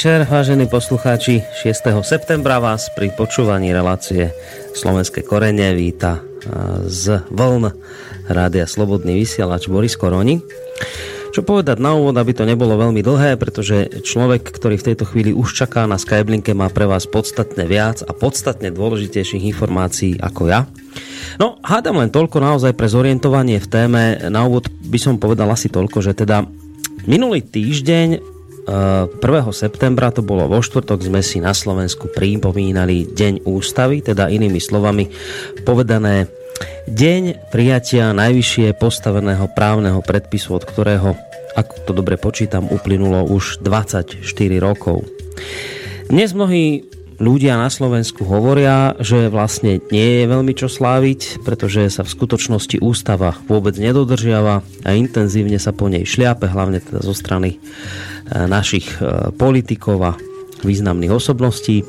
Večer, 0.00 0.24
vážení 0.24 0.64
poslucháči. 0.64 1.44
6. 1.60 1.76
septembra 2.08 2.56
vás 2.56 2.88
pri 2.96 3.12
počúvaní 3.12 3.68
relácie 3.68 4.32
Slovenské 4.72 5.20
korene 5.20 5.76
víta 5.76 6.24
z 6.88 7.20
vln 7.28 7.68
Rádia 8.24 8.64
Slobodný 8.64 9.20
vysielač 9.20 9.68
Boris 9.68 10.00
Koroni. 10.00 10.40
Čo 11.36 11.44
povedať 11.44 11.84
na 11.84 11.92
úvod, 12.00 12.16
aby 12.16 12.32
to 12.32 12.48
nebolo 12.48 12.80
veľmi 12.80 13.04
dlhé, 13.04 13.36
pretože 13.36 14.00
človek, 14.00 14.48
ktorý 14.48 14.80
v 14.80 14.86
tejto 14.88 15.04
chvíli 15.04 15.36
už 15.36 15.52
čaká 15.52 15.84
na 15.84 16.00
Skyblinke, 16.00 16.56
má 16.56 16.72
pre 16.72 16.88
vás 16.88 17.04
podstatne 17.04 17.68
viac 17.68 18.00
a 18.00 18.16
podstatne 18.16 18.72
dôležitejších 18.72 19.52
informácií 19.52 20.16
ako 20.16 20.48
ja. 20.48 20.64
No, 21.36 21.60
hádam 21.60 22.00
len 22.00 22.08
toľko 22.08 22.40
naozaj 22.40 22.72
pre 22.72 22.88
zorientovanie 22.88 23.60
v 23.60 23.68
téme. 23.68 24.16
Na 24.32 24.48
úvod 24.48 24.64
by 24.80 24.96
som 24.96 25.20
povedal 25.20 25.52
asi 25.52 25.68
toľko, 25.68 26.00
že 26.00 26.16
teda 26.16 26.48
minulý 27.04 27.44
týždeň 27.44 28.29
1. 28.70 29.18
septembra, 29.50 30.14
to 30.14 30.22
bolo 30.22 30.46
vo 30.46 30.62
štvrtok, 30.62 31.02
sme 31.02 31.26
si 31.26 31.42
na 31.42 31.50
Slovensku 31.50 32.06
pripomínali 32.14 33.02
Deň 33.10 33.42
ústavy, 33.42 33.98
teda 33.98 34.30
inými 34.30 34.62
slovami 34.62 35.10
povedané 35.66 36.30
Deň 36.86 37.50
prijatia 37.50 38.14
najvyššie 38.14 38.78
postaveného 38.78 39.50
právneho 39.58 39.98
predpisu, 40.06 40.54
od 40.54 40.64
ktorého, 40.68 41.18
ako 41.58 41.74
to 41.82 41.92
dobre 41.96 42.14
počítam, 42.14 42.70
uplynulo 42.70 43.26
už 43.26 43.58
24 43.58 44.22
rokov. 44.62 45.02
Dnes 46.06 46.30
mnohí 46.30 46.86
ľudia 47.20 47.60
na 47.60 47.68
Slovensku 47.68 48.24
hovoria, 48.24 48.96
že 48.98 49.28
vlastne 49.28 49.78
nie 49.92 50.22
je 50.22 50.24
veľmi 50.24 50.52
čo 50.56 50.72
sláviť, 50.72 51.44
pretože 51.44 51.92
sa 51.92 52.02
v 52.02 52.12
skutočnosti 52.16 52.80
ústava 52.80 53.36
vôbec 53.44 53.76
nedodržiava 53.76 54.62
a 54.86 54.88
intenzívne 54.96 55.60
sa 55.60 55.76
po 55.76 55.90
nej 55.92 56.08
šliape, 56.08 56.48
hlavne 56.48 56.80
teda 56.80 57.04
zo 57.04 57.12
strany 57.12 57.60
našich 58.30 58.98
e, 58.98 59.34
politikov 59.34 59.98
a 60.02 60.12
významných 60.62 61.12
osobností. 61.12 61.82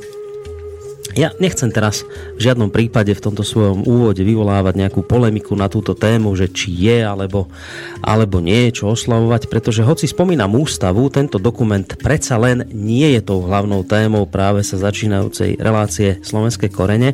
Ja 1.11 1.35
nechcem 1.43 1.75
teraz 1.75 2.07
v 2.39 2.39
žiadnom 2.39 2.71
prípade 2.71 3.11
v 3.11 3.19
tomto 3.19 3.43
svojom 3.43 3.83
úvode 3.83 4.23
vyvolávať 4.23 4.79
nejakú 4.79 5.03
polemiku 5.03 5.59
na 5.59 5.67
túto 5.67 5.91
tému, 5.91 6.31
že 6.39 6.47
či 6.47 6.71
je 6.71 7.03
alebo, 7.03 7.51
alebo 7.99 8.39
nie 8.39 8.71
je 8.71 8.79
čo 8.79 8.95
oslavovať, 8.95 9.51
pretože 9.51 9.83
hoci 9.83 10.07
spomínam 10.07 10.55
ústavu, 10.55 11.11
tento 11.11 11.35
dokument 11.35 11.83
predsa 11.99 12.39
len 12.39 12.63
nie 12.71 13.11
je 13.11 13.27
tou 13.27 13.43
hlavnou 13.43 13.83
témou 13.83 14.23
práve 14.23 14.63
sa 14.63 14.79
začínajúcej 14.79 15.59
relácie 15.59 16.23
Slovenské 16.23 16.71
korene, 16.71 17.11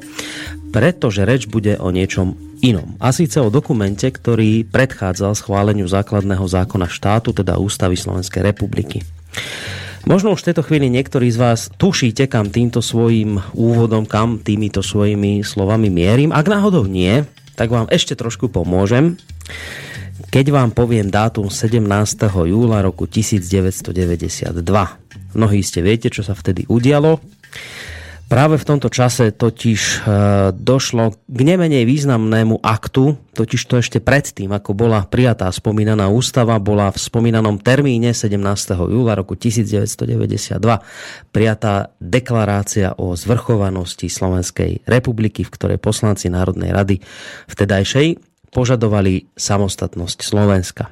pretože 0.70 1.26
reč 1.26 1.50
bude 1.50 1.82
o 1.82 1.90
niečom 1.90 2.38
inom. 2.62 2.94
A 3.02 3.10
síce 3.10 3.42
o 3.42 3.50
dokumente, 3.50 4.06
ktorý 4.06 4.62
predchádzal 4.70 5.34
schváleniu 5.34 5.90
základného 5.90 6.46
zákona 6.46 6.86
štátu, 6.86 7.34
teda 7.34 7.58
Ústavy 7.58 7.98
Slovenskej 7.98 8.46
republiky. 8.46 9.17
Možno 10.08 10.32
už 10.32 10.40
v 10.40 10.48
tejto 10.52 10.64
chvíli 10.64 10.88
niektorí 10.88 11.28
z 11.28 11.36
vás 11.36 11.68
tušíte, 11.76 12.32
kam 12.32 12.48
týmto 12.48 12.80
svojim 12.80 13.44
úvodom, 13.52 14.08
kam 14.08 14.40
týmito 14.40 14.80
svojimi 14.80 15.44
slovami 15.44 15.92
mierim. 15.92 16.32
Ak 16.32 16.48
náhodou 16.48 16.88
nie, 16.88 17.28
tak 17.60 17.74
vám 17.74 17.92
ešte 17.92 18.16
trošku 18.16 18.48
pomôžem. 18.48 19.20
Keď 20.32 20.46
vám 20.56 20.72
poviem 20.72 21.12
dátum 21.12 21.52
17. 21.52 21.84
júla 22.30 22.80
roku 22.80 23.04
1992. 23.04 24.64
Mnohí 25.36 25.60
ste 25.60 25.80
viete, 25.84 26.08
čo 26.08 26.24
sa 26.24 26.32
vtedy 26.32 26.64
udialo. 26.72 27.20
Práve 28.28 28.60
v 28.60 28.68
tomto 28.68 28.92
čase 28.92 29.32
totiž 29.32 29.80
e, 29.80 29.98
došlo 30.52 31.16
k 31.16 31.40
nemenej 31.48 31.88
významnému 31.88 32.60
aktu, 32.60 33.16
totiž 33.32 33.62
to 33.64 33.80
ešte 33.80 34.04
predtým, 34.04 34.52
ako 34.52 34.76
bola 34.76 35.08
prijatá 35.08 35.48
spomínaná 35.48 36.12
ústava, 36.12 36.60
bola 36.60 36.92
v 36.92 37.00
spomínanom 37.00 37.56
termíne 37.56 38.12
17. 38.12 38.36
júla 38.84 39.16
roku 39.16 39.40
1992 39.40 40.60
prijatá 41.32 41.96
deklarácia 42.04 43.00
o 43.00 43.16
zvrchovanosti 43.16 44.12
Slovenskej 44.12 44.84
republiky, 44.84 45.48
v 45.48 45.54
ktorej 45.56 45.80
poslanci 45.80 46.28
Národnej 46.28 46.76
rady 46.76 47.00
vtedajšej 47.48 48.20
požadovali 48.52 49.32
samostatnosť 49.40 50.20
Slovenska. 50.20 50.92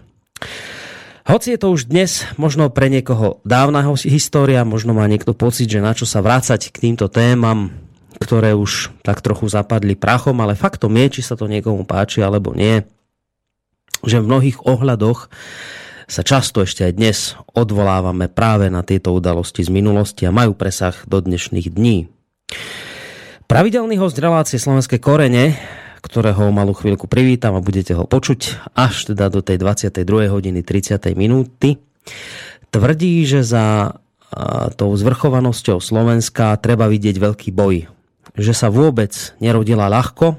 Hoci 1.25 1.57
je 1.57 1.59
to 1.59 1.73
už 1.73 1.89
dnes 1.89 2.21
možno 2.37 2.69
pre 2.69 2.85
niekoho 2.85 3.41
dávna 3.41 3.81
história, 4.05 4.61
možno 4.61 4.93
má 4.93 5.09
niekto 5.09 5.33
pocit, 5.33 5.65
že 5.65 5.81
na 5.81 5.97
čo 5.97 6.05
sa 6.05 6.21
vrácať 6.21 6.69
k 6.69 6.77
týmto 6.85 7.09
témam, 7.09 7.73
ktoré 8.21 8.53
už 8.53 8.93
tak 9.01 9.25
trochu 9.25 9.49
zapadli 9.49 9.97
prachom, 9.97 10.37
ale 10.45 10.53
faktom 10.53 10.93
je, 10.93 11.17
či 11.17 11.21
sa 11.25 11.33
to 11.33 11.49
niekomu 11.49 11.81
páči 11.81 12.21
alebo 12.21 12.53
nie, 12.53 12.85
že 14.05 14.21
v 14.21 14.29
mnohých 14.29 14.69
ohľadoch 14.69 15.33
sa 16.05 16.21
často 16.21 16.61
ešte 16.61 16.85
aj 16.85 16.93
dnes 16.93 17.33
odvolávame 17.57 18.29
práve 18.29 18.69
na 18.69 18.85
tieto 18.85 19.09
udalosti 19.09 19.65
z 19.65 19.73
minulosti 19.73 20.29
a 20.29 20.35
majú 20.35 20.53
presah 20.53 20.93
do 21.09 21.25
dnešných 21.25 21.73
dní. 21.73 22.05
Pravidelný 23.49 23.97
host 23.97 24.21
relácie 24.21 24.61
Slovenské 24.61 25.01
korene 25.01 25.57
ktorého 26.05 26.53
malú 26.53 26.77
chvíľku 26.77 27.09
privítam 27.09 27.57
a 27.57 27.65
budete 27.65 27.97
ho 27.97 28.05
počuť 28.05 28.71
až 28.77 29.09
teda 29.11 29.33
do 29.33 29.41
tej 29.41 29.57
22. 29.57 30.29
hodiny 30.29 30.61
30. 30.61 31.01
minúty. 31.17 31.81
Tvrdí, 32.69 33.25
že 33.25 33.41
za 33.41 33.97
tou 34.75 34.91
zvrchovanosťou 34.93 35.79
Slovenska 35.79 36.57
treba 36.59 36.91
vidieť 36.91 37.15
veľký 37.17 37.49
boj. 37.55 37.87
Že 38.35 38.53
sa 38.53 38.67
vôbec 38.67 39.13
nerodila 39.39 39.87
ľahko 39.87 40.35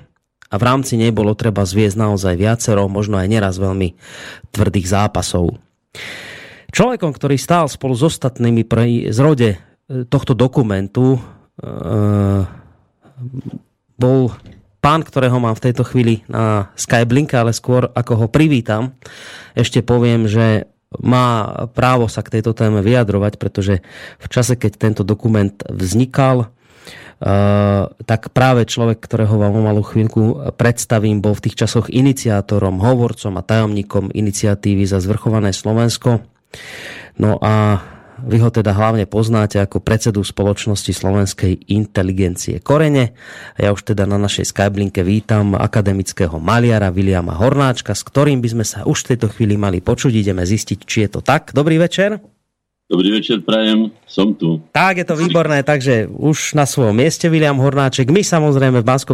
a 0.46 0.54
v 0.54 0.62
rámci 0.62 1.00
nej 1.00 1.10
bolo 1.10 1.32
treba 1.32 1.64
zviesť 1.64 1.96
naozaj 1.96 2.34
viacero, 2.36 2.86
možno 2.92 3.18
aj 3.18 3.28
neraz 3.30 3.54
veľmi 3.56 3.96
tvrdých 4.52 4.86
zápasov. 4.86 5.58
Človekom, 6.70 7.10
ktorý 7.16 7.40
stál 7.40 7.72
spolu 7.72 7.96
s 7.96 8.04
ostatnými 8.04 8.68
pri 8.68 9.08
zrode 9.08 9.56
e, 9.56 9.58
tohto 10.04 10.36
dokumentu, 10.36 11.16
e, 11.16 11.20
bol 13.96 14.20
pán, 14.86 15.02
ktorého 15.02 15.42
mám 15.42 15.58
v 15.58 15.66
tejto 15.66 15.82
chvíli 15.82 16.22
na 16.30 16.70
Skyblink, 16.78 17.34
ale 17.34 17.50
skôr 17.50 17.90
ako 17.90 18.12
ho 18.22 18.26
privítam, 18.30 18.94
ešte 19.58 19.82
poviem, 19.82 20.30
že 20.30 20.70
má 21.02 21.66
právo 21.74 22.06
sa 22.06 22.22
k 22.22 22.38
tejto 22.38 22.54
téme 22.54 22.86
vyjadrovať, 22.86 23.34
pretože 23.42 23.82
v 24.22 24.26
čase, 24.30 24.54
keď 24.54 24.72
tento 24.78 25.02
dokument 25.02 25.58
vznikal, 25.66 26.54
Uh, 27.16 27.96
tak 28.04 28.28
práve 28.36 28.68
človek, 28.68 29.00
ktorého 29.00 29.40
vám 29.40 29.56
o 29.56 29.64
malú 29.64 29.80
chvíľku 29.80 30.52
predstavím, 30.60 31.24
bol 31.24 31.32
v 31.32 31.48
tých 31.48 31.64
časoch 31.64 31.88
iniciátorom, 31.88 32.76
hovorcom 32.76 33.40
a 33.40 33.46
tajomníkom 33.46 34.12
iniciatívy 34.12 34.84
za 34.84 35.00
zvrchované 35.00 35.56
Slovensko. 35.56 36.20
No 37.16 37.40
a 37.40 37.80
vy 38.22 38.40
ho 38.40 38.48
teda 38.48 38.72
hlavne 38.72 39.04
poznáte 39.04 39.60
ako 39.60 39.84
predsedu 39.84 40.24
spoločnosti 40.24 40.92
slovenskej 40.92 41.68
inteligencie 41.68 42.62
Korene. 42.64 43.12
Ja 43.60 43.76
už 43.76 43.92
teda 43.92 44.08
na 44.08 44.16
našej 44.16 44.48
Skyblinke 44.48 45.04
vítam 45.04 45.52
akademického 45.52 46.40
maliara 46.40 46.88
Viliama 46.88 47.36
Hornáčka, 47.36 47.92
s 47.92 48.06
ktorým 48.06 48.40
by 48.40 48.48
sme 48.56 48.64
sa 48.64 48.88
už 48.88 49.04
v 49.04 49.08
tejto 49.14 49.28
chvíli 49.32 49.60
mali 49.60 49.84
počuť. 49.84 50.12
Ideme 50.12 50.48
zistiť, 50.48 50.78
či 50.88 51.04
je 51.04 51.08
to 51.12 51.20
tak. 51.20 51.52
Dobrý 51.52 51.76
večer. 51.76 52.35
Dobrý 52.86 53.18
večer, 53.18 53.42
prajem, 53.42 53.90
som 54.06 54.30
tu. 54.30 54.62
Tak, 54.70 55.02
je 55.02 55.06
to 55.10 55.18
výborné, 55.18 55.66
takže 55.66 56.06
už 56.06 56.54
na 56.54 56.70
svojom 56.70 56.94
mieste 56.94 57.26
William 57.26 57.58
Hornáček, 57.58 58.14
my 58.14 58.22
samozrejme 58.22 58.78
v 58.78 58.86
bansko 58.86 59.10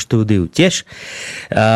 štúdiu 0.00 0.48
tiež. 0.48 0.88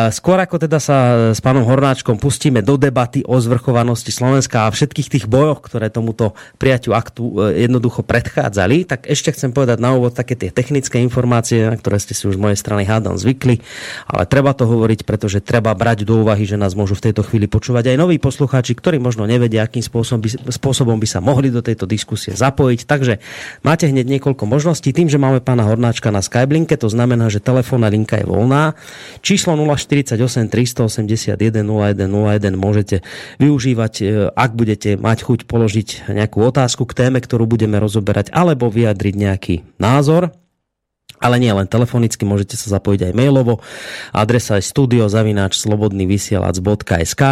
Skôr 0.09 0.41
ako 0.41 0.57
teda 0.57 0.81
sa 0.81 1.29
s 1.37 1.39
pánom 1.45 1.61
Hornáčkom 1.61 2.17
pustíme 2.17 2.65
do 2.65 2.81
debaty 2.81 3.21
o 3.29 3.37
zvrchovanosti 3.37 4.09
Slovenska 4.09 4.65
a 4.65 4.73
všetkých 4.73 5.05
tých 5.13 5.25
bojoch, 5.29 5.61
ktoré 5.61 5.93
tomuto 5.93 6.33
prijaťu 6.57 6.97
aktu 6.97 7.21
e, 7.21 7.33
jednoducho 7.69 8.01
predchádzali, 8.01 8.89
tak 8.89 9.05
ešte 9.05 9.29
chcem 9.37 9.53
povedať 9.53 9.77
na 9.77 9.93
úvod 9.93 10.17
také 10.17 10.33
tie 10.33 10.49
technické 10.49 10.97
informácie, 10.97 11.69
na 11.69 11.77
ktoré 11.77 12.01
ste 12.01 12.17
si 12.17 12.25
už 12.25 12.35
z 12.35 12.41
mojej 12.41 12.57
strany 12.57 12.89
hádam 12.89 13.21
zvykli, 13.21 13.61
ale 14.09 14.25
treba 14.25 14.57
to 14.57 14.65
hovoriť, 14.65 15.05
pretože 15.05 15.45
treba 15.45 15.77
brať 15.77 16.09
do 16.09 16.25
úvahy, 16.25 16.49
že 16.49 16.57
nás 16.57 16.73
môžu 16.73 16.97
v 16.97 17.13
tejto 17.13 17.21
chvíli 17.21 17.45
počúvať 17.45 17.93
aj 17.93 18.01
noví 18.01 18.17
poslucháči, 18.17 18.73
ktorí 18.73 18.97
možno 18.97 19.29
nevedia, 19.29 19.61
akým 19.61 19.85
spôsobom 19.85 20.25
by, 20.25 20.49
spôsobom 20.49 20.97
by 20.97 21.05
sa 21.05 21.21
mohli 21.21 21.34
mohli 21.35 21.51
do 21.51 21.59
tejto 21.59 21.83
diskusie 21.83 22.31
zapojiť. 22.31 22.87
Takže 22.87 23.19
máte 23.67 23.91
hneď 23.91 24.07
niekoľko 24.07 24.47
možností. 24.47 24.95
Tým, 24.95 25.11
že 25.11 25.19
máme 25.19 25.43
pána 25.43 25.67
Hornáčka 25.67 26.15
na 26.15 26.23
Skyblinke, 26.23 26.79
to 26.79 26.87
znamená, 26.87 27.27
že 27.27 27.43
telefónna 27.43 27.91
linka 27.91 28.15
je 28.15 28.23
voľná. 28.23 28.79
Číslo 29.19 29.59
048 29.59 30.15
381 30.47 31.35
0101 31.35 32.55
môžete 32.55 33.03
využívať, 33.43 33.93
e, 33.99 34.05
ak 34.31 34.55
budete 34.55 34.95
mať 34.95 35.17
chuť 35.27 35.39
položiť 35.43 36.15
nejakú 36.15 36.39
otázku 36.39 36.87
k 36.87 36.95
téme, 36.95 37.19
ktorú 37.19 37.43
budeme 37.43 37.75
rozoberať, 37.75 38.31
alebo 38.31 38.71
vyjadriť 38.71 39.13
nejaký 39.19 39.55
názor. 39.75 40.44
Ale 41.25 41.41
nie 41.41 41.49
len 41.49 41.65
telefonicky, 41.65 42.21
môžete 42.21 42.53
sa 42.53 42.77
zapojiť 42.77 43.09
aj 43.09 43.17
mailovo. 43.17 43.57
Adresa 44.13 44.61
je 44.61 44.69
studiozavináčslobodnyvysielac.sk 44.69 47.23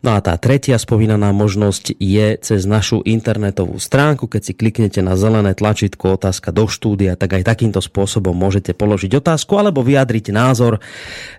No 0.00 0.16
a 0.16 0.18
tá 0.24 0.40
tretia 0.40 0.80
spomínaná 0.80 1.36
možnosť 1.36 2.00
je 2.00 2.40
cez 2.40 2.64
našu 2.64 3.04
internetovú 3.04 3.76
stránku. 3.76 4.24
Keď 4.24 4.40
si 4.40 4.56
kliknete 4.56 5.04
na 5.04 5.20
zelené 5.20 5.52
tlačítko 5.52 6.16
otázka 6.16 6.56
do 6.56 6.64
štúdia, 6.64 7.20
tak 7.20 7.36
aj 7.36 7.44
takýmto 7.44 7.84
spôsobom 7.84 8.32
môžete 8.32 8.72
položiť 8.72 9.20
otázku 9.20 9.60
alebo 9.60 9.84
vyjadriť 9.84 10.32
názor 10.32 10.80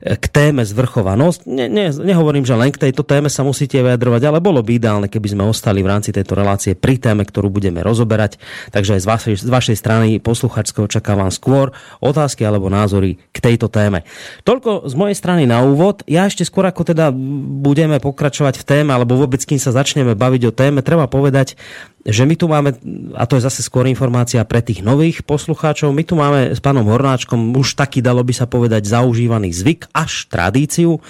k 0.05 0.25
téme 0.29 0.61
zvrchovanosť. 0.61 1.49
Ne, 1.49 1.65
ne, 1.65 1.89
nehovorím, 1.89 2.45
že 2.45 2.53
len 2.53 2.69
k 2.69 2.77
tejto 2.89 3.01
téme 3.01 3.33
sa 3.33 3.41
musíte 3.41 3.81
vyjadrovať, 3.81 4.21
ale 4.29 4.43
bolo 4.43 4.61
by 4.61 4.77
ideálne, 4.77 5.09
keby 5.09 5.33
sme 5.33 5.49
ostali 5.49 5.81
v 5.81 5.89
rámci 5.89 6.13
tejto 6.13 6.37
relácie 6.37 6.77
pri 6.77 7.01
téme, 7.01 7.25
ktorú 7.25 7.49
budeme 7.49 7.81
rozoberať. 7.81 8.37
Takže 8.69 8.93
aj 8.99 9.01
z 9.01 9.07
vašej, 9.07 9.35
z 9.41 9.49
vašej 9.49 9.77
strany 9.79 10.19
posluchačského 10.19 10.85
očakávam 10.85 11.31
skôr 11.31 11.71
otázky 12.01 12.43
alebo 12.47 12.71
názory 12.71 13.17
k 13.31 13.37
tejto 13.39 13.71
téme. 13.71 14.07
Toľko 14.47 14.87
z 14.87 14.93
mojej 14.95 15.17
strany 15.17 15.43
na 15.45 15.63
úvod. 15.63 16.01
Ja 16.07 16.27
ešte 16.27 16.47
skôr 16.47 16.67
ako 16.67 16.87
teda 16.87 17.13
budeme 17.61 17.99
pokračovať 17.99 18.61
v 18.61 18.67
téme, 18.67 18.91
alebo 18.93 19.19
vôbec 19.19 19.41
kým 19.41 19.59
sa 19.59 19.75
začneme 19.75 20.13
baviť 20.15 20.41
o 20.49 20.55
téme, 20.55 20.79
treba 20.81 21.07
povedať, 21.07 21.57
že 22.05 22.21
my 22.21 22.37
tu 22.37 22.45
máme, 22.45 22.77
a 23.17 23.25
to 23.25 23.41
je 23.41 23.49
zase 23.49 23.65
skôr 23.65 23.89
informácia 23.89 24.37
pre 24.45 24.61
tých 24.61 24.85
nových 24.85 25.25
poslucháčov, 25.25 25.89
my 25.89 26.05
tu 26.05 26.13
máme 26.13 26.53
s 26.53 26.61
pánom 26.61 26.85
Hornáčkom 26.85 27.49
už 27.57 27.73
taký, 27.73 28.05
dalo 28.05 28.21
by 28.21 28.29
sa 28.29 28.45
povedať, 28.45 28.85
zaužívaný 28.85 29.49
zvyk, 29.49 29.89
až 29.89 30.29
tradíciu, 30.29 31.01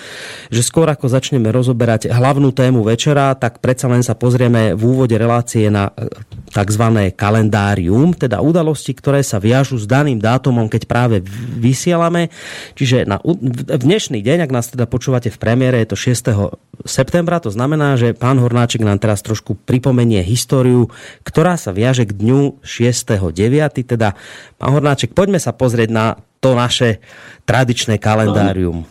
že 0.48 0.64
skôr 0.64 0.88
ako 0.88 1.12
začneme 1.12 1.52
rozoberať 1.52 2.08
hlavnú 2.08 2.56
tému 2.56 2.88
večera, 2.88 3.36
tak 3.36 3.60
predsa 3.60 3.92
len 3.92 4.08
sa 4.08 4.16
pozrieme 4.16 4.72
v 4.72 4.82
úvode 4.88 5.20
relácie 5.20 5.68
na 5.68 5.92
e, 5.92 6.08
tzv. 6.56 7.12
kalendárium, 7.12 8.16
teda 8.16 8.40
udalosti, 8.40 8.96
ktoré 8.96 9.20
sa 9.20 9.36
viažu 9.44 9.76
s 9.76 9.84
daným 9.84 10.24
dátumom, 10.24 10.72
keď 10.72 10.88
práve 10.88 11.20
vysielame. 11.60 12.32
Čiže 12.80 13.04
na, 13.04 13.20
v 13.20 13.84
dnešný 13.84 14.24
deň, 14.24 14.48
ak 14.48 14.52
nás 14.56 14.72
teda 14.72 14.88
počúvate 14.88 15.28
v 15.28 15.42
premiére, 15.44 15.84
je 15.84 15.92
to 15.92 15.98
6. 16.00 16.88
septembra, 16.88 17.44
to 17.44 17.52
znamená, 17.52 18.00
že 18.00 18.16
pán 18.16 18.40
Hornáček 18.40 18.80
nám 18.80 19.04
teraz 19.04 19.20
trošku 19.20 19.60
pripomenie 19.60 20.24
históriu 20.24 20.85
ktorá 21.24 21.56
sa 21.56 21.76
viaže 21.76 22.08
k 22.08 22.16
dňu 22.16 22.64
6.9. 22.64 23.36
Teda, 23.86 24.14
pán 24.58 24.72
Hornáček, 24.74 25.14
poďme 25.14 25.38
sa 25.38 25.54
pozrieť 25.54 25.90
na 25.92 26.06
to 26.40 26.54
naše 26.54 27.02
tradičné 27.50 27.98
kalendárium. 27.98 28.86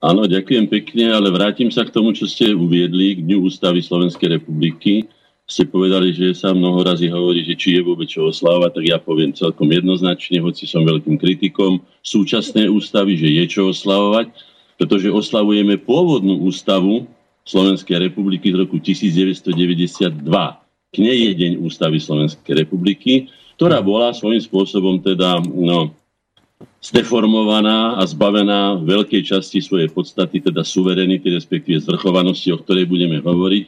Áno, 0.00 0.24
ďakujem 0.24 0.64
pekne, 0.68 1.12
ale 1.12 1.28
vrátim 1.28 1.68
sa 1.68 1.84
k 1.84 1.92
tomu, 1.92 2.16
čo 2.16 2.24
ste 2.24 2.56
uviedli 2.56 3.20
k 3.20 3.24
Dňu 3.24 3.44
Ústavy 3.44 3.84
Slovenskej 3.84 4.40
republiky. 4.40 5.04
Ste 5.44 5.68
povedali, 5.68 6.16
že 6.16 6.32
sa 6.32 6.56
mnoho 6.56 6.80
razy 6.80 7.12
hovorí, 7.12 7.44
že 7.44 7.52
či 7.52 7.76
je 7.76 7.84
vôbec 7.84 8.08
čo 8.08 8.32
oslávať, 8.32 8.80
tak 8.80 8.84
ja 8.88 8.96
poviem 8.96 9.36
celkom 9.36 9.68
jednoznačne, 9.68 10.40
hoci 10.40 10.64
som 10.64 10.88
veľkým 10.88 11.20
kritikom 11.20 11.84
súčasnej 12.00 12.72
ústavy, 12.72 13.20
že 13.20 13.28
je 13.28 13.44
čo 13.44 13.62
oslavovať, 13.68 14.32
pretože 14.80 15.12
oslavujeme 15.12 15.76
pôvodnú 15.76 16.48
ústavu 16.48 17.04
Slovenskej 17.44 18.08
republiky 18.08 18.54
z 18.54 18.56
roku 18.56 18.80
1992 18.80 20.22
k 20.90 20.96
nej 20.98 21.30
je 21.30 21.32
Deň 21.38 21.52
Ústavy 21.62 22.02
Slovenskej 22.02 22.66
republiky, 22.66 23.30
ktorá 23.54 23.78
bola 23.78 24.10
svojím 24.10 24.42
spôsobom 24.42 24.98
teda 24.98 25.38
no, 25.46 25.94
zdeformovaná 26.82 27.94
a 27.94 28.02
zbavená 28.02 28.82
veľkej 28.82 29.22
časti 29.22 29.62
svojej 29.62 29.86
podstaty, 29.86 30.42
teda 30.42 30.66
suverenity, 30.66 31.30
respektíve 31.30 31.78
zvrchovanosti, 31.78 32.50
o 32.50 32.58
ktorej 32.58 32.90
budeme 32.90 33.22
hovoriť, 33.22 33.64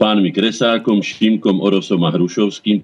pánmi 0.00 0.32
Kresákom, 0.32 1.04
Šimkom, 1.04 1.60
Orosom 1.60 2.00
a 2.08 2.10
Hrušovským, 2.14 2.80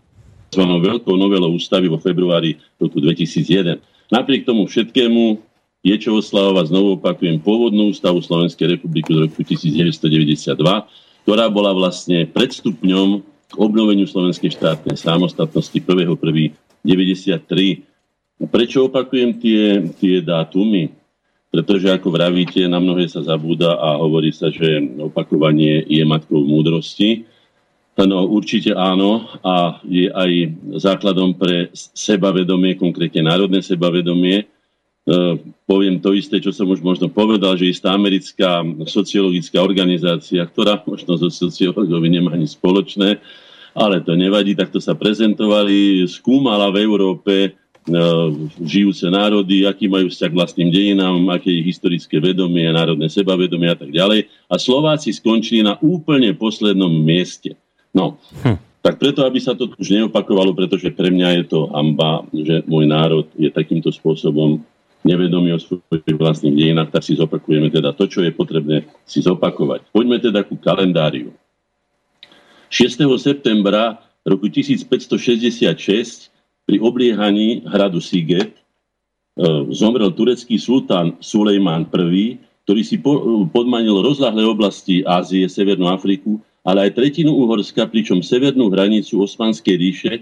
zvanou 0.52 0.78
veľkou 0.84 1.16
novelou 1.16 1.56
ústavy 1.56 1.88
vo 1.88 1.96
februári 1.96 2.60
roku 2.76 3.00
2001. 3.00 3.80
Napriek 4.12 4.44
tomu 4.44 4.68
všetkému 4.68 5.40
je 5.80 5.96
čo 5.96 6.20
oslavovať, 6.20 6.68
znovu 6.68 7.00
opakujem, 7.00 7.40
pôvodnú 7.40 7.88
ústavu 7.88 8.20
Slovenskej 8.20 8.76
republiky 8.76 9.16
z 9.16 9.18
roku 9.24 9.40
1992, 9.40 10.44
ktorá 11.24 11.44
bola 11.48 11.72
vlastne 11.72 12.28
predstupňom 12.28 13.37
k 13.48 13.56
obnoveniu 13.56 14.04
slovenskej 14.04 14.52
štátnej 14.52 15.00
samostatnosti 15.00 15.80
1.1.93. 15.80 18.44
Prečo 18.48 18.86
opakujem 18.86 19.40
tie, 19.40 19.88
tie 19.96 20.20
dátumy? 20.20 20.92
Pretože, 21.48 21.88
ako 21.88 22.12
vravíte, 22.12 22.60
na 22.68 22.76
mnohé 22.76 23.08
sa 23.08 23.24
zabúda 23.24 23.80
a 23.80 23.96
hovorí 23.96 24.36
sa, 24.36 24.52
že 24.52 24.84
opakovanie 25.00 25.80
je 25.88 26.04
matkou 26.04 26.44
múdrosti. 26.44 27.24
No, 27.98 28.30
určite 28.30 28.78
áno 28.78 29.26
a 29.42 29.82
je 29.82 30.06
aj 30.06 30.54
základom 30.78 31.34
pre 31.34 31.66
sebavedomie, 31.74 32.78
konkrétne 32.78 33.26
národné 33.26 33.58
sebavedomie, 33.58 34.46
poviem 35.64 36.00
to 36.00 36.12
isté, 36.12 36.40
čo 36.40 36.52
som 36.52 36.68
už 36.68 36.84
možno 36.84 37.08
povedal, 37.08 37.56
že 37.56 37.72
istá 37.72 37.96
americká 37.96 38.60
sociologická 38.84 39.60
organizácia, 39.64 40.44
ktorá 40.44 40.84
možno 40.84 41.16
so 41.16 41.28
sociológovi 41.32 42.08
nemá 42.12 42.36
ani 42.36 42.44
spoločné, 42.44 43.16
ale 43.72 44.02
to 44.04 44.18
nevadí, 44.18 44.52
takto 44.58 44.82
sa 44.82 44.92
prezentovali, 44.98 46.04
skúmala 46.10 46.68
v 46.74 46.82
Európe 46.82 47.34
e, 47.46 47.50
žijúce 48.58 49.06
národy, 49.08 49.64
aký 49.64 49.86
majú 49.86 50.10
vzťah 50.10 50.30
k 50.34 50.38
vlastným 50.40 50.68
dejinám, 50.72 51.20
aké 51.30 51.52
je 51.52 51.62
historické 51.62 52.18
vedomie, 52.18 52.68
národné 52.68 53.06
sebavedomie 53.06 53.70
a 53.70 53.78
tak 53.78 53.94
ďalej. 53.94 54.28
A 54.50 54.54
Slováci 54.58 55.14
skončili 55.14 55.62
na 55.62 55.78
úplne 55.78 56.34
poslednom 56.34 56.90
mieste. 56.90 57.54
No, 57.94 58.18
hm. 58.44 58.58
tak 58.84 58.98
preto, 58.98 59.22
aby 59.24 59.38
sa 59.40 59.54
to 59.54 59.70
už 59.72 59.88
neopakovalo, 59.88 60.52
pretože 60.52 60.90
pre 60.92 61.08
mňa 61.08 61.28
je 61.40 61.44
to 61.48 61.60
hamba, 61.70 62.26
že 62.34 62.66
môj 62.66 62.84
národ 62.84 63.24
je 63.38 63.48
takýmto 63.48 63.94
spôsobom 63.94 64.60
nevedomí 65.06 65.54
o 65.54 65.58
svojich 65.58 66.16
vlastných 66.18 66.54
dejinách, 66.54 66.90
tak 66.90 67.02
si 67.06 67.14
zopakujeme 67.14 67.70
teda 67.70 67.94
to, 67.94 68.10
čo 68.10 68.22
je 68.24 68.34
potrebné 68.34 68.86
si 69.06 69.22
zopakovať. 69.22 69.90
Poďme 69.94 70.18
teda 70.18 70.42
ku 70.42 70.58
kalendáriu. 70.58 71.30
6. 72.68 73.00
septembra 73.16 74.02
roku 74.26 74.50
1566 74.50 76.28
pri 76.68 76.76
obliehaní 76.84 77.64
hradu 77.64 77.96
Siget 78.02 78.52
e, 78.52 78.60
zomrel 79.72 80.12
turecký 80.12 80.60
sultán 80.60 81.16
Sulejmán 81.24 81.88
I, 81.88 82.36
ktorý 82.68 82.82
si 82.84 83.00
podmanil 83.48 84.04
rozlahlé 84.04 84.44
oblasti 84.44 85.00
Ázie, 85.08 85.48
Severnú 85.48 85.88
Afriku, 85.88 86.36
ale 86.60 86.92
aj 86.92 87.00
tretinu 87.00 87.32
Uhorska, 87.32 87.88
pričom 87.88 88.20
severnú 88.20 88.68
hranicu 88.68 89.24
Osmanskej 89.24 89.76
ríše 89.80 90.12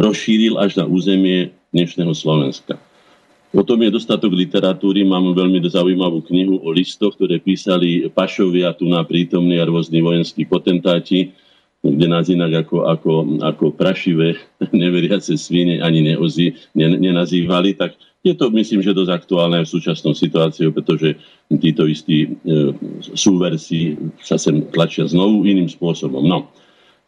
rozšíril 0.00 0.56
až 0.56 0.80
na 0.80 0.88
územie 0.88 1.52
dnešného 1.76 2.16
Slovenska. 2.16 2.80
O 3.52 3.60
tom 3.60 3.84
je 3.84 3.92
dostatok 3.92 4.32
literatúry. 4.32 5.04
Mám 5.04 5.36
veľmi 5.36 5.60
zaujímavú 5.68 6.24
knihu 6.24 6.56
o 6.64 6.72
listoch, 6.72 7.12
ktoré 7.20 7.36
písali 7.36 8.08
pašovia 8.08 8.72
tu 8.72 8.88
na 8.88 9.04
prítomní 9.04 9.60
a 9.60 9.68
rôzni 9.68 10.00
vojenskí 10.00 10.48
potentáti, 10.48 11.36
kde 11.84 12.06
nás 12.08 12.32
inak 12.32 12.64
ako, 12.64 12.88
ako, 12.88 13.12
ako 13.44 13.64
prašivé, 13.76 14.40
neveriace 14.72 15.36
svine 15.36 15.84
ani 15.84 16.00
neozi, 16.00 16.56
ne, 16.72 16.96
nenazývali, 16.96 17.76
tak 17.76 17.92
je 18.22 18.32
to, 18.38 18.54
myslím, 18.54 18.86
že 18.86 18.94
dosť 18.94 19.10
aktuálne 19.10 19.66
v 19.66 19.68
súčasnou 19.68 20.14
situáciou, 20.14 20.70
pretože 20.70 21.18
títo 21.58 21.90
istí 21.90 22.30
e, 22.30 22.70
súversi 23.18 23.98
sa 24.22 24.38
sem 24.38 24.62
tlačia 24.70 25.10
znovu 25.10 25.42
iným 25.42 25.66
spôsobom. 25.66 26.22
No, 26.22 26.46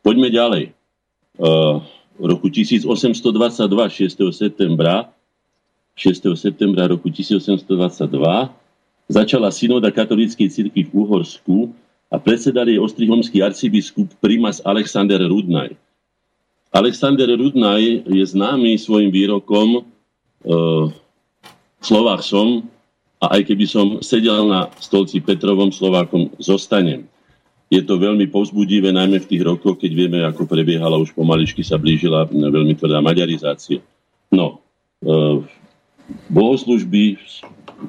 poďme 0.02 0.26
ďalej. 0.34 0.64
E, 0.66 0.70
v 2.18 2.24
roku 2.26 2.50
1822, 2.50 3.30
6. 3.30 4.34
septembra, 4.34 5.13
6. 5.94 6.34
septembra 6.34 6.90
roku 6.90 7.06
1822 7.06 7.62
začala 9.06 9.48
synoda 9.54 9.94
katolíckej 9.94 10.50
cirkvi 10.50 10.90
v 10.90 10.90
Uhorsku 10.90 11.70
a 12.10 12.18
predsedal 12.18 12.66
jej 12.66 12.82
ostrihomský 12.82 13.38
arcibiskup 13.46 14.10
primas 14.18 14.58
Alexander 14.66 15.22
Rudnaj. 15.22 15.78
Alexander 16.74 17.30
Rudnaj 17.30 18.10
je 18.10 18.24
známy 18.26 18.74
svojim 18.74 19.14
výrokom 19.14 19.78
e, 19.78 19.80
Slovák 21.78 22.26
som 22.26 22.66
a 23.22 23.38
aj 23.38 23.54
keby 23.54 23.66
som 23.70 23.86
sedel 24.02 24.50
na 24.50 24.66
stolci 24.82 25.22
Petrovom 25.22 25.70
Slovákom 25.70 26.34
zostanem. 26.42 27.06
Je 27.70 27.78
to 27.86 28.02
veľmi 28.02 28.26
povzbudivé, 28.34 28.90
najmä 28.90 29.22
v 29.22 29.30
tých 29.30 29.42
rokoch, 29.46 29.78
keď 29.78 29.90
vieme, 29.94 30.18
ako 30.26 30.42
prebiehala 30.50 30.98
už 30.98 31.14
pomaličky 31.14 31.62
sa 31.62 31.78
blížila 31.78 32.26
veľmi 32.34 32.74
tvrdá 32.74 32.98
maďarizácia. 32.98 33.78
No, 34.34 34.58
e, 34.98 35.62
bohoslužby, 36.28 37.16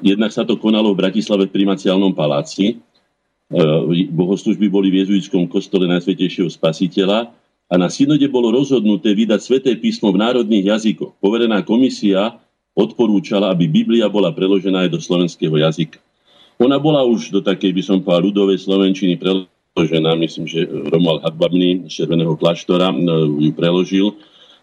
jednak 0.00 0.32
sa 0.32 0.44
to 0.44 0.56
konalo 0.56 0.92
v 0.92 1.00
Bratislave 1.06 1.48
v 1.48 1.54
primaciálnom 1.62 2.16
paláci, 2.16 2.76
e, 3.52 3.64
bohoslužby 4.12 4.66
boli 4.68 4.88
v 4.88 5.04
jezuitskom 5.04 5.46
kostole 5.48 5.84
Najsvetejšieho 5.88 6.48
spasiteľa 6.48 7.30
a 7.66 7.74
na 7.74 7.90
synode 7.90 8.24
bolo 8.30 8.54
rozhodnuté 8.54 9.12
vydať 9.12 9.40
sveté 9.42 9.70
písmo 9.76 10.14
v 10.14 10.22
národných 10.22 10.78
jazykoch. 10.78 11.18
Poverená 11.18 11.66
komisia 11.66 12.38
odporúčala, 12.76 13.50
aby 13.50 13.66
Biblia 13.66 14.06
bola 14.06 14.30
preložená 14.30 14.86
aj 14.86 14.90
do 14.92 15.00
slovenského 15.00 15.56
jazyka. 15.56 15.98
Ona 16.56 16.80
bola 16.80 17.04
už 17.04 17.32
do 17.32 17.40
takej, 17.44 17.72
by 17.72 17.82
som 17.84 17.98
povedal, 18.00 18.32
ľudovej 18.32 18.64
slovenčiny 18.64 19.20
preložená, 19.20 20.16
myslím, 20.24 20.48
že 20.48 20.64
Romuald 20.64 21.20
Hadbabný 21.20 21.84
z 21.88 22.04
Červeného 22.04 22.32
kláštora 22.36 22.92
e, 22.92 22.96
ju 23.44 23.50
preložil, 23.52 24.06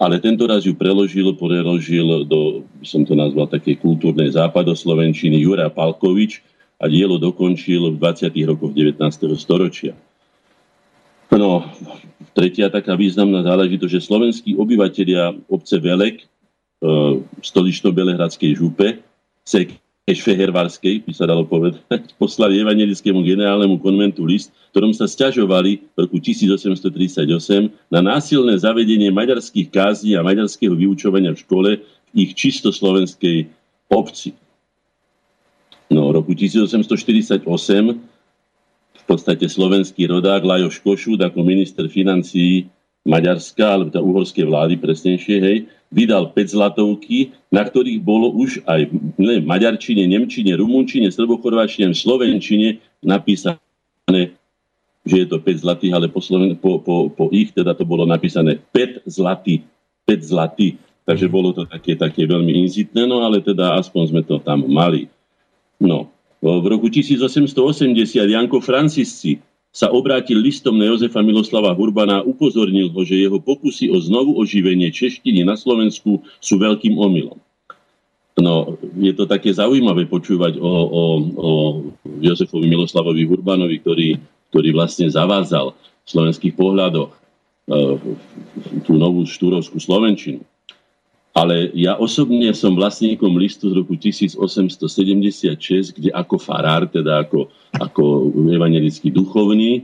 ale 0.04 0.20
tento 0.20 0.44
raz 0.44 0.68
ju 0.68 0.76
preložil, 0.76 1.32
preložil 1.40 2.28
do, 2.28 2.68
som 2.84 3.08
to 3.08 3.16
nazval, 3.16 3.48
také 3.48 3.80
kultúrnej 3.80 4.36
západoslovenčiny 4.36 5.40
Jura 5.40 5.72
Palkovič 5.72 6.44
a 6.76 6.92
dielo 6.92 7.16
dokončil 7.16 7.96
v 7.96 7.96
20. 7.96 8.28
rokoch 8.44 8.76
19. 8.76 9.00
storočia. 9.40 9.96
No, 11.32 11.66
tretia 12.36 12.68
taká 12.70 13.00
významná 13.00 13.42
záležitosť, 13.48 13.94
že 13.96 14.06
slovenskí 14.06 14.52
obyvateľia 14.60 15.40
obce 15.50 15.80
Velek, 15.80 16.22
e, 16.22 16.26
stolično-belehradskej 17.42 18.54
župe, 18.54 19.02
sek 19.42 19.72
Šfehervarskej, 20.04 21.08
by 21.08 21.14
sa 21.16 21.24
dalo 21.24 21.48
povedať, 21.48 22.12
poslali 22.22 22.60
evangelickému 22.60 23.24
generálnemu 23.24 23.80
konventu 23.80 24.28
list, 24.28 24.52
ktorom 24.76 24.92
sa 24.92 25.08
stiažovali 25.08 25.80
v 25.96 25.98
roku 26.04 26.20
1838 26.20 27.24
na 27.88 28.04
násilné 28.04 28.60
zavedenie 28.60 29.08
maďarských 29.16 29.72
kázní 29.72 30.20
a 30.20 30.26
maďarského 30.26 30.76
vyučovania 30.76 31.32
v 31.32 31.40
škole 31.40 31.70
v 32.12 32.16
ich 32.20 32.36
čisto 32.36 32.76
slovenskej 32.76 33.48
obci. 33.88 34.36
No, 35.88 36.12
v 36.12 36.20
roku 36.20 36.36
1848 36.36 37.48
v 38.94 39.04
podstate 39.08 39.48
slovenský 39.48 40.04
rodák 40.12 40.44
Lajoš 40.44 40.84
Košút 40.84 41.24
ako 41.24 41.48
minister 41.48 41.88
financií 41.88 42.68
Maďarska, 43.04 43.68
alebo 43.68 43.92
tá 43.92 44.00
uhorskej 44.00 44.48
vlády 44.48 44.80
presnejšie, 44.80 45.38
hej, 45.44 45.58
vydal 45.94 46.34
5 46.34 46.58
zlatovky, 46.58 47.38
na 47.54 47.62
ktorých 47.62 48.02
bolo 48.02 48.34
už 48.34 48.66
aj 48.66 48.90
v 48.90 49.46
maďarčine, 49.46 50.10
nemčine, 50.10 50.58
rumunčine, 50.58 51.14
srbochorváčine, 51.14 51.94
slovenčine 51.94 52.82
napísané, 53.06 54.34
že 55.06 55.16
je 55.24 55.28
to 55.30 55.38
5 55.38 55.64
zlatých, 55.64 55.94
ale 55.94 56.10
po, 56.10 56.20
Sloven- 56.20 56.58
po, 56.58 56.82
po, 56.82 57.14
po 57.14 57.30
ich 57.30 57.54
teda 57.54 57.78
to 57.78 57.86
bolo 57.86 58.10
napísané 58.10 58.58
5 58.74 59.06
zlatý, 59.06 59.62
5 60.10 60.26
zlatý. 60.26 60.82
Takže 61.04 61.28
bolo 61.28 61.52
to 61.52 61.68
také, 61.68 62.00
také 62.00 62.24
veľmi 62.24 62.64
inzitné, 62.64 63.04
no 63.04 63.28
ale 63.28 63.44
teda 63.44 63.76
aspoň 63.76 64.02
sme 64.10 64.22
to 64.24 64.40
tam 64.40 64.64
mali. 64.72 65.12
No, 65.76 66.08
v 66.40 66.66
roku 66.68 66.88
1880 66.88 67.44
Janko 68.24 68.64
Francisci 68.64 69.40
sa 69.74 69.90
obrátil 69.90 70.38
listom 70.38 70.78
na 70.78 70.86
Jozefa 70.86 71.26
Miloslava 71.26 71.74
Hurbana 71.74 72.22
a 72.22 72.26
upozornil 72.26 72.94
ho, 72.94 73.02
že 73.02 73.18
jeho 73.18 73.42
pokusy 73.42 73.90
o 73.90 73.98
znovu 73.98 74.38
oživenie 74.38 74.94
češtiny 74.94 75.42
na 75.42 75.58
Slovensku 75.58 76.22
sú 76.38 76.56
veľkým 76.62 76.94
omylom. 76.94 77.42
No, 78.38 78.78
je 78.98 79.14
to 79.18 79.26
také 79.26 79.50
zaujímavé 79.50 80.06
počúvať 80.10 80.62
o, 80.62 80.66
o, 80.70 81.04
o 81.38 81.52
Jozefovi 82.22 82.70
Miloslavovi 82.70 83.26
Hurbanovi, 83.26 83.82
ktorý, 83.82 84.10
ktorý 84.54 84.70
vlastne 84.78 85.10
zavádzal 85.10 85.74
v 85.74 86.08
slovenských 86.10 86.54
pohľadoch 86.54 87.14
e, 87.14 87.18
tú 88.86 88.94
novú 88.98 89.26
štúrovskú 89.26 89.78
Slovenčinu. 89.78 90.42
Ale 91.34 91.74
ja 91.74 91.98
osobne 91.98 92.54
som 92.54 92.78
vlastníkom 92.78 93.34
listu 93.42 93.74
z 93.74 93.82
roku 93.82 93.98
1876, 93.98 95.98
kde 95.98 96.14
ako 96.14 96.38
farár, 96.38 96.86
teda 96.86 97.26
ako, 97.26 97.50
ako 97.74 98.30
evangelický 98.54 99.10
duchovný, 99.10 99.82
e, 99.82 99.84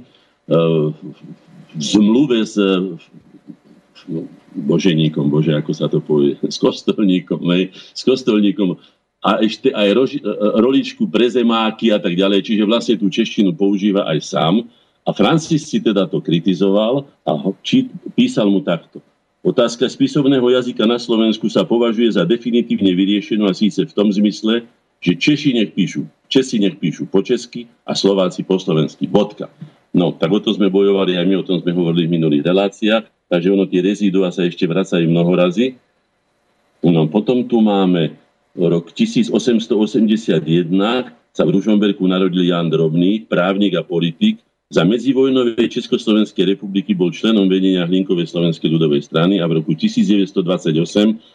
v 1.73 1.81
zmluve 1.81 2.45
s 2.45 2.53
no, 4.05 4.29
boženíkom, 4.53 5.33
bože, 5.33 5.57
ako 5.57 5.71
sa 5.73 5.89
to 5.89 5.97
povie, 5.97 6.37
s 6.45 6.61
kostolníkom, 6.61 7.41
ne, 7.41 7.73
s 7.73 8.05
kostolníkom 8.05 8.77
a 9.19 9.43
ešte 9.43 9.73
aj 9.73 9.87
roži, 9.97 10.17
e, 10.21 10.29
roličku 10.61 11.09
pre 11.09 11.27
zemáky 11.27 11.91
a 11.91 11.97
tak 11.97 12.13
ďalej, 12.13 12.45
čiže 12.45 12.69
vlastne 12.69 12.95
tú 12.95 13.11
češtinu 13.11 13.57
používa 13.57 14.05
aj 14.05 14.21
sám. 14.21 14.69
A 15.01 15.09
Francis 15.17 15.65
si 15.65 15.81
teda 15.81 16.05
to 16.05 16.21
kritizoval 16.21 17.09
a 17.25 17.31
či, 17.65 17.89
písal 18.13 18.53
mu 18.53 18.61
takto. 18.61 19.01
Otázka 19.39 19.87
spisovného 19.87 20.43
jazyka 20.51 20.83
na 20.83 20.99
Slovensku 20.99 21.47
sa 21.47 21.63
považuje 21.63 22.11
za 22.11 22.27
definitívne 22.27 22.91
vyriešenú 22.91 23.47
a 23.47 23.55
síce 23.55 23.87
v 23.87 23.95
tom 23.95 24.11
zmysle, 24.11 24.67
že 24.99 25.15
Češi 25.15 25.55
nech 25.55 25.71
píšu, 25.71 26.03
Česi 26.27 26.59
nech 26.59 26.75
píšu 26.75 27.07
po 27.07 27.23
česky 27.23 27.71
a 27.87 27.95
Slováci 27.95 28.43
po 28.43 28.59
slovensky. 28.59 29.07
Bodka. 29.07 29.47
No, 29.95 30.11
tak 30.11 30.35
o 30.35 30.43
to 30.43 30.51
sme 30.51 30.67
bojovali, 30.67 31.15
aj 31.15 31.25
my 31.25 31.35
o 31.39 31.47
tom 31.47 31.63
sme 31.63 31.71
hovorili 31.71 32.05
v 32.05 32.19
minulých 32.19 32.45
reláciách, 32.51 33.31
takže 33.31 33.47
ono 33.47 33.63
tie 33.63 33.79
rezidua 33.79 34.27
sa 34.29 34.43
ešte 34.43 34.67
vracajú 34.67 35.07
mnoho 35.07 35.31
razy. 35.33 35.79
No, 36.83 37.07
potom 37.07 37.47
tu 37.47 37.63
máme 37.63 38.19
rok 38.59 38.91
1881, 38.91 40.67
sa 41.31 41.43
v 41.47 41.53
Ružomberku 41.55 42.03
narodil 42.03 42.43
Jan 42.43 42.67
Drobný, 42.67 43.23
právnik 43.23 43.79
a 43.79 43.87
politik, 43.87 44.43
za 44.69 44.85
medzivojnovej 44.85 45.65
Československej 45.65 46.53
republiky 46.53 46.93
bol 46.93 47.09
členom 47.09 47.49
vedenia 47.49 47.89
Hlinkovej 47.89 48.29
slovenskej 48.29 48.69
ľudovej 48.69 49.01
strany 49.01 49.41
a 49.41 49.49
v 49.49 49.65
roku 49.65 49.73
1928 49.73 50.45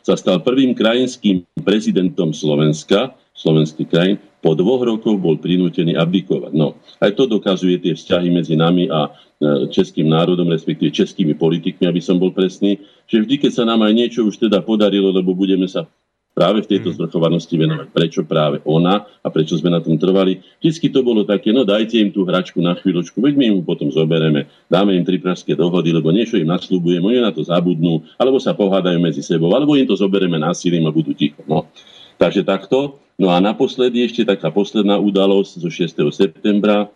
sa 0.06 0.14
stal 0.14 0.38
prvým 0.38 0.70
krajinským 0.70 1.42
prezidentom 1.66 2.30
Slovenska, 2.30 3.18
slovenský 3.34 3.90
krajín, 3.90 4.22
po 4.38 4.54
dvoch 4.54 4.86
rokoch 4.86 5.18
bol 5.18 5.34
prinútený 5.42 5.98
abdikovať. 5.98 6.54
No, 6.54 6.78
aj 7.02 7.10
to 7.18 7.26
dokazuje 7.26 7.82
tie 7.82 7.98
vzťahy 7.98 8.30
medzi 8.30 8.54
nami 8.54 8.86
a 8.86 9.10
e, 9.10 9.66
českým 9.66 10.06
národom, 10.06 10.46
respektíve 10.54 10.94
českými 10.94 11.34
politikmi, 11.34 11.90
aby 11.90 11.98
som 11.98 12.22
bol 12.22 12.30
presný, 12.30 12.78
že 13.10 13.18
vždy, 13.18 13.34
keď 13.42 13.50
sa 13.50 13.64
nám 13.66 13.82
aj 13.82 13.92
niečo 13.98 14.22
už 14.22 14.46
teda 14.46 14.62
podarilo, 14.62 15.10
lebo 15.10 15.34
budeme 15.34 15.66
sa 15.66 15.90
práve 16.34 16.66
v 16.66 16.70
tejto 16.76 16.90
hmm. 16.90 16.98
zvrchovanosti 16.98 17.54
venovať. 17.54 17.86
Prečo 17.94 18.20
práve 18.26 18.58
ona 18.66 19.06
a 19.22 19.28
prečo 19.30 19.54
sme 19.54 19.70
na 19.70 19.78
tom 19.78 19.94
trvali. 19.94 20.42
Vždycky 20.58 20.90
to 20.90 21.06
bolo 21.06 21.22
také, 21.22 21.54
no 21.54 21.62
dajte 21.62 22.02
im 22.02 22.10
tú 22.10 22.26
hračku 22.26 22.58
na 22.58 22.74
chvíľočku, 22.74 23.22
veď 23.22 23.34
my 23.38 23.46
ju 23.54 23.58
potom 23.62 23.88
zobereme, 23.88 24.50
dáme 24.66 24.98
im 24.98 25.06
tri 25.06 25.22
pražské 25.22 25.54
dohody, 25.54 25.94
lebo 25.94 26.10
niečo 26.10 26.36
im 26.36 26.50
naslúbujeme, 26.50 27.06
oni 27.06 27.22
na 27.22 27.30
to 27.30 27.46
zabudnú, 27.46 28.02
alebo 28.18 28.42
sa 28.42 28.52
pohádajú 28.52 28.98
medzi 28.98 29.22
sebou, 29.22 29.54
alebo 29.54 29.78
im 29.78 29.86
to 29.86 29.94
zobereme 29.94 30.36
násilím 30.36 30.90
a 30.90 30.92
budú 30.92 31.14
ticho. 31.14 31.40
No. 31.46 31.70
Takže 32.18 32.42
takto. 32.42 32.98
No 33.14 33.30
a 33.30 33.38
naposledy 33.38 34.02
ešte 34.02 34.26
taká 34.26 34.50
posledná 34.50 34.98
udalosť 34.98 35.62
zo 35.62 35.70
6. 35.70 36.02
septembra 36.10 36.90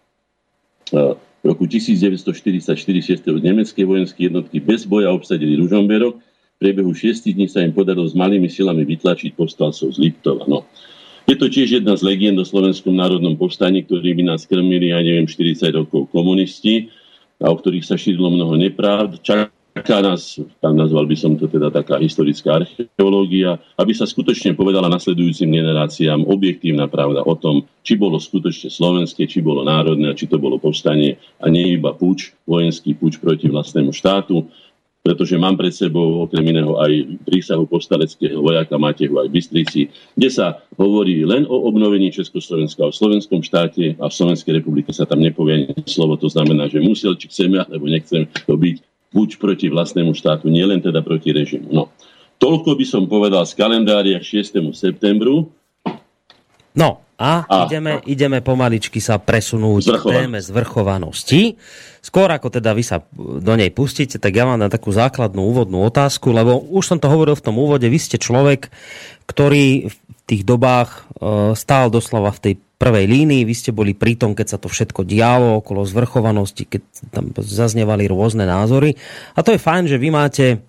v 0.90 1.44
roku 1.46 1.70
1944 1.70 2.74
6. 2.74 3.22
nemecké 3.38 3.86
vojenské 3.86 4.26
jednotky 4.26 4.58
bez 4.58 4.82
boja 4.82 5.14
obsadili 5.14 5.54
Ružomberok 5.54 6.18
priebehu 6.58 6.90
šiestich 6.90 7.38
dní 7.38 7.46
sa 7.46 7.62
im 7.62 7.70
podarilo 7.70 8.04
s 8.04 8.18
malými 8.18 8.50
silami 8.50 8.82
vytlačiť 8.82 9.38
povstalcov 9.38 9.94
z 9.94 9.98
Liptova. 9.98 10.44
No. 10.50 10.66
Je 11.30 11.38
to 11.38 11.46
tiež 11.46 11.78
jedna 11.80 11.94
z 11.94 12.02
legend 12.02 12.40
o 12.42 12.44
slovenskom 12.44 12.98
národnom 12.98 13.38
povstaní, 13.38 13.86
ktorý 13.86 14.18
by 14.18 14.22
nás 14.34 14.42
krmili, 14.48 14.90
ja 14.90 14.98
neviem, 14.98 15.28
40 15.28 15.70
rokov 15.70 16.10
komunisti 16.10 16.90
a 17.38 17.52
o 17.52 17.54
ktorých 17.54 17.86
sa 17.86 17.94
šírilo 17.94 18.32
mnoho 18.32 18.58
nepravd. 18.58 19.22
Čaká 19.22 20.02
nás, 20.02 20.40
tam 20.58 20.74
nazval 20.74 21.06
by 21.06 21.14
som 21.14 21.36
to 21.38 21.46
teda 21.46 21.70
taká 21.70 22.00
historická 22.00 22.64
archeológia, 22.64 23.60
aby 23.78 23.92
sa 23.94 24.08
skutočne 24.08 24.56
povedala 24.58 24.90
nasledujúcim 24.90 25.52
generáciám 25.52 26.26
objektívna 26.26 26.90
pravda 26.90 27.22
o 27.22 27.36
tom, 27.38 27.68
či 27.86 27.94
bolo 27.94 28.18
skutočne 28.18 28.72
slovenské, 28.72 29.28
či 29.28 29.44
bolo 29.44 29.62
národné 29.62 30.10
a 30.10 30.18
či 30.18 30.26
to 30.26 30.40
bolo 30.40 30.58
povstanie 30.58 31.20
a 31.38 31.46
nie 31.52 31.76
iba 31.76 31.94
puč, 31.94 32.34
vojenský 32.48 32.96
puč 32.96 33.20
proti 33.20 33.46
vlastnému 33.46 33.92
štátu 33.94 34.48
pretože 35.08 35.40
mám 35.40 35.56
pred 35.56 35.72
sebou 35.72 36.28
okrem 36.28 36.44
iného 36.52 36.76
aj 36.76 37.16
prísahu 37.24 37.64
postaleckého 37.64 38.44
vojaka 38.44 38.76
Matehu 38.76 39.16
aj 39.16 39.32
v 39.32 39.34
Bystrici, 39.40 39.80
kde 40.12 40.28
sa 40.28 40.60
hovorí 40.76 41.24
len 41.24 41.48
o 41.48 41.64
obnovení 41.64 42.12
Československa, 42.12 42.84
o 42.84 42.92
slovenskom 42.92 43.40
štáte 43.40 43.96
a 43.96 44.04
v 44.04 44.12
Slovenskej 44.12 44.60
republike 44.60 44.92
sa 44.92 45.08
tam 45.08 45.24
nepovie 45.24 45.72
slovo. 45.88 46.20
To 46.20 46.28
znamená, 46.28 46.68
že 46.68 46.84
musel, 46.84 47.16
či 47.16 47.32
chceme, 47.32 47.56
alebo 47.56 47.88
nechceme 47.88 48.28
to 48.44 48.52
byť 48.52 48.76
buď 49.16 49.28
proti 49.40 49.72
vlastnému 49.72 50.12
štátu, 50.12 50.52
nielen 50.52 50.84
teda 50.84 51.00
proti 51.00 51.32
režimu. 51.32 51.72
No. 51.72 51.88
Toľko 52.36 52.76
by 52.76 52.84
som 52.84 53.08
povedal 53.08 53.48
z 53.48 53.56
kalendária 53.56 54.20
6. 54.20 54.60
septembru. 54.76 55.48
No, 56.76 57.00
a, 57.18 57.42
a 57.50 57.66
ideme, 57.66 57.98
ideme 58.06 58.38
pomaličky 58.38 59.02
sa 59.02 59.18
presunúť 59.18 59.90
k 59.90 60.02
téme 60.06 60.38
zvrchovanosti. 60.38 61.58
Skôr 61.98 62.30
ako 62.30 62.46
teda 62.46 62.70
vy 62.70 62.86
sa 62.86 63.02
do 63.18 63.58
nej 63.58 63.74
pustíte, 63.74 64.22
tak 64.22 64.38
ja 64.38 64.46
mám 64.46 64.62
na 64.62 64.70
takú 64.70 64.94
základnú 64.94 65.42
úvodnú 65.42 65.82
otázku, 65.82 66.30
lebo 66.30 66.62
už 66.70 66.94
som 66.94 66.98
to 67.02 67.10
hovoril 67.10 67.34
v 67.34 67.42
tom 67.42 67.58
úvode, 67.58 67.90
vy 67.90 67.98
ste 67.98 68.22
človek, 68.22 68.70
ktorý 69.26 69.90
v 69.90 69.96
tých 70.30 70.46
dobách 70.46 70.90
e, 70.94 70.98
stál 71.58 71.90
doslova 71.90 72.30
v 72.30 72.38
tej 72.38 72.54
prvej 72.78 73.10
línii, 73.10 73.42
vy 73.42 73.54
ste 73.58 73.74
boli 73.74 73.98
pri 73.98 74.14
tom, 74.14 74.38
keď 74.38 74.46
sa 74.54 74.58
to 74.62 74.70
všetko 74.70 75.02
dialo 75.02 75.58
okolo 75.58 75.82
zvrchovanosti, 75.82 76.70
keď 76.70 76.82
tam 77.10 77.34
zaznevali 77.34 78.06
rôzne 78.06 78.46
názory. 78.46 78.94
A 79.34 79.42
to 79.42 79.50
je 79.50 79.58
fajn, 79.58 79.90
že 79.90 79.98
vy 79.98 80.08
máte 80.14 80.62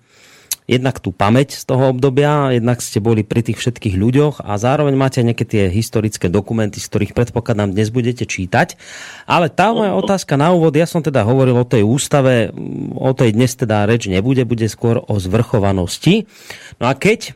jednak 0.70 1.02
tú 1.02 1.10
pamäť 1.10 1.58
z 1.58 1.66
toho 1.66 1.90
obdobia, 1.90 2.54
jednak 2.54 2.78
ste 2.78 3.02
boli 3.02 3.26
pri 3.26 3.42
tých 3.42 3.58
všetkých 3.58 3.98
ľuďoch 3.98 4.46
a 4.46 4.54
zároveň 4.54 4.94
máte 4.94 5.18
nejaké 5.26 5.42
tie 5.42 5.66
historické 5.66 6.30
dokumenty, 6.30 6.78
z 6.78 6.86
ktorých 6.86 7.12
predpokladám 7.18 7.74
dnes 7.74 7.90
budete 7.90 8.22
čítať. 8.22 8.78
Ale 9.26 9.50
tá 9.50 9.74
moja 9.74 9.98
otázka 9.98 10.38
na 10.38 10.54
úvod, 10.54 10.78
ja 10.78 10.86
som 10.86 11.02
teda 11.02 11.26
hovoril 11.26 11.58
o 11.58 11.66
tej 11.66 11.82
ústave, 11.82 12.54
o 12.94 13.10
tej 13.10 13.34
dnes 13.34 13.58
teda 13.58 13.82
reč 13.90 14.06
nebude, 14.06 14.46
bude 14.46 14.70
skôr 14.70 15.02
o 15.02 15.18
zvrchovanosti. 15.18 16.30
No 16.78 16.86
a 16.86 16.94
keď 16.94 17.34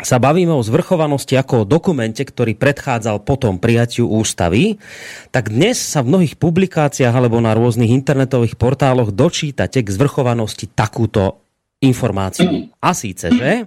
sa 0.00 0.16
bavíme 0.16 0.54
o 0.54 0.64
zvrchovanosti 0.64 1.36
ako 1.36 1.66
o 1.66 1.68
dokumente, 1.68 2.24
ktorý 2.24 2.56
predchádzal 2.56 3.20
potom 3.20 3.60
prijatiu 3.60 4.08
ústavy, 4.08 4.80
tak 5.28 5.52
dnes 5.52 5.76
sa 5.76 6.00
v 6.00 6.16
mnohých 6.16 6.40
publikáciách 6.40 7.12
alebo 7.12 7.36
na 7.42 7.52
rôznych 7.52 7.92
internetových 7.92 8.56
portáloch 8.56 9.12
dočítate 9.12 9.84
k 9.84 9.88
zvrchovanosti 9.92 10.72
takúto 10.72 11.44
informáciu. 11.80 12.68
A 12.78 12.92
síce, 12.92 13.32
že 13.32 13.66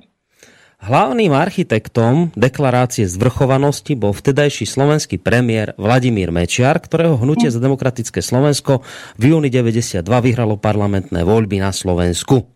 Hlavným 0.84 1.32
architektom 1.32 2.36
deklarácie 2.36 3.08
zvrchovanosti 3.08 3.96
bol 3.96 4.12
vtedajší 4.12 4.68
slovenský 4.68 5.16
premiér 5.16 5.80
Vladimír 5.80 6.28
Mečiar, 6.28 6.76
ktorého 6.76 7.16
hnutie 7.24 7.48
za 7.48 7.64
demokratické 7.64 8.20
Slovensko 8.20 8.84
v 9.16 9.32
júni 9.32 9.48
92 9.48 10.04
vyhralo 10.04 10.60
parlamentné 10.60 11.24
voľby 11.24 11.64
na 11.64 11.72
Slovensku. 11.72 12.52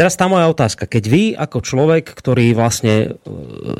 Teraz 0.00 0.16
tá 0.16 0.32
moja 0.32 0.48
otázka. 0.48 0.88
Keď 0.88 1.04
vy 1.04 1.22
ako 1.36 1.60
človek, 1.60 2.08
ktorý 2.08 2.56
vlastne 2.56 2.94
e, 3.04 3.08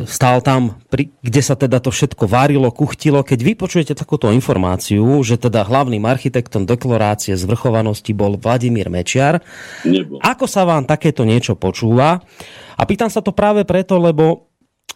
stál 0.05 0.45
tam, 0.45 0.77
kde 1.25 1.41
sa 1.41 1.57
teda 1.57 1.81
to 1.81 1.89
všetko 1.89 2.29
varilo, 2.29 2.69
kuchtilo, 2.69 3.25
keď 3.25 3.41
vy 3.41 3.53
počujete 3.57 3.97
takúto 3.97 4.29
informáciu, 4.29 5.01
že 5.25 5.41
teda 5.41 5.65
hlavným 5.65 6.05
architektom 6.05 6.69
deklarácie 6.69 7.41
zvrchovanosti 7.41 8.13
bol 8.13 8.37
Vladimír 8.37 8.93
Mečiar, 8.93 9.41
Nebo. 9.81 10.21
ako 10.21 10.45
sa 10.45 10.69
vám 10.69 10.85
takéto 10.85 11.25
niečo 11.25 11.57
počúva? 11.57 12.21
A 12.77 12.83
pýtam 12.85 13.09
sa 13.09 13.25
to 13.25 13.33
práve 13.33 13.65
preto, 13.65 13.97
lebo 13.97 14.45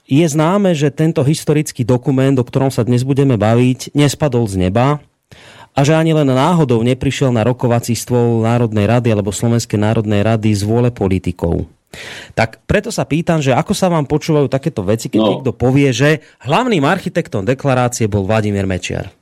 je 0.04 0.28
známe, 0.28 0.76
že 0.76 0.92
tento 0.92 1.25
historický 1.25 1.88
dokument, 1.88 2.37
o 2.37 2.44
ktorom 2.44 2.68
sa 2.68 2.85
dnes 2.85 3.00
budeme 3.00 3.40
baviť, 3.40 3.97
nespadol 3.97 4.44
z 4.44 4.68
neba 4.68 5.00
a 5.75 5.81
že 5.83 5.93
ani 5.93 6.14
len 6.14 6.31
náhodou 6.31 6.81
neprišiel 6.87 7.35
na 7.35 7.43
rokovací 7.43 7.99
stôl 7.99 8.47
Národnej 8.47 8.87
rady 8.87 9.11
alebo 9.11 9.35
Slovenskej 9.35 9.76
národnej 9.76 10.23
rady 10.23 10.54
z 10.54 10.62
vôle 10.62 10.95
politikov. 10.95 11.66
Tak 12.35 12.66
preto 12.66 12.90
sa 12.90 13.07
pýtam, 13.07 13.38
že 13.38 13.54
ako 13.54 13.75
sa 13.75 13.87
vám 13.90 14.07
počúvajú 14.07 14.50
takéto 14.50 14.83
veci, 14.83 15.07
keď 15.07 15.21
no. 15.23 15.28
niekto 15.31 15.50
povie, 15.54 15.90
že 15.95 16.23
hlavným 16.43 16.83
architektom 16.83 17.47
deklarácie 17.47 18.11
bol 18.11 18.26
Vladimír 18.26 18.66
Mečiar. 18.66 19.14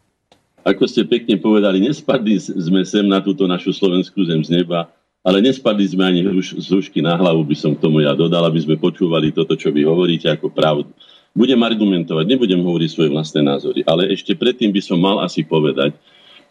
Ako 0.62 0.86
ste 0.86 1.02
pekne 1.02 1.36
povedali, 1.42 1.82
nespadli 1.82 2.38
sme 2.38 2.86
sem 2.86 3.04
na 3.04 3.18
túto 3.18 3.44
našu 3.50 3.74
slovenskú 3.74 4.22
zem 4.24 4.40
z 4.46 4.62
neba, 4.62 4.88
ale 5.20 5.42
nespadli 5.42 5.84
sme 5.90 6.06
ani 6.06 6.20
z 6.22 6.66
hrušky 6.70 7.02
na 7.02 7.18
hlavu, 7.18 7.42
by 7.42 7.56
som 7.58 7.72
k 7.74 7.82
tomu 7.82 8.02
ja 8.02 8.14
dodal, 8.14 8.46
aby 8.46 8.62
sme 8.62 8.78
počúvali 8.78 9.34
toto, 9.34 9.58
čo 9.58 9.74
vy 9.74 9.82
hovoríte 9.82 10.30
ako 10.30 10.54
pravdu. 10.54 10.90
Budem 11.32 11.58
argumentovať, 11.64 12.24
nebudem 12.28 12.60
hovoriť 12.60 12.88
svoje 12.92 13.10
vlastné 13.10 13.40
názory, 13.42 13.80
ale 13.88 14.12
ešte 14.12 14.36
predtým 14.36 14.70
by 14.70 14.82
som 14.84 15.00
mal 15.00 15.18
asi 15.24 15.42
povedať, 15.42 15.96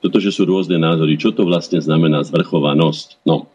pretože 0.01 0.33
sú 0.33 0.49
rôzne 0.49 0.81
názory, 0.81 1.15
čo 1.15 1.29
to 1.29 1.45
vlastne 1.45 1.77
znamená 1.77 2.25
zvrchovanosť. 2.25 3.21
No, 3.23 3.45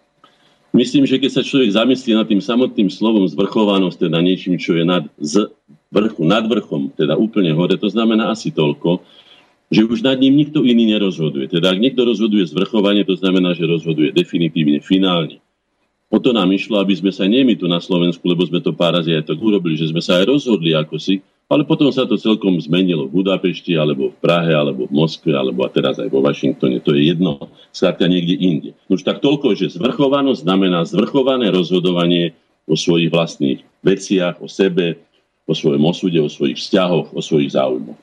myslím, 0.72 1.04
že 1.04 1.18
keď 1.18 1.30
sa 1.34 1.42
človek 1.42 1.74
zamyslí 1.74 2.14
nad 2.14 2.30
tým 2.30 2.38
samotným 2.38 2.88
slovom 2.88 3.26
zvrchovanosť, 3.26 4.06
teda 4.06 4.18
niečím, 4.22 4.54
čo 4.56 4.78
je 4.78 4.86
nad 4.86 5.04
z 5.18 5.50
vrchu, 5.90 6.22
nad 6.22 6.46
vrchom, 6.46 6.94
teda 6.94 7.18
úplne 7.18 7.50
hore, 7.50 7.74
to 7.74 7.90
znamená 7.90 8.30
asi 8.30 8.54
toľko, 8.54 9.02
že 9.66 9.82
už 9.82 10.06
nad 10.06 10.14
ním 10.22 10.38
nikto 10.38 10.62
iný 10.62 10.94
nerozhoduje. 10.94 11.50
Teda 11.50 11.74
ak 11.74 11.82
niekto 11.82 12.06
rozhoduje 12.06 12.46
zvrchovanie, 12.46 13.02
to 13.02 13.18
znamená, 13.18 13.50
že 13.58 13.66
rozhoduje 13.66 14.14
definitívne, 14.14 14.78
finálne. 14.78 15.42
O 16.06 16.22
to 16.22 16.30
nám 16.30 16.54
išlo, 16.54 16.78
aby 16.78 16.94
sme 16.94 17.10
sa 17.10 17.26
nie 17.26 17.42
my 17.42 17.58
tu 17.58 17.66
na 17.66 17.82
Slovensku, 17.82 18.22
lebo 18.30 18.46
sme 18.46 18.62
to 18.62 18.70
pár 18.70 18.94
razy 18.94 19.18
aj 19.18 19.26
tak 19.26 19.42
urobili, 19.42 19.74
že 19.74 19.90
sme 19.90 19.98
sa 19.98 20.22
aj 20.22 20.30
rozhodli 20.30 20.70
ako 20.70 21.02
si, 21.02 21.18
ale 21.46 21.62
potom 21.62 21.94
sa 21.94 22.02
to 22.02 22.18
celkom 22.18 22.58
zmenilo 22.58 23.06
v 23.06 23.22
Budapešti, 23.22 23.78
alebo 23.78 24.10
v 24.10 24.18
Prahe, 24.18 24.50
alebo 24.50 24.90
v 24.90 24.92
Moskve, 24.94 25.30
alebo 25.30 25.62
a 25.62 25.70
teraz 25.70 26.02
aj 26.02 26.10
vo 26.10 26.18
Washingtone. 26.18 26.82
To 26.82 26.90
je 26.90 27.14
jedno, 27.14 27.38
skrátka 27.70 28.10
niekde 28.10 28.34
inde. 28.34 28.70
Už 28.90 29.06
tak 29.06 29.22
toľko, 29.22 29.54
že 29.54 29.78
zvrchovanosť 29.78 30.42
znamená 30.42 30.82
zvrchované 30.82 31.54
rozhodovanie 31.54 32.34
o 32.66 32.74
svojich 32.74 33.14
vlastných 33.14 33.62
veciach, 33.78 34.42
o 34.42 34.50
sebe, 34.50 34.98
o 35.46 35.54
svojom 35.54 35.86
osude, 35.86 36.18
o 36.18 36.26
svojich 36.26 36.58
vzťahoch, 36.58 37.14
o 37.14 37.20
svojich 37.22 37.54
záujmoch. 37.54 37.98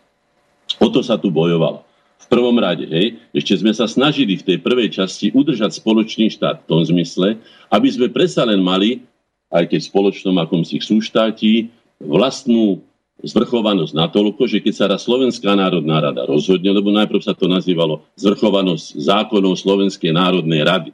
O 0.80 0.88
to 0.88 1.04
sa 1.04 1.20
tu 1.20 1.28
bojovalo. 1.28 1.84
V 2.24 2.28
prvom 2.32 2.56
rade, 2.56 2.88
hej, 2.88 3.20
ešte 3.36 3.60
sme 3.60 3.76
sa 3.76 3.84
snažili 3.84 4.40
v 4.40 4.48
tej 4.48 4.58
prvej 4.64 4.96
časti 4.96 5.36
udržať 5.36 5.76
spoločný 5.76 6.32
štát 6.32 6.64
v 6.64 6.68
tom 6.72 6.80
zmysle, 6.80 7.36
aby 7.68 7.88
sme 7.92 8.08
predsa 8.08 8.48
len 8.48 8.64
mali, 8.64 9.04
aj 9.52 9.68
keď 9.68 9.80
v 9.84 9.90
spoločnom 9.92 10.36
akomsi 10.40 10.80
súštátí, 10.80 11.68
vlastnú 12.00 12.80
zvrchovanosť 13.22 13.94
natoľko, 13.94 14.50
že 14.50 14.60
keď 14.60 14.74
sa 14.74 14.86
raz 14.90 15.06
Slovenská 15.06 15.54
národná 15.54 16.02
rada 16.02 16.26
rozhodne, 16.26 16.74
lebo 16.74 16.90
najprv 16.90 17.22
sa 17.22 17.38
to 17.38 17.46
nazývalo 17.46 18.02
zvrchovanosť 18.18 18.98
zákonov 18.98 19.54
Slovenskej 19.60 20.12
národnej 20.12 20.66
rady, 20.66 20.92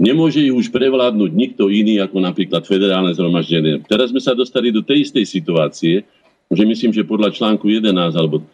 nemôže 0.00 0.40
ju 0.40 0.56
už 0.56 0.72
prevládnuť 0.72 1.30
nikto 1.34 1.68
iný 1.68 2.00
ako 2.00 2.24
napríklad 2.24 2.64
federálne 2.64 3.12
zhromaždenie. 3.12 3.84
Teraz 3.84 4.08
sme 4.10 4.22
sa 4.22 4.32
dostali 4.32 4.72
do 4.72 4.80
tej 4.80 5.10
istej 5.10 5.24
situácie, 5.28 5.94
že 6.48 6.64
myslím, 6.64 6.96
že 6.96 7.04
podľa 7.04 7.28
článku 7.36 7.68
11 7.68 7.92
alebo 8.16 8.40
e, 8.40 8.44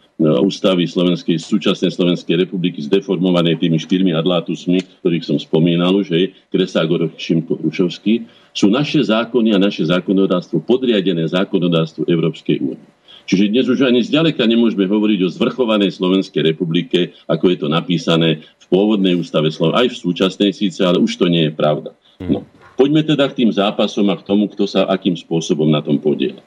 ústavy 0.43 0.83
Slovenskej, 0.83 1.39
súčasnej 1.39 1.95
Slovenskej 1.95 2.43
republiky 2.43 2.83
zdeformovanej 2.83 3.55
tými 3.55 3.79
štyrmi 3.79 4.11
adlátusmi, 4.11 4.83
ktorých 4.99 5.23
som 5.23 5.37
spomínal 5.39 5.95
už, 5.95 6.11
hej, 6.11 6.35
Kreságor, 6.51 7.07
Šimko, 7.15 7.55
Hrušovský, 7.55 8.27
sú 8.51 8.67
naše 8.67 8.99
zákony 8.99 9.55
a 9.55 9.63
naše 9.63 9.87
zákonodárstvo 9.87 10.59
podriadené 10.67 11.23
zákonodárstvu 11.31 12.03
Európskej 12.03 12.59
únie. 12.59 12.94
Čiže 13.25 13.49
dnes 13.49 13.65
už 13.65 13.89
ani 13.89 14.05
zďaleka 14.05 14.45
nemôžeme 14.45 14.85
hovoriť 14.85 15.19
o 15.25 15.33
zvrchovanej 15.33 15.97
Slovenskej 15.97 16.53
republike, 16.53 17.17
ako 17.25 17.45
je 17.49 17.57
to 17.57 17.67
napísané 17.67 18.45
v 18.61 18.65
pôvodnej 18.69 19.17
ústave 19.17 19.49
Slovenska, 19.49 19.81
aj 19.81 19.87
v 19.93 20.01
súčasnej 20.01 20.51
síce, 20.53 20.85
ale 20.85 21.01
už 21.01 21.17
to 21.17 21.25
nie 21.25 21.49
je 21.49 21.53
pravda. 21.53 21.97
No. 22.21 22.45
Poďme 22.75 23.01
teda 23.07 23.25
k 23.31 23.43
tým 23.43 23.51
zápasom 23.51 24.11
a 24.11 24.19
k 24.19 24.25
tomu, 24.27 24.51
kto 24.51 24.67
sa 24.67 24.85
akým 24.85 25.15
spôsobom 25.15 25.65
na 25.71 25.79
tom 25.79 25.97
podiela. 25.97 26.43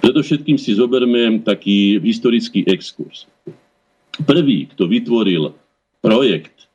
Predovšetkým 0.00 0.56
si 0.56 0.76
zoberme 0.76 1.44
taký 1.44 2.00
historický 2.00 2.64
exkurs. 2.68 3.28
Prvý, 4.24 4.68
kto 4.72 4.88
vytvoril 4.88 5.52
projekt 6.00 6.68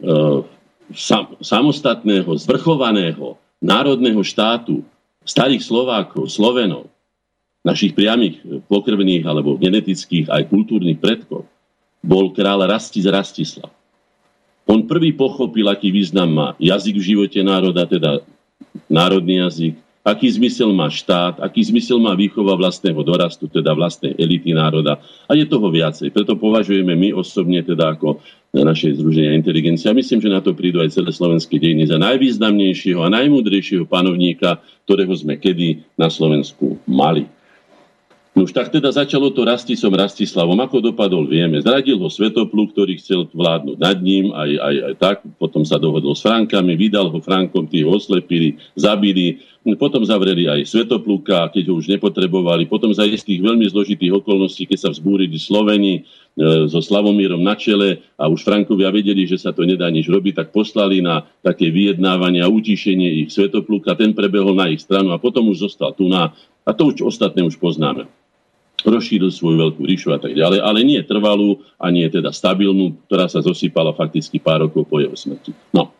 e, 0.00 0.44
sam, 0.92 1.36
samostatného, 1.40 2.28
zvrchovaného 2.40 3.36
národného 3.60 4.20
štátu 4.24 4.84
starých 5.24 5.64
Slovákov, 5.64 6.32
Slovenov, 6.32 6.89
našich 7.60 7.92
priamých 7.92 8.40
pokrvných 8.66 9.24
alebo 9.28 9.60
genetických 9.60 10.32
aj 10.32 10.48
kultúrnych 10.48 10.96
predkov, 10.96 11.44
bol 12.00 12.32
král 12.32 12.64
Rastis 12.64 13.04
Rastislav. 13.04 13.68
On 14.64 14.86
prvý 14.86 15.12
pochopil, 15.12 15.66
aký 15.68 15.92
význam 15.92 16.30
má 16.30 16.48
jazyk 16.56 16.96
v 16.96 17.08
živote 17.14 17.40
národa, 17.42 17.84
teda 17.84 18.22
národný 18.86 19.42
jazyk, 19.44 19.74
aký 20.00 20.30
zmysel 20.30 20.72
má 20.72 20.88
štát, 20.88 21.42
aký 21.42 21.60
zmysel 21.68 22.00
má 22.00 22.16
výchova 22.16 22.56
vlastného 22.56 23.02
dorastu, 23.04 23.50
teda 23.50 23.76
vlastnej 23.76 24.16
elity 24.16 24.56
národa. 24.56 25.02
A 25.28 25.36
je 25.36 25.44
toho 25.44 25.68
viacej. 25.68 26.08
Preto 26.14 26.38
považujeme 26.38 26.96
my 26.96 27.12
osobne 27.12 27.60
teda 27.60 27.98
ako 27.98 28.22
na 28.50 28.66
naše 28.66 28.96
združenia 28.96 29.36
inteligencia. 29.36 29.94
Myslím, 29.94 30.22
že 30.24 30.32
na 30.32 30.40
to 30.40 30.56
prídu 30.56 30.80
aj 30.80 30.96
celé 30.96 31.10
slovenské 31.12 31.60
dejiny 31.60 31.86
za 31.90 32.00
najvýznamnejšieho 32.00 33.04
a 33.04 33.12
najmúdrejšieho 33.12 33.84
panovníka, 33.84 34.58
ktorého 34.88 35.12
sme 35.12 35.36
kedy 35.36 35.84
na 35.98 36.08
Slovensku 36.08 36.80
mali. 36.88 37.28
No 38.30 38.46
už 38.46 38.54
tak 38.54 38.70
teda 38.70 38.94
začalo 38.94 39.34
to 39.34 39.42
Rastisom 39.42 39.90
Rastislavom. 39.90 40.54
Ako 40.62 40.78
dopadol, 40.78 41.26
vieme. 41.26 41.58
Zradil 41.58 41.98
ho 41.98 42.06
Svetopluk, 42.06 42.70
ktorý 42.70 42.94
chcel 43.02 43.26
vládnuť 43.26 43.76
nad 43.82 43.98
ním, 43.98 44.30
aj, 44.30 44.50
aj, 44.54 44.76
aj 44.86 44.94
tak. 45.02 45.16
Potom 45.34 45.66
sa 45.66 45.82
dohodol 45.82 46.14
s 46.14 46.22
Frankami, 46.22 46.78
vydal 46.78 47.10
ho 47.10 47.18
Frankom, 47.18 47.66
tí 47.66 47.82
ho 47.82 47.90
oslepili, 47.90 48.54
zabili. 48.78 49.42
Potom 49.74 50.06
zavreli 50.06 50.46
aj 50.46 50.62
Svetopluka, 50.62 51.50
keď 51.50 51.74
ho 51.74 51.82
už 51.82 51.90
nepotrebovali. 51.90 52.70
Potom 52.70 52.94
za 52.94 53.02
istých 53.02 53.42
veľmi 53.42 53.66
zložitých 53.66 54.22
okolností, 54.22 54.62
keď 54.62 54.78
sa 54.78 54.90
vzbúrili 54.94 55.34
Sloveni 55.34 56.06
so 56.40 56.80
Slavomírom 56.80 57.44
na 57.44 57.52
čele 57.52 58.00
a 58.16 58.24
už 58.24 58.40
Frankovia 58.40 58.88
vedeli, 58.88 59.28
že 59.28 59.36
sa 59.36 59.52
to 59.52 59.68
nedá 59.68 59.92
nič 59.92 60.08
robiť, 60.08 60.40
tak 60.40 60.48
poslali 60.56 61.04
na 61.04 61.28
také 61.44 61.68
vyjednávanie 61.68 62.40
a 62.40 62.48
utišenie 62.48 63.24
ich 63.26 63.30
Svetopluka. 63.36 63.92
Ten 63.92 64.16
prebehol 64.16 64.56
na 64.56 64.72
ich 64.72 64.80
stranu 64.80 65.12
a 65.12 65.20
potom 65.20 65.52
už 65.52 65.68
zostal 65.68 65.92
tu 65.92 66.08
na... 66.08 66.32
A 66.64 66.72
to 66.72 66.88
už 66.88 67.04
ostatné 67.04 67.44
už 67.44 67.60
poznáme 67.60 68.08
rozšíril 68.80 69.28
svoju 69.28 69.60
veľkú 69.60 69.82
ríšu 69.84 70.08
a 70.16 70.18
tak 70.20 70.32
ďalej, 70.32 70.64
ale 70.64 70.80
nie 70.80 71.00
trvalú 71.04 71.60
a 71.76 71.92
nie 71.92 72.08
teda 72.08 72.32
stabilnú, 72.32 72.96
ktorá 73.08 73.28
sa 73.28 73.44
zosypala 73.44 73.92
fakticky 73.92 74.40
pár 74.40 74.64
rokov 74.64 74.88
po 74.88 75.04
jeho 75.04 75.12
smrti. 75.12 75.52
No. 75.76 75.92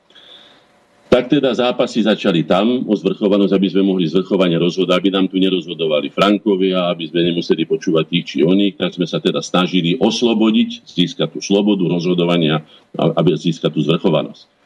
Tak 1.11 1.27
teda 1.27 1.51
zápasy 1.51 2.07
začali 2.07 2.47
tam 2.47 2.87
o 2.87 2.95
zvrchovanosť, 2.95 3.51
aby 3.51 3.67
sme 3.67 3.83
mohli 3.83 4.07
zvrchovane 4.07 4.55
rozhodať, 4.55 4.95
aby 4.95 5.11
nám 5.11 5.27
tu 5.27 5.43
nerozhodovali 5.43 6.07
Frankovia, 6.07 6.87
aby 6.87 7.11
sme 7.11 7.27
nemuseli 7.27 7.67
počúvať 7.67 8.05
tých 8.07 8.25
či 8.25 8.39
oných, 8.47 8.79
tak 8.79 8.95
sme 8.95 9.11
sa 9.11 9.19
teda 9.19 9.43
snažili 9.43 9.99
oslobodiť, 9.99 10.87
získať 10.87 11.35
tú 11.35 11.43
slobodu 11.43 11.83
rozhodovania, 11.83 12.63
aby 12.95 13.35
získať 13.35 13.75
tú 13.75 13.83
zvrchovanosť. 13.83 14.63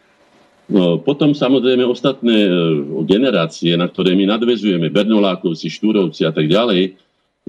No, 0.69 1.01
potom 1.01 1.33
samozrejme 1.33 1.85
ostatné 1.85 2.45
e, 2.45 2.51
generácie, 3.05 3.77
na 3.77 3.89
ktoré 3.89 4.13
my 4.13 4.37
nadvezujeme, 4.37 4.89
Bernolákovci, 4.89 5.69
Štúrovci 5.69 6.29
a 6.29 6.33
tak 6.33 6.49
ďalej, 6.49 6.97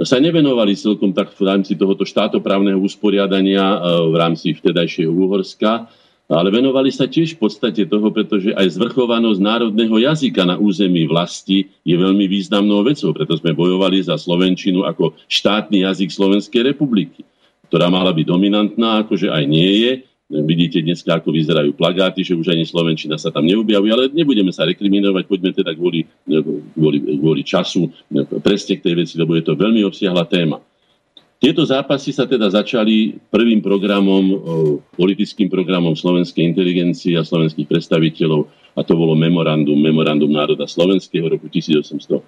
sa 0.04 0.20
nevenovali 0.20 0.76
celkom 0.76 1.16
tak 1.16 1.32
v 1.32 1.48
rámci 1.48 1.80
tohoto 1.80 2.04
štátoprávneho 2.04 2.80
usporiadania 2.80 3.64
e, 3.64 3.78
v 4.12 4.16
rámci 4.20 4.56
vtedajšieho 4.56 5.12
Úhorska, 5.12 5.88
ale 6.26 6.50
venovali 6.50 6.90
sa 6.90 7.06
tiež 7.06 7.38
v 7.38 7.46
podstate 7.46 7.86
toho, 7.86 8.10
pretože 8.10 8.50
aj 8.58 8.78
zvrchovanosť 8.78 9.40
národného 9.42 9.96
jazyka 10.02 10.42
na 10.42 10.58
území 10.58 11.06
vlasti 11.06 11.70
je 11.86 11.96
veľmi 11.96 12.26
významnou 12.26 12.82
vecou, 12.82 13.14
preto 13.14 13.38
sme 13.38 13.54
bojovali 13.54 14.02
za 14.02 14.18
Slovenčinu 14.18 14.86
ako 14.90 15.14
štátny 15.30 15.86
jazyk 15.86 16.10
Slovenskej 16.10 16.66
republiky, 16.66 17.22
ktorá 17.70 17.94
mala 17.94 18.10
byť 18.10 18.26
dominantná, 18.26 19.06
akože 19.06 19.30
aj 19.30 19.44
nie 19.46 19.72
je, 19.86 19.92
Vidíte 20.26 20.82
dnes, 20.82 21.06
ako 21.06 21.30
vyzerajú 21.30 21.78
plagáty, 21.78 22.26
že 22.26 22.34
už 22.34 22.50
ani 22.50 22.66
Slovenčina 22.66 23.14
sa 23.14 23.30
tam 23.30 23.46
neobjavuje, 23.46 23.92
ale 23.94 24.04
nebudeme 24.10 24.50
sa 24.50 24.66
rekriminovať, 24.66 25.30
poďme 25.30 25.54
teda 25.54 25.78
kvôli, 25.78 26.02
kvôli, 26.74 26.98
kvôli 27.22 27.46
času 27.46 27.94
presne 28.42 28.82
k 28.82 28.90
tej 28.90 29.06
veci, 29.06 29.14
lebo 29.22 29.38
je 29.38 29.46
to 29.46 29.54
veľmi 29.54 29.86
obsiahla 29.86 30.26
téma. 30.26 30.58
Tieto 31.36 31.62
zápasy 31.68 32.16
sa 32.16 32.26
teda 32.26 32.50
začali 32.50 33.20
prvým 33.30 33.62
programom, 33.62 34.24
politickým 34.96 35.52
programom 35.52 35.94
slovenskej 35.94 36.42
inteligencie 36.42 37.14
a 37.20 37.28
slovenských 37.28 37.68
predstaviteľov 37.70 38.48
a 38.76 38.82
to 38.82 38.94
bolo 38.96 39.14
memorandum, 39.14 39.78
memorandum 39.78 40.32
národa 40.32 40.66
slovenského 40.66 41.28
roku 41.28 41.52
1861. 41.52 42.24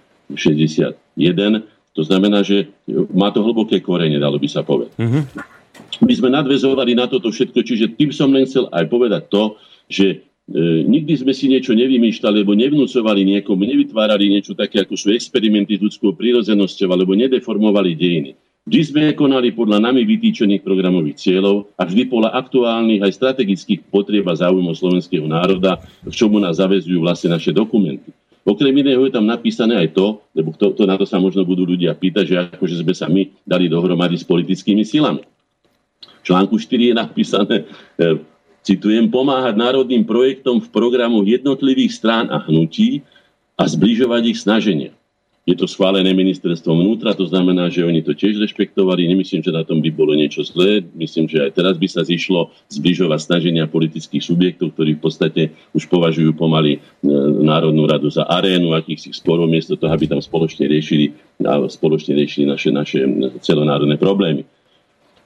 To 1.97 2.01
znamená, 2.05 2.45
že 2.45 2.69
má 3.09 3.33
to 3.33 3.41
hlboké 3.41 3.81
korene, 3.81 4.21
dalo 4.21 4.37
by 4.37 4.47
sa 4.51 4.61
povedať. 4.61 4.93
Mm-hmm 5.01 5.57
my 6.01 6.13
sme 6.13 6.29
nadvezovali 6.29 6.93
na 6.93 7.09
toto 7.09 7.29
všetko, 7.33 7.59
čiže 7.63 7.85
tým 7.97 8.13
som 8.13 8.29
len 8.29 8.45
chcel 8.45 8.69
aj 8.69 8.85
povedať 8.89 9.23
to, 9.29 9.57
že 9.87 10.05
e, 10.13 10.17
nikdy 10.85 11.13
sme 11.17 11.33
si 11.33 11.49
niečo 11.49 11.73
nevymýšľali, 11.73 12.43
alebo 12.43 12.53
nevnúcovali 12.57 13.21
niekomu, 13.37 13.61
nevytvárali 13.65 14.29
niečo 14.29 14.53
také, 14.53 14.83
ako 14.83 14.93
sú 14.93 15.13
experimenty 15.13 15.77
s 15.77 15.83
ľudskou 15.83 16.13
prírodzenosťou, 16.13 16.89
alebo 16.91 17.17
nedeformovali 17.17 17.97
dejiny. 17.97 18.31
Vždy 18.67 18.81
sme 18.83 19.03
konali 19.15 19.55
podľa 19.55 19.79
nami 19.79 20.03
vytýčených 20.03 20.59
programových 20.59 21.15
cieľov 21.15 21.71
a 21.79 21.87
vždy 21.87 22.11
podľa 22.11 22.35
aktuálnych 22.35 22.99
aj 22.99 23.15
strategických 23.15 23.87
potrieb 23.87 24.27
a 24.27 24.35
záujmov 24.35 24.75
slovenského 24.75 25.23
národa, 25.23 25.79
k 26.03 26.11
čomu 26.11 26.35
nás 26.43 26.59
zavezujú 26.59 26.99
vlastne 26.99 27.31
naše 27.31 27.55
dokumenty. 27.55 28.11
Okrem 28.43 28.75
iného 28.75 29.03
je 29.07 29.15
tam 29.15 29.23
napísané 29.23 29.75
aj 29.75 29.95
to, 29.95 30.19
lebo 30.35 30.51
to, 30.55 30.75
to 30.75 30.83
na 30.83 30.99
to 30.99 31.07
sa 31.07 31.19
možno 31.19 31.47
budú 31.47 31.63
ľudia 31.63 31.95
pýtať, 31.95 32.23
že 32.27 32.35
akože 32.59 32.83
sme 32.83 32.93
sa 32.95 33.07
my 33.07 33.27
dali 33.47 33.71
dohromady 33.71 34.19
s 34.19 34.27
politickými 34.27 34.83
silami 34.83 35.23
článku 36.27 36.59
4 36.59 36.91
je 36.91 36.95
napísané, 36.95 37.55
e, 37.95 38.19
citujem, 38.67 39.07
pomáhať 39.07 39.55
národným 39.55 40.03
projektom 40.03 40.59
v 40.59 40.67
programoch 40.67 41.23
jednotlivých 41.23 41.95
strán 41.95 42.27
a 42.27 42.43
hnutí 42.43 42.99
a 43.55 43.63
zbližovať 43.63 44.35
ich 44.35 44.43
snaženia. 44.43 44.91
Je 45.47 45.55
to 45.55 45.63
schválené 45.63 46.11
ministerstvom 46.11 46.83
vnútra, 46.83 47.15
to 47.15 47.23
znamená, 47.23 47.71
že 47.71 47.87
oni 47.87 48.03
to 48.03 48.11
tiež 48.11 48.35
rešpektovali. 48.35 49.07
Nemyslím, 49.07 49.39
že 49.39 49.55
na 49.55 49.63
tom 49.63 49.79
by 49.79 49.87
bolo 49.95 50.11
niečo 50.11 50.43
zlé. 50.43 50.83
Myslím, 50.91 51.31
že 51.31 51.39
aj 51.39 51.55
teraz 51.55 51.79
by 51.79 51.87
sa 51.87 52.03
zišlo 52.03 52.51
zbližovať 52.67 53.19
snaženia 53.23 53.63
politických 53.63 54.19
subjektov, 54.19 54.75
ktorí 54.75 54.99
v 54.99 55.01
podstate 55.07 55.41
už 55.71 55.87
považujú 55.87 56.35
pomaly 56.35 56.75
e, 56.75 56.79
Národnú 57.47 57.87
radu 57.87 58.11
za 58.11 58.27
arénu 58.27 58.75
akýchsi 58.75 59.15
sporov, 59.15 59.47
miesto 59.47 59.79
toho, 59.79 59.87
aby 59.87 60.11
tam 60.11 60.19
spoločne 60.19 60.67
riešili, 60.67 61.15
spoločne 61.71 62.19
riešili 62.19 62.43
naše, 62.43 62.75
naše 62.75 63.07
celonárodné 63.39 63.95
problémy. 63.95 64.43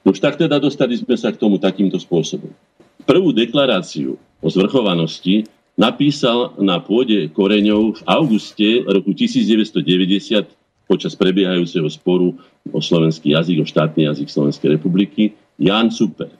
Už 0.06 0.22
tak 0.22 0.38
teda 0.38 0.62
dostali 0.62 1.02
sme 1.02 1.18
sa 1.18 1.34
k 1.34 1.42
tomu 1.42 1.58
takýmto 1.58 1.98
spôsobom. 1.98 2.54
Prvú 3.02 3.34
deklaráciu 3.34 4.14
o 4.38 4.46
zvrchovanosti 4.46 5.50
napísal 5.76 6.56
na 6.60 6.78
pôde 6.80 7.28
koreňov 7.32 7.98
v 7.98 8.02
auguste 8.04 8.68
roku 8.84 9.16
1990 9.16 10.48
počas 10.84 11.16
prebiehajúceho 11.16 11.88
sporu 11.88 12.36
o 12.68 12.80
slovenský 12.82 13.32
jazyk, 13.32 13.64
o 13.64 13.66
štátny 13.66 14.12
jazyk 14.12 14.28
Slovenskej 14.28 14.76
republiky, 14.76 15.32
Jan 15.56 15.88
Super. 15.88 16.28
E, 16.28 16.36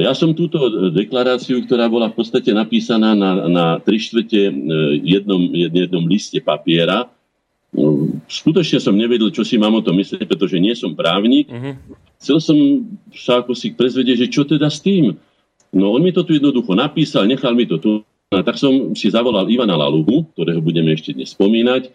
ja 0.00 0.16
som 0.16 0.32
túto 0.32 0.88
deklaráciu, 0.88 1.60
ktorá 1.68 1.92
bola 1.92 2.08
v 2.08 2.16
podstate 2.16 2.56
napísaná 2.56 3.12
na, 3.12 3.44
na 3.50 3.66
tri 3.84 4.00
štvrte 4.00 4.40
e, 4.48 4.52
jednom, 5.04 5.44
jednom 5.52 6.04
liste 6.08 6.40
papiera, 6.40 7.04
no, 7.76 8.16
skutočne 8.24 8.80
som 8.80 8.96
nevedel, 8.96 9.28
čo 9.28 9.44
si 9.44 9.60
mám 9.60 9.76
o 9.76 9.84
tom 9.84 10.00
myslieť, 10.00 10.24
pretože 10.24 10.56
nie 10.56 10.72
som 10.72 10.96
právnik. 10.96 11.52
Uh-huh 11.52 11.76
chcel 12.18 12.38
som 12.42 12.58
sa 13.14 13.40
ako 13.40 13.54
si 13.54 13.72
prezvedieť, 13.72 14.26
že 14.26 14.32
čo 14.34 14.42
teda 14.44 14.68
s 14.68 14.82
tým. 14.82 15.14
No 15.72 15.92
on 15.92 16.00
mi 16.00 16.12
to 16.12 16.24
tu 16.24 16.36
jednoducho 16.36 16.72
napísal, 16.72 17.28
nechal 17.28 17.52
mi 17.52 17.68
to 17.68 17.76
tu. 17.78 17.92
A 18.28 18.44
tak 18.44 18.60
som 18.60 18.92
si 18.92 19.08
zavolal 19.08 19.48
Ivana 19.48 19.72
Laluhu, 19.72 20.28
ktorého 20.36 20.60
budeme 20.60 20.92
ešte 20.92 21.16
dnes 21.16 21.32
spomínať. 21.32 21.88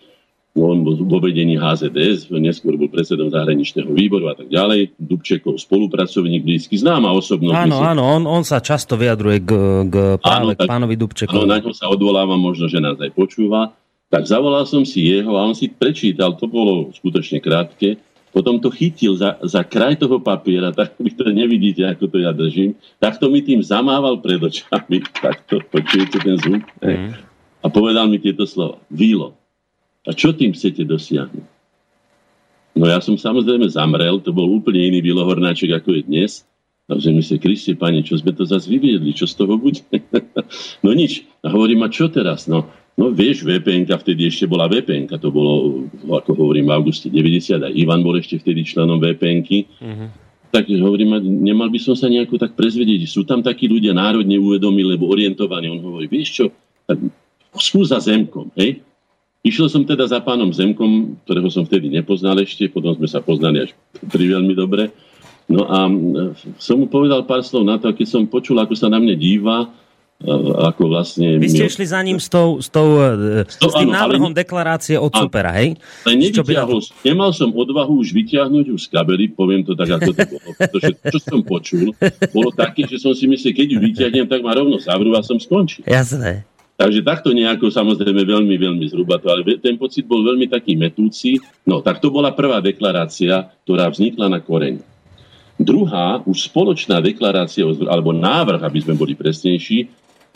On 0.53 0.86
bol 0.86 0.93
vo 1.01 1.17
vedení 1.17 1.57
HZDS, 1.57 2.29
neskôr 2.29 2.77
bol 2.77 2.86
predsedom 2.86 3.33
zahraničného 3.33 3.89
výboru 3.89 4.29
a 4.29 4.38
tak 4.38 4.53
ďalej. 4.53 4.93
Dubčekov 5.01 5.57
spolupracovník, 5.57 6.45
blízky, 6.45 6.77
známa 6.77 7.09
osobnosť. 7.17 7.57
Áno, 7.57 7.81
myslím. 7.81 7.89
áno, 7.89 8.01
on, 8.05 8.21
on 8.29 8.43
sa 8.45 8.62
často 8.62 8.93
vyjadruje 8.93 9.41
k, 9.41 9.51
k 9.89 9.95
práve 10.21 10.53
áno, 10.53 10.57
tak, 10.57 10.65
k 10.65 10.69
pánovi 10.69 10.93
Dubčekovi. 10.93 11.41
Áno, 11.41 11.49
na 11.49 11.57
ňo 11.57 11.73
sa 11.73 11.89
odvoláva, 11.89 12.38
možno, 12.38 12.69
že 12.69 12.77
nás 12.77 13.01
aj 13.01 13.09
počúva. 13.17 13.73
Tak 14.13 14.29
zavolal 14.29 14.69
som 14.69 14.86
si 14.86 15.09
jeho 15.09 15.33
a 15.33 15.41
on 15.41 15.57
si 15.57 15.73
prečítal, 15.73 16.38
to 16.38 16.45
bolo 16.45 16.93
skutočne 16.93 17.41
krátke, 17.41 17.97
potom 18.34 18.58
to 18.58 18.74
chytil 18.74 19.13
za, 19.13 19.38
za 19.46 19.62
kraj 19.62 20.02
toho 20.02 20.17
papiera, 20.17 20.74
tak 20.74 20.98
vy 20.98 21.13
to 21.13 21.30
nevidíte, 21.30 21.86
ako 21.86 22.10
to 22.10 22.17
ja 22.17 22.34
držím, 22.34 22.74
tak 22.98 23.22
to 23.22 23.30
mi 23.30 23.46
tým 23.46 23.62
zamával 23.62 24.17
pred 24.17 24.41
očami, 24.41 25.06
tak 25.24 25.46
to 25.46 25.62
počujete 25.69 26.17
ten 26.17 26.36
zvuk. 26.41 26.65
Mm. 26.82 27.13
A 27.63 27.65
povedal 27.69 28.10
mi 28.10 28.17
tieto 28.17 28.43
slova. 28.50 28.82
Vílo. 28.89 29.38
A 30.04 30.12
čo 30.12 30.36
tým 30.36 30.52
chcete 30.52 30.84
dosiahnuť? 30.84 31.46
No 32.74 32.89
ja 32.89 33.00
som 33.00 33.15
samozrejme 33.15 33.69
zamrel, 33.69 34.17
to 34.19 34.34
bol 34.34 34.50
úplne 34.50 34.82
iný 34.82 35.13
Hornáček, 35.13 35.69
ako 35.78 35.93
je 35.93 36.02
dnes. 36.04 36.32
A 36.91 37.00
mi 37.00 37.24
sa, 37.24 37.39
Kriste, 37.39 37.80
pane, 37.80 38.04
čo 38.04 38.19
sme 38.19 38.36
to 38.36 38.43
zase 38.43 38.67
vyviedli, 38.67 39.15
čo 39.15 39.24
z 39.24 39.39
toho 39.39 39.56
bude? 39.56 39.80
no 40.84 40.91
nič. 40.91 41.24
A 41.39 41.54
hovorím, 41.54 41.86
a 41.86 41.93
čo 41.93 42.12
teraz? 42.12 42.50
No, 42.50 42.67
No 42.93 43.10
vieš, 43.10 43.41
vpn 43.41 43.89
vtedy 43.89 44.29
ešte 44.29 44.45
bola 44.45 44.69
vpn 44.69 45.10
to 45.17 45.34
bolo, 45.34 45.86
ako 46.06 46.38
hovorím, 46.38 46.69
v 46.69 46.73
auguste 46.77 47.10
90 47.10 47.65
a 47.65 47.69
Ivan 47.73 48.06
bol 48.06 48.13
ešte 48.21 48.38
vtedy 48.38 48.62
členom 48.62 49.01
vpn 49.01 49.41
uh-huh. 49.41 50.10
Tak 50.53 50.69
hovorím, 50.69 51.17
nemal 51.41 51.73
by 51.73 51.82
som 51.82 51.97
sa 51.97 52.06
nejako 52.06 52.38
tak 52.38 52.53
prezvedieť, 52.53 53.10
sú 53.10 53.25
tam 53.25 53.41
takí 53.41 53.65
ľudia 53.65 53.97
národne 53.97 54.38
uvedomí, 54.38 54.86
lebo 54.86 55.10
orientovaní. 55.10 55.65
On 55.65 55.82
hovorí, 55.82 56.06
vieš 56.06 56.29
čo, 56.38 56.45
tak 56.86 57.01
skús 57.58 57.89
za 57.89 57.97
Zemkom, 57.97 58.53
hej? 58.53 58.86
Išiel 59.41 59.67
som 59.67 59.82
teda 59.82 60.06
za 60.06 60.21
pánom 60.21 60.53
Zemkom, 60.53 61.17
ktorého 61.25 61.49
som 61.49 61.65
vtedy 61.65 61.89
nepoznal 61.89 62.38
ešte, 62.39 62.69
potom 62.69 62.93
sme 62.93 63.10
sa 63.10 63.19
poznali 63.19 63.65
až 63.65 63.73
pri 64.13 64.29
veľmi 64.29 64.53
dobre. 64.53 64.93
No 65.51 65.67
a 65.67 65.89
som 66.62 66.79
mu 66.79 66.88
povedal 66.88 67.27
pár 67.27 67.43
slov 67.43 67.67
na 67.67 67.75
to, 67.75 67.91
keď 67.91 68.08
som 68.08 68.29
počul, 68.29 68.56
ako 68.62 68.77
sa 68.77 68.88
na 68.88 69.01
mne 69.01 69.17
díva, 69.19 69.67
ako 70.71 70.83
vlastne... 70.88 71.36
Vy 71.36 71.51
ste 71.51 71.67
išli 71.67 71.83
za 71.83 71.99
ním 71.99 72.15
s, 72.15 72.31
tou, 72.31 72.63
s, 72.63 72.71
tou, 72.71 72.95
e, 72.99 73.43
s, 73.43 73.59
tým 73.59 73.91
áno, 73.91 73.99
návrhom 73.99 74.31
ale, 74.31 74.39
deklarácie 74.39 74.95
od 74.95 75.12
supera, 75.12 75.51
hej? 75.59 75.75
Ale 76.07 76.15
nevyťahol, 76.15 76.79
by... 76.79 77.03
nemal 77.03 77.31
som 77.36 77.51
odvahu 77.51 77.99
už 77.99 78.15
vyťahnuť 78.15 78.65
už 78.71 78.81
z 78.86 78.89
kabely, 78.89 79.36
poviem 79.36 79.67
to 79.67 79.75
tak, 79.75 79.99
ako 79.99 80.15
to 80.15 80.23
bolo. 80.23 80.49
Pretože 80.55 80.91
čo 81.12 81.19
som 81.19 81.39
počul, 81.43 81.91
bolo 82.31 82.49
také, 82.55 82.88
že 82.88 83.03
som 83.03 83.12
si 83.12 83.27
myslel, 83.27 83.51
keď 83.51 83.67
ju 83.67 83.79
vyťahnem, 83.83 84.25
tak 84.31 84.39
ma 84.39 84.55
rovno 84.55 84.79
zavrú 84.79 85.12
a 85.13 85.21
som 85.21 85.36
skončil. 85.36 85.83
Jasné. 85.83 86.47
Takže 86.73 87.05
takto 87.05 87.29
nejako 87.31 87.69
samozrejme 87.69 88.25
veľmi, 88.25 88.55
veľmi 88.57 88.86
zhruba 88.89 89.21
to, 89.21 89.29
ale 89.29 89.45
ten 89.62 89.77
pocit 89.77 90.09
bol 90.09 90.25
veľmi 90.25 90.49
taký 90.49 90.73
metúci. 90.73 91.38
No, 91.69 91.86
tak 91.86 92.01
to 92.01 92.09
bola 92.09 92.33
prvá 92.33 92.63
deklarácia, 92.65 93.53
ktorá 93.62 93.93
vznikla 93.93 94.25
na 94.25 94.41
koreň. 94.41 94.81
Druhá, 95.62 96.25
už 96.25 96.49
spoločná 96.49 96.97
deklarácia, 96.97 97.62
alebo 97.86 98.09
návrh, 98.09 98.65
aby 98.65 98.79
sme 98.81 98.97
boli 98.97 99.13
presnejší, 99.13 99.86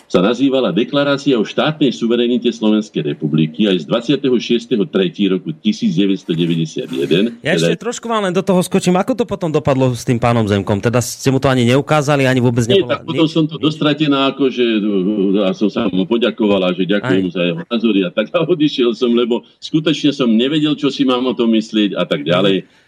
sa 0.08 0.24
nazývala 0.24 0.72
Deklarácia 0.72 1.36
o 1.36 1.44
štátnej 1.44 1.92
suverenite 1.92 2.48
Slovenskej 2.48 3.12
republiky 3.12 3.68
aj 3.68 3.84
z 3.84 3.86
26.3. 4.16 4.88
roku 5.36 5.52
1991. 5.52 7.44
Ja 7.44 7.52
ešte 7.54 7.76
teda... 7.76 7.84
trošku 7.84 8.08
vám 8.08 8.24
len 8.24 8.34
do 8.34 8.40
toho 8.40 8.64
skočím. 8.64 8.96
Ako 8.96 9.20
to 9.20 9.28
potom 9.28 9.52
dopadlo 9.52 9.92
s 9.92 10.08
tým 10.08 10.16
pánom 10.16 10.48
Zemkom? 10.48 10.80
Teda 10.80 11.04
ste 11.04 11.28
mu 11.28 11.44
to 11.44 11.52
ani 11.52 11.68
neukázali, 11.68 12.24
ani 12.24 12.40
vôbec 12.40 12.64
Nie, 12.72 12.88
tak 12.88 13.04
potom 13.04 13.28
Nie? 13.28 13.36
som 13.36 13.46
to 13.52 13.60
dostratená, 13.60 14.32
ako 14.32 14.48
že 14.48 14.64
a 15.44 15.52
som 15.52 15.68
sa 15.68 15.92
mu 15.92 16.08
poďakovala, 16.08 16.72
že 16.72 16.88
ďakujem 16.88 17.22
mu 17.28 17.30
za 17.30 17.44
jeho 17.44 17.62
názory 17.68 18.00
a 18.08 18.10
tak 18.10 18.32
a 18.32 18.48
odišiel 18.48 18.96
som, 18.96 19.12
lebo 19.12 19.44
skutočne 19.60 20.16
som 20.16 20.32
nevedel, 20.32 20.80
čo 20.80 20.88
si 20.88 21.04
mám 21.04 21.28
o 21.28 21.36
tom 21.36 21.52
myslieť 21.52 22.00
a 22.00 22.08
tak 22.08 22.24
ďalej. 22.24 22.87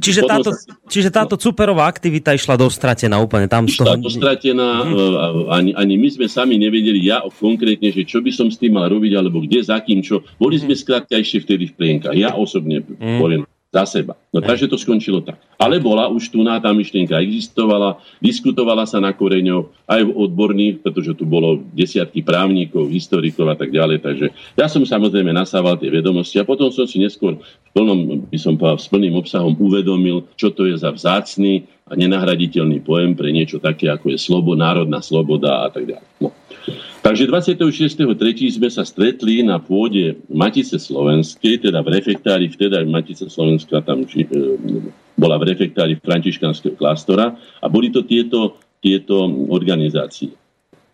Čiže 0.00 0.26
táto, 0.26 0.50
čiže 0.90 1.10
táto 1.14 1.38
superová 1.38 1.86
aktivita 1.86 2.34
išla 2.34 2.58
dostratená 2.58 3.22
úplne 3.22 3.46
tam. 3.46 3.70
Išla 3.70 4.00
toho... 4.00 4.02
dostratená, 4.02 4.82
mm. 4.82 5.46
ani, 5.46 5.70
ani 5.78 5.94
my 5.94 6.08
sme 6.10 6.26
sami 6.26 6.58
nevedeli, 6.58 6.98
ja 7.06 7.22
konkrétne, 7.22 7.94
že 7.94 8.02
čo 8.02 8.18
by 8.18 8.34
som 8.34 8.50
s 8.50 8.58
tým 8.58 8.74
mal 8.74 8.90
robiť, 8.90 9.12
alebo 9.14 9.44
kde, 9.44 9.62
za 9.62 9.78
kým, 9.78 10.02
čo. 10.02 10.26
Boli 10.42 10.58
sme 10.58 10.74
mm. 10.74 10.80
skrátka 10.80 11.14
ešte 11.20 11.46
vtedy 11.46 11.70
v 11.70 11.74
plienkach. 11.78 12.16
Ja 12.18 12.34
osobne 12.34 12.82
mm. 12.82 13.18
poviem, 13.22 13.42
za 13.70 13.86
seba. 13.86 14.18
No 14.34 14.42
takže 14.42 14.66
to 14.66 14.74
skončilo 14.74 15.22
tak. 15.22 15.38
Ale 15.54 15.78
bola 15.78 16.10
už 16.10 16.34
tu 16.34 16.42
na 16.42 16.58
tá 16.58 16.74
myšlienka 16.74 17.14
existovala, 17.22 18.02
diskutovala 18.18 18.82
sa 18.82 18.98
na 18.98 19.14
koreňoch 19.14 19.70
aj 19.86 20.10
v 20.10 20.14
odborných, 20.14 20.82
pretože 20.82 21.14
tu 21.14 21.22
bolo 21.22 21.62
desiatky 21.70 22.18
právnikov, 22.26 22.90
historikov 22.90 23.46
a 23.46 23.54
tak 23.54 23.70
ďalej. 23.70 24.02
Takže 24.02 24.26
ja 24.58 24.66
som 24.66 24.82
samozrejme 24.82 25.30
nasával 25.30 25.78
tie 25.78 25.86
vedomosti 25.86 26.42
a 26.42 26.46
potom 26.46 26.74
som 26.74 26.82
si 26.82 26.98
neskôr 26.98 27.38
v 27.38 27.70
plnom, 27.70 28.26
by 28.26 28.38
som 28.42 28.58
povedal, 28.58 28.82
s 28.82 28.90
plným 28.90 29.14
obsahom 29.14 29.54
uvedomil, 29.54 30.26
čo 30.34 30.50
to 30.50 30.66
je 30.66 30.74
za 30.74 30.90
vzácný 30.90 31.62
a 31.86 31.94
nenahraditeľný 31.94 32.82
pojem 32.82 33.14
pre 33.14 33.30
niečo 33.30 33.62
také, 33.62 33.86
ako 33.86 34.10
je 34.10 34.18
slobo, 34.18 34.58
národná 34.58 34.98
sloboda 34.98 35.62
a 35.62 35.70
tak 35.70 35.86
ďalej. 35.86 36.06
No. 36.18 36.34
Takže 37.00 37.24
26.3. 37.24 38.60
sme 38.60 38.68
sa 38.68 38.84
stretli 38.84 39.40
na 39.40 39.56
pôde 39.56 40.20
Matice 40.28 40.76
Slovenskej, 40.76 41.64
teda 41.64 41.80
v 41.80 41.96
refektári, 41.96 42.52
vteda 42.52 42.84
Matice 42.84 43.32
Slovenská 43.32 43.80
tam 43.80 44.04
či, 44.04 44.28
e, 44.28 44.28
bola 45.16 45.40
v 45.40 45.48
refektári 45.48 45.96
Františkanského 45.96 46.76
klástora 46.76 47.32
a 47.36 47.66
boli 47.72 47.88
to 47.88 48.04
tieto 48.04 48.60
tieto 48.80 49.28
organizácie. 49.52 50.32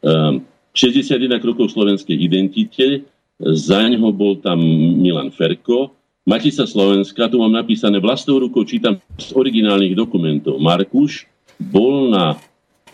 61 0.02 1.40
krokov 1.40 1.72
slovenskej 1.72 2.18
identite, 2.18 3.06
za 3.40 3.80
ňoho 3.86 4.10
bol 4.12 4.38
tam 4.42 4.58
Milan 5.00 5.30
Ferko, 5.32 5.94
Matica 6.26 6.66
Slovenska, 6.66 7.30
tu 7.30 7.38
mám 7.38 7.54
napísané 7.54 8.02
vlastnou 8.02 8.42
rukou, 8.42 8.66
čítam 8.66 8.98
z 9.14 9.30
originálnych 9.30 9.94
dokumentov. 9.94 10.58
Markuš 10.58 11.30
bol 11.62 12.10
na 12.10 12.34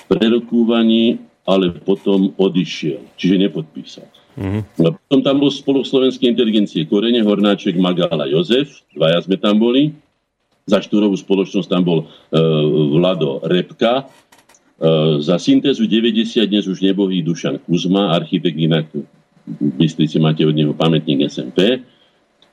prerokúvaní, 0.04 1.16
ale 1.42 1.74
potom 1.82 2.30
odišiel, 2.38 3.02
čiže 3.18 3.36
nepodpísal. 3.48 4.06
Mm-hmm. 4.38 4.62
Potom 4.80 5.20
tam 5.20 5.36
bol 5.44 5.52
spolu 5.52 5.84
slovenskej 5.84 6.32
inteligencie 6.32 6.88
Korene, 6.88 7.20
Hornáček, 7.20 7.76
Magala, 7.76 8.24
Jozef, 8.30 8.80
dvaja 8.96 9.20
sme 9.20 9.36
tam 9.36 9.60
boli. 9.60 9.92
Za 10.64 10.78
štúrovú 10.78 11.18
spoločnosť 11.18 11.68
tam 11.68 11.82
bol 11.82 11.98
e, 12.02 12.38
Vlado 12.96 13.42
Repka. 13.44 14.00
E, 14.00 14.04
za 15.20 15.36
syntézu 15.36 15.84
90 15.84 16.48
dnes 16.48 16.64
už 16.70 16.80
nebohý 16.80 17.20
Dušan 17.20 17.60
Kuzma, 17.66 18.14
architekt 18.14 18.56
inak 18.56 18.86
v 19.42 19.70
Bystrici 19.74 20.22
máte 20.22 20.46
od 20.46 20.54
neho 20.54 20.70
pamätník 20.72 21.26
SMP. 21.26 21.82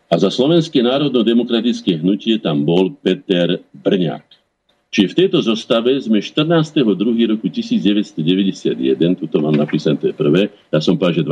A 0.10 0.18
za 0.18 0.34
Slovenské 0.34 0.82
národno-demokratické 0.82 2.02
hnutie 2.02 2.42
tam 2.42 2.66
bol 2.66 2.98
Peter 2.98 3.62
Brňák. 3.78 4.39
Čiže 4.90 5.14
v 5.14 5.18
tejto 5.22 5.46
zostave 5.46 5.94
sme 6.02 6.18
14.2. 6.18 6.82
roku 7.30 7.46
1991, 7.46 8.98
tuto 9.22 9.38
mám 9.38 9.54
napísané, 9.54 10.02
to 10.02 10.10
je 10.10 10.18
prvé, 10.18 10.50
ja 10.74 10.82
som 10.82 10.98
povedal, 10.98 11.22
že 11.22 11.30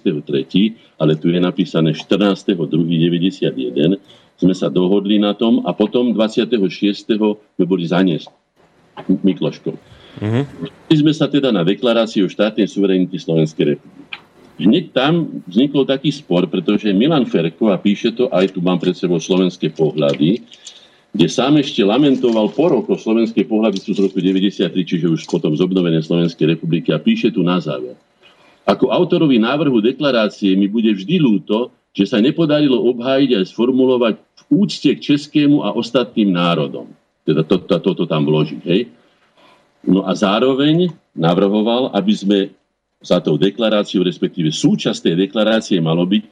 26.3., 0.00 0.96
ale 0.96 1.12
tu 1.20 1.28
je 1.28 1.36
napísané 1.36 1.92
14.2.91, 1.92 4.00
sme 4.40 4.54
sa 4.56 4.72
dohodli 4.72 5.20
na 5.20 5.36
tom 5.36 5.60
a 5.68 5.76
potom 5.76 6.16
26. 6.16 7.20
sme 7.20 7.64
boli 7.68 7.84
zaniesť 7.84 8.32
Mikloškou. 9.04 9.76
Mm-hmm. 10.16 10.96
sme 10.96 11.12
sa 11.12 11.28
teda 11.28 11.52
na 11.52 11.60
deklaráciu 11.60 12.24
štátnej 12.32 12.64
suverenity 12.64 13.20
Slovenskej 13.20 13.76
republiky 13.76 14.24
hneď 14.56 14.96
tam 14.96 15.44
vznikol 15.44 15.84
taký 15.84 16.08
spor, 16.08 16.48
pretože 16.48 16.88
Milan 16.96 17.28
Ferko, 17.28 17.68
a 17.68 17.76
píše 17.76 18.16
to, 18.16 18.32
aj 18.32 18.56
tu 18.56 18.64
mám 18.64 18.80
pred 18.80 18.96
sebou 18.96 19.20
slovenské 19.20 19.68
pohľady, 19.72 20.40
kde 21.14 21.26
sám 21.30 21.56
ešte 21.60 21.80
lamentoval 21.84 22.52
po 22.52 22.72
roku, 22.72 22.92
slovenské 22.98 23.46
pohľady 23.46 23.78
sú 23.80 23.96
z 23.96 24.04
roku 24.04 24.18
93, 24.20 24.72
čiže 24.72 25.06
už 25.06 25.24
potom 25.30 25.54
z 25.54 25.64
obnovenej 25.64 26.04
Slovenskej 26.04 26.56
republiky 26.56 26.92
a 26.92 27.00
píše 27.00 27.32
tu 27.32 27.40
na 27.40 27.62
záver. 27.62 27.96
Ako 28.66 28.90
autorovi 28.90 29.38
návrhu 29.38 29.78
deklarácie 29.78 30.58
mi 30.58 30.66
bude 30.66 30.90
vždy 30.90 31.22
ľúto, 31.22 31.70
že 31.96 32.04
sa 32.04 32.20
nepodarilo 32.20 32.76
obhájiť 32.92 33.30
a 33.32 33.46
sformulovať 33.46 34.14
v 34.18 34.42
úcte 34.52 34.90
k 34.92 35.00
českému 35.00 35.64
a 35.64 35.72
ostatným 35.72 36.34
národom. 36.34 36.90
Teda 37.24 37.46
toto 37.46 37.64
to, 37.64 37.78
to, 37.80 37.90
to 38.02 38.04
tam 38.04 38.28
vložiť. 38.28 38.62
Hej? 38.68 38.92
No 39.86 40.04
a 40.04 40.12
zároveň 40.12 40.92
navrhoval, 41.16 41.94
aby 41.96 42.12
sme 42.12 42.38
za 43.00 43.22
tou 43.22 43.38
deklaráciou, 43.38 44.02
respektíve 44.02 44.50
súčasť 44.50 45.10
tej 45.10 45.14
deklarácie 45.26 45.78
malo 45.78 46.04
byť, 46.04 46.22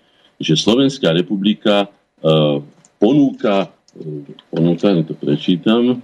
že 0.42 0.58
Slovenská 0.58 1.14
republika 1.14 1.86
uh, 1.86 2.58
ponúka, 2.98 3.70
ponúka, 4.50 4.90
to 5.06 5.14
prečítam, 5.14 6.02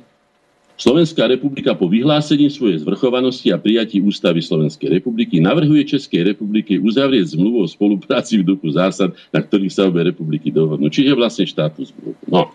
Slovenská 0.81 1.29
republika 1.29 1.76
po 1.76 1.92
vyhlásení 1.92 2.48
svojej 2.48 2.81
zvrchovanosti 2.81 3.53
a 3.53 3.61
prijatí 3.61 4.00
ústavy 4.00 4.40
Slovenskej 4.40 4.88
republiky 4.88 5.37
navrhuje 5.37 5.85
Českej 5.85 6.33
republike 6.33 6.81
uzavrieť 6.81 7.37
zmluvu 7.37 7.61
o 7.61 7.68
spolupráci 7.68 8.40
v 8.40 8.57
duchu 8.57 8.72
zásad, 8.72 9.12
na 9.29 9.44
ktorých 9.44 9.76
sa 9.76 9.85
obe 9.85 10.00
republiky 10.00 10.48
dohodnú. 10.48 10.88
Čiže 10.88 11.12
vlastne 11.12 11.44
štátu 11.44 11.85
zmluvu. 11.85 12.16
No. 12.24 12.48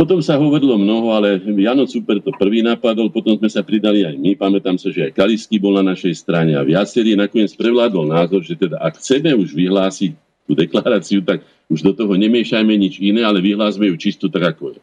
Potom 0.00 0.24
sa 0.24 0.40
hovorilo 0.40 0.80
mnoho, 0.80 1.12
ale 1.12 1.44
Jano 1.44 1.84
Super 1.84 2.24
to 2.24 2.32
prvý 2.40 2.64
napadol, 2.64 3.12
potom 3.12 3.36
sme 3.36 3.52
sa 3.52 3.60
pridali 3.60 4.00
aj 4.08 4.16
my. 4.16 4.32
Pamätám 4.40 4.80
sa, 4.80 4.88
že 4.88 5.04
aj 5.04 5.12
Kalisky 5.12 5.60
bol 5.60 5.76
na 5.76 5.92
našej 5.92 6.24
strane 6.24 6.56
a 6.56 6.64
viacerí 6.64 7.12
nakoniec 7.20 7.52
prevládol 7.52 8.16
názor, 8.16 8.40
že 8.40 8.56
teda 8.56 8.80
ak 8.80 8.96
chceme 8.96 9.36
už 9.36 9.52
vyhlásiť 9.52 10.23
tú 10.44 10.52
deklaráciu, 10.52 11.24
tak 11.24 11.42
už 11.72 11.80
do 11.80 11.92
toho 11.96 12.12
nemiešajme 12.14 12.74
nič 12.76 13.00
iné, 13.00 13.24
ale 13.24 13.40
vyhlásme 13.40 13.88
ju 13.88 13.96
čisto 13.96 14.28
tak, 14.28 14.56
ako 14.56 14.76
je. 14.76 14.80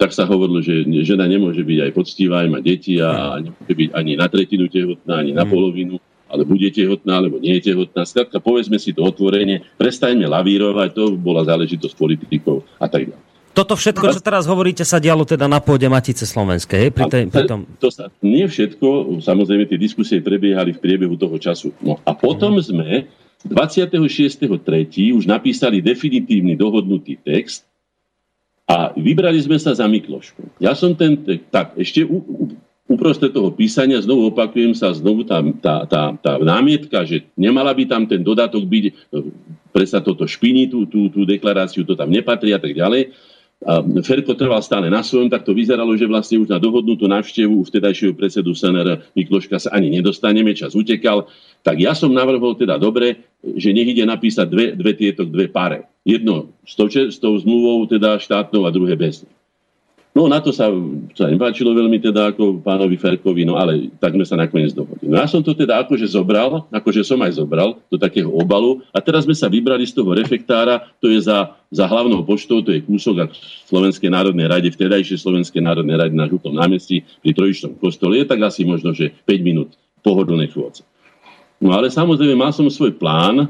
Tak 0.00 0.16
sa 0.16 0.24
hovorilo, 0.24 0.64
že 0.64 0.86
žena 1.04 1.28
nemôže 1.28 1.60
byť 1.60 1.78
aj 1.84 1.90
poctivá, 1.92 2.46
aj 2.46 2.48
mať 2.56 2.62
deti 2.64 2.94
a 2.96 3.36
nemôže 3.36 3.74
byť 3.74 3.88
ani 3.92 4.12
na 4.16 4.26
tretinu 4.30 4.64
tehotná, 4.70 5.20
ani 5.20 5.36
na 5.36 5.44
mm. 5.44 5.50
polovinu 5.50 5.96
ale 6.30 6.46
bude 6.46 6.70
tehotná, 6.70 7.18
alebo 7.18 7.42
nie 7.42 7.58
je 7.58 7.74
tehotná. 7.74 8.06
Skladka, 8.06 8.38
povedzme 8.38 8.78
si 8.78 8.94
to 8.94 9.02
otvorene, 9.02 9.66
prestaňme 9.74 10.30
lavírovať, 10.30 10.94
to 10.94 11.04
bola 11.18 11.42
záležitosť 11.42 11.94
politikov 11.98 12.62
a 12.78 12.86
tak 12.86 13.10
ďalej. 13.10 13.26
Toto 13.50 13.74
všetko, 13.74 14.14
čo 14.14 14.22
teraz 14.22 14.46
hovoríte, 14.46 14.86
sa 14.86 15.02
dialo 15.02 15.26
teda 15.26 15.50
na 15.50 15.58
pôde 15.58 15.90
Matice 15.90 16.22
Slovenskej. 16.22 16.94
Pri 16.94 17.10
tej, 17.10 17.22
pri 17.26 17.50
tom... 17.50 17.66
to 17.82 17.90
sa, 17.90 18.06
nie 18.22 18.46
všetko, 18.46 19.18
samozrejme 19.18 19.66
tie 19.66 19.74
diskusie 19.74 20.22
prebiehali 20.22 20.70
v 20.70 20.78
priebehu 20.78 21.18
toho 21.18 21.34
času. 21.34 21.74
No 21.82 21.98
a 22.06 22.14
potom 22.14 22.54
uh-huh. 22.54 22.70
sme 22.70 23.10
26.3. 23.48 25.16
už 25.16 25.24
napísali 25.24 25.80
definitívny 25.80 26.56
dohodnutý 26.56 27.16
text 27.16 27.64
a 28.68 28.92
vybrali 28.94 29.40
sme 29.40 29.56
sa 29.56 29.72
za 29.72 29.88
Miklošku. 29.88 30.60
Ja 30.62 30.76
som 30.76 30.92
ten, 30.94 31.16
tak 31.48 31.74
ešte 31.74 32.04
u, 32.04 32.20
u, 32.20 32.44
uprostred 32.90 33.32
toho 33.32 33.50
písania 33.50 33.98
znovu 33.98 34.30
opakujem 34.30 34.76
sa, 34.76 34.92
znovu 34.92 35.24
tá, 35.24 35.40
tá, 35.62 35.88
tá, 35.88 36.02
tá 36.20 36.32
námietka, 36.36 37.02
že 37.08 37.26
nemala 37.34 37.72
by 37.72 37.84
tam 37.88 38.02
ten 38.04 38.20
dodatok 38.20 38.62
byť, 38.62 38.84
presa 39.70 40.02
toto 40.02 40.28
špiní 40.28 40.68
tú, 40.68 40.84
tú, 40.86 41.08
tú 41.08 41.22
deklaráciu, 41.24 41.86
to 41.86 41.96
tam 41.96 42.10
nepatrí 42.10 42.52
a 42.54 42.60
tak 42.60 42.76
ďalej 42.76 43.14
Ferko 44.00 44.32
trval 44.32 44.64
stále 44.64 44.88
na 44.88 45.04
svojom, 45.04 45.28
tak 45.28 45.44
to 45.44 45.52
vyzeralo, 45.52 45.92
že 45.92 46.08
vlastne 46.08 46.40
už 46.40 46.48
na 46.48 46.56
dohodnutú 46.56 47.04
návštevu 47.04 47.60
vtedajšieho 47.68 48.16
predsedu 48.16 48.56
SNR 48.56 49.12
Mikloška 49.12 49.60
sa 49.60 49.76
ani 49.76 49.92
nedostaneme, 49.92 50.56
čas 50.56 50.72
utekal. 50.72 51.28
Tak 51.60 51.76
ja 51.76 51.92
som 51.92 52.08
navrhol 52.08 52.56
teda 52.56 52.80
dobre, 52.80 53.20
že 53.44 53.76
nech 53.76 53.92
ide 53.92 54.08
napísať 54.08 54.46
dve, 54.48 54.66
dve 54.72 54.92
tieto 54.96 55.28
dve 55.28 55.52
pare. 55.52 55.92
Jedno 56.08 56.56
s 56.64 56.72
tou, 56.72 56.88
s 56.88 57.20
tou 57.20 57.36
zmluvou 57.36 57.84
teda 57.84 58.16
štátnou 58.16 58.64
a 58.64 58.72
druhé 58.72 58.96
bez. 58.96 59.28
No 60.10 60.26
na 60.26 60.42
to 60.42 60.50
sa, 60.50 60.66
sa 61.14 61.30
nepáčilo 61.30 61.70
veľmi 61.70 62.02
teda 62.02 62.34
ako 62.34 62.58
pánovi 62.66 62.98
Ferkovi, 62.98 63.46
no 63.46 63.54
ale 63.54 63.94
tak 64.02 64.18
sme 64.18 64.26
sa 64.26 64.34
nakoniec 64.34 64.74
dohodli. 64.74 65.06
No 65.06 65.14
ja 65.14 65.30
som 65.30 65.38
to 65.38 65.54
teda 65.54 65.86
akože 65.86 66.02
zobral, 66.10 66.66
akože 66.74 67.06
som 67.06 67.22
aj 67.22 67.38
zobral 67.38 67.78
do 67.86 67.94
takého 67.94 68.26
obalu 68.26 68.82
a 68.90 68.98
teraz 68.98 69.22
sme 69.22 69.38
sa 69.38 69.46
vybrali 69.46 69.86
z 69.86 69.94
toho 69.94 70.10
refektára, 70.10 70.82
to 70.98 71.06
je 71.14 71.22
za, 71.22 71.54
za 71.70 71.86
hlavnou 71.86 72.26
poštou, 72.26 72.58
to 72.58 72.74
je 72.74 72.82
kúsok 72.82 73.14
a 73.22 73.24
Slovenskej 73.70 74.10
národnej 74.10 74.50
rade, 74.50 74.74
vtedajšej 74.74 75.22
Slovenskej 75.22 75.62
národnej 75.62 75.94
rade 75.94 76.14
na 76.18 76.26
Žutom 76.26 76.58
námestí 76.58 77.06
pri 77.22 77.30
Trojičnom 77.30 77.78
kostole, 77.78 78.18
je 78.18 78.26
tak 78.26 78.42
asi 78.42 78.66
možno, 78.66 78.90
že 78.90 79.14
5 79.30 79.46
minút 79.46 79.78
pohodlnej 80.02 80.50
chôdze. 80.50 80.82
No 81.62 81.70
ale 81.70 81.86
samozrejme 81.86 82.34
mal 82.34 82.50
som 82.50 82.66
svoj 82.66 82.98
plán, 82.98 83.46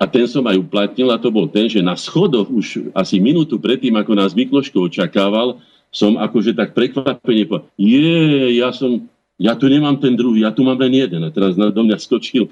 a 0.00 0.08
ten 0.08 0.24
som 0.24 0.40
aj 0.48 0.56
uplatnil 0.56 1.12
a 1.12 1.20
to 1.20 1.28
bol 1.28 1.44
ten, 1.44 1.68
že 1.68 1.84
na 1.84 1.92
schodoch 1.92 2.48
už 2.48 2.88
asi 2.96 3.20
minútu 3.20 3.60
predtým, 3.60 3.92
ako 4.00 4.16
nás 4.16 4.32
Mikloško 4.32 4.88
očakával, 4.88 5.60
som 5.90 6.14
akože 6.16 6.54
tak 6.54 6.72
prekvapene 6.72 7.44
povedal, 7.46 7.66
je, 7.74 8.54
ja 8.62 8.70
som, 8.70 9.10
ja 9.42 9.58
tu 9.58 9.66
nemám 9.66 9.98
ten 9.98 10.14
druhý, 10.14 10.46
ja 10.46 10.54
tu 10.54 10.62
mám 10.62 10.78
len 10.78 10.94
jeden. 10.94 11.22
A 11.26 11.34
teraz 11.34 11.58
do 11.58 11.82
mňa 11.82 11.98
skočil 11.98 12.46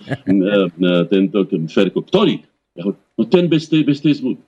tento 1.13 1.39
Ferko. 1.71 2.03
Ktorý? 2.03 2.43
Ja 2.75 2.91
ho, 2.91 2.99
no 3.19 3.23
ten 3.27 3.47
bez 3.47 3.71
tej, 3.71 3.87
bez 3.87 4.03
tej 4.03 4.23
zmluvy. 4.23 4.43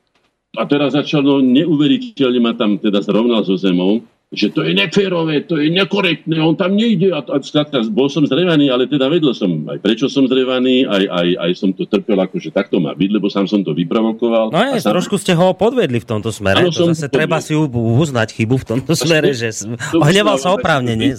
A 0.59 0.67
teraz 0.67 0.99
začal, 0.99 1.23
no 1.23 1.39
neuveriteľne 1.39 2.41
ma 2.43 2.53
tam 2.59 2.75
teda 2.75 2.99
zrovnal 3.07 3.47
so 3.47 3.55
zemou 3.55 4.03
že 4.31 4.47
to 4.55 4.63
je 4.63 4.71
neférové, 4.79 5.43
to 5.43 5.59
je 5.59 5.75
nekorektné, 5.75 6.39
on 6.39 6.55
tam 6.55 6.79
nejde. 6.79 7.11
A, 7.11 7.19
a 7.19 7.37
skladka, 7.43 7.83
bol 7.91 8.07
som 8.07 8.23
zrevaný, 8.23 8.71
ale 8.71 8.87
teda 8.87 9.11
vedel 9.11 9.35
som 9.35 9.67
aj 9.67 9.83
prečo 9.83 10.07
som 10.07 10.31
zrevaný, 10.31 10.87
aj, 10.87 11.03
aj, 11.11 11.29
aj 11.35 11.51
som 11.59 11.75
to 11.75 11.83
trpel, 11.83 12.15
ako 12.15 12.39
že 12.39 12.55
takto 12.55 12.79
má 12.79 12.95
byť, 12.95 13.11
lebo 13.11 13.27
sám 13.27 13.51
som 13.51 13.67
to 13.67 13.75
vyprovokoval. 13.75 14.55
No 14.55 14.59
aj, 14.59 14.87
sám... 14.87 14.95
trošku 14.95 15.19
ste 15.19 15.35
ho 15.35 15.51
podvedli 15.51 15.99
v 15.99 16.07
tomto 16.07 16.31
smere. 16.31 16.63
Ano, 16.63 16.71
to 16.71 16.95
zase 16.95 17.11
podvedli. 17.11 17.17
treba 17.19 17.37
si 17.43 17.59
uznať 17.59 18.29
chybu 18.39 18.57
v 18.63 18.67
tomto 18.71 18.93
smere, 18.95 19.35
že 19.35 19.51
hneval 19.99 20.39
sa 20.39 20.55
oprávnenie. 20.55 21.19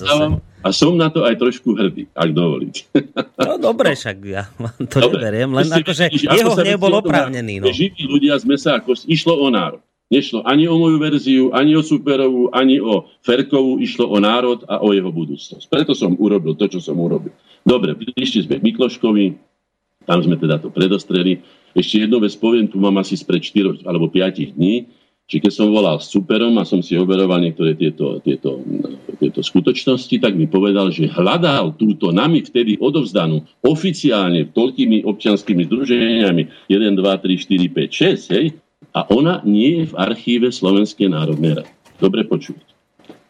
A 0.62 0.70
som 0.70 0.94
na 0.94 1.10
to 1.10 1.26
aj 1.26 1.42
trošku 1.42 1.74
hrdý, 1.74 2.08
ak 2.16 2.32
dovolíte. 2.32 2.86
No 3.42 3.58
dobre, 3.58 3.98
však 3.98 4.18
ja 4.24 4.46
to 4.88 5.02
dobre. 5.02 5.20
neberiem, 5.20 5.50
len 5.52 5.68
akože 5.68 6.14
jeho 6.14 6.54
hnev 6.54 6.78
bol 6.78 7.02
oprávnený. 7.02 7.66
No. 7.66 7.74
Živí 7.74 8.06
ľudia 8.08 8.38
sme 8.38 8.56
sa, 8.56 8.78
ako 8.78 8.94
išlo 9.10 9.42
o 9.42 9.50
národ. 9.50 9.82
Nešlo 10.12 10.44
ani 10.44 10.68
o 10.68 10.76
moju 10.76 11.00
verziu, 11.00 11.56
ani 11.56 11.72
o 11.72 11.80
Superovú, 11.80 12.52
ani 12.52 12.84
o 12.84 13.08
Ferkovú, 13.24 13.80
išlo 13.80 14.12
o 14.12 14.20
národ 14.20 14.68
a 14.68 14.84
o 14.84 14.92
jeho 14.92 15.08
budúcnosť. 15.08 15.72
Preto 15.72 15.96
som 15.96 16.20
urobil 16.20 16.60
to, 16.60 16.68
čo 16.68 16.84
som 16.84 17.00
urobil. 17.00 17.32
Dobre, 17.64 17.96
prišli 17.96 18.44
sme 18.44 18.60
k 18.60 18.66
Mikloškovi, 18.68 19.26
tam 20.04 20.20
sme 20.20 20.36
teda 20.36 20.60
to 20.60 20.68
predostreli. 20.68 21.40
Ešte 21.72 22.04
jednu 22.04 22.20
vec 22.20 22.36
poviem, 22.36 22.68
tu 22.68 22.76
mám 22.76 23.00
asi 23.00 23.16
spred 23.16 23.40
4 23.40 23.88
alebo 23.88 24.12
5 24.12 24.60
dní, 24.60 24.92
či 25.32 25.40
keď 25.40 25.52
som 25.56 25.72
volal 25.72 25.96
s 26.04 26.12
Superom 26.12 26.60
a 26.60 26.68
som 26.68 26.84
si 26.84 27.00
overoval 27.00 27.40
niektoré 27.40 27.72
tieto, 27.80 28.20
tieto, 28.20 28.60
tieto 29.16 29.40
skutočnosti, 29.40 30.12
tak 30.20 30.36
mi 30.36 30.44
povedal, 30.44 30.92
že 30.92 31.08
hľadal 31.08 31.80
túto 31.80 32.12
nami 32.12 32.44
vtedy 32.44 32.76
odovzdanú 32.84 33.40
oficiálne 33.64 34.52
toľkými 34.52 35.08
občianskými 35.08 35.72
združeniami 35.72 36.68
1, 36.68 37.00
2, 37.00 37.00
3, 37.00 37.48
4, 37.48 38.28
5, 38.28 38.28
6, 38.28 38.36
hej, 38.36 38.46
a 38.92 39.08
ona 39.12 39.40
nie 39.48 39.84
je 39.84 39.86
v 39.92 39.98
archíve 39.98 40.48
Slovenskej 40.52 41.12
národnej 41.12 41.64
rady. 41.64 41.72
Dobre 42.00 42.28
počujete. 42.28 42.72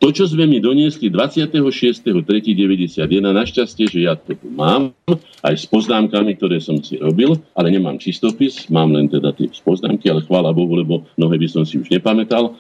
To, 0.02 0.10
čo 0.10 0.26
sme 0.26 0.50
mi 0.50 0.58
doniesli 0.58 1.14
26.3.91, 1.14 3.06
našťastie, 3.22 3.86
že 3.86 4.10
ja 4.10 4.18
to 4.18 4.34
tu 4.34 4.50
mám, 4.50 4.98
aj 5.46 5.54
s 5.54 5.70
poznámkami, 5.70 6.42
ktoré 6.42 6.58
som 6.58 6.82
si 6.82 6.98
robil, 6.98 7.38
ale 7.54 7.70
nemám 7.70 8.02
čistopis, 8.02 8.66
mám 8.74 8.90
len 8.98 9.06
teda 9.06 9.30
tie 9.38 9.46
poznámky, 9.62 10.10
ale 10.10 10.26
chvála 10.26 10.58
Bohu, 10.58 10.74
lebo 10.74 11.06
mnohé 11.22 11.38
by 11.38 11.48
som 11.54 11.64
si 11.70 11.78
už 11.78 11.94
nepamätal, 11.94 12.58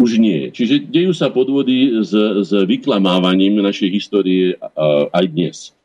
už 0.00 0.16
nie. 0.16 0.48
Čiže 0.48 0.88
dejú 0.88 1.12
sa 1.12 1.28
podvody 1.28 2.00
s, 2.00 2.16
s 2.48 2.50
vyklamávaním 2.64 3.60
našej 3.60 3.88
histórie 3.92 4.56
aj 5.12 5.24
dnes. 5.28 5.76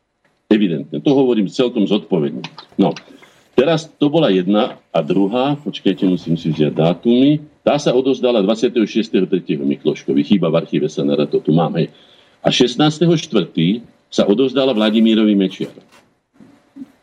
Evidentne. 0.48 1.04
To 1.04 1.12
hovorím 1.12 1.52
celkom 1.52 1.84
zodpovedne. 1.84 2.48
No, 2.80 2.96
teraz 3.58 3.90
to 3.90 4.06
bola 4.14 4.30
jedna 4.30 4.78
a 4.94 5.02
druhá, 5.02 5.58
počkajte, 5.58 6.06
musím 6.06 6.38
si 6.38 6.54
vziať 6.54 6.78
dátumy, 6.78 7.42
tá 7.66 7.82
sa 7.82 7.92
odozdala 7.92 8.46
26.3. 8.46 9.28
Mikloškovi. 9.60 10.22
Chýba 10.24 10.48
v 10.54 10.62
archíve 10.62 10.88
sa 10.88 11.04
na 11.04 11.18
to 11.28 11.42
tu 11.42 11.52
mám. 11.52 11.76
Hej. 11.76 11.92
A 12.40 12.54
16.4. 12.54 13.04
sa 14.08 14.24
odozdala 14.24 14.72
Vladimírovi 14.72 15.36
Mečiar. 15.36 15.74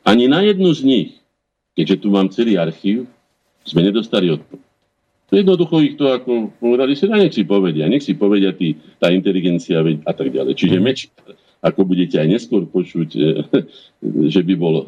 Ani 0.07 0.25
na 0.25 0.41
jednu 0.41 0.73
z 0.73 0.81
nich, 0.87 1.11
keďže 1.77 2.07
tu 2.07 2.09
mám 2.09 2.33
celý 2.33 2.57
archív, 2.57 3.05
sme 3.67 3.85
nedostali 3.85 4.33
odpoveď. 4.33 4.63
Jednoducho 5.35 5.83
ich 5.83 5.99
to 5.99 6.15
ako 6.15 6.55
povedali 6.63 6.95
si, 6.95 7.11
nech 7.11 7.35
si 7.35 7.43
povedia, 7.43 7.91
nech 7.91 8.07
si 8.07 8.15
povedia 8.15 8.55
tí, 8.55 8.79
tá 9.03 9.11
inteligencia 9.11 9.83
a 9.83 10.13
tak 10.15 10.31
ďalej. 10.31 10.55
Čiže 10.55 10.79
mhm. 10.79 10.85
Mečiar 10.85 11.35
ako 11.65 11.81
budete 11.89 12.21
aj 12.21 12.29
neskôr 12.29 12.69
počuť, 12.69 13.09
e, 13.17 13.29
že 14.35 14.45
by 14.45 14.55
bol 14.55 14.85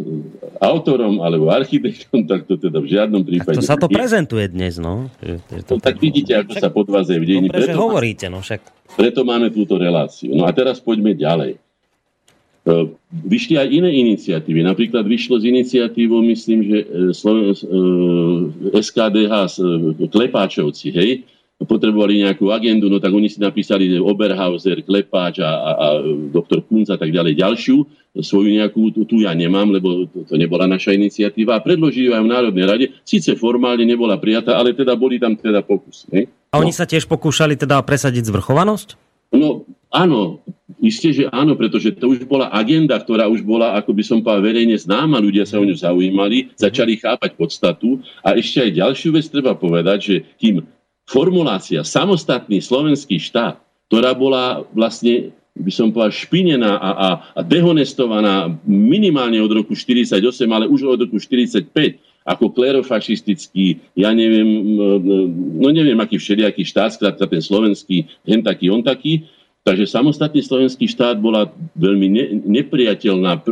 autorom 0.61 1.25
alebo 1.25 1.49
architektom, 1.49 2.29
tak 2.29 2.45
to 2.45 2.61
teda 2.61 2.85
v 2.85 2.89
žiadnom 2.93 3.25
prípade... 3.25 3.57
Tak 3.57 3.65
to 3.65 3.73
sa 3.73 3.81
to 3.81 3.89
prezentuje 3.89 4.45
dnes, 4.53 4.77
no. 4.77 5.09
Je 5.25 5.41
to 5.65 5.81
no 5.81 5.83
tak 5.83 5.97
vidíte, 5.97 6.37
ako 6.37 6.53
však, 6.53 6.63
sa 6.63 6.69
podvádzajú 6.69 7.21
dejiny. 7.25 7.49
Preto 7.49 7.81
hovoríte, 7.81 8.29
no 8.29 8.45
však. 8.45 8.61
Preto 8.93 9.25
máme 9.25 9.49
túto 9.49 9.81
reláciu. 9.81 10.37
No 10.37 10.45
a 10.45 10.53
teraz 10.53 10.77
poďme 10.77 11.17
ďalej. 11.17 11.57
E, 11.57 11.59
vyšli 13.25 13.57
aj 13.57 13.69
iné 13.73 13.91
iniciatívy. 13.97 14.61
Napríklad 14.61 15.09
vyšlo 15.09 15.41
z 15.41 15.49
iniciatívou, 15.49 16.21
myslím, 16.29 16.61
že 16.61 16.79
SKDH 18.77 19.33
e, 19.33 19.61
Klepáčovci, 20.13 20.93
hej, 20.93 21.25
potrebovali 21.65 22.21
nejakú 22.21 22.53
agendu, 22.53 22.93
no 22.93 23.01
tak 23.01 23.17
oni 23.17 23.33
si 23.33 23.41
napísali 23.41 23.97
Oberhauser, 23.97 24.85
Klepáč 24.85 25.41
a, 25.41 25.49
a, 25.49 25.71
a 25.73 25.87
doktor 26.29 26.61
Kunz 26.61 26.93
a 26.93 27.01
tak 27.01 27.09
ďalej 27.09 27.41
ďalšiu, 27.41 27.77
svoju 28.21 28.53
nejakú, 28.61 28.93
tu, 28.93 29.09
tu 29.09 29.25
ja 29.25 29.33
nemám, 29.33 29.73
lebo 29.73 30.05
to, 30.09 30.29
to 30.29 30.37
nebola 30.37 30.69
naša 30.69 30.93
iniciatíva 30.93 31.57
a 31.57 31.65
predložili 31.65 32.13
aj 32.13 32.23
v 32.25 32.33
Národnej 32.33 32.65
rade. 32.69 32.87
Síce 33.09 33.33
formálne 33.41 33.89
nebola 33.89 34.21
prijatá, 34.21 34.61
ale 34.61 34.77
teda 34.77 34.93
boli 35.01 35.17
tam 35.17 35.33
teda 35.33 35.65
pokusy. 35.65 36.05
Ne? 36.13 36.23
A 36.53 36.61
oni 36.61 36.77
sa 36.77 36.85
tiež 36.85 37.09
pokúšali 37.09 37.57
teda 37.57 37.81
presadiť 37.81 38.29
zvrchovanosť? 38.29 38.89
No 39.33 39.65
áno, 39.89 40.45
isté, 40.81 41.13
že 41.13 41.25
áno, 41.33 41.57
pretože 41.57 41.93
to 41.97 42.13
už 42.13 42.25
bola 42.29 42.53
agenda, 42.53 43.01
ktorá 43.01 43.33
už 43.33 43.43
bola, 43.43 43.75
ako 43.81 43.97
by 43.97 44.03
som 44.05 44.19
povedal, 44.21 44.45
verejne 44.45 44.77
známa, 44.77 45.25
ľudia 45.25 45.49
sa 45.49 45.61
o 45.61 45.65
ňu 45.67 45.77
zaujímali, 45.77 46.53
začali 46.57 47.01
chápať 47.01 47.33
podstatu 47.37 48.01
a 48.21 48.37
ešte 48.37 48.61
aj 48.65 48.71
ďalšiu 48.77 49.11
vec 49.17 49.27
treba 49.29 49.53
povedať, 49.57 49.99
že 49.99 50.17
kým 50.37 50.76
formulácia 51.07 51.87
samostatný 51.87 52.59
slovenský 52.59 53.23
štát, 53.23 53.63
ktorá 53.89 54.13
bola 54.13 54.67
vlastne 54.75 55.31
by 55.57 55.73
som 55.73 55.89
povedal, 55.89 56.13
špinená 56.13 56.77
a, 56.77 56.91
a, 56.93 57.09
a 57.33 57.41
dehonestovaná 57.41 58.53
minimálne 58.69 59.41
od 59.41 59.49
roku 59.49 59.73
48, 59.73 60.21
ale 60.53 60.69
už 60.69 60.85
od 60.85 61.01
roku 61.09 61.17
45, 61.17 61.73
ako 62.27 62.53
klerofašistický, 62.53 63.81
ja 63.97 64.11
neviem, 64.11 64.77
no 65.57 65.69
neviem, 65.71 65.97
aký 65.97 66.19
všelijaký 66.19 66.67
štát, 66.67 66.99
skrátka 66.99 67.25
ten 67.25 67.41
slovenský, 67.41 68.05
hen 68.27 68.43
taký, 68.43 68.69
on 68.69 68.83
taký. 68.83 69.25
Takže 69.63 69.87
samostatný 69.87 70.43
slovenský 70.43 70.87
štát 70.91 71.19
bola 71.19 71.51
veľmi 71.75 72.07
ne, 72.11 72.25
nepriateľná 72.63 73.47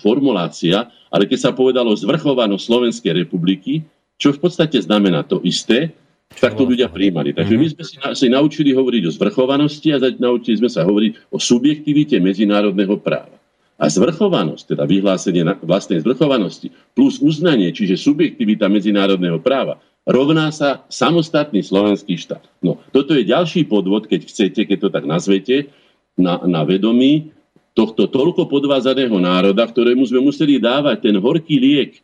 formulácia, 0.00 0.88
ale 1.12 1.24
keď 1.28 1.38
sa 1.48 1.50
povedalo 1.52 1.92
zvrchovanosť 1.92 2.64
Slovenskej 2.64 3.12
republiky, 3.24 3.84
čo 4.16 4.32
v 4.32 4.40
podstate 4.40 4.80
znamená 4.80 5.24
to 5.24 5.44
isté, 5.44 5.92
tak 6.38 6.54
to 6.54 6.64
ľudia 6.64 6.88
príjmali. 6.88 7.34
Takže 7.34 7.54
my 7.58 7.66
sme 7.74 7.84
si, 7.84 7.94
na, 7.98 8.08
si 8.14 8.26
naučili 8.30 8.70
hovoriť 8.72 9.02
o 9.06 9.14
zvrchovanosti 9.14 9.88
a 9.94 9.98
naučili 10.18 10.56
sme 10.58 10.70
sa 10.70 10.86
hovoriť 10.86 11.34
o 11.34 11.38
subjektivite 11.38 12.16
medzinárodného 12.22 12.98
práva. 12.98 13.36
A 13.78 13.86
zvrchovanosť, 13.86 14.74
teda 14.74 14.90
vyhlásenie 14.90 15.46
vlastnej 15.62 16.02
zvrchovanosti, 16.02 16.74
plus 16.98 17.22
uznanie, 17.22 17.70
čiže 17.70 17.94
subjektivita 17.94 18.66
medzinárodného 18.66 19.38
práva, 19.38 19.78
rovná 20.02 20.50
sa 20.50 20.82
samostatný 20.90 21.62
slovenský 21.62 22.18
štát. 22.18 22.42
No, 22.58 22.82
toto 22.90 23.14
je 23.14 23.22
ďalší 23.22 23.70
podvod, 23.70 24.10
keď 24.10 24.26
chcete, 24.26 24.66
keď 24.66 24.78
to 24.82 24.88
tak 24.90 25.06
nazvete, 25.06 25.70
na, 26.18 26.42
na 26.42 26.66
vedomí 26.66 27.30
tohto 27.78 28.10
toľko 28.10 28.50
podvázaného 28.50 29.14
národa, 29.22 29.62
ktorému 29.62 30.02
sme 30.02 30.18
museli 30.18 30.58
dávať 30.58 31.06
ten 31.06 31.14
horký 31.14 31.62
liek 31.62 32.02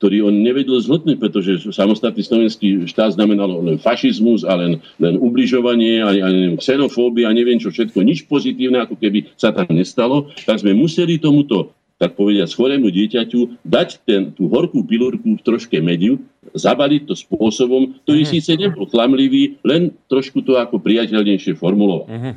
ktorý 0.00 0.32
on 0.32 0.40
nevedel 0.40 0.80
zhltnúť, 0.80 1.16
pretože 1.20 1.72
samostatný 1.72 2.24
slovenský 2.24 2.88
štát 2.88 3.16
znamenalo 3.16 3.60
len 3.60 3.76
fašizmus 3.76 4.48
a 4.48 4.56
len, 4.56 4.80
len 4.96 5.20
ubližovanie 5.20 6.00
a, 6.00 6.12
a 6.12 6.28
neviem, 6.32 6.56
xenofóbia 6.56 7.28
a 7.28 7.36
neviem 7.36 7.60
čo 7.60 7.68
všetko, 7.68 8.00
nič 8.00 8.24
pozitívne, 8.24 8.80
ako 8.80 8.96
keby 8.96 9.32
sa 9.36 9.52
tam 9.52 9.68
nestalo, 9.72 10.32
tak 10.48 10.60
sme 10.60 10.72
museli 10.72 11.20
tomuto 11.20 11.76
tak 12.00 12.16
povediať, 12.16 12.56
chorému 12.56 12.88
dieťaťu, 12.88 13.60
dať 13.60 13.88
ten, 14.08 14.32
tú 14.32 14.48
horkú 14.48 14.80
pilurku 14.88 15.36
v 15.36 15.44
troške 15.44 15.84
mediu, 15.84 16.16
zabaliť 16.56 17.04
to 17.04 17.12
spôsobom, 17.12 17.92
ktorý 18.08 18.24
uh-huh. 18.24 18.32
síce 18.40 18.56
nebol 18.56 18.88
klamlivý, 18.88 19.60
len 19.60 19.92
trošku 20.08 20.40
to 20.40 20.56
ako 20.56 20.80
priateľnejšie 20.80 21.60
formulovať. 21.60 22.08
Uh-huh. 22.08 22.32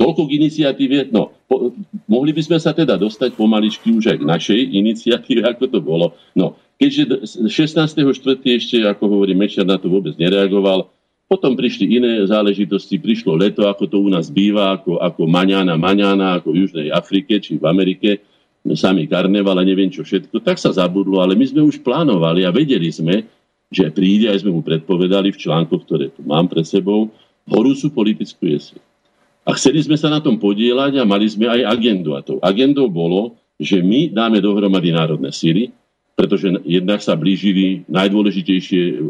Toľko 0.00 0.24
k 0.24 0.40
iniciatíve. 0.40 1.12
No, 1.12 1.36
po, 1.44 1.76
mohli 2.08 2.32
by 2.32 2.40
sme 2.40 2.56
sa 2.56 2.72
teda 2.72 2.96
dostať 2.96 3.36
pomaličky 3.36 3.92
už 3.92 4.16
aj 4.16 4.18
k 4.24 4.24
našej 4.24 4.60
iniciatíve, 4.72 5.44
ako 5.44 5.64
to 5.68 5.78
bolo. 5.84 6.16
No, 6.32 6.56
Keďže 6.80 7.28
16.4. 7.44 8.40
ešte, 8.56 8.80
ako 8.88 9.20
hovorí 9.20 9.36
Mečiar, 9.36 9.68
na 9.68 9.76
to 9.76 9.92
vôbec 9.92 10.16
nereagoval, 10.16 10.88
potom 11.28 11.52
prišli 11.52 12.00
iné 12.00 12.24
záležitosti, 12.24 12.96
prišlo 12.96 13.36
leto, 13.36 13.68
ako 13.68 13.84
to 13.84 14.00
u 14.00 14.08
nás 14.08 14.32
býva, 14.32 14.80
ako, 14.80 14.96
ako 14.96 15.28
maňána, 15.28 15.76
maňána, 15.76 16.40
ako 16.40 16.56
v 16.56 16.64
Južnej 16.64 16.88
Afrike 16.88 17.36
či 17.36 17.60
v 17.60 17.68
Amerike, 17.68 18.24
samý 18.72 19.04
karneval 19.04 19.60
a 19.60 19.64
neviem 19.68 19.92
čo 19.92 20.00
všetko, 20.08 20.40
tak 20.40 20.56
sa 20.56 20.72
zabudlo, 20.72 21.20
ale 21.20 21.36
my 21.36 21.44
sme 21.52 21.60
už 21.60 21.84
plánovali 21.84 22.48
a 22.48 22.50
vedeli 22.50 22.88
sme, 22.88 23.28
že 23.68 23.92
príde, 23.92 24.32
aj 24.32 24.40
sme 24.40 24.56
mu 24.56 24.64
predpovedali 24.64 25.36
v 25.36 25.40
článkoch, 25.40 25.84
ktoré 25.84 26.08
tu 26.08 26.24
mám 26.24 26.48
pred 26.48 26.64
sebou, 26.64 27.12
horúcu 27.44 27.92
politickú 27.92 28.48
jeseň. 28.56 28.80
A 29.50 29.58
chceli 29.58 29.82
sme 29.82 29.98
sa 29.98 30.06
na 30.06 30.22
tom 30.22 30.38
podielať 30.38 31.02
a 31.02 31.08
mali 31.08 31.26
sme 31.26 31.50
aj 31.50 31.74
agendu. 31.74 32.14
A 32.14 32.22
tou 32.22 32.38
agendou 32.38 32.86
bolo, 32.86 33.34
že 33.58 33.82
my 33.82 34.14
dáme 34.14 34.38
dohromady 34.38 34.94
národné 34.94 35.34
síly, 35.34 35.74
pretože 36.14 36.54
jednak 36.62 37.02
sa 37.02 37.18
blížili 37.18 37.82
najdôležitejšie 37.90 38.82
uh, 38.94 39.00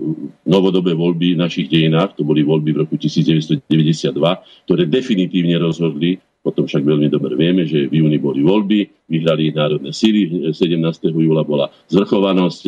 novodobé 0.48 0.96
voľby 0.96 1.36
v 1.36 1.42
našich 1.44 1.68
dejinách, 1.68 2.16
to 2.16 2.24
boli 2.24 2.40
voľby 2.40 2.72
v 2.72 2.80
roku 2.88 2.96
1992, 2.96 4.16
ktoré 4.64 4.82
definitívne 4.88 5.60
rozhodli, 5.60 6.16
potom 6.40 6.64
však 6.64 6.88
veľmi 6.88 7.12
dobre 7.12 7.36
vieme, 7.36 7.68
že 7.68 7.90
v 7.92 8.00
júni 8.00 8.16
boli 8.16 8.40
voľby, 8.40 9.12
vyhrali 9.12 9.52
ich 9.52 9.56
národné 9.58 9.92
síly, 9.92 10.54
17. 10.56 10.80
júla 11.12 11.44
bola 11.44 11.68
zvrchovanosť, 11.92 12.62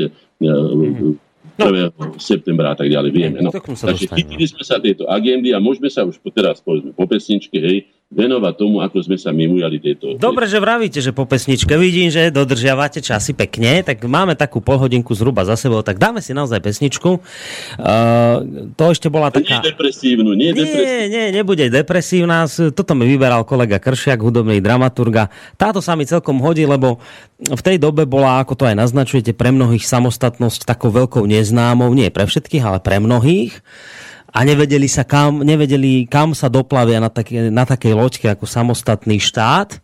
mm 0.44 1.31
1. 1.58 1.92
No. 1.98 2.16
septembra 2.16 2.72
a 2.72 2.76
tak 2.76 2.88
ďalej, 2.88 3.10
vieme. 3.12 3.38
No. 3.44 3.52
Takže 3.52 4.08
chytili 4.08 4.44
sme 4.48 4.62
sa 4.64 4.80
tejto 4.80 5.04
agendy 5.08 5.52
a 5.52 5.58
môžeme 5.60 5.92
sa 5.92 6.04
už 6.06 6.20
teraz, 6.32 6.64
povedzme, 6.64 6.96
po 6.96 7.04
pesničke, 7.04 7.58
hej, 7.60 7.88
venovať 8.12 8.54
tomu, 8.60 8.84
ako 8.84 9.00
sme 9.00 9.16
sa 9.16 9.32
my 9.32 9.48
ujali 9.48 9.80
tejto... 9.80 10.20
Dobre, 10.20 10.44
že 10.44 10.60
vravíte, 10.60 11.00
že 11.00 11.16
po 11.16 11.24
pesničke 11.24 11.72
vidím, 11.80 12.12
že 12.12 12.28
dodržiavate 12.28 13.00
časy 13.00 13.32
pekne, 13.32 13.80
tak 13.80 14.04
máme 14.04 14.36
takú 14.36 14.60
polhodinku 14.60 15.16
zhruba 15.16 15.48
za 15.48 15.56
sebou, 15.56 15.80
tak 15.80 15.96
dáme 15.96 16.20
si 16.20 16.36
naozaj 16.36 16.60
pesničku. 16.60 17.24
Uh, 17.80 18.68
to 18.76 18.92
ešte 18.92 19.08
bola 19.08 19.32
taká... 19.32 19.64
Nie 19.64 19.72
depresívnu, 19.72 20.36
nie, 20.36 20.52
nie 20.52 21.08
Nie, 21.08 21.24
nebude 21.32 21.72
depresívna. 21.72 22.44
Toto 22.46 22.92
mi 22.92 23.08
vyberal 23.08 23.48
kolega 23.48 23.80
Kršiak, 23.80 24.20
hudobný 24.20 24.60
dramaturga. 24.60 25.32
Táto 25.56 25.80
sa 25.80 25.96
mi 25.96 26.04
celkom 26.04 26.36
hodí, 26.44 26.68
lebo 26.68 27.00
v 27.40 27.62
tej 27.64 27.80
dobe 27.80 28.04
bola, 28.04 28.44
ako 28.44 28.60
to 28.60 28.64
aj 28.68 28.76
naznačujete, 28.76 29.32
pre 29.32 29.50
mnohých 29.50 29.88
samostatnosť 29.88 30.68
takou 30.68 30.92
veľkou 30.92 31.24
neznámou, 31.24 31.88
nie 31.96 32.12
pre 32.12 32.28
všetkých, 32.28 32.62
ale 32.62 32.78
pre 32.84 33.00
mnohých 33.00 33.64
a 34.32 34.38
nevedeli 34.42 34.88
sa 34.88 35.04
kam, 35.04 35.44
nevedeli 35.44 36.08
kam 36.08 36.32
sa 36.32 36.48
doplavia 36.48 36.98
na, 36.98 37.12
také, 37.12 37.52
na 37.52 37.68
takej 37.68 37.92
loďke 37.92 38.26
ako 38.32 38.48
samostatný 38.48 39.20
štát. 39.20 39.78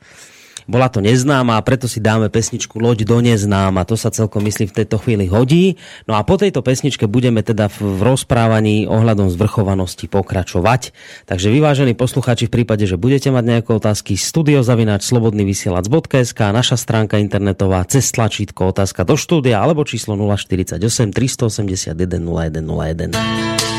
Bola 0.68 0.92
to 0.92 1.01
neznáma 1.01 1.57
a 1.57 1.64
preto 1.64 1.88
si 1.88 1.96
dáme 1.96 2.28
pesničku 2.28 2.76
Loď 2.76 3.09
do 3.09 3.24
neznáma. 3.24 3.88
To 3.88 3.96
sa 3.96 4.12
celkom 4.12 4.44
myslím 4.44 4.68
v 4.68 4.84
tejto 4.84 5.01
chvíli 5.01 5.24
hodí. 5.24 5.80
No 6.05 6.12
a 6.12 6.20
po 6.28 6.36
tejto 6.36 6.61
pesničke 6.61 7.09
budeme 7.09 7.40
teda 7.40 7.72
v, 7.72 8.05
rozprávaní 8.05 8.84
ohľadom 8.84 9.32
zvrchovanosti 9.32 10.12
pokračovať. 10.12 10.92
Takže 11.24 11.49
vyvážení 11.49 11.96
poslucháči, 11.96 12.53
v 12.53 12.61
prípade, 12.61 12.84
že 12.84 13.01
budete 13.01 13.32
mať 13.32 13.44
nejaké 13.49 13.70
otázky, 13.72 14.20
studiozavináč 14.20 15.09
slobodnyvysielac.sk, 15.09 16.40
naša 16.53 16.76
stránka 16.76 17.16
internetová, 17.16 17.88
cez 17.88 18.12
tlačítko 18.12 18.68
otázka 18.68 19.09
do 19.09 19.16
štúdia 19.16 19.64
alebo 19.64 19.88
číslo 19.88 20.20
048 20.20 20.76
381 21.16 21.96
0101. 21.96 23.78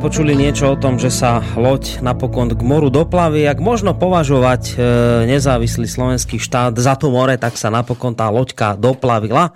Vypočuli 0.00 0.32
niečo 0.32 0.72
o 0.72 0.80
tom, 0.80 0.96
že 0.96 1.12
sa 1.12 1.44
loď 1.60 2.00
napokon 2.00 2.48
k 2.48 2.64
moru 2.64 2.88
doplaví. 2.88 3.44
Ak 3.44 3.60
možno 3.60 3.92
považovať 3.92 4.72
e, 4.72 4.74
nezávislý 5.28 5.84
slovenský 5.84 6.40
štát 6.40 6.72
za 6.80 6.96
to 6.96 7.12
more, 7.12 7.36
tak 7.36 7.60
sa 7.60 7.68
napokon 7.68 8.16
tá 8.16 8.32
loďka 8.32 8.80
doplavila. 8.80 9.52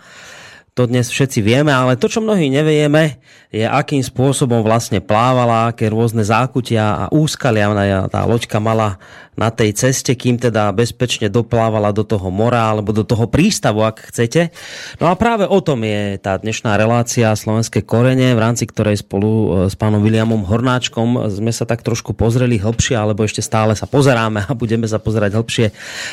To 0.74 0.90
dnes 0.90 1.06
všetci 1.06 1.38
vieme, 1.38 1.70
ale 1.70 1.94
to, 1.94 2.10
čo 2.10 2.18
mnohí 2.18 2.50
nevieme, 2.50 3.22
je, 3.54 3.62
akým 3.62 4.02
spôsobom 4.02 4.66
vlastne 4.66 4.98
plávala, 4.98 5.70
aké 5.70 5.86
rôzne 5.86 6.26
zákutia 6.26 6.82
a 6.82 7.04
úskalia 7.14 7.70
tá 8.10 8.26
loďka 8.26 8.58
mala 8.58 8.98
na 9.34 9.50
tej 9.50 9.74
ceste, 9.74 10.14
kým 10.14 10.38
teda 10.38 10.70
bezpečne 10.70 11.26
doplávala 11.26 11.90
do 11.90 12.06
toho 12.06 12.30
mora 12.30 12.70
alebo 12.70 12.94
do 12.94 13.02
toho 13.02 13.26
prístavu, 13.26 13.82
ak 13.82 14.10
chcete. 14.10 14.54
No 15.02 15.10
a 15.10 15.18
práve 15.18 15.46
o 15.46 15.58
tom 15.58 15.82
je 15.82 16.18
tá 16.22 16.38
dnešná 16.38 16.78
relácia 16.78 17.34
Slovenské 17.34 17.82
korene, 17.82 18.34
v 18.34 18.42
rámci 18.42 18.66
ktorej 18.66 19.02
spolu 19.02 19.30
e, 19.30 19.46
s 19.70 19.74
pánom 19.74 20.02
Williamom 20.02 20.46
Hornáčkom 20.46 21.30
sme 21.34 21.50
sa 21.50 21.66
tak 21.66 21.82
trošku 21.82 22.14
pozreli 22.14 22.62
hĺbšie, 22.62 22.94
alebo 22.94 23.26
ešte 23.26 23.42
stále 23.42 23.74
sa 23.74 23.90
pozeráme 23.90 24.46
a 24.46 24.52
budeme 24.54 24.86
sa 24.86 25.02
pozerať 25.02 25.34
hĺbšie 25.34 25.66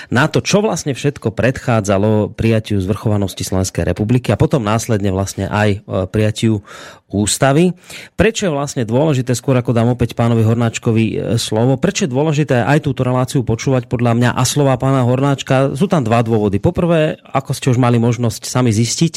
na 0.09 0.25
to, 0.25 0.41
čo 0.41 0.65
vlastne 0.65 0.97
všetko 0.97 1.33
predchádzalo 1.33 2.33
prijatiu 2.33 2.81
zvrchovanosti 2.81 3.45
Slovenskej 3.45 3.85
republiky 3.85 4.33
a 4.33 4.37
potom 4.37 4.50
následne 4.59 5.13
vlastne 5.13 5.47
aj 5.47 5.69
e, 5.69 5.79
prijatiu 6.11 6.65
ústavy. 7.11 7.75
Prečo 8.15 8.47
je 8.47 8.55
vlastne 8.55 8.83
dôležité, 8.87 9.35
skôr 9.35 9.55
ako 9.55 9.75
dám 9.75 9.93
opäť 9.93 10.17
pánovi 10.17 10.43
Hornáčkovi 10.43 11.05
e, 11.05 11.15
slovo, 11.37 11.77
prečo 11.77 12.07
je 12.07 12.11
dôležité 12.11 12.65
aj 12.65 12.87
túto 12.87 13.05
reláciu 13.05 13.45
počúvať 13.45 13.85
podľa 13.85 14.17
mňa 14.17 14.29
a 14.33 14.43
slova 14.43 14.75
pána 14.75 15.05
Hornáčka? 15.05 15.77
Sú 15.77 15.85
tam 15.85 16.01
dva 16.03 16.25
dôvody. 16.25 16.57
Poprvé, 16.57 17.21
ako 17.21 17.51
ste 17.53 17.69
už 17.71 17.77
mali 17.77 18.01
možnosť 18.01 18.43
sami 18.49 18.73
zistiť 18.73 19.13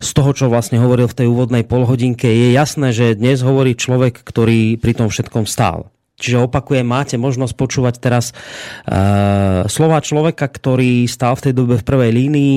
z 0.00 0.10
toho, 0.16 0.30
čo 0.32 0.50
vlastne 0.50 0.80
hovoril 0.80 1.06
v 1.06 1.18
tej 1.22 1.26
úvodnej 1.28 1.62
polhodinke, 1.68 2.26
je 2.26 2.56
jasné, 2.56 2.90
že 2.96 3.18
dnes 3.18 3.44
hovorí 3.44 3.76
človek, 3.76 4.24
ktorý 4.24 4.80
pri 4.80 4.92
tom 4.96 5.12
všetkom 5.12 5.44
stál. 5.44 5.92
Čiže 6.16 6.48
opakujem, 6.48 6.86
máte 6.88 7.20
možnosť 7.20 7.52
počúvať 7.52 7.94
teraz 8.00 8.32
uh, 8.32 9.68
slova 9.68 10.00
človeka, 10.00 10.48
ktorý 10.48 11.04
stál 11.04 11.36
v 11.36 11.44
tej 11.44 11.52
dobe 11.52 11.76
v 11.76 11.84
prvej 11.84 12.10
línii 12.16 12.54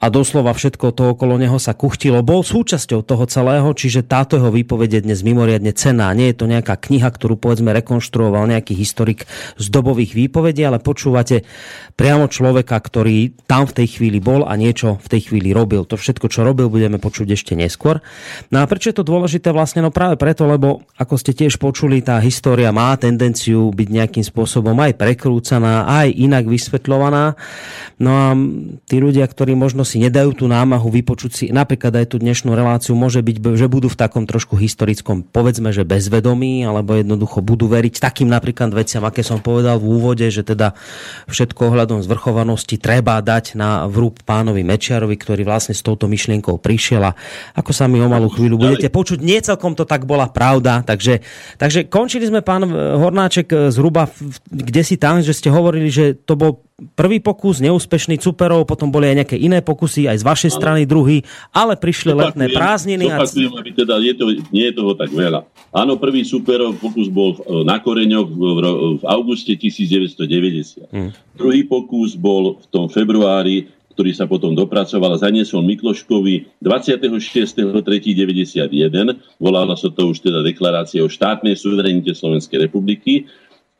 a 0.00 0.08
doslova 0.08 0.56
všetko 0.56 0.96
to 0.96 1.12
okolo 1.12 1.36
neho 1.36 1.60
sa 1.60 1.76
kuchtilo. 1.76 2.24
Bol 2.24 2.40
súčasťou 2.40 3.04
toho 3.04 3.28
celého, 3.28 3.68
čiže 3.76 4.00
táto 4.00 4.40
jeho 4.40 4.48
výpovede 4.48 5.04
dnes 5.04 5.20
mimoriadne 5.20 5.76
cená. 5.76 6.08
Nie 6.16 6.32
je 6.32 6.40
to 6.40 6.48
nejaká 6.48 6.80
kniha, 6.80 7.04
ktorú 7.04 7.36
povedzme 7.36 7.68
rekonštruoval 7.76 8.48
nejaký 8.48 8.72
historik 8.72 9.28
z 9.60 9.66
dobových 9.68 10.16
výpovedí, 10.16 10.64
ale 10.64 10.80
počúvate 10.80 11.44
priamo 12.00 12.32
človeka, 12.32 12.80
ktorý 12.80 13.36
tam 13.44 13.68
v 13.68 13.76
tej 13.76 14.00
chvíli 14.00 14.24
bol 14.24 14.48
a 14.48 14.56
niečo 14.56 14.96
v 15.04 15.08
tej 15.12 15.20
chvíli 15.28 15.52
robil. 15.52 15.84
To 15.84 16.00
všetko, 16.00 16.32
čo 16.32 16.48
robil, 16.48 16.72
budeme 16.72 16.96
počuť 16.96 17.36
ešte 17.36 17.52
neskôr. 17.52 18.00
No 18.48 18.64
a 18.64 18.64
prečo 18.64 18.88
je 18.88 18.96
to 18.96 19.04
dôležité? 19.04 19.52
Vlastne 19.52 19.84
no 19.84 19.92
práve 19.92 20.16
preto, 20.16 20.48
lebo 20.48 20.80
ako 20.96 21.20
ste 21.20 21.36
tiež 21.36 21.60
počuli, 21.60 22.00
tá 22.00 22.16
história 22.24 22.72
má 22.72 22.96
tendenciu 22.96 23.68
byť 23.68 23.88
nejakým 23.92 24.24
spôsobom 24.24 24.72
aj 24.80 24.96
prekrúcaná, 24.96 25.84
aj 25.84 26.08
inak 26.08 26.48
vysvetľovaná. 26.48 27.36
No 28.00 28.10
a 28.16 28.32
tí 28.88 28.96
ľudia, 28.96 29.28
ktorí 29.28 29.52
možno 29.52 29.84
si 29.90 29.98
nedajú 29.98 30.30
tú 30.38 30.46
námahu 30.46 30.86
vypočuť 30.86 31.32
si. 31.34 31.44
Napríklad 31.50 31.98
aj 31.98 32.14
tú 32.14 32.22
dnešnú 32.22 32.54
reláciu, 32.54 32.94
môže 32.94 33.18
byť, 33.18 33.58
že 33.58 33.66
budú 33.66 33.90
v 33.90 33.98
takom 33.98 34.30
trošku 34.30 34.54
historickom, 34.54 35.26
povedzme, 35.26 35.74
že 35.74 35.82
bezvedomí, 35.82 36.62
alebo 36.62 36.94
jednoducho 36.94 37.42
budú 37.42 37.66
veriť 37.66 37.98
takým 37.98 38.30
napríklad 38.30 38.70
veciam, 38.70 39.02
aké 39.02 39.26
som 39.26 39.42
povedal 39.42 39.82
v 39.82 39.90
úvode, 39.90 40.30
že 40.30 40.46
teda 40.46 40.78
všetko 41.26 41.74
ohľadom 41.74 42.06
zvrchovanosti 42.06 42.78
treba 42.78 43.18
dať 43.18 43.58
na 43.58 43.90
vrúb 43.90 44.22
pánovi 44.22 44.62
Mečiarovi, 44.62 45.18
ktorý 45.18 45.42
vlastne 45.42 45.74
s 45.74 45.82
touto 45.82 46.06
myšlienkou 46.06 46.62
prišiel 46.62 47.02
a 47.02 47.12
ako 47.58 47.74
sa 47.74 47.90
mi 47.90 47.98
o 47.98 48.06
malú 48.06 48.30
chvíľu 48.30 48.62
budete 48.62 48.86
počuť, 48.94 49.18
nie 49.18 49.42
celkom 49.42 49.74
to 49.74 49.82
tak 49.82 50.06
bola 50.06 50.30
pravda, 50.30 50.86
takže, 50.86 51.18
takže 51.58 51.90
končili 51.90 52.30
sme 52.30 52.46
pán 52.46 52.62
Hornáček 52.70 53.74
zhruba 53.74 54.06
kde 54.50 54.82
si 54.84 55.00
tam, 55.00 55.24
že 55.24 55.32
ste 55.32 55.48
hovorili, 55.48 55.88
že 55.88 56.12
to 56.14 56.36
bol 56.36 56.60
prvý 56.96 57.20
pokus 57.20 57.60
neúspešný 57.60 58.16
Cuperov, 58.20 58.64
potom 58.64 58.88
boli 58.88 59.12
aj 59.12 59.16
nejaké 59.24 59.36
iné 59.36 59.60
pokusy, 59.60 60.08
aj 60.08 60.20
z 60.20 60.24
vašej 60.24 60.50
ano. 60.54 60.58
strany 60.58 60.80
druhý, 60.88 61.22
ale 61.52 61.76
prišli 61.76 62.12
zopakujem, 62.12 62.26
letné 62.26 62.44
prázdniny. 62.50 63.06
Zopakujem, 63.06 63.52
aby 63.56 63.70
teda 63.76 63.94
je 64.00 64.14
to, 64.16 64.24
nie 64.50 64.64
je 64.68 64.74
toho 64.74 64.92
tak 64.96 65.10
veľa. 65.12 65.44
Áno, 65.70 66.00
prvý 66.00 66.26
Superov 66.26 66.80
pokus 66.82 67.06
bol 67.06 67.38
na 67.62 67.78
Koreňoch 67.78 68.26
v, 68.26 68.38
v, 68.38 68.60
v 69.00 69.04
auguste 69.06 69.54
1990. 69.54 70.90
Hmm. 70.90 71.12
Druhý 71.36 71.62
pokus 71.68 72.18
bol 72.18 72.58
v 72.58 72.66
tom 72.72 72.90
februári 72.90 73.70
ktorý 74.00 74.16
sa 74.16 74.24
potom 74.24 74.56
dopracoval 74.56 75.12
a 75.12 75.20
zaniesol 75.20 75.60
Mikloškovi 75.60 76.64
26.3.91. 76.64 77.76
Volala 79.36 79.76
sa 79.76 79.92
to 79.92 80.08
už 80.08 80.24
teda 80.24 80.40
deklarácia 80.40 81.04
o 81.04 81.08
štátnej 81.10 81.52
suverenite 81.52 82.16
Slovenskej 82.16 82.64
republiky 82.64 83.28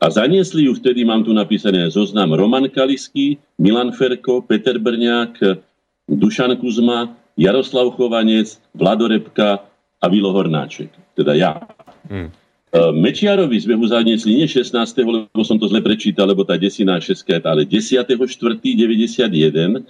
a 0.01 0.09
zaniesli 0.09 0.65
ju 0.65 0.73
vtedy, 0.73 1.05
mám 1.05 1.21
tu 1.21 1.33
napísané 1.33 1.85
zoznam 1.93 2.33
Roman 2.33 2.65
Kalisky, 2.69 3.37
Milan 3.61 3.93
Ferko, 3.93 4.41
Peter 4.41 4.81
Brňák, 4.81 5.61
Dušan 6.09 6.57
Kuzma, 6.57 7.13
Jaroslav 7.37 7.93
Chovanec, 7.93 8.57
Vlado 8.73 9.07
Repka 9.07 9.61
a 10.01 10.05
Vilo 10.09 10.33
Hornáček. 10.33 10.89
Teda 11.13 11.37
ja. 11.37 11.61
Hmm. 12.09 12.33
Mečiarovi 12.71 13.59
sme 13.59 13.75
ho 13.75 13.83
zaniesli 13.83 14.39
nie 14.41 14.47
16. 14.47 14.71
lebo 15.03 15.43
som 15.43 15.59
to 15.59 15.67
zle 15.67 15.83
prečítal, 15.83 16.31
lebo 16.31 16.47
tá 16.47 16.55
desina 16.55 16.95
šestka 16.97 17.37
je 17.37 17.43
ale 17.43 17.67
10.4.91. 17.67 19.83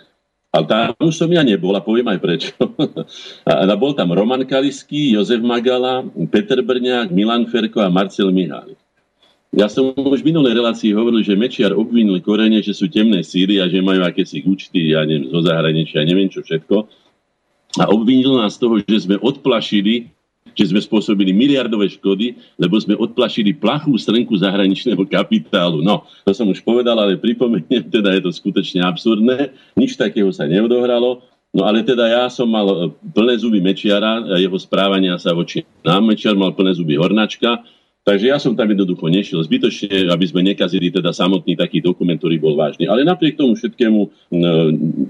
Ale 0.51 0.67
tam 0.67 0.91
už 0.99 1.15
som 1.15 1.31
ja 1.31 1.45
nebol 1.45 1.71
a 1.77 1.79
poviem 1.79 2.11
aj 2.11 2.19
prečo. 2.19 2.51
a 3.47 3.75
bol 3.77 3.93
tam 3.93 4.11
Roman 4.11 4.43
Kalisky, 4.43 5.13
Jozef 5.13 5.39
Magala, 5.39 6.03
Peter 6.33 6.59
Brňák, 6.59 7.13
Milan 7.13 7.47
Ferko 7.47 7.79
a 7.79 7.87
Marcel 7.87 8.33
Mihálik. 8.33 8.80
Ja 9.51 9.67
som 9.67 9.91
už 9.91 10.23
v 10.23 10.31
minulej 10.31 10.55
relácii 10.55 10.95
hovoril, 10.95 11.27
že 11.27 11.35
Mečiar 11.35 11.75
obvinil 11.75 12.23
korene, 12.23 12.63
že 12.63 12.71
sú 12.71 12.87
temné 12.87 13.19
síly 13.19 13.59
a 13.59 13.67
že 13.67 13.83
majú 13.83 13.99
akési 13.99 14.47
účty, 14.47 14.95
ja 14.95 15.03
neviem, 15.03 15.27
zo 15.27 15.43
zahraničia, 15.43 16.07
neviem 16.07 16.31
čo 16.31 16.39
všetko. 16.39 16.87
A 17.83 17.91
obvinil 17.91 18.39
nás 18.39 18.55
z 18.55 18.63
toho, 18.63 18.79
že 18.79 19.11
sme 19.11 19.19
odplašili, 19.19 20.07
že 20.55 20.71
sme 20.71 20.79
spôsobili 20.79 21.35
miliardové 21.35 21.91
škody, 21.91 22.39
lebo 22.55 22.79
sme 22.79 22.95
odplašili 22.95 23.51
plachú 23.51 23.91
strnku 23.99 24.39
zahraničného 24.39 25.03
kapitálu. 25.03 25.83
No, 25.83 26.07
to 26.23 26.31
som 26.31 26.47
už 26.47 26.63
povedal, 26.63 26.95
ale 26.95 27.19
pripomeniem, 27.19 27.91
teda 27.91 28.15
je 28.15 28.23
to 28.23 28.31
skutočne 28.31 28.79
absurdné. 28.87 29.51
Nič 29.75 29.99
takého 29.99 30.31
sa 30.31 30.47
neodohralo. 30.47 31.27
No 31.51 31.67
ale 31.67 31.83
teda 31.83 32.07
ja 32.07 32.23
som 32.31 32.47
mal 32.47 32.95
plné 33.11 33.35
zuby 33.35 33.59
Mečiara 33.59 34.23
a 34.23 34.39
jeho 34.39 34.55
správania 34.55 35.19
sa 35.19 35.35
voči 35.35 35.67
nám. 35.83 36.07
Mečiar 36.07 36.39
mal 36.39 36.55
plné 36.55 36.71
zuby 36.71 36.95
Hornačka 36.95 37.59
Takže 38.01 38.33
ja 38.33 38.41
som 38.41 38.57
tam 38.57 38.65
jednoducho 38.65 39.13
nešiel 39.13 39.45
zbytočne, 39.45 40.09
aby 40.09 40.25
sme 40.25 40.41
nekazili 40.41 40.89
teda 40.89 41.13
samotný 41.13 41.53
taký 41.53 41.85
dokument, 41.85 42.17
ktorý 42.17 42.41
bol 42.41 42.57
vážny. 42.57 42.89
Ale 42.89 43.05
napriek 43.05 43.37
tomu 43.37 43.53
všetkému 43.53 43.99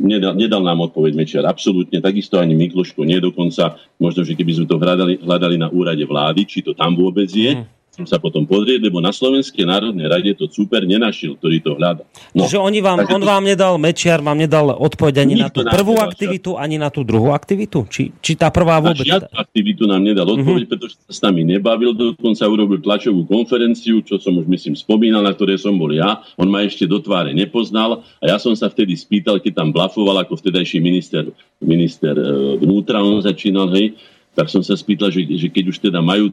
nedal, 0.03 0.35
nedal 0.35 0.59
nám 0.59 0.91
odpoveď 0.91 1.15
Mečiar. 1.15 1.47
Absolútne, 1.47 2.03
takisto 2.03 2.35
ani 2.35 2.51
Mikloško, 2.51 3.07
nie 3.07 3.23
dokonca. 3.23 3.79
Možno, 3.95 4.27
že 4.27 4.35
keby 4.35 4.51
sme 4.59 4.65
to 4.67 4.75
hľadali, 4.75 5.23
hľadali 5.23 5.55
na 5.55 5.71
úrade 5.71 6.03
vlády, 6.03 6.43
či 6.43 6.59
to 6.59 6.75
tam 6.75 6.99
vôbec 6.99 7.31
je. 7.31 7.55
Mm 7.55 7.80
som 7.91 8.07
sa 8.07 8.23
potom 8.23 8.47
pozrieť, 8.47 8.79
lebo 8.87 9.03
na 9.03 9.11
Slovenskej 9.11 9.67
národnej 9.67 10.07
rade 10.07 10.31
to 10.39 10.47
super 10.47 10.87
nenašiel, 10.87 11.35
ktorý 11.35 11.59
to 11.59 11.75
hľada. 11.75 12.07
No, 12.31 12.47
Čiže 12.47 12.63
oni 12.63 12.79
vám, 12.79 13.03
on 13.03 13.19
to... 13.19 13.27
vám 13.27 13.43
nedal, 13.43 13.75
Mečiar 13.75 14.23
vám 14.23 14.39
nedal 14.39 14.71
odpoveď 14.71 15.27
ani 15.27 15.35
na 15.35 15.51
tú 15.51 15.67
prvú 15.67 15.99
nedal, 15.99 16.07
aktivitu, 16.07 16.49
ani 16.55 16.79
na 16.79 16.87
tú 16.87 17.03
druhú 17.03 17.35
aktivitu? 17.35 17.83
Či, 17.91 18.15
či 18.23 18.39
tá 18.39 18.47
prvá 18.47 18.79
vôbec? 18.79 19.03
Na 19.03 19.27
aktivitu 19.43 19.91
nám 19.91 20.07
nedal 20.07 20.23
mhm. 20.23 20.39
odpoveď, 20.39 20.63
uh-huh. 20.63 20.71
pretože 20.71 20.95
sa 21.03 21.11
s 21.11 21.19
nami 21.19 21.43
nebavil, 21.43 21.91
dokonca 21.91 22.47
urobil 22.47 22.79
tlačovú 22.79 23.27
konferenciu, 23.27 23.99
čo 24.07 24.15
som 24.15 24.39
už 24.39 24.47
myslím 24.47 24.79
spomínal, 24.79 25.19
na 25.27 25.35
ktorej 25.35 25.59
som 25.59 25.75
bol 25.75 25.91
ja. 25.91 26.23
On 26.39 26.47
ma 26.47 26.63
ešte 26.63 26.87
do 26.87 27.03
tváre 27.03 27.35
nepoznal 27.35 28.07
a 28.23 28.23
ja 28.23 28.39
som 28.39 28.55
sa 28.55 28.71
vtedy 28.71 28.95
spýtal, 28.95 29.43
keď 29.43 29.59
tam 29.59 29.75
blafoval 29.75 30.23
ako 30.23 30.39
vtedajší 30.39 30.79
minister, 30.79 31.27
minister 31.59 32.15
e, 32.15 32.55
vnútra, 32.55 33.03
on 33.03 33.19
začínal, 33.19 33.67
hej, 33.75 33.99
tak 34.31 34.47
som 34.47 34.63
sa 34.63 34.79
spýtal, 34.79 35.11
že, 35.11 35.27
že 35.27 35.51
keď 35.51 35.75
už 35.75 35.77
teda 35.83 35.99
majú 35.99 36.31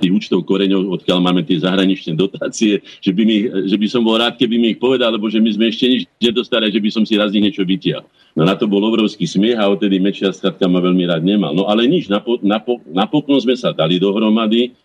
tých 0.00 0.12
účtov 0.12 0.42
koreňov, 0.48 1.00
odkiaľ 1.00 1.18
máme 1.20 1.44
tie 1.44 1.60
zahraničné 1.60 2.16
dotácie, 2.16 2.80
že 3.00 3.10
by, 3.12 3.22
mi, 3.22 3.36
že 3.68 3.76
by 3.76 3.86
som 3.86 4.02
bol 4.02 4.16
rád, 4.16 4.40
keby 4.40 4.56
mi 4.56 4.66
ich 4.74 4.80
povedal, 4.80 5.12
lebo 5.12 5.28
že 5.28 5.38
my 5.38 5.50
sme 5.52 5.68
ešte 5.68 5.86
nič 5.86 6.02
nedostali, 6.18 6.72
že 6.72 6.80
by 6.80 6.90
som 6.92 7.04
si 7.04 7.14
raz 7.14 7.30
niečo 7.32 7.62
vytial. 7.62 8.04
No 8.36 8.44
na 8.44 8.52
to 8.52 8.68
bol 8.68 8.84
obrovský 8.84 9.24
smiech 9.24 9.56
a 9.56 9.68
odtedy 9.68 9.96
Mečiar 9.96 10.36
skratka 10.36 10.68
ma 10.68 10.80
veľmi 10.84 11.08
rád 11.08 11.24
nemal. 11.24 11.56
No 11.56 11.68
ale 11.68 11.88
nič, 11.88 12.12
napo, 12.12 12.36
napo, 12.44 12.84
napokon 12.84 13.40
sme 13.40 13.56
sa 13.56 13.72
dali 13.72 13.96
dohromady, 13.96 14.76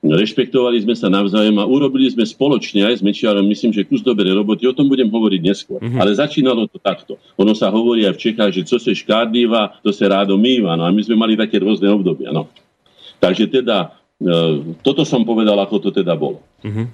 rešpektovali 0.00 0.80
sme 0.80 0.96
sa 0.96 1.12
navzájom 1.12 1.60
a 1.60 1.68
urobili 1.68 2.08
sme 2.08 2.24
spoločne 2.24 2.88
aj 2.88 2.94
s 2.98 3.02
Mečiarom, 3.04 3.44
myslím, 3.44 3.74
že 3.76 3.84
kus 3.84 4.00
dobrej 4.00 4.32
roboty, 4.32 4.64
o 4.64 4.72
tom 4.72 4.88
budem 4.88 5.12
hovoriť 5.12 5.40
neskôr. 5.44 5.76
Mm-hmm. 5.76 6.00
Ale 6.00 6.16
začínalo 6.16 6.64
to 6.72 6.80
takto. 6.80 7.20
Ono 7.36 7.52
sa 7.52 7.68
hovorí 7.68 8.08
aj 8.08 8.16
v 8.16 8.22
Čechách, 8.30 8.50
že 8.56 8.64
co 8.64 8.80
sa 8.80 8.92
škádlíva, 8.96 9.84
to 9.84 9.92
sa 9.92 10.08
rádo 10.08 10.40
mýva. 10.40 10.72
No 10.78 10.88
a 10.88 10.90
my 10.94 11.04
sme 11.04 11.20
mali 11.20 11.36
také 11.36 11.60
rôzne 11.60 11.92
obdobia. 11.92 12.32
No. 12.32 12.48
Takže 13.20 13.52
teda 13.52 13.99
toto 14.84 15.02
som 15.08 15.24
povedal, 15.24 15.56
ako 15.56 15.88
to 15.88 15.90
teda 15.90 16.12
bolo. 16.12 16.44
Uh-huh. 16.60 16.86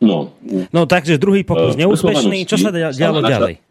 No. 0.00 0.34
no 0.72 0.82
takže 0.88 1.20
druhý 1.20 1.46
pokus 1.46 1.76
uh, 1.76 1.80
neúspešný. 1.86 2.48
Čo 2.48 2.56
sa 2.58 2.70
dialo 2.72 3.22
ďalej? 3.22 3.62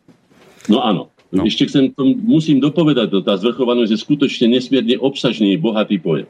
No 0.72 0.80
áno. 0.86 1.04
No. 1.30 1.46
Ešte 1.46 1.70
chcem, 1.70 1.94
musím 2.26 2.58
dopovedať, 2.58 3.22
tá 3.22 3.38
zvrchovanosť 3.38 3.94
je 3.94 4.00
skutočne 4.02 4.50
nesmierne 4.50 4.98
obsažný, 4.98 5.54
bohatý 5.62 6.02
pojem. 6.02 6.26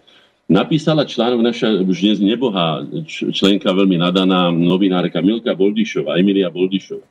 napísala 0.52 1.08
článok 1.08 1.39
naša 1.39 1.72
už 1.88 1.97
dnes 2.04 2.18
nebohá 2.20 2.84
členka 3.08 3.72
veľmi 3.72 3.95
nadaná 3.95 4.52
novinárka 4.52 5.24
Milka 5.24 5.56
Boldišová, 5.56 6.20
Emilia 6.20 6.52
Boldišová. 6.52 7.06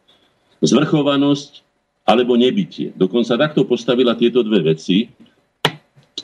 Zvrchovanosť 0.61 1.65
alebo 2.05 2.37
nebytie. 2.37 2.93
Dokonca 2.93 3.41
takto 3.41 3.65
postavila 3.65 4.13
tieto 4.19 4.45
dve 4.45 4.75
veci. 4.75 5.09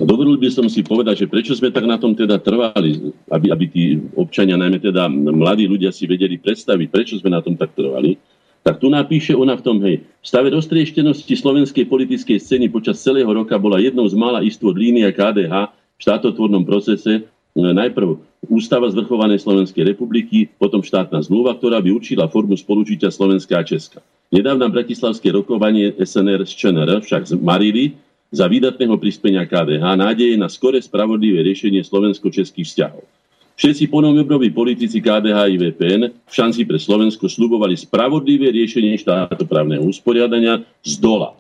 Dovolil 0.01 0.41
by 0.41 0.49
som 0.51 0.67
si 0.67 0.83
povedať, 0.83 1.25
že 1.25 1.31
prečo 1.31 1.53
sme 1.55 1.71
tak 1.71 1.87
na 1.87 2.01
tom 2.01 2.17
teda 2.17 2.41
trvali, 2.43 3.15
aby, 3.31 3.47
aby 3.53 3.65
tí 3.71 3.83
občania, 4.19 4.59
najmä 4.59 4.83
teda 4.83 5.07
mladí 5.11 5.71
ľudia 5.71 5.95
si 5.95 6.11
vedeli 6.11 6.41
predstaviť, 6.41 6.87
prečo 6.91 7.15
sme 7.21 7.31
na 7.31 7.45
tom 7.45 7.55
tak 7.55 7.77
trvali 7.77 8.19
tak 8.65 8.81
tu 8.81 8.89
napíše 8.89 9.37
ona 9.37 9.61
v 9.61 9.63
tom, 9.63 9.77
hej, 9.85 10.01
v 10.01 10.25
stave 10.25 10.49
roztrieštenosti 10.49 11.37
slovenskej 11.37 11.85
politickej 11.85 12.41
scény 12.41 12.73
počas 12.73 12.97
celého 12.97 13.29
roka 13.29 13.61
bola 13.61 13.77
jednou 13.77 14.09
z 14.09 14.17
mála 14.17 14.41
istôt 14.41 14.73
línia 14.73 15.13
KDH 15.13 15.69
v 15.69 16.01
štátotvornom 16.01 16.65
procese 16.65 17.21
e, 17.21 17.61
najprv 17.61 18.17
Ústava 18.49 18.89
zvrchovanej 18.93 19.41
Slovenskej 19.41 19.89
republiky, 19.89 20.49
potom 20.61 20.85
štátna 20.85 21.21
zmluva, 21.25 21.57
ktorá 21.57 21.81
by 21.81 21.97
určila 21.97 22.29
formu 22.29 22.57
spolužitia 22.61 23.09
Slovenská 23.09 23.57
a 23.61 23.65
Česka. 23.65 24.05
Nedávna 24.29 24.69
bratislavské 24.69 25.33
rokovanie 25.33 25.93
SNR 25.97 26.45
z 26.45 26.53
ČNR 26.53 27.01
však 27.05 27.37
zmarili 27.37 27.97
za 28.35 28.51
výdatného 28.51 28.99
prispenia 28.99 29.47
KDH 29.47 29.95
nádeje 29.95 30.35
na 30.35 30.51
skore 30.51 30.83
spravodlivé 30.83 31.47
riešenie 31.47 31.87
slovensko-českých 31.87 32.67
vzťahov. 32.67 33.07
Všetci 33.55 33.87
ponovebroví 33.87 34.51
politici 34.51 34.99
KDH 34.99 35.55
i 35.55 35.57
VPN 35.63 36.03
v 36.11 36.35
šanci 36.35 36.67
pre 36.67 36.75
Slovensko 36.75 37.31
slubovali 37.31 37.79
spravodlivé 37.79 38.51
riešenie 38.51 38.99
štátoprávneho 38.99 39.87
usporiadania 39.87 40.67
z 40.83 40.99
dola. 40.99 41.39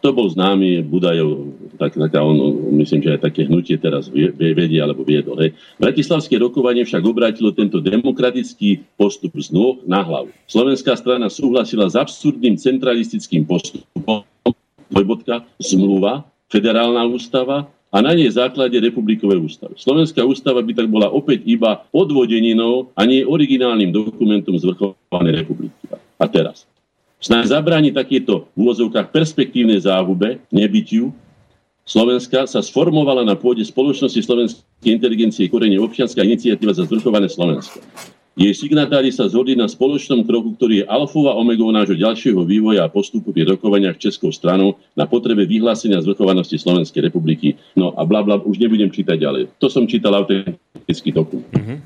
To 0.00 0.16
bol 0.16 0.32
známy 0.32 0.80
Budajov, 0.86 1.52
tak, 1.76 1.92
taká 1.92 2.24
on, 2.24 2.38
myslím, 2.80 3.04
že 3.04 3.18
aj 3.18 3.20
také 3.20 3.44
hnutie 3.44 3.76
teraz 3.76 4.08
vedie 4.08 4.80
alebo 4.80 5.04
viedol. 5.04 5.36
Hej. 5.44 5.52
Bratislavské 5.76 6.40
rokovanie 6.40 6.88
však 6.88 7.04
obrátilo 7.04 7.52
tento 7.52 7.84
demokratický 7.84 8.80
postup 8.96 9.36
z 9.36 9.52
nôh 9.52 9.82
na 9.84 10.00
hlavu. 10.00 10.32
Slovenská 10.48 10.96
strana 10.96 11.28
súhlasila 11.28 11.84
s 11.84 12.00
absurdným 12.00 12.56
centralistickým 12.56 13.44
postupom, 13.44 14.24
dvojbodka, 14.90 15.46
zmluva, 15.62 16.26
federálna 16.50 17.06
ústava, 17.06 17.70
a 17.90 17.98
na 17.98 18.14
nej 18.14 18.30
základe 18.30 18.78
republikovej 18.78 19.42
ústavy. 19.42 19.74
Slovenská 19.74 20.22
ústava 20.22 20.62
by 20.62 20.72
tak 20.78 20.86
bola 20.86 21.10
opäť 21.10 21.42
iba 21.42 21.82
odvodeninou 21.90 22.94
a 22.94 23.02
nie 23.02 23.26
originálnym 23.26 23.90
dokumentom 23.90 24.54
zvrchovanej 24.54 25.42
republiky. 25.42 25.74
A 26.14 26.26
teraz. 26.30 26.70
Snáď 27.18 27.58
zabráni 27.58 27.90
takéto 27.90 28.46
v 28.54 28.64
úvozovkách 28.64 29.10
perspektívnej 29.10 29.82
záhube, 29.82 30.38
nebytiu, 30.54 31.10
Slovenska 31.82 32.46
sa 32.46 32.62
sformovala 32.62 33.26
na 33.26 33.34
pôde 33.34 33.66
spoločnosti 33.66 34.22
slovenskej 34.22 34.94
inteligencie 34.94 35.50
korene 35.50 35.74
občianská 35.82 36.22
iniciatíva 36.22 36.70
za 36.70 36.86
zvrchované 36.86 37.26
Slovensko. 37.26 37.82
Jej 38.40 38.56
signatári 38.56 39.12
sa 39.12 39.28
zhodli 39.28 39.52
na 39.52 39.68
spoločnom 39.68 40.24
kroku, 40.24 40.56
ktorý 40.56 40.80
je 40.80 40.88
alfova 40.88 41.36
omegou 41.36 41.68
nášho 41.68 41.92
ďalšieho 41.92 42.40
vývoja 42.48 42.88
a 42.88 42.92
postupu 42.92 43.36
pri 43.36 43.44
rokovaniach 43.44 44.00
Českou 44.00 44.32
stranou 44.32 44.80
na 44.96 45.04
potrebe 45.04 45.44
vyhlásenia 45.44 46.00
zvrchovanosti 46.00 46.56
Slovenskej 46.56 47.04
republiky. 47.04 47.60
No 47.76 47.92
a 47.92 48.08
bla, 48.08 48.24
bla 48.24 48.40
už 48.40 48.56
nebudem 48.56 48.88
čítať 48.88 49.20
ďalej. 49.20 49.42
To 49.60 49.68
som 49.68 49.84
čítal 49.84 50.16
autentický 50.16 51.12
dokument. 51.12 51.52
Mm-hmm. 51.52 51.78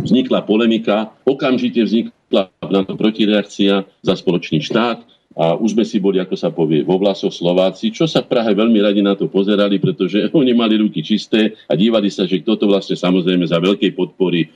Vznikla 0.00 0.48
polemika, 0.48 1.12
okamžite 1.28 1.84
vznikla 1.84 2.48
na 2.72 2.88
to 2.88 2.96
protireakcia 2.96 3.84
za 3.84 4.14
spoločný 4.16 4.64
štát, 4.64 5.04
a 5.32 5.56
už 5.56 5.72
sme 5.72 5.84
si 5.88 5.96
boli, 5.96 6.20
ako 6.20 6.36
sa 6.36 6.52
povie, 6.52 6.84
vo 6.84 7.00
vlasoch 7.00 7.32
Slováci, 7.32 7.88
čo 7.88 8.04
sa 8.04 8.20
v 8.20 8.36
Prahe 8.36 8.52
veľmi 8.52 8.76
radi 8.84 9.00
na 9.00 9.16
to 9.16 9.32
pozerali, 9.32 9.80
pretože 9.80 10.28
oni 10.40 10.52
mali 10.52 10.76
ruky 10.76 11.00
čisté 11.00 11.56
a 11.68 11.72
dívali 11.72 12.12
sa, 12.12 12.28
že 12.28 12.44
toto 12.44 12.68
vlastne 12.68 12.96
samozrejme 12.96 13.48
za 13.48 13.56
veľkej 13.56 13.96
podpory 13.96 14.52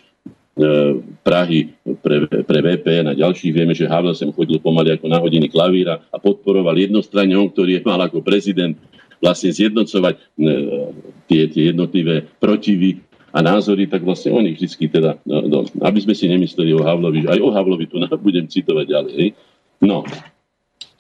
Prahy 1.21 1.69
pre, 2.01 2.25
pre 2.25 2.59
VPN 2.65 3.13
a 3.13 3.19
ďalších. 3.19 3.53
Vieme, 3.53 3.77
že 3.77 3.85
Havel 3.85 4.17
sem 4.17 4.33
chodil 4.33 4.57
pomaly 4.57 4.97
ako 4.97 5.07
na 5.13 5.21
hodiny 5.21 5.53
klavíra 5.53 6.01
a 6.09 6.17
podporoval 6.17 6.73
jednostranne 6.81 7.37
on, 7.37 7.53
ktorý 7.53 7.77
je 7.77 7.83
mal 7.85 8.01
ako 8.01 8.25
prezident 8.25 8.73
vlastne 9.21 9.53
zjednocovať 9.53 10.17
e, 10.17 10.21
tie, 11.29 11.43
tie 11.53 11.63
jednotlivé 11.77 12.25
protivy 12.41 13.05
a 13.37 13.45
názory, 13.45 13.85
tak 13.85 14.01
vlastne 14.01 14.33
on 14.33 14.49
ich 14.49 14.57
vždy 14.57 14.89
teda, 14.89 15.21
no, 15.29 15.45
no, 15.45 15.59
aby 15.85 15.99
sme 16.01 16.17
si 16.17 16.25
nemysleli 16.25 16.73
o 16.73 16.81
Havlovi, 16.81 17.29
aj 17.29 17.37
o 17.37 17.53
Havlovi 17.53 17.85
tu 17.85 18.01
budem 18.17 18.49
citovať 18.49 18.87
ďalej. 18.89 19.37
No, 19.85 20.09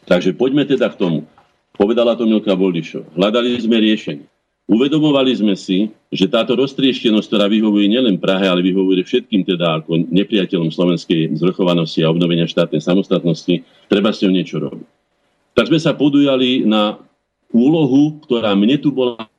takže 0.04 0.36
poďme 0.36 0.68
teda 0.68 0.92
k 0.92 1.00
tomu. 1.00 1.24
Povedala 1.76 2.12
to 2.12 2.28
Milka 2.28 2.52
Boldišov. 2.52 3.16
Hľadali 3.16 3.56
sme 3.56 3.80
riešenie. 3.80 4.35
Uvedomovali 4.66 5.30
sme 5.30 5.54
si, 5.54 5.94
že 6.10 6.26
táto 6.26 6.58
roztrieštenosť, 6.58 7.26
ktorá 7.30 7.46
vyhovuje 7.46 7.86
nielen 7.86 8.18
Prahe, 8.18 8.50
ale 8.50 8.66
vyhovuje 8.66 9.06
všetkým 9.06 9.46
teda 9.46 9.78
ako 9.78 10.10
nepriateľom 10.10 10.74
slovenskej 10.74 11.38
zvrchovanosti 11.38 12.02
a 12.02 12.10
obnovenia 12.10 12.50
štátnej 12.50 12.82
samostatnosti, 12.82 13.62
treba 13.86 14.10
s 14.10 14.26
ňou 14.26 14.34
niečo 14.34 14.58
robiť. 14.58 14.86
Tak 15.54 15.70
sme 15.70 15.78
sa 15.78 15.94
podujali 15.94 16.66
na 16.66 16.98
úlohu, 17.54 18.18
ktorá 18.26 18.58
mne 18.58 18.74
tu 18.82 18.90
bola 18.90 19.30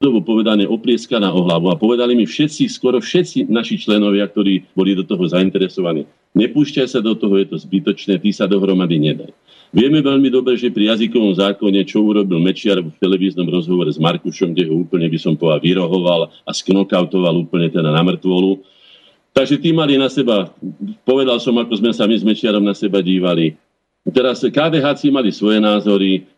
povedané 0.00 0.64
oplieskaná 0.64 1.32
o 1.32 1.44
hlavu 1.44 1.68
a 1.68 1.80
povedali 1.80 2.16
mi 2.16 2.24
všetci, 2.24 2.68
skoro 2.68 3.00
všetci 3.04 3.48
naši 3.52 3.76
členovia, 3.76 4.28
ktorí 4.28 4.64
boli 4.72 4.96
do 4.96 5.04
toho 5.04 5.28
zainteresovaní. 5.28 6.08
Nepúšťaj 6.34 6.88
sa 6.88 7.00
do 7.04 7.14
toho, 7.14 7.36
je 7.40 7.46
to 7.52 7.56
zbytočné, 7.60 8.16
ty 8.20 8.32
sa 8.32 8.48
dohromady 8.48 8.96
nedaj. 9.00 9.30
Vieme 9.74 9.98
veľmi 9.98 10.30
dobre, 10.30 10.54
že 10.54 10.70
pri 10.70 10.94
jazykovom 10.94 11.34
zákone, 11.34 11.82
čo 11.82 11.98
urobil 11.98 12.38
Mečiar 12.38 12.78
v 12.78 12.94
televíznom 13.02 13.50
rozhovore 13.50 13.90
s 13.90 13.98
Markušom, 13.98 14.54
kde 14.54 14.70
ho 14.70 14.86
úplne 14.86 15.10
by 15.10 15.18
som 15.18 15.34
povedal 15.34 15.66
vyrohoval 15.66 16.30
a 16.30 16.50
sknokautoval 16.54 17.42
úplne 17.42 17.66
teda 17.66 17.90
na 17.90 18.06
mŕtvolu. 18.06 18.62
Takže 19.34 19.58
tí 19.58 19.74
mali 19.74 19.98
na 19.98 20.06
seba, 20.06 20.54
povedal 21.02 21.42
som, 21.42 21.58
ako 21.58 21.74
sme 21.74 21.90
sa 21.90 22.06
my 22.06 22.14
s 22.14 22.22
Mečiarom 22.22 22.62
na 22.62 22.70
seba 22.70 23.02
dívali, 23.02 23.58
Teraz 24.04 24.44
KDH 24.44 25.00
mali 25.08 25.32
svoje 25.32 25.64
názory, 25.64 26.28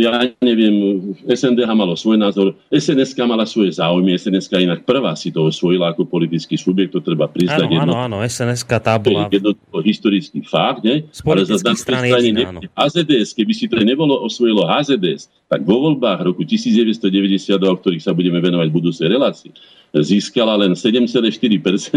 ja 0.00 0.32
neviem, 0.40 1.12
SNDH 1.28 1.68
malo 1.76 1.92
svoj 1.92 2.16
názor, 2.16 2.56
SNSK 2.72 3.28
mala 3.28 3.44
svoje 3.44 3.76
záujmy, 3.76 4.16
SNSK 4.16 4.64
inak 4.64 4.80
prvá 4.88 5.12
si 5.12 5.28
to 5.28 5.44
osvojila 5.44 5.92
ako 5.92 6.08
politický 6.08 6.56
subjekt, 6.56 6.96
to 6.96 7.04
treba 7.04 7.28
priznať. 7.28 7.68
Áno, 7.68 7.84
áno, 7.84 7.94
áno, 8.00 8.16
SNSK 8.24 8.70
tá 8.80 8.96
bola... 8.96 9.28
Jedno 9.28 9.52
historický 9.84 10.40
fakt, 10.48 10.88
ne? 10.88 11.04
Ale 11.04 11.44
za 11.44 11.60
strany 11.76 12.08
strane 12.08 12.30
ne, 12.32 12.44
HZDS, 12.72 13.36
keby 13.36 13.52
si 13.52 13.68
to 13.68 13.76
nebolo 13.84 14.24
osvojilo 14.24 14.64
HZDS, 14.64 15.28
tak 15.52 15.60
vo 15.68 15.84
voľbách 15.84 16.24
roku 16.24 16.40
1990, 16.40 17.52
o 17.60 17.76
ktorých 17.76 18.02
sa 18.02 18.16
budeme 18.16 18.40
venovať 18.40 18.66
v 18.72 18.74
budúcej 18.74 19.06
relácii, 19.12 19.52
získala 19.94 20.58
len 20.58 20.74
7,4%, 20.74 21.38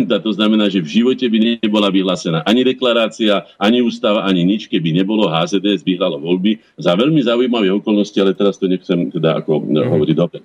to 0.05 0.31
znamená, 0.35 0.69
že 0.69 0.83
v 0.83 1.01
živote 1.01 1.25
by 1.25 1.57
nebola 1.63 1.89
vyhlásená 1.89 2.45
ani 2.45 2.61
deklarácia, 2.61 3.47
ani 3.57 3.81
ústava, 3.81 4.27
ani 4.27 4.45
nič, 4.45 4.69
keby 4.69 4.93
nebolo 4.93 5.25
HZDS 5.31 5.81
vyhralo 5.81 6.21
voľby 6.21 6.61
za 6.77 6.93
veľmi 6.97 7.21
zaujímavé 7.21 7.69
okolnosti, 7.69 8.17
ale 8.17 8.33
teraz 8.33 8.57
to 8.57 8.65
nechcem 8.65 9.13
teda 9.13 9.39
ako 9.39 9.61
mm. 9.61 9.87
hovoriť 9.87 10.15
dobre. 10.17 10.41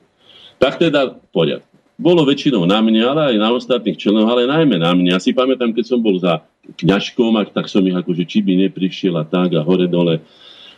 Tak 0.61 0.79
teda 0.79 1.17
poriadku. 1.33 1.69
Bolo 1.97 2.27
väčšinou 2.27 2.67
na 2.67 2.83
mňa, 2.83 3.03
ale 3.09 3.23
aj 3.33 3.37
na 3.39 3.49
ostatných 3.53 3.97
členov, 3.97 4.29
ale 4.29 4.49
najmä 4.49 4.77
na 4.81 4.93
mňa. 4.93 5.17
Ja 5.17 5.21
si 5.23 5.33
pamätám, 5.33 5.73
keď 5.73 5.85
som 5.87 6.01
bol 6.03 6.19
za 6.19 6.43
kňažkom, 6.81 7.37
tak 7.53 7.69
som 7.69 7.85
ich 7.85 7.95
akože 7.95 8.27
či 8.27 8.43
by 8.43 8.69
neprišiel 8.69 9.17
a 9.17 9.25
tak 9.25 9.55
a 9.57 9.63
hore 9.63 9.87
dole 9.87 10.21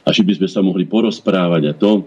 a 0.04 0.08
či 0.12 0.20
by 0.20 0.36
sme 0.36 0.48
sa 0.50 0.60
mohli 0.60 0.84
porozprávať 0.84 1.62
a 1.70 1.72
to. 1.74 2.06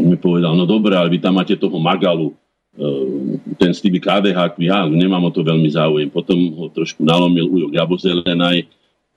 On 0.00 0.06
mi 0.08 0.16
povedal, 0.16 0.56
no 0.56 0.64
dobré, 0.64 0.96
ale 0.96 1.12
vy 1.12 1.20
tam 1.20 1.36
máte 1.36 1.52
toho 1.60 1.76
Magalu, 1.76 2.32
Ehm, 2.72 3.36
ten 3.60 3.76
Stevie 3.76 4.00
KDH, 4.00 4.56
ja 4.64 4.88
nemám 4.88 5.28
o 5.28 5.30
to 5.32 5.44
veľmi 5.44 5.68
záujem. 5.68 6.08
Potom 6.08 6.56
ho 6.56 6.72
trošku 6.72 7.04
nalomil 7.04 7.44
Ujo 7.44 7.68
Gabozelenaj, 7.68 8.64
eh, 8.64 8.68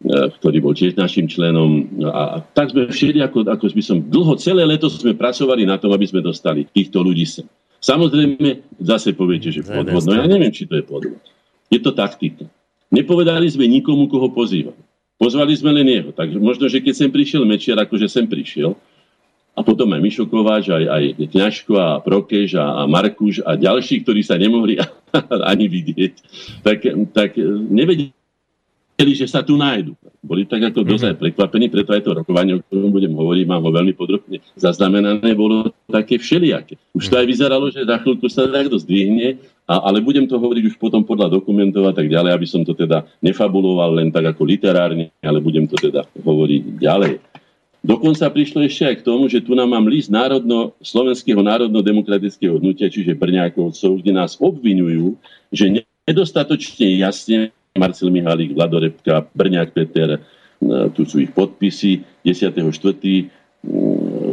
ktorý 0.04 0.58
bol 0.60 0.76
tiež 0.76 1.00
našim 1.00 1.26
členom. 1.26 1.88
A 2.04 2.44
tak 2.54 2.76
sme 2.76 2.92
všetci, 2.92 3.24
ako, 3.24 3.48
ako 3.48 3.66
by 3.72 3.84
som 3.84 3.98
dlho, 4.04 4.36
celé 4.36 4.68
leto 4.68 4.92
sme 4.92 5.16
pracovali 5.16 5.64
na 5.64 5.80
tom, 5.80 5.96
aby 5.96 6.06
sme 6.06 6.20
dostali 6.20 6.68
týchto 6.68 7.00
ľudí 7.02 7.24
sem. 7.24 7.48
Samozrejme, 7.80 8.66
zase 8.82 9.14
poviete, 9.14 9.54
že 9.54 9.62
podvod. 9.62 10.04
No 10.10 10.18
ja 10.18 10.26
neviem, 10.26 10.50
či 10.50 10.66
to 10.66 10.76
je 10.78 10.84
podvod. 10.84 11.22
Je 11.70 11.80
to 11.80 11.94
taktika. 11.94 12.50
Nepovedali 12.90 13.46
sme 13.50 13.66
nikomu, 13.70 14.10
koho 14.10 14.30
pozývame. 14.34 14.82
Pozvali 15.16 15.54
sme 15.56 15.72
len 15.72 15.88
jeho. 15.88 16.10
Tak 16.12 16.34
možno, 16.38 16.68
že 16.68 16.84
keď 16.84 16.94
sem 16.94 17.10
prišiel 17.10 17.48
Mečiar, 17.48 17.80
akože 17.80 18.10
sem 18.10 18.28
prišiel, 18.28 18.76
a 19.56 19.64
potom 19.64 19.88
aj 19.96 20.04
Mišo 20.04 20.28
Kováč, 20.28 20.68
aj, 20.68 20.84
aj 20.84 21.04
Kňažko 21.32 21.74
a 21.80 21.88
Prokež 22.04 22.60
a, 22.60 22.84
a 22.84 22.92
Markuš 22.92 23.40
a 23.40 23.56
ďalší, 23.56 24.04
ktorí 24.04 24.20
sa 24.20 24.36
nemohli 24.36 24.76
ani 25.52 25.72
vidieť, 25.72 26.14
tak, 26.60 26.84
tak 27.16 27.40
nevedeli, 27.72 28.12
že 28.96 29.28
sa 29.28 29.44
tu 29.44 29.60
nájdu. 29.60 29.92
Boli 30.24 30.48
tak 30.48 30.72
ako 30.72 30.82
mm-hmm. 30.82 30.94
dozaj 30.96 31.14
prekvapení, 31.20 31.68
preto 31.68 31.92
aj 31.92 32.02
to 32.02 32.16
rokovanie, 32.16 32.58
o 32.58 32.64
ktorom 32.64 32.90
budem 32.90 33.14
hovoriť, 33.14 33.46
mám 33.46 33.62
ho 33.62 33.70
veľmi 33.70 33.94
podrobne 33.94 34.40
zaznamenané, 34.56 35.36
bolo 35.36 35.70
také 35.92 36.18
všelijaké. 36.18 36.80
Už 36.96 37.12
to 37.12 37.20
aj 37.20 37.28
vyzeralo, 37.28 37.70
že 37.70 37.86
za 37.86 38.00
chvíľku 38.02 38.26
sa 38.32 38.48
takto 38.48 38.80
zdvihne, 38.80 39.38
a, 39.68 39.86
ale 39.86 40.02
budem 40.02 40.26
to 40.26 40.40
hovoriť 40.40 40.64
už 40.74 40.76
potom 40.80 41.04
podľa 41.04 41.30
dokumentov 41.30 41.86
a 41.86 41.94
tak 41.94 42.10
ďalej, 42.10 42.32
aby 42.34 42.48
som 42.48 42.64
to 42.64 42.74
teda 42.74 43.06
nefabuloval 43.22 44.00
len 44.00 44.10
tak 44.10 44.26
ako 44.34 44.48
literárne, 44.48 45.12
ale 45.22 45.38
budem 45.44 45.68
to 45.70 45.78
teda 45.78 46.08
hovoriť 46.24 46.64
ďalej. 46.80 47.22
Dokonca 47.86 48.34
prišlo 48.34 48.66
ešte 48.66 48.82
aj 48.90 48.96
k 48.98 49.06
tomu, 49.06 49.30
že 49.30 49.46
tu 49.46 49.54
nám 49.54 49.70
mám 49.70 49.86
list 49.86 50.10
národno, 50.10 50.74
Slovenského 50.82 51.38
národno-demokratického 51.38 52.58
hnutia, 52.58 52.90
čiže 52.90 53.14
Brňákovcov, 53.14 54.02
kde 54.02 54.10
nás 54.10 54.42
obvinujú, 54.42 55.14
že 55.54 55.86
nedostatočne 56.10 56.98
jasne 56.98 57.54
Marcel 57.76 58.08
Mihálik, 58.08 58.56
Vladorepka, 58.56 59.28
Brňák 59.36 59.76
Peter, 59.76 60.16
e, 60.16 60.20
tu 60.96 61.04
sú 61.04 61.20
ich 61.20 61.32
podpisy, 61.36 62.08
10.4. 62.24 63.28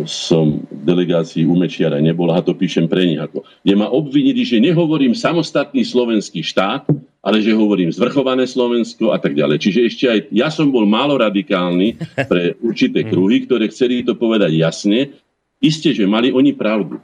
som 0.07 0.63
v 0.63 0.83
delegácii 0.87 1.49
u 1.49 1.59
Mečiara 1.59 1.99
nebol 1.99 2.31
a 2.31 2.39
to 2.45 2.55
píšem 2.55 2.87
pre 2.87 3.03
nich 3.03 3.19
ako. 3.19 3.43
Kde 3.67 3.75
ma 3.75 3.91
obvinili, 3.91 4.47
že 4.47 4.63
nehovorím 4.63 5.17
samostatný 5.17 5.83
slovenský 5.83 6.45
štát, 6.45 6.87
ale 7.23 7.39
že 7.39 7.55
hovorím 7.55 7.91
zvrchované 7.91 8.47
Slovensko 8.47 9.15
a 9.15 9.19
tak 9.19 9.39
ďalej. 9.39 9.63
Čiže 9.63 9.81
ešte 9.87 10.05
aj 10.11 10.19
ja 10.35 10.51
som 10.51 10.69
bol 10.75 10.85
málo 10.85 11.19
radikálny 11.19 11.99
pre 12.31 12.59
určité 12.61 13.07
kruhy, 13.07 13.47
ktoré 13.47 13.71
chceli 13.71 14.03
to 14.03 14.19
povedať 14.19 14.53
jasne. 14.59 15.15
Isté, 15.63 15.95
že 15.95 16.03
mali 16.07 16.35
oni 16.35 16.51
pravdu. 16.51 16.99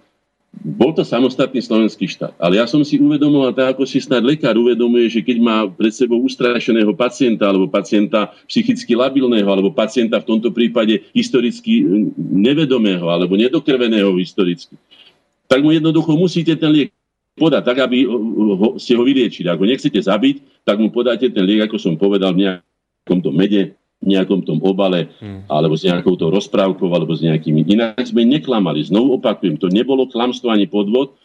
Bol 0.59 0.97
to 0.97 1.05
samostatný 1.05 1.61
slovenský 1.61 2.09
štát. 2.09 2.35
Ale 2.41 2.59
ja 2.59 2.67
som 2.67 2.81
si 2.81 2.97
uvedomoval, 2.97 3.53
tak 3.53 3.77
ako 3.77 3.85
si 3.85 4.01
snad 4.01 4.25
lekár 4.25 4.57
uvedomuje, 4.57 5.07
že 5.07 5.21
keď 5.21 5.37
má 5.39 5.57
pred 5.69 5.93
sebou 5.93 6.19
ustrašeného 6.25 6.91
pacienta, 6.97 7.47
alebo 7.47 7.69
pacienta 7.71 8.33
psychicky 8.49 8.97
labilného, 8.97 9.47
alebo 9.47 9.71
pacienta 9.71 10.19
v 10.19 10.29
tomto 10.29 10.51
prípade 10.51 11.05
historicky 11.13 11.85
nevedomého, 12.19 13.07
alebo 13.07 13.37
nedokrveného 13.37 14.11
historicky, 14.19 14.75
tak 15.47 15.61
mu 15.61 15.71
jednoducho 15.71 16.17
musíte 16.17 16.57
ten 16.57 16.73
liek 16.73 16.91
podať 17.39 17.63
tak, 17.63 17.79
aby 17.87 18.09
ho, 18.09 18.75
ste 18.81 18.99
ho 18.99 19.05
vyliečili. 19.07 19.47
Ako 19.47 19.63
nechcete 19.63 20.01
zabiť, 20.01 20.67
tak 20.67 20.81
mu 20.81 20.91
podáte 20.91 21.31
ten 21.31 21.45
liek, 21.47 21.71
ako 21.71 21.79
som 21.79 21.95
povedal, 21.95 22.35
v 22.35 22.49
nejakom 22.49 23.21
tom 23.23 23.33
mede, 23.37 23.79
nejakom 23.99 24.47
tom 24.47 24.63
obale, 24.63 25.11
hmm. 25.19 25.51
alebo 25.51 25.75
s 25.75 25.83
nejakou 25.83 26.15
to 26.15 26.31
rozprávkou, 26.31 26.87
alebo 26.87 27.13
s 27.19 27.23
nejakými. 27.23 27.67
Inak 27.67 27.99
sme 28.07 28.23
neklamali. 28.23 28.87
Znovu 28.87 29.19
opakujem, 29.19 29.59
to 29.59 29.67
nebolo 29.69 30.07
klamstvo 30.07 30.55
ani 30.55 30.71
podvod. 30.71 31.19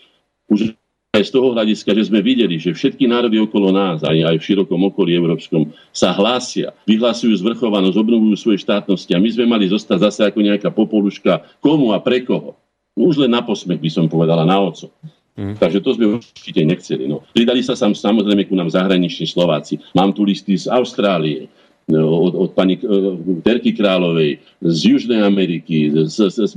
Už 0.49 0.73
aj 1.13 1.29
z 1.29 1.31
toho 1.37 1.53
hľadiska, 1.53 1.93
že 1.93 2.09
sme 2.09 2.25
videli, 2.25 2.57
že 2.57 2.73
všetky 2.73 3.05
národy 3.05 3.37
okolo 3.37 3.69
nás, 3.69 4.01
aj, 4.01 4.17
aj 4.17 4.35
v 4.41 4.45
širokom 4.49 4.81
okolí 4.89 5.13
európskom, 5.13 5.69
sa 5.93 6.09
hlásia, 6.09 6.73
vyhlasujú 6.89 7.37
zvrchovanosť, 7.37 7.93
obnovujú 7.93 8.33
svoje 8.33 8.65
štátnosti 8.65 9.13
a 9.13 9.21
my 9.21 9.29
sme 9.29 9.45
mali 9.45 9.69
zostať 9.69 10.09
zase 10.09 10.21
ako 10.25 10.41
nejaká 10.41 10.73
popoluška 10.73 11.61
komu 11.61 11.93
a 11.93 12.01
pre 12.01 12.25
koho. 12.25 12.57
Už 12.97 13.21
len 13.21 13.29
na 13.29 13.45
posmech 13.45 13.77
by 13.77 13.89
som 13.93 14.05
povedala 14.09 14.41
na 14.41 14.57
oco. 14.57 14.89
Mm. 15.37 15.57
Takže 15.57 15.81
to 15.81 15.97
sme 15.97 16.17
určite 16.17 16.61
nechceli. 16.61 17.05
No. 17.09 17.25
Pridali 17.29 17.61
sa 17.61 17.77
sam, 17.77 17.93
samozrejme 17.93 18.49
ku 18.49 18.57
nám 18.57 18.73
zahraniční 18.73 19.29
Slováci. 19.29 19.81
Mám 19.97 20.17
tu 20.17 20.25
listy 20.25 20.57
z 20.57 20.69
Austrálie, 20.69 21.49
od, 21.91 22.33
od 22.35 22.49
pani 22.55 22.79
uh, 22.79 23.19
Terky 23.43 23.75
Královej, 23.75 24.39
z 24.63 24.79
Južnej 24.85 25.19
Ameriky, 25.19 25.91
z, 26.07 26.15
z, 26.31 26.35
z 26.47 26.53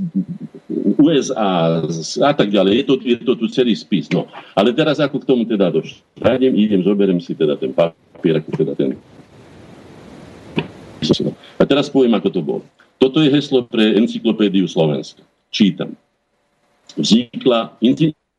USA 1.03 1.83
z, 1.91 2.23
a 2.23 2.31
tak 2.31 2.55
ďalej. 2.55 2.73
Je 2.83 2.85
to, 2.85 2.95
je 3.03 3.17
to 3.19 3.33
tu 3.35 3.47
celý 3.51 3.75
spis. 3.75 4.07
No. 4.15 4.31
Ale 4.55 4.71
teraz 4.71 5.03
ako 5.03 5.19
k 5.23 5.29
tomu 5.29 5.43
teda 5.43 5.71
došlo? 5.75 5.99
Zájdem, 6.19 6.55
idem, 6.55 6.81
zoberiem 6.87 7.19
si 7.19 7.35
teda 7.35 7.59
ten 7.59 7.75
papier, 7.75 8.39
ako 8.39 8.51
teda 8.55 8.73
ten... 8.79 8.95
A 11.59 11.63
teraz 11.67 11.87
poviem, 11.91 12.15
ako 12.15 12.29
to 12.31 12.41
bolo. 12.43 12.65
Toto 12.97 13.21
je 13.21 13.29
heslo 13.29 13.67
pre 13.67 13.95
encyklopédiu 13.95 14.67
Slovenska. 14.67 15.23
Čítam. 15.53 15.95
Vznikla 16.97 17.77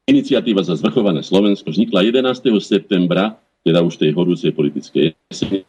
Iniciatíva 0.07 0.63
za 0.63 0.71
zvrchované 0.79 1.19
Slovensko 1.19 1.67
vznikla 1.67 1.99
11. 1.99 2.47
septembra, 2.63 3.35
teda 3.67 3.83
už 3.83 3.99
tej 3.99 4.15
horúcej 4.15 4.55
politickej 4.55 5.11
jesene, 5.27 5.67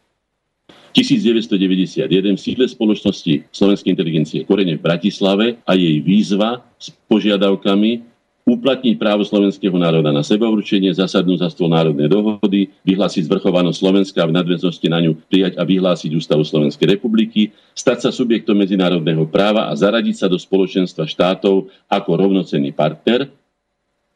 1991 0.91 2.09
v 2.09 2.39
sídle 2.39 2.65
spoločnosti 2.65 3.49
Slovenskej 3.53 3.93
inteligencie 3.93 4.43
Korene 4.43 4.75
v 4.75 4.83
Bratislave 4.83 5.61
a 5.63 5.77
jej 5.77 6.01
výzva 6.01 6.65
s 6.81 6.89
požiadavkami 7.07 8.09
uplatniť 8.49 8.97
právo 8.97 9.21
slovenského 9.21 9.77
národa 9.77 10.09
na 10.09 10.25
sebaurčenie, 10.25 10.89
zasadnúť 10.89 11.45
za 11.45 11.49
stôl 11.53 11.69
národnej 11.69 12.09
dohody, 12.09 12.73
vyhlásiť 12.81 13.29
zvrchovanosť 13.29 13.77
Slovenska 13.77 14.25
a 14.25 14.29
v 14.29 14.35
nadväznosti 14.41 14.87
na 14.89 14.99
ňu 15.05 15.13
prijať 15.29 15.53
a 15.61 15.63
vyhlásiť 15.63 16.11
Ústavu 16.17 16.41
Slovenskej 16.41 16.97
republiky, 16.97 17.53
stať 17.77 18.09
sa 18.09 18.09
subjektom 18.09 18.57
medzinárodného 18.57 19.29
práva 19.29 19.69
a 19.69 19.73
zaradiť 19.77 20.25
sa 20.25 20.27
do 20.27 20.41
spoločenstva 20.41 21.05
štátov 21.05 21.69
ako 21.85 22.09
rovnocenný 22.17 22.73
partner, 22.73 23.29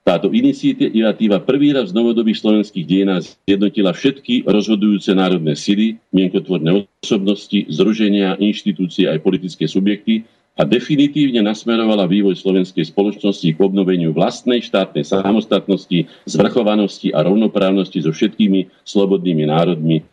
táto 0.04 0.28
iniciatíva 0.28 1.40
prvý 1.48 1.72
raz 1.72 1.96
v 1.96 2.04
novodobých 2.04 2.44
slovenských 2.44 2.84
dejinách 2.84 3.24
zjednotila 3.48 3.96
všetky 3.96 4.44
rozhodujúce 4.44 5.16
národné 5.16 5.56
sily, 5.56 5.96
mienkotvorné 6.12 6.84
osobnosti, 7.00 7.64
združenia, 7.72 8.36
inštitúcie 8.36 9.08
aj 9.08 9.24
politické 9.24 9.64
subjekty 9.64 10.28
a 10.60 10.68
definitívne 10.68 11.40
nasmerovala 11.42 12.06
vývoj 12.06 12.36
slovenskej 12.36 12.92
spoločnosti 12.92 13.48
k 13.48 13.58
obnoveniu 13.58 14.12
vlastnej 14.12 14.60
štátnej 14.60 15.08
samostatnosti, 15.08 16.06
zvrchovanosti 16.28 17.16
a 17.16 17.24
rovnoprávnosti 17.24 18.04
so 18.04 18.12
všetkými 18.12 18.84
slobodnými 18.84 19.48
národmi 19.48 20.04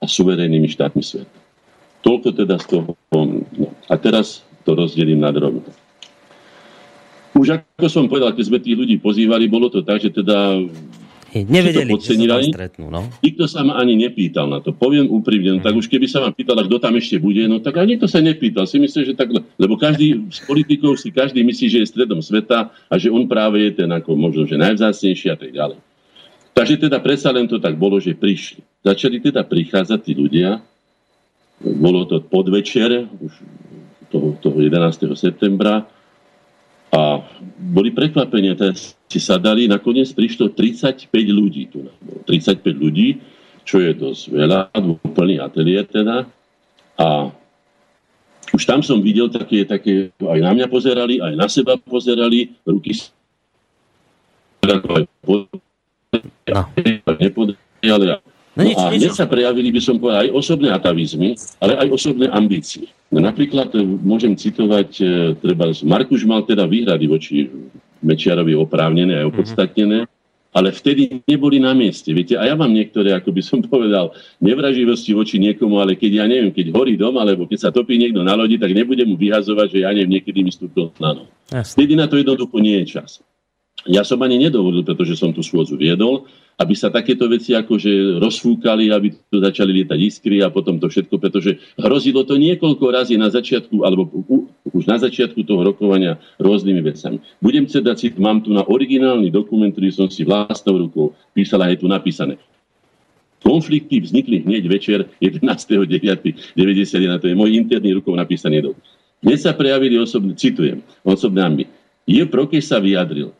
a 0.00 0.08
suverénnymi 0.08 0.72
štátmi 0.72 1.04
sveta. 1.04 1.36
Toľko 2.00 2.28
teda 2.32 2.56
z 2.58 2.66
toho. 2.68 2.96
No. 3.12 3.44
A 3.92 3.94
teraz 4.00 4.40
to 4.64 4.72
rozdelím 4.72 5.20
na 5.20 5.30
drobno. 5.30 5.83
Už 7.34 7.46
ako 7.50 7.86
som 7.90 8.06
povedal, 8.06 8.30
keď 8.30 8.44
sme 8.46 8.58
tých 8.62 8.78
ľudí 8.78 8.96
pozývali, 9.02 9.50
bolo 9.50 9.66
to 9.66 9.82
tak, 9.82 9.98
že 9.98 10.14
teda 10.14 10.62
Nevedeli, 11.34 11.98
že 11.98 12.14
sa 12.14 12.38
stretnú, 12.46 12.94
no. 12.94 13.10
Nikto 13.18 13.50
sa 13.50 13.66
ma 13.66 13.74
ani 13.82 13.98
nepýtal 13.98 14.46
na 14.46 14.62
to. 14.62 14.70
Poviem 14.70 15.10
úprimne, 15.10 15.58
no, 15.58 15.60
tak 15.66 15.74
už 15.74 15.90
keby 15.90 16.06
sa 16.06 16.22
ma 16.22 16.30
pýtala, 16.30 16.62
kto 16.62 16.78
tam 16.78 16.94
ešte 16.94 17.18
bude, 17.18 17.42
no 17.50 17.58
tak 17.58 17.74
ani 17.82 17.98
to 17.98 18.06
sa 18.06 18.22
nepýtal. 18.22 18.70
Si 18.70 18.78
myslím, 18.78 19.02
že 19.02 19.18
tak, 19.18 19.34
lebo 19.34 19.74
každý 19.74 20.30
z 20.30 20.38
politikov 20.46 20.94
si 20.94 21.10
každý 21.10 21.42
myslí, 21.42 21.66
že 21.66 21.78
je 21.82 21.90
stredom 21.90 22.22
sveta 22.22 22.70
a 22.70 22.94
že 22.94 23.10
on 23.10 23.26
práve 23.26 23.66
je 23.66 23.82
ten 23.82 23.90
ako 23.90 24.14
možno, 24.14 24.46
že 24.46 24.54
najvzácnejší 24.54 25.26
a 25.34 25.36
tak 25.36 25.50
ďalej. 25.50 25.78
Takže 26.54 26.86
teda 26.86 27.02
predsa 27.02 27.34
len 27.34 27.50
to 27.50 27.58
tak 27.58 27.74
bolo, 27.74 27.98
že 27.98 28.14
prišli. 28.14 28.62
Začali 28.86 29.18
teda 29.18 29.42
prichádzať 29.42 30.00
tí 30.06 30.14
ľudia. 30.14 30.62
Bolo 31.58 32.06
to 32.06 32.22
podvečer, 32.22 33.10
už 33.10 33.32
toho, 34.06 34.38
toho 34.38 34.62
11. 34.62 35.10
septembra 35.18 35.82
a 36.94 37.18
boli 37.58 37.90
prekvapenia, 37.90 38.54
teda 38.54 38.78
si 39.10 39.18
sadali, 39.18 39.66
nakoniec 39.66 40.06
prišlo 40.14 40.54
35 40.54 41.10
ľudí 41.10 41.66
tu. 41.66 41.90
35 42.22 42.62
ľudí, 42.70 43.18
čo 43.66 43.82
je 43.82 43.90
dosť 43.90 44.22
veľa, 44.30 44.70
úplný 45.02 45.42
ateliér 45.42 45.90
teda. 45.90 46.22
A 46.94 47.34
už 48.54 48.62
tam 48.62 48.86
som 48.86 49.02
videl 49.02 49.26
také, 49.26 49.66
také, 49.66 50.14
aj 50.22 50.38
na 50.38 50.54
mňa 50.54 50.66
pozerali, 50.70 51.18
aj 51.18 51.34
na 51.34 51.50
seba 51.50 51.74
pozerali, 51.74 52.54
ruky 52.62 52.94
no. 56.46 56.62
nepodali, 57.18 57.58
No, 58.54 58.62
nič, 58.62 58.78
no 58.78 58.86
a 58.86 58.94
nič. 58.94 59.18
sa 59.18 59.26
prejavili, 59.26 59.74
by 59.74 59.80
som 59.82 59.98
povedal, 59.98 60.30
aj 60.30 60.30
osobné 60.30 60.70
atavizmy, 60.70 61.34
ale 61.58 61.74
aj 61.74 61.88
osobné 61.90 62.30
ambície. 62.30 62.86
No, 63.10 63.18
napríklad 63.18 63.74
e, 63.74 63.82
môžem 63.82 64.38
citovať, 64.38 64.90
e, 65.02 65.04
treba, 65.42 65.74
Markuš 65.82 66.22
mal 66.22 66.46
teda 66.46 66.62
výhrady 66.62 67.06
voči 67.10 67.50
Mečiarovi 67.98 68.54
oprávnené 68.54 69.18
a 69.18 69.26
opodstatnené, 69.26 70.06
mm-hmm. 70.06 70.54
ale 70.54 70.70
vtedy 70.70 71.26
neboli 71.26 71.58
na 71.58 71.74
mieste. 71.74 72.14
Viete, 72.14 72.38
a 72.38 72.46
ja 72.46 72.54
mám 72.54 72.70
niektoré, 72.70 73.10
ako 73.10 73.34
by 73.34 73.42
som 73.42 73.58
povedal, 73.74 74.14
nevraživosti 74.38 75.10
voči 75.18 75.42
niekomu, 75.42 75.82
ale 75.82 75.98
keď 75.98 76.22
ja 76.22 76.26
neviem, 76.30 76.54
keď 76.54 76.70
horí 76.78 76.94
dom, 76.94 77.18
alebo 77.18 77.50
keď 77.50 77.58
sa 77.58 77.70
topí 77.74 77.98
niekto 77.98 78.22
na 78.22 78.38
lodi, 78.38 78.54
tak 78.54 78.70
nebudem 78.70 79.10
mu 79.10 79.18
vyhazovať, 79.18 79.66
že 79.66 79.78
ja 79.82 79.90
neviem, 79.90 80.22
niekedy 80.22 80.46
mi 80.46 80.54
stúpil 80.54 80.94
na 81.02 81.10
nohu. 81.10 81.30
Vtedy 81.50 81.98
na 81.98 82.06
to 82.06 82.22
jednoducho 82.22 82.62
nie 82.62 82.86
je 82.86 82.98
čas. 83.02 83.18
Ja 83.84 84.06
som 84.06 84.22
ani 84.22 84.38
nedovolil, 84.38 84.86
pretože 84.86 85.18
som 85.18 85.34
tú 85.34 85.42
schôdzu 85.42 85.74
viedol, 85.74 86.24
aby 86.54 86.74
sa 86.78 86.90
takéto 86.90 87.26
veci 87.26 87.50
akože 87.50 88.22
rozfúkali, 88.22 88.94
aby 88.94 89.10
tu 89.10 89.42
začali 89.42 89.82
lietať 89.82 89.98
iskry 89.98 90.38
a 90.38 90.54
potom 90.54 90.78
to 90.78 90.86
všetko, 90.86 91.18
pretože 91.18 91.58
hrozilo 91.74 92.22
to 92.22 92.38
niekoľko 92.38 92.84
razy 92.94 93.18
na 93.18 93.26
začiatku, 93.26 93.82
alebo 93.82 94.06
už 94.70 94.84
na 94.86 95.02
začiatku 95.02 95.42
toho 95.42 95.66
rokovania 95.66 96.22
rôznymi 96.38 96.82
vecami. 96.82 97.18
Budem 97.42 97.66
cedať, 97.66 98.14
mám 98.22 98.42
tu 98.42 98.54
na 98.54 98.62
originálny 98.62 99.34
dokument, 99.34 99.74
ktorý 99.74 99.90
som 99.90 100.06
si 100.06 100.22
vlastnou 100.22 100.78
rukou 100.78 101.10
písal 101.34 101.66
a 101.66 101.74
je 101.74 101.82
tu 101.82 101.90
napísané. 101.90 102.38
Konflikty 103.44 104.00
vznikli 104.00 104.40
hneď 104.40 104.64
večer 104.72 105.04
11.9.91, 105.20 107.20
to 107.20 107.28
je 107.28 107.36
môj 107.36 107.52
interný 107.52 107.92
rukou 107.92 108.16
napísaný 108.16 108.72
dok. 108.72 108.76
Dnes 109.20 109.44
sa 109.44 109.52
prejavili 109.52 110.00
osobne, 110.00 110.32
citujem, 110.32 110.80
osobné 111.04 111.44
ambi. 111.44 111.64
Je 112.04 112.24
Prokeš 112.24 112.72
sa 112.72 112.80
vyjadril, 112.80 113.32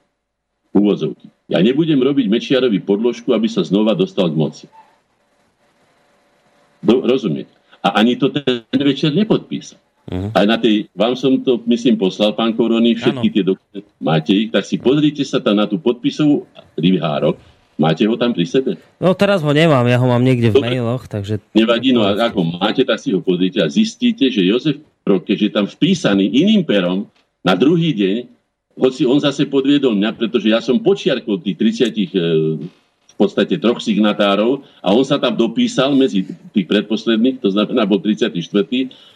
úvodzovky. 0.73 1.34
Ja 1.49 1.61
nebudem 1.61 2.01
robiť 2.01 2.27
Mečiarovi 2.29 2.81
podložku, 2.81 3.33
aby 3.37 3.49
sa 3.49 3.61
znova 3.61 3.93
dostal 3.93 4.33
k 4.33 4.37
moci. 4.37 4.67
Do, 6.81 7.05
rozumieť. 7.05 7.49
A 7.85 8.01
ani 8.01 8.17
to 8.17 8.33
ten 8.33 8.65
večer 8.81 9.13
nepodpísal. 9.13 9.77
Uh-huh. 10.05 10.29
Aj 10.37 10.45
na 10.45 10.61
tej, 10.61 10.89
vám 10.93 11.17
som 11.17 11.41
to, 11.41 11.61
myslím, 11.65 11.97
poslal, 11.97 12.37
pán 12.37 12.53
Korony, 12.53 12.93
všetky 12.93 13.29
ano. 13.29 13.35
tie 13.35 13.45
dokumenty, 13.45 13.89
máte 14.01 14.33
ich, 14.37 14.49
tak 14.53 14.69
si 14.69 14.77
pozrite 14.77 15.25
sa 15.25 15.41
tam 15.41 15.57
na 15.57 15.65
tú 15.65 15.81
podpisovú 15.81 16.45
rivhárok, 16.77 17.41
máte 17.81 18.05
ho 18.05 18.13
tam 18.21 18.37
pri 18.37 18.45
sebe? 18.45 18.77
No 19.01 19.17
teraz 19.17 19.41
ho 19.41 19.49
nemám, 19.49 19.89
ja 19.89 19.97
ho 19.97 20.05
mám 20.05 20.21
niekde 20.21 20.53
v 20.53 20.61
Dobre. 20.61 20.77
mailoch, 20.77 21.09
takže... 21.09 21.41
Nevadí, 21.57 21.97
no 21.97 22.05
ako 22.05 22.61
máte, 22.61 22.85
tak 22.85 23.01
si 23.01 23.17
ho 23.17 23.25
pozrite 23.25 23.65
a 23.65 23.69
zistíte, 23.73 24.29
že 24.29 24.45
Jozef 24.45 24.77
keďže 25.05 25.45
je 25.45 25.53
tam 25.53 25.67
vpísaný 25.69 26.25
iným 26.33 26.65
perom, 26.65 27.09
na 27.45 27.53
druhý 27.53 27.93
deň, 27.93 28.34
hoci 28.75 29.07
on 29.07 29.23
zase 29.23 29.47
podviedol 29.47 29.95
mňa, 29.95 30.11
pretože 30.19 30.51
ja 30.51 30.59
som 30.59 30.83
počiarkol 30.83 31.39
tých 31.41 31.57
30 31.91 32.84
v 33.15 33.17
podstate 33.17 33.55
troch 33.63 33.79
signatárov 33.79 34.67
a 34.83 34.91
on 34.91 35.07
sa 35.07 35.23
tam 35.23 35.39
dopísal 35.39 35.95
medzi 35.95 36.27
tých 36.51 36.67
predposledných, 36.67 37.39
to 37.39 37.55
znamená 37.55 37.87
bol 37.87 38.03
34. 38.03 38.35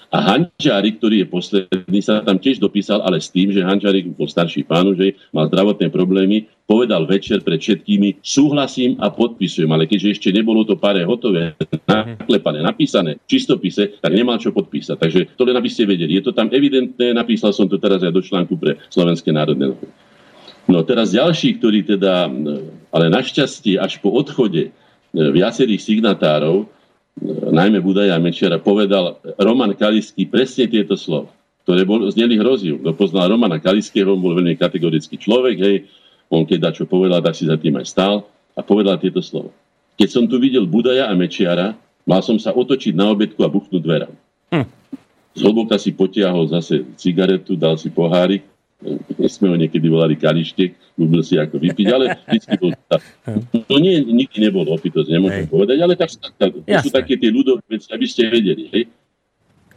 A 0.08 0.24
Hančárik, 0.24 0.96
ktorý 0.96 1.20
je 1.20 1.28
posledný, 1.28 2.00
sa 2.00 2.24
tam 2.24 2.40
tiež 2.40 2.56
dopísal, 2.64 3.04
ale 3.04 3.20
s 3.20 3.28
tým, 3.28 3.52
že 3.52 3.60
Hančárik 3.60 4.08
bol 4.16 4.24
starší 4.24 4.64
pánu, 4.64 4.96
že 4.96 5.12
mal 5.36 5.52
zdravotné 5.52 5.92
problémy, 5.92 6.48
povedal 6.64 7.04
večer 7.04 7.44
pred 7.44 7.60
všetkými, 7.60 8.24
súhlasím 8.24 8.96
a 9.04 9.12
podpisujem, 9.12 9.68
ale 9.68 9.84
keďže 9.84 10.16
ešte 10.16 10.28
nebolo 10.32 10.64
to 10.64 10.80
pare 10.80 11.04
hotové, 11.04 11.52
naklepané, 11.84 12.64
napísané 12.64 13.20
čistopise, 13.28 14.00
tak 14.00 14.12
nemal 14.16 14.40
čo 14.40 14.48
podpísať. 14.48 14.96
Takže 14.96 15.20
to 15.36 15.44
len 15.44 15.60
aby 15.60 15.68
ste 15.68 15.84
vedeli. 15.84 16.16
Je 16.16 16.24
to 16.24 16.32
tam 16.32 16.48
evidentné, 16.56 17.12
napísal 17.12 17.52
som 17.52 17.68
to 17.68 17.76
teraz 17.76 18.00
aj 18.00 18.12
do 18.12 18.24
článku 18.24 18.56
pre 18.56 18.80
Slovenské 18.88 19.28
národné. 19.28 19.76
No 20.68 20.84
teraz 20.84 21.16
ďalší, 21.16 21.56
ktorý 21.56 21.80
teda, 21.96 22.28
ale 22.92 23.08
našťastie 23.08 23.80
až 23.80 24.04
po 24.04 24.12
odchode 24.12 24.68
e, 24.68 24.70
viacerých 25.16 25.80
signatárov, 25.80 26.64
e, 26.64 26.66
najmä 27.48 27.80
Budaja 27.80 28.20
Mečera, 28.20 28.60
povedal 28.60 29.16
Roman 29.40 29.72
Kalisky 29.72 30.28
presne 30.28 30.68
tieto 30.68 30.92
slova, 31.00 31.32
ktoré 31.64 31.88
bol, 31.88 32.04
zneli 32.12 32.36
hroziu. 32.36 32.76
Kto 32.84 32.92
poznal 32.92 33.32
Romana 33.32 33.56
Kaliského, 33.56 34.12
bol 34.20 34.36
veľmi 34.36 34.60
kategorický 34.60 35.16
človek, 35.16 35.56
hej, 35.56 35.76
on 36.28 36.44
keď 36.44 36.76
čo 36.76 36.84
povedal, 36.84 37.24
tak 37.24 37.32
si 37.32 37.48
za 37.48 37.56
tým 37.56 37.80
aj 37.80 37.88
stál 37.88 38.28
a 38.52 38.60
povedal 38.60 39.00
tieto 39.00 39.24
slova. 39.24 39.48
Keď 39.96 40.08
som 40.12 40.24
tu 40.28 40.36
videl 40.36 40.68
Budaja 40.68 41.08
a 41.08 41.16
Mečiara, 41.16 41.80
mal 42.04 42.20
som 42.20 42.36
sa 42.36 42.52
otočiť 42.52 42.92
na 42.92 43.08
obedku 43.08 43.40
a 43.40 43.48
buchnúť 43.48 43.80
dverám. 43.80 44.14
Hm. 44.52 44.68
Zhlboka 45.32 45.80
si 45.80 45.96
potiahol 45.96 46.44
zase 46.52 46.84
cigaretu, 47.00 47.56
dal 47.56 47.80
si 47.80 47.88
pohárik 47.88 48.44
sme 49.26 49.50
ho 49.50 49.56
niekedy 49.58 49.90
volali 49.90 50.14
kalištek, 50.14 50.94
ľúbil 50.94 51.22
si 51.26 51.34
ako 51.34 51.58
vypiť, 51.58 51.86
ale 51.90 52.14
vždy 52.14 52.54
bol 52.62 52.70
tak. 52.90 53.02
To 53.66 53.76
nie, 53.82 53.98
nikdy 54.06 54.38
nebol 54.38 54.62
opitosť, 54.70 55.10
nemôžem 55.10 55.46
Hej. 55.46 55.50
povedať, 55.50 55.78
ale 55.82 55.94
tak, 55.98 56.10
tak, 56.14 56.50
to 56.54 56.76
sú 56.86 56.90
také 56.94 57.18
tie 57.18 57.30
ľudové 57.34 57.62
veci, 57.66 57.90
aby 57.90 58.06
ste 58.06 58.30
vedeli. 58.30 58.70
Hej? 58.70 58.84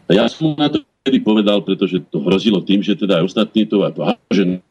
A 0.05 0.21
ja 0.21 0.25
som 0.29 0.53
na 0.53 0.69
to 0.69 0.85
vtedy 1.01 1.17
povedal, 1.17 1.65
pretože 1.65 1.97
to 2.13 2.21
hrozilo 2.21 2.61
tým, 2.61 2.85
že 2.85 2.93
teda 2.93 3.21
aj 3.21 3.33
ostatní 3.33 3.65
to, 3.65 3.81
a 3.81 3.89
to 3.89 4.05
že 4.29 4.61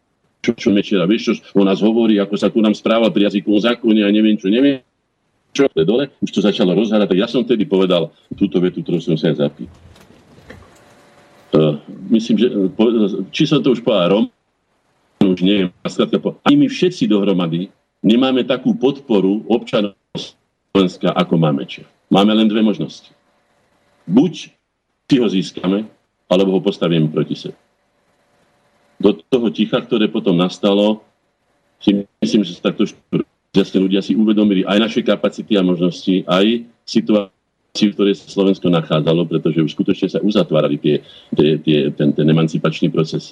čo, 0.41 0.57
čo 0.57 0.69
Mečera, 0.73 1.05
vieš, 1.05 1.37
čo 1.37 1.59
o 1.59 1.67
nás 1.67 1.85
hovorí, 1.85 2.17
ako 2.17 2.35
sa 2.39 2.49
tu 2.49 2.65
nám 2.65 2.73
správa 2.73 3.13
pri 3.13 3.29
jazykovom 3.29 3.61
zákone 3.61 4.01
a 4.07 4.09
neviem 4.09 4.39
čo, 4.41 4.49
neviem 4.49 4.81
čo, 5.51 5.67
dole, 5.83 6.09
už 6.23 6.31
to 6.31 6.41
začalo 6.41 6.73
rozhárať, 6.79 7.11
tak 7.11 7.19
ja 7.19 7.27
som 7.27 7.43
vtedy 7.43 7.67
povedal 7.67 8.15
túto 8.39 8.63
vetu, 8.63 8.87
ktorú 8.87 9.03
som 9.03 9.19
sa 9.19 9.35
aj 9.35 9.51
Uh, 11.51 11.83
myslím, 12.11 12.37
že 12.37 12.47
uh, 12.51 13.25
či 13.31 13.47
som 13.47 13.63
to 13.63 13.73
už 13.73 13.81
povedal 13.81 14.19
Rom, 14.19 14.25
už 15.21 15.41
neviem, 15.47 15.71
ani 16.45 16.57
my 16.57 16.67
všetci 16.67 17.07
dohromady 17.07 17.69
nemáme 18.01 18.45
takú 18.45 18.73
podporu 18.75 19.45
občanov 19.47 19.95
Slovenska, 20.17 21.13
ako 21.13 21.35
máme 21.37 21.69
čo. 21.69 21.85
Máme 22.09 22.33
len 22.35 22.49
dve 22.49 22.65
možnosti. 22.65 23.13
Buď 24.09 24.51
si 25.07 25.17
ho 25.21 25.29
získame, 25.29 25.87
alebo 26.27 26.57
ho 26.57 26.61
postavíme 26.63 27.07
proti 27.13 27.37
sebe. 27.37 27.59
Do 29.01 29.17
toho 29.17 29.49
ticha, 29.53 29.81
ktoré 29.81 30.09
potom 30.11 30.37
nastalo, 30.37 31.05
si 31.81 32.05
myslím, 32.21 32.45
že 32.45 32.57
sa 32.57 32.71
takto 32.73 32.85
jasne 33.51 33.79
ľudia 33.81 34.05
si 34.05 34.15
uvedomili 34.15 34.63
aj 34.69 34.79
naše 34.79 35.01
kapacity 35.01 35.57
a 35.57 35.65
možnosti, 35.65 36.23
aj 36.29 36.65
situáciu 36.85 37.40
v 37.71 37.95
ktorej 37.95 38.19
sa 38.19 38.27
Slovensko 38.27 38.67
nachádzalo, 38.67 39.31
pretože 39.31 39.63
už 39.63 39.71
skutočne 39.79 40.11
sa 40.11 40.19
uzatvárali 40.19 40.77
tie, 40.83 40.95
tie, 41.31 41.57
tie, 41.63 41.79
ten, 41.95 42.11
ten 42.11 42.27
emancipačný 42.27 42.91
proces 42.91 43.31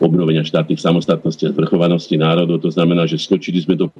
obnovenia 0.00 0.40
štátnych 0.40 0.80
samostatnosti 0.80 1.44
a 1.44 1.52
zvrchovanosti 1.52 2.16
národov. 2.16 2.64
To 2.64 2.72
znamená, 2.72 3.04
že 3.04 3.20
skočili 3.20 3.60
sme 3.60 3.76
do... 3.76 3.92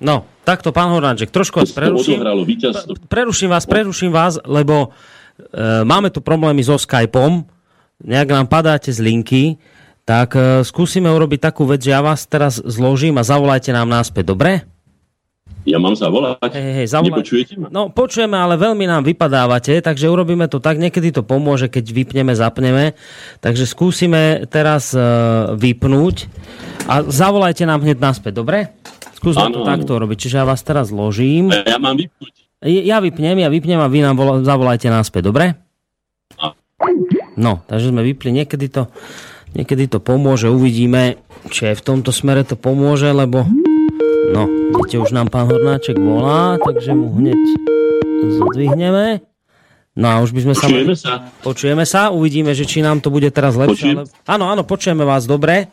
No, 0.00 0.24
takto, 0.48 0.72
pán 0.72 0.88
Hornáček, 0.96 1.28
trošku 1.28 1.60
vás 1.60 1.76
preruším. 1.76 2.24
Preruším 3.12 3.48
vás, 3.52 3.64
preruším 3.68 4.12
vás, 4.16 4.40
lebo 4.48 4.88
e, 4.88 5.84
máme 5.84 6.08
tu 6.08 6.24
problémy 6.24 6.64
so 6.64 6.80
Skypeom. 6.80 7.44
Nejak 8.00 8.28
nám 8.32 8.48
padáte 8.48 8.88
z 8.88 9.04
linky, 9.04 9.60
tak 10.08 10.32
e, 10.32 10.64
skúsime 10.64 11.12
urobiť 11.12 11.52
takú 11.52 11.68
vec, 11.68 11.84
že 11.84 11.92
ja 11.92 12.00
vás 12.00 12.24
teraz 12.24 12.56
zložím 12.64 13.20
a 13.20 13.28
zavolajte 13.28 13.76
nám 13.76 13.92
náspäť, 13.92 14.32
dobre? 14.32 14.64
Ja 15.68 15.76
mám 15.76 15.92
zavolať? 15.92 16.56
Hej, 16.56 16.72
hej, 16.82 16.86
zavolať. 16.88 17.20
Nepočujete 17.20 17.54
ma? 17.60 17.68
No, 17.68 17.92
počujeme, 17.92 18.32
ale 18.32 18.56
veľmi 18.56 18.88
nám 18.88 19.04
vypadávate, 19.04 19.76
takže 19.84 20.08
urobíme 20.08 20.48
to 20.48 20.56
tak, 20.56 20.80
niekedy 20.80 21.12
to 21.12 21.20
pomôže, 21.20 21.68
keď 21.68 21.84
vypneme, 21.92 22.32
zapneme. 22.32 22.96
Takže 23.44 23.68
skúsime 23.68 24.48
teraz 24.48 24.96
uh, 24.96 25.52
vypnúť 25.52 26.32
a 26.88 27.04
zavolajte 27.04 27.68
nám 27.68 27.84
hneď 27.84 28.00
naspäť, 28.00 28.40
dobre? 28.40 28.72
Skúsme 29.20 29.52
to 29.52 29.68
takto 29.68 30.00
robiť, 30.00 30.16
čiže 30.16 30.40
ja 30.40 30.48
vás 30.48 30.64
teraz 30.64 30.88
zložím. 30.88 31.52
Ja 31.52 31.76
mám 31.76 32.00
vypnúť. 32.00 32.32
Ja 32.64 33.00
vypnem, 33.04 33.40
ja 33.40 33.48
vypnem 33.52 33.80
a 33.80 33.88
vy 33.88 34.00
nám 34.00 34.16
vola, 34.16 34.40
zavolajte 34.40 34.88
naspäť, 34.88 35.28
dobre? 35.28 35.56
A. 36.40 36.56
No, 37.36 37.60
takže 37.68 37.92
sme 37.92 38.00
vypli, 38.00 38.32
niekedy 38.32 38.72
to, 38.72 38.88
niekedy 39.52 39.88
to 39.92 40.00
pomôže, 40.00 40.48
uvidíme, 40.48 41.20
či 41.52 41.72
aj 41.72 41.80
v 41.80 41.84
tomto 41.84 42.12
smere 42.12 42.44
to 42.48 42.56
pomôže, 42.56 43.12
lebo 43.12 43.44
No, 44.30 44.46
vidíte, 44.46 45.02
už 45.02 45.10
nám 45.10 45.26
pán 45.26 45.50
Hornáček 45.50 45.98
volá, 45.98 46.54
takže 46.62 46.94
mu 46.94 47.10
hneď 47.18 47.40
zodvihneme. 48.38 49.26
No 49.98 50.06
a 50.06 50.22
už 50.22 50.30
by 50.30 50.40
sme 50.46 50.54
sa... 50.54 50.66
Počujeme 50.70 50.94
sa. 50.94 51.12
Počujeme 51.42 51.84
sa, 51.84 52.02
uvidíme, 52.14 52.54
že 52.54 52.62
či 52.62 52.78
nám 52.78 53.02
to 53.02 53.10
bude 53.10 53.26
teraz 53.34 53.58
lepšie. 53.58 53.98
Ale... 53.98 54.06
Áno, 54.30 54.46
áno, 54.46 54.62
počujeme 54.62 55.02
vás 55.02 55.26
dobre. 55.26 55.66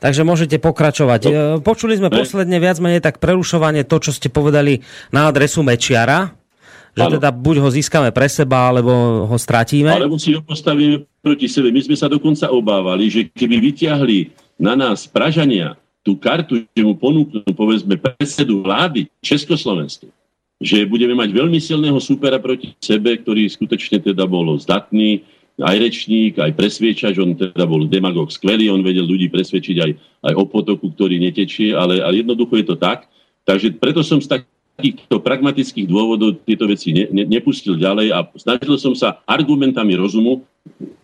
Takže 0.00 0.24
môžete 0.24 0.56
pokračovať. 0.56 1.20
No. 1.28 1.30
E, 1.30 1.44
počuli 1.60 1.92
sme 2.00 2.08
ne. 2.08 2.16
posledne 2.24 2.56
viac 2.56 2.80
menej 2.80 3.04
tak 3.04 3.20
prerušovanie 3.20 3.84
to, 3.84 4.00
čo 4.00 4.16
ste 4.16 4.32
povedali 4.32 4.80
na 5.12 5.28
adresu 5.28 5.60
Mečiara, 5.60 6.32
že 6.96 7.04
ano. 7.04 7.20
teda 7.20 7.28
buď 7.36 7.56
ho 7.60 7.68
získame 7.68 8.08
pre 8.16 8.32
seba, 8.32 8.72
alebo 8.72 9.28
ho 9.28 9.36
stratíme. 9.36 9.92
Alebo 9.92 10.16
si 10.16 10.32
ho 10.32 10.40
postavíme 10.40 11.04
proti 11.20 11.52
sebe. 11.52 11.68
My 11.68 11.84
sme 11.84 12.00
sa 12.00 12.08
dokonca 12.08 12.48
obávali, 12.48 13.12
že 13.12 13.28
keby 13.28 13.60
vyťahli 13.60 14.18
na 14.56 14.72
nás 14.72 15.04
Pražania 15.04 15.76
tú 16.00 16.16
kartu, 16.16 16.64
že 16.64 16.82
mu 16.82 16.96
ponúknú, 16.96 17.44
povedzme, 17.52 17.96
predsedu 18.00 18.64
vlády 18.64 19.08
Československej, 19.20 20.08
že 20.60 20.88
budeme 20.88 21.12
mať 21.12 21.32
veľmi 21.32 21.60
silného 21.60 21.96
supera 22.00 22.40
proti 22.40 22.72
sebe, 22.80 23.16
ktorý 23.20 23.48
skutočne 23.48 24.00
teda 24.00 24.24
bol 24.24 24.56
zdatný, 24.56 25.24
aj 25.60 25.76
rečník, 25.76 26.40
aj 26.40 26.56
presviečač, 26.56 27.20
on 27.20 27.36
teda 27.36 27.68
bol 27.68 27.84
demagog 27.84 28.32
skvelý, 28.32 28.72
on 28.72 28.80
vedel 28.80 29.04
ľudí 29.04 29.28
presvedčiť 29.28 29.76
aj, 29.76 29.90
aj 30.32 30.34
o 30.40 30.44
potoku, 30.48 30.88
ktorý 30.88 31.20
netečie, 31.20 31.76
ale, 31.76 32.00
ale 32.00 32.24
jednoducho 32.24 32.56
je 32.56 32.66
to 32.66 32.76
tak. 32.80 33.04
Takže 33.44 33.76
preto 33.76 34.00
som 34.00 34.20
z 34.20 34.40
takýchto 34.78 35.18
pragmatických 35.20 35.86
dôvodov 35.88 36.40
tieto 36.46 36.68
veci 36.70 36.94
ne, 36.94 37.08
ne, 37.10 37.24
nepustil 37.26 37.76
ďalej 37.76 38.14
a 38.14 38.18
snažil 38.38 38.76
som 38.78 38.94
sa 38.94 39.20
argumentami 39.26 39.96
rozumu 39.98 40.46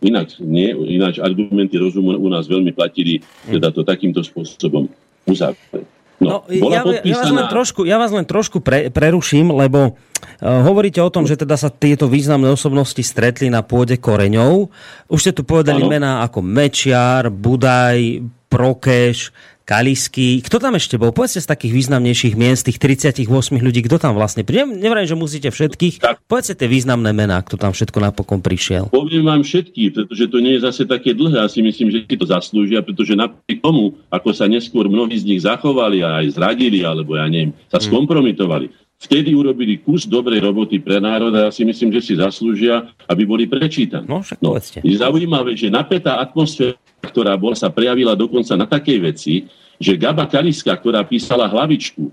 Ináč, 0.05 0.37
nie, 0.39 0.69
ináč 0.93 1.17
argumenty 1.17 1.81
rozumu 1.81 2.13
u 2.15 2.29
nás 2.29 2.45
veľmi 2.45 2.77
platili, 2.77 3.25
teda 3.49 3.73
to 3.73 3.83
takýmto 3.83 4.21
spôsobom 4.21 4.85
uzavrieť. 5.25 5.89
No, 6.17 6.45
no 6.49 6.69
ja, 6.73 6.81
podpísaná... 6.81 7.13
ja, 7.13 7.17
vás 7.21 7.33
len 7.33 7.47
trošku, 7.49 7.81
ja 7.85 7.97
vás 8.01 8.13
len 8.13 8.25
trošku 8.25 8.59
pre, 8.65 8.89
preruším, 8.89 9.53
lebo 9.53 9.93
uh, 9.93 10.65
hovoríte 10.65 11.01
o 11.05 11.13
tom, 11.13 11.29
že 11.29 11.37
teda 11.37 11.61
sa 11.61 11.69
tieto 11.69 12.09
významné 12.09 12.49
osobnosti 12.53 13.01
stretli 13.05 13.53
na 13.53 13.61
pôde 13.61 14.01
koreňov. 14.01 14.73
Už 15.13 15.21
ste 15.21 15.33
tu 15.37 15.45
povedali 15.45 15.85
ano. 15.85 15.93
mená 15.93 16.13
ako 16.25 16.41
Mečiar, 16.41 17.29
Budaj, 17.29 18.25
Prokeš, 18.49 19.33
Kalisky. 19.67 20.47
Kto 20.47 20.63
tam 20.63 20.79
ešte 20.79 20.95
bol? 20.95 21.11
Povedzte 21.11 21.43
z 21.43 21.51
takých 21.51 21.75
významnejších 21.75 22.39
mien, 22.39 22.55
z 22.55 22.71
tých 22.71 22.79
38 22.79 23.27
ľudí, 23.59 23.83
kto 23.83 23.99
tam 23.99 24.15
vlastne 24.15 24.47
príde? 24.47 24.63
Nevrajím, 24.63 25.11
že 25.11 25.19
musíte 25.19 25.49
všetkých. 25.51 25.99
Tak. 25.99 26.23
Povedzte 26.31 26.55
tie 26.55 26.71
významné 26.71 27.11
mená, 27.11 27.43
kto 27.43 27.59
tam 27.59 27.75
všetko 27.75 27.99
napokon 27.99 28.39
prišiel. 28.47 28.95
Poviem 28.95 29.27
vám 29.27 29.43
všetky, 29.43 29.91
pretože 29.91 30.31
to 30.31 30.39
nie 30.39 30.55
je 30.55 30.71
zase 30.71 30.87
také 30.87 31.19
dlhé. 31.19 31.43
Ja 31.43 31.51
si 31.51 31.67
myslím, 31.67 31.91
že 31.91 32.07
si 32.07 32.15
to 32.15 32.31
zaslúžia, 32.31 32.79
pretože 32.87 33.19
napriek 33.19 33.59
tomu, 33.59 33.99
ako 34.07 34.31
sa 34.31 34.47
neskôr 34.47 34.87
mnohí 34.87 35.19
z 35.19 35.27
nich 35.27 35.43
zachovali 35.43 35.99
a 36.07 36.23
aj 36.23 36.39
zradili, 36.39 36.87
alebo 36.87 37.19
ja 37.19 37.27
neviem, 37.27 37.51
sa 37.67 37.83
hmm. 37.83 37.91
skompromitovali, 37.91 38.71
vtedy 38.97 39.37
urobili 39.37 39.79
kus 39.81 40.09
dobrej 40.09 40.41
roboty 40.41 40.81
pre 40.81 40.99
národ 40.99 41.33
a 41.37 41.49
ja 41.49 41.51
si 41.53 41.63
myslím, 41.69 41.93
že 41.97 42.01
si 42.01 42.13
zaslúžia, 42.17 42.89
aby 43.07 43.29
boli 43.29 43.45
prečítaní. 43.45 44.09
No, 44.09 44.25
však 44.25 44.41
no, 44.41 44.57
je 44.57 44.95
zaujímavé, 44.97 45.53
že 45.53 45.69
napätá 45.69 46.17
atmosféra 46.19 46.81
ktorá 47.07 47.39
bola, 47.39 47.55
sa 47.55 47.71
prejavila 47.71 48.19
dokonca 48.19 48.53
na 48.59 48.67
takej 48.67 48.99
veci, 48.99 49.35
že 49.79 49.95
Gaba 49.95 50.27
Kaliska, 50.27 50.75
ktorá 50.75 51.07
písala 51.07 51.47
hlavičku 51.47 52.11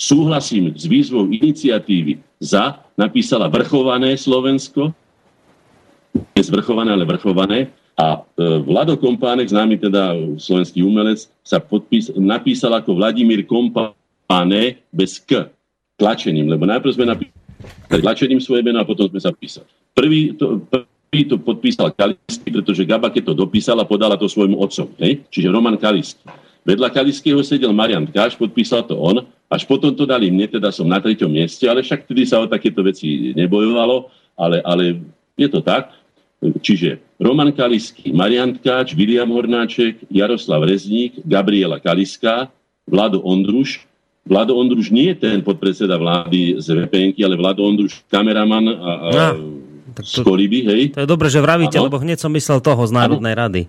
súhlasím 0.00 0.72
s 0.72 0.88
výzvou 0.88 1.28
iniciatívy 1.28 2.24
za, 2.40 2.80
napísala 2.96 3.52
vrchované 3.52 4.16
Slovensko, 4.16 4.96
nie 6.16 6.42
zvrchované, 6.42 6.96
ale 6.96 7.04
vrchované, 7.04 7.68
a 8.00 8.16
e, 8.16 8.64
Vlado 8.64 8.96
Kompánek, 8.96 9.52
známy 9.52 9.76
teda 9.76 10.16
slovenský 10.40 10.80
umelec, 10.80 11.28
sa 11.44 11.60
podpís, 11.60 12.08
napísal 12.16 12.72
ako 12.80 12.96
Vladimír 12.96 13.44
Kompáne 13.44 14.80
bez 14.88 15.20
K, 15.20 15.52
tlačením, 16.00 16.48
lebo 16.48 16.64
najprv 16.64 16.96
sme 16.96 17.04
napísali 17.04 18.00
tlačením 18.00 18.40
svoje 18.40 18.64
meno 18.64 18.80
a 18.80 18.88
potom 18.88 19.04
sme 19.12 19.20
sa 19.20 19.28
písali. 19.30 19.68
Prvý 19.92 20.32
to, 20.32 20.64
prvý 20.64 21.28
to 21.28 21.36
podpísal 21.36 21.92
Kalisky, 21.92 22.48
pretože 22.48 22.88
Gaba, 22.88 23.12
keď 23.12 23.30
to 23.30 23.34
dopísala, 23.36 23.84
podala 23.84 24.16
to 24.16 24.24
svojmu 24.24 24.56
otcovi. 24.56 24.96
Hej? 24.96 25.12
Čiže 25.28 25.52
Roman 25.52 25.76
Kalisky. 25.76 26.24
Vedľa 26.64 26.92
Kaliského 26.92 27.40
sedel 27.40 27.72
Marian 27.72 28.04
Káš, 28.04 28.36
podpísal 28.36 28.84
to 28.84 28.96
on, 28.96 29.24
až 29.48 29.64
potom 29.64 29.96
to 29.96 30.04
dali 30.04 30.28
mne, 30.28 30.46
teda 30.46 30.68
som 30.70 30.86
na 30.86 31.00
treťom 31.00 31.28
mieste, 31.28 31.64
ale 31.66 31.82
však 31.82 32.06
vtedy 32.06 32.22
sa 32.28 32.38
o 32.38 32.46
takéto 32.46 32.84
veci 32.84 33.32
nebojovalo, 33.32 34.12
ale, 34.36 34.60
ale 34.62 35.00
je 35.34 35.48
to 35.48 35.64
tak. 35.64 35.90
Čiže 36.40 37.00
Roman 37.20 37.52
Kalisky, 37.52 38.12
Marian 38.16 38.56
Tkáč, 38.56 38.96
William 38.96 39.28
Hornáček, 39.28 40.08
Jaroslav 40.08 40.64
Rezník, 40.64 41.20
Gabriela 41.24 41.76
Kaliská, 41.76 42.48
Vlado 42.88 43.20
Ondruš. 43.20 43.84
Vlado 44.26 44.56
Ondruš 44.56 44.92
nie 44.92 45.10
je 45.10 45.16
ten 45.16 45.40
podpredseda 45.40 45.96
vlády 45.96 46.60
z 46.60 46.86
vpn 46.86 47.16
ale 47.24 47.34
Vlado 47.40 47.64
Ondruš 47.64 48.04
kameraman 48.12 48.64
a, 48.68 48.90
a 49.00 49.08
no, 49.10 49.26
z 49.98 50.22
Koliby, 50.22 50.64
hej. 50.70 50.82
To 50.94 51.02
je 51.02 51.08
dobre, 51.08 51.26
že 51.26 51.42
vravíte, 51.42 51.76
ano. 51.76 51.90
lebo 51.90 51.98
hneď 51.98 52.22
som 52.22 52.32
myslel 52.32 52.62
toho 52.62 52.82
z 52.86 52.92
Národnej 52.94 53.34
ano. 53.34 53.42
rady. 53.46 53.62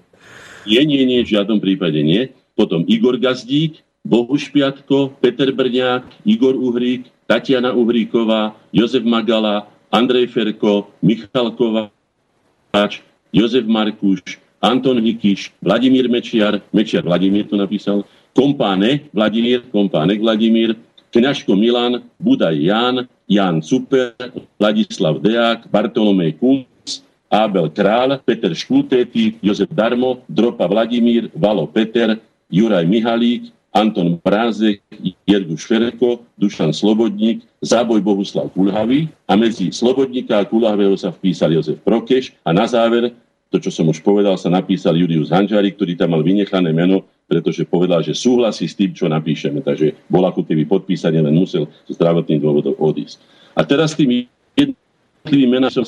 Nie, 0.69 0.85
nie, 0.85 1.01
nie, 1.03 1.25
v 1.25 1.33
žiadnom 1.33 1.57
prípade 1.57 1.97
nie. 2.05 2.29
Potom 2.53 2.85
Igor 2.85 3.17
Gazdík, 3.17 3.81
Bohuš 4.05 4.53
Piatko, 4.53 5.13
Peter 5.17 5.49
Brňák, 5.49 6.25
Igor 6.25 6.53
Uhrík, 6.53 7.09
Tatiana 7.25 7.73
Uhríková, 7.73 8.53
Jozef 8.69 9.01
Magala, 9.01 9.65
Andrej 9.89 10.29
Ferko, 10.29 10.93
Michal 11.01 11.53
Kováč, 11.57 13.01
Jozef 13.33 13.65
Markuš, 13.65 14.37
Anton 14.61 15.01
Hikiš, 15.01 15.57
Vladimír 15.61 16.05
Mečiar, 16.05 16.61
Mečiar 16.69 17.01
Vladimír 17.01 17.49
to 17.49 17.57
napísal, 17.57 18.05
Kompáne 18.31 19.05
Vladimír, 19.13 19.61
Kompánek 19.71 20.19
Vladimír, 20.21 20.75
Kňažko 21.11 21.55
Milan, 21.55 21.99
Budaj 22.19 22.55
Jan, 22.55 22.95
Jan 23.27 23.59
Super, 23.59 24.15
Vladislav 24.55 25.19
Deák, 25.19 25.67
Bartolomej 25.67 26.39
Kunc, 26.39 27.03
Abel 27.27 27.67
Král, 27.71 28.19
Peter 28.23 28.55
Škultéty, 28.55 29.35
Jozef 29.43 29.71
Darmo, 29.71 30.23
Dropa 30.27 30.67
Vladimír, 30.67 31.27
Valo 31.35 31.67
Peter, 31.67 32.15
Juraj 32.51 32.87
Mihalík, 32.87 33.51
Anton 33.71 34.19
Brázek, 34.19 34.83
Jergu 35.27 35.55
Šverko, 35.55 36.27
Dušan 36.35 36.75
Slobodník, 36.75 37.47
Záboj 37.63 38.03
Bohuslav 38.03 38.51
Kulhavý 38.51 39.07
a 39.27 39.39
medzi 39.39 39.71
Slobodníka 39.71 40.39
a 40.39 40.47
Kulhavého 40.47 40.95
sa 40.99 41.15
vpísal 41.15 41.55
Jozef 41.55 41.79
Prokeš 41.79 42.35
a 42.43 42.51
na 42.51 42.67
záver, 42.67 43.15
to 43.51 43.59
čo 43.59 43.67
som 43.67 43.91
už 43.91 43.99
povedal, 43.99 44.39
sa 44.39 44.47
napísal 44.47 44.95
Julius 44.95 45.27
Hanžari, 45.27 45.75
ktorý 45.75 45.99
tam 45.99 46.15
mal 46.15 46.23
vynechané 46.23 46.71
meno, 46.71 47.03
pretože 47.27 47.67
povedal, 47.67 47.99
že 47.99 48.15
súhlasí 48.15 48.63
s 48.63 48.79
tým, 48.79 48.95
čo 48.95 49.11
napíšeme. 49.11 49.59
Takže 49.59 50.07
bol 50.07 50.23
ako 50.23 50.47
keby 50.47 50.63
podpísanie, 50.63 51.19
len 51.19 51.35
musel 51.35 51.67
z 51.83 51.91
zdravotných 51.99 52.39
dôvodov 52.39 52.79
odísť. 52.79 53.19
A 53.51 53.67
teraz 53.67 53.91
tým 53.91 54.23
jednotlivým 54.55 55.51
menom 55.51 55.67
som 55.67 55.83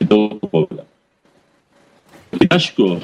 to 0.00 0.40
povedal. 0.48 0.88
Ťažko 2.34 2.84
e, 2.88 3.00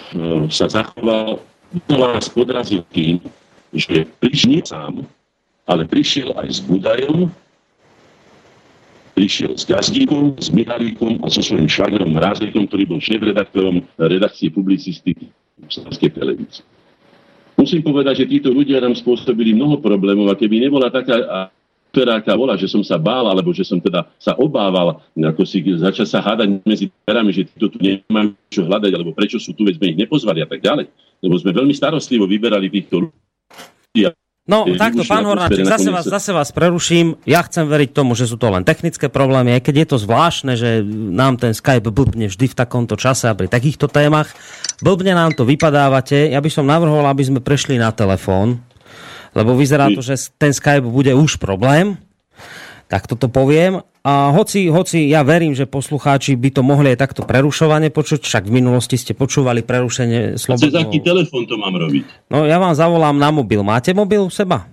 sa 0.51 0.67
zachoval 0.67 1.39
vás 1.87 2.27
podrazil 2.33 2.83
tým, 2.91 3.23
že 3.71 4.09
prišiel 4.19 4.67
sám, 4.67 5.07
ale 5.69 5.87
prišiel 5.87 6.35
aj 6.35 6.49
s 6.51 6.61
Budajom, 6.67 7.31
prišiel 9.21 9.53
s 9.53 9.69
Gazdíkom, 9.69 10.41
s 10.41 10.49
Michalíkom 10.49 11.21
a 11.21 11.29
so 11.29 11.45
svojím 11.45 11.69
švagrom 11.69 12.17
Rázlikom, 12.17 12.65
ktorý 12.65 12.89
bol 12.89 13.05
šéf-redaktorom 13.05 13.85
redakcie 14.01 14.49
publicistiky 14.49 15.29
Slovenskej 15.69 16.17
televízii. 16.17 16.65
Musím 17.61 17.85
povedať, 17.85 18.25
že 18.25 18.33
títo 18.33 18.49
ľudia 18.49 18.81
nám 18.81 18.97
spôsobili 18.97 19.53
mnoho 19.53 19.77
problémov 19.85 20.33
a 20.33 20.41
keby 20.41 20.65
nebola 20.65 20.89
taká 20.89 21.53
aká 21.91 22.33
bola, 22.39 22.57
že 22.57 22.71
som 22.71 22.81
sa 22.81 22.97
bál, 22.97 23.29
alebo 23.29 23.53
že 23.53 23.67
som 23.67 23.77
teda 23.77 24.09
sa 24.17 24.33
obával, 24.41 25.05
ako 25.13 25.43
si 25.45 25.61
začal 25.75 26.07
sa 26.09 26.25
hádať 26.25 26.63
medzi 26.65 26.87
perami, 27.05 27.35
že 27.35 27.45
títo 27.45 27.67
tu 27.67 27.77
nemajú 27.77 28.33
čo 28.49 28.63
hľadať, 28.65 28.95
alebo 28.95 29.13
prečo 29.13 29.37
sú 29.37 29.53
tu, 29.53 29.69
veď 29.69 29.77
sme 29.77 29.91
ich 29.93 30.01
nepozvali 30.01 30.41
a 30.41 30.49
tak 30.49 30.65
ďalej 30.65 30.89
lebo 31.21 31.37
sme 31.37 31.53
veľmi 31.53 31.75
starostlivo 31.77 32.25
vyberali 32.25 32.73
týchto 32.73 33.05
ľudí. 33.05 34.09
No, 34.51 34.67
takto, 34.75 35.07
pán 35.07 35.23
Hornáček, 35.23 35.63
zase 35.63 35.95
vás, 35.95 36.11
zase 36.11 36.35
vás 36.35 36.51
preruším. 36.51 37.15
Ja 37.23 37.47
chcem 37.47 37.71
veriť 37.71 37.95
tomu, 37.95 38.19
že 38.19 38.27
sú 38.27 38.35
to 38.35 38.51
len 38.51 38.67
technické 38.67 39.07
problémy, 39.07 39.55
aj 39.55 39.63
keď 39.63 39.75
je 39.79 39.87
to 39.95 39.97
zvláštne, 40.03 40.59
že 40.59 40.83
nám 40.91 41.39
ten 41.39 41.55
Skype 41.55 41.87
blbne 41.87 42.27
vždy 42.27 42.51
v 42.51 42.59
takomto 42.59 42.99
čase 42.99 43.31
a 43.31 43.39
pri 43.39 43.47
takýchto 43.47 43.87
témach. 43.87 44.35
Blbne 44.83 45.15
nám 45.15 45.39
to 45.39 45.47
vypadávate. 45.47 46.35
Ja 46.35 46.43
by 46.43 46.51
som 46.51 46.67
navrhol, 46.67 47.07
aby 47.07 47.23
sme 47.23 47.39
prešli 47.39 47.79
na 47.79 47.95
telefón, 47.95 48.59
lebo 49.39 49.55
vyzerá 49.55 49.87
to, 49.95 50.03
že 50.03 50.19
ten 50.35 50.51
Skype 50.51 50.83
bude 50.83 51.15
už 51.15 51.39
problém. 51.39 51.95
Tak 52.91 53.07
toto 53.07 53.31
poviem. 53.31 53.87
A 54.03 54.35
hoci, 54.35 54.67
hoci 54.67 55.07
ja 55.07 55.23
verím, 55.23 55.55
že 55.55 55.71
poslucháči 55.71 56.35
by 56.35 56.51
to 56.51 56.67
mohli 56.67 56.91
aj 56.97 57.07
takto 57.07 57.23
prerušovane 57.23 57.95
počuť, 57.95 58.27
však 58.27 58.51
v 58.51 58.59
minulosti 58.59 58.99
ste 58.99 59.15
počúvali 59.15 59.63
prerušenie 59.63 60.35
slobodného... 60.35 60.75
Cez 60.75 60.91
aký 60.91 60.99
telefon 60.99 61.47
to 61.47 61.55
mám 61.55 61.79
robiť? 61.79 62.33
No 62.33 62.43
ja 62.51 62.59
vám 62.59 62.75
zavolám 62.75 63.15
na 63.15 63.31
mobil. 63.31 63.63
Máte 63.63 63.95
mobil 63.95 64.27
u 64.27 64.33
seba? 64.33 64.67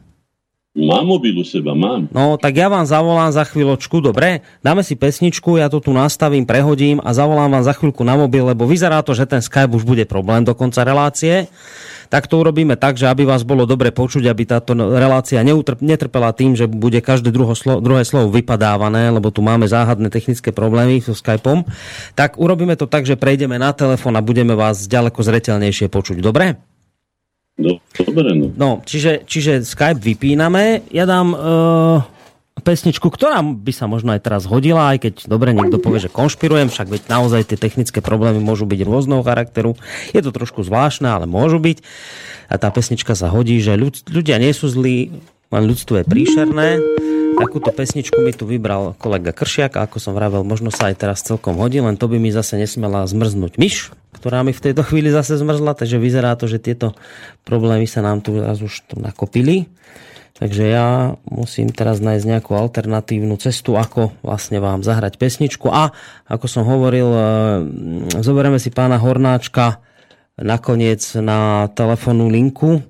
Mám 0.78 1.09
mobil 1.09 1.34
u 1.34 1.45
seba, 1.45 1.74
mám. 1.74 2.05
No, 2.13 2.38
tak 2.38 2.53
ja 2.53 2.70
vám 2.70 2.86
zavolám 2.86 3.34
za 3.34 3.41
chvíľočku, 3.45 3.97
dobre? 3.97 4.45
Dáme 4.61 4.86
si 4.86 4.93
pesničku, 4.93 5.57
ja 5.57 5.74
to 5.74 5.82
tu 5.82 5.89
nastavím, 5.89 6.45
prehodím 6.45 7.01
a 7.01 7.18
zavolám 7.18 7.49
vám 7.49 7.65
za 7.65 7.74
chvíľku 7.74 8.05
na 8.05 8.13
mobil, 8.13 8.45
lebo 8.45 8.70
vyzerá 8.70 9.01
to, 9.01 9.18
že 9.18 9.26
ten 9.26 9.41
Skype 9.41 9.74
už 9.74 9.86
bude 9.86 10.05
problém 10.05 10.45
do 10.45 10.53
konca 10.53 10.86
relácie 10.86 11.49
tak 12.08 12.28
to 12.28 12.39
urobíme 12.39 12.76
tak, 12.80 12.95
že 12.95 13.08
aby 13.08 13.28
vás 13.28 13.43
bolo 13.43 13.68
dobre 13.68 13.91
počuť, 13.91 14.28
aby 14.28 14.43
táto 14.47 14.76
relácia 14.76 15.39
neutrp, 15.43 15.80
netrpela 15.84 16.32
tým, 16.32 16.55
že 16.55 16.68
bude 16.68 16.99
každé 16.99 17.32
druho 17.32 17.53
slo, 17.53 17.80
druhé 17.80 18.03
slovo 18.08 18.32
vypadávané, 18.32 19.12
lebo 19.12 19.32
tu 19.32 19.43
máme 19.43 19.68
záhadné 19.68 20.12
technické 20.12 20.55
problémy 20.55 20.99
so 21.03 21.16
Skypeom, 21.16 21.68
tak 22.16 22.39
urobíme 22.39 22.76
to 22.80 22.89
tak, 22.89 23.03
že 23.03 23.20
prejdeme 23.20 23.60
na 23.60 23.72
telefón 23.72 24.16
a 24.16 24.26
budeme 24.26 24.55
vás 24.55 24.88
ďaleko 24.88 25.20
zretelnejšie 25.24 25.88
počuť. 25.91 26.20
Dobre? 26.24 26.58
No, 27.58 27.82
dobre, 27.97 28.38
no. 28.38 28.47
no 28.53 28.70
čiže, 28.86 29.26
čiže 29.26 29.66
Skype 29.66 30.01
vypíname. 30.01 30.86
Ja 30.93 31.05
dám... 31.05 31.28
Uh 31.34 32.16
pesničku, 32.62 33.08
ktorá 33.14 33.41
by 33.41 33.74
sa 33.74 33.86
možno 33.86 34.14
aj 34.14 34.22
teraz 34.26 34.43
hodila, 34.49 34.93
aj 34.93 35.08
keď 35.08 35.14
dobre 35.30 35.53
niekto 35.53 35.78
povie, 35.78 36.01
že 36.01 36.14
konšpirujem, 36.14 36.74
však 36.74 36.88
veď 36.89 37.01
naozaj 37.10 37.53
tie 37.53 37.58
technické 37.58 38.01
problémy 38.01 38.41
môžu 38.41 38.66
byť 38.66 38.80
rôzneho 38.82 39.22
charakteru. 39.22 39.78
Je 40.14 40.22
to 40.22 40.34
trošku 40.34 40.66
zvláštne, 40.66 41.05
ale 41.05 41.30
môžu 41.30 41.62
byť. 41.62 41.86
A 42.47 42.55
tá 42.58 42.72
pesnička 42.74 43.14
sa 43.14 43.30
hodí, 43.30 43.60
že 43.62 43.78
ľud, 43.78 44.08
ľudia 44.10 44.41
nie 44.41 44.53
sú 44.55 44.72
zlí, 44.72 45.12
len 45.51 45.64
ľudstvo 45.64 46.01
je 46.01 46.05
príšerné. 46.05 46.68
Takúto 47.38 47.70
pesničku 47.70 48.18
mi 48.26 48.34
tu 48.34 48.49
vybral 48.49 48.97
kolega 48.97 49.30
Kršiak 49.30 49.78
a 49.78 49.86
ako 49.86 50.01
som 50.01 50.18
vravel, 50.18 50.41
možno 50.41 50.74
sa 50.74 50.89
aj 50.89 50.95
teraz 50.97 51.22
celkom 51.22 51.62
hodí, 51.62 51.78
len 51.78 51.93
to 51.93 52.10
by 52.10 52.18
mi 52.18 52.34
zase 52.34 52.58
nesmela 52.58 53.05
zmrznúť 53.05 53.62
myš, 53.62 53.93
ktorá 54.18 54.41
mi 54.41 54.58
v 54.58 54.64
tejto 54.66 54.82
chvíli 54.82 55.14
zase 55.14 55.38
zmrzla, 55.38 55.78
takže 55.78 56.01
vyzerá 56.01 56.34
to, 56.34 56.49
že 56.49 56.58
tieto 56.58 56.97
problémy 57.45 57.86
sa 57.86 58.01
nám 58.01 58.26
tu 58.26 58.41
raz 58.41 58.58
už 58.58 58.89
nakopili. 58.97 59.70
Takže 60.38 60.63
ja 60.69 61.17
musím 61.25 61.73
teraz 61.73 61.97
nájsť 61.97 62.25
nejakú 62.29 62.53
alternatívnu 62.53 63.41
cestu, 63.41 63.73
ako 63.73 64.13
vlastne 64.21 64.61
vám 64.61 64.85
zahrať 64.85 65.17
pesničku. 65.17 65.65
A 65.73 65.89
ako 66.29 66.45
som 66.45 66.61
hovoril, 66.61 67.09
e, 67.09 67.21
zoberieme 68.21 68.61
si 68.61 68.69
pána 68.69 69.01
Hornáčka 69.01 69.81
nakoniec 70.38 71.01
na 71.17 71.65
telefónnu 71.73 72.29
linku, 72.29 72.85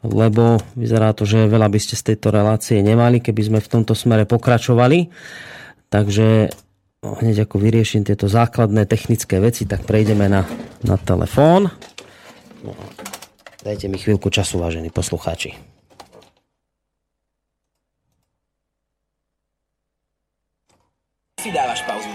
lebo 0.00 0.56
vyzerá 0.72 1.12
to, 1.12 1.28
že 1.28 1.52
veľa 1.52 1.68
by 1.68 1.76
ste 1.76 2.00
z 2.00 2.16
tejto 2.16 2.32
relácie 2.32 2.80
nemali, 2.80 3.20
keby 3.20 3.42
sme 3.44 3.58
v 3.60 3.70
tomto 3.76 3.92
smere 3.92 4.24
pokračovali. 4.24 5.12
Takže 5.92 6.48
hneď 7.04 7.44
ako 7.44 7.60
vyrieším 7.60 8.08
tieto 8.08 8.24
základné 8.24 8.88
technické 8.88 9.36
veci, 9.36 9.68
tak 9.68 9.84
prejdeme 9.84 10.32
na, 10.32 10.48
na 10.80 10.96
telefón. 10.96 11.68
No, 12.64 12.72
dajte 13.60 13.92
mi 13.92 14.00
chvíľku 14.00 14.32
času, 14.32 14.56
vážení 14.56 14.88
poslucháči. 14.88 15.75
Si 21.46 21.54
dávaš 21.54 21.82
pauzu. 21.86 22.10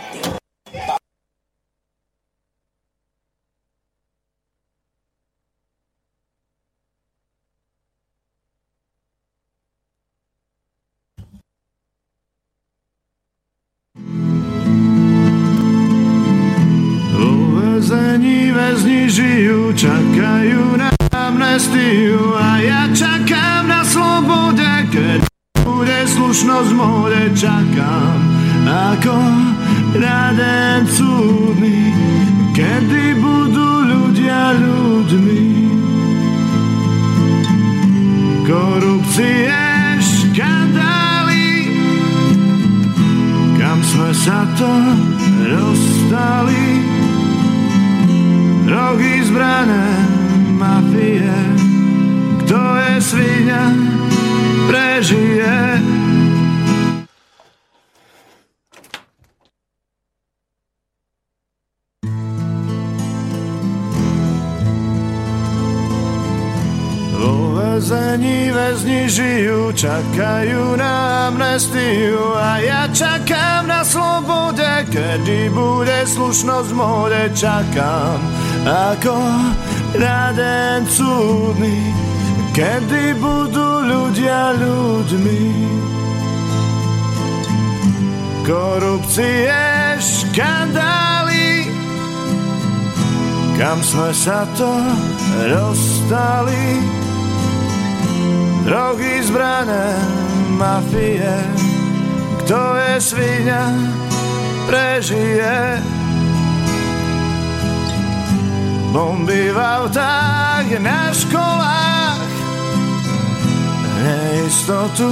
Väzni 18.51 19.11
žijú, 19.11 19.75
čakajú 19.75 20.79
na 20.79 20.91
amnestiu 21.11 22.39
a 22.39 22.63
ja 22.63 22.88
čakám 22.95 23.20
keď 25.72 25.80
bude 25.80 26.01
slušnosť 26.03 26.72
môže 26.76 27.24
čakám 27.32 28.19
ako 28.67 29.15
raden 29.95 30.84
cudný, 30.84 31.95
kedy 32.51 33.15
budú 33.15 33.69
ľudia 33.88 34.51
ľuďmi. 34.59 35.47
Korupcie, 38.43 39.63
škandály, 40.03 41.47
kam 43.55 43.80
sme 43.80 44.11
sa 44.11 44.43
to 44.59 44.72
dostali. 45.39 46.67
Rohy 48.67 49.24
zbrané 49.24 49.88
mafie, 50.59 51.32
kto 52.43 52.59
je 52.59 52.93
svinia, 52.99 54.01
prežije. 54.70 55.82
väzení 67.82 68.53
väzni 68.53 69.09
žijú, 69.09 69.74
čakajú 69.74 70.78
na 70.78 71.28
amnestiu 71.34 72.38
a 72.38 72.62
ja 72.62 72.86
čakám 72.93 73.66
na 73.66 73.82
slobode, 73.82 74.86
kedy 74.86 75.49
bude 75.49 76.05
slušnosť 76.05 76.70
v 76.70 76.78
móde, 76.78 77.24
čakám 77.34 78.22
ako 78.70 79.18
na 79.97 80.30
den 80.38 80.86
súdny, 80.86 81.89
kedy 82.52 83.16
budú 83.20 83.70
ľudia 83.88 84.56
ľuďmi. 84.60 85.43
Korupcie, 88.41 89.54
škandály, 90.02 91.72
kam 93.56 93.80
sme 93.80 94.12
sa 94.12 94.43
to 94.58 94.72
dostali, 95.47 96.82
drogy, 98.66 99.22
zbrané, 99.24 99.95
mafie. 100.58 101.38
Kto 102.43 102.60
je 102.76 102.93
svinia, 102.99 103.70
prežije. 104.66 105.80
Bomby 108.91 109.56
v 109.56 109.60
autách 109.62 110.68
na 110.84 111.16
školách, 111.16 111.90
neistotu 114.02 115.10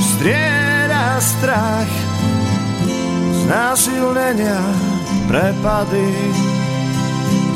strieda 0.00 1.20
strach. 1.20 1.92
Znásilnenia, 3.46 4.60
prepady 5.30 6.12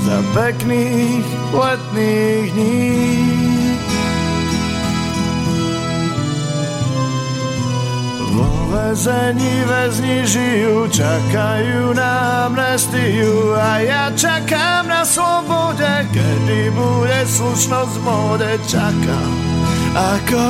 za 0.06 0.18
pekných 0.32 1.26
letných 1.52 2.46
dní. 2.54 2.80
väzení 8.70 9.66
väzni 9.66 10.22
žijú, 10.26 10.86
čakajú 10.90 11.90
na 11.94 12.46
amnestiu 12.46 13.54
a 13.58 13.82
ja 13.82 14.04
čakám 14.14 14.86
na 14.86 15.02
slobode, 15.02 16.06
kedy 16.14 16.70
bude 16.74 17.20
slušnosť 17.26 17.94
v 17.98 18.02
móde, 18.02 18.50
čakám 18.70 19.49
ako 19.94 20.46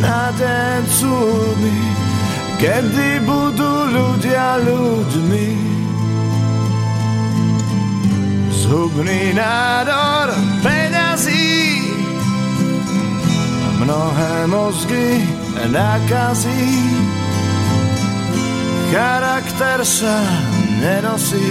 na 0.00 0.32
den 0.36 0.82
súdny, 0.90 1.78
kedy 2.58 3.22
budú 3.24 3.72
ľudia 3.90 4.60
ľuďmi. 4.64 5.48
Zhubný 8.50 9.34
nádor 9.36 10.34
peňazí, 10.62 11.82
mnohé 13.78 14.50
mozgy 14.50 15.22
nakazí 15.70 16.66
charakter 18.90 19.82
sa 19.82 20.16
nenosí. 20.78 21.50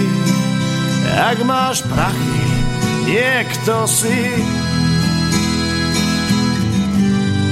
Ak 1.16 1.38
máš 1.44 1.84
prachy, 1.86 2.42
niekto 3.06 3.86
si 3.86 4.18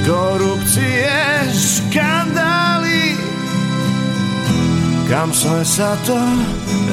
korupcie, 0.05 1.09
škandály, 1.49 3.17
kam 5.09 5.33
sme 5.33 5.65
sa 5.65 5.97
to 6.05 6.17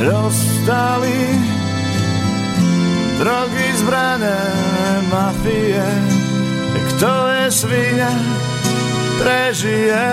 dostali. 0.01 1.21
Drogy, 3.21 3.69
zbrané, 3.79 4.41
mafie, 5.13 5.87
kto 6.91 7.13
je 7.31 7.45
svinia, 7.53 8.13
prežije. 9.21 10.09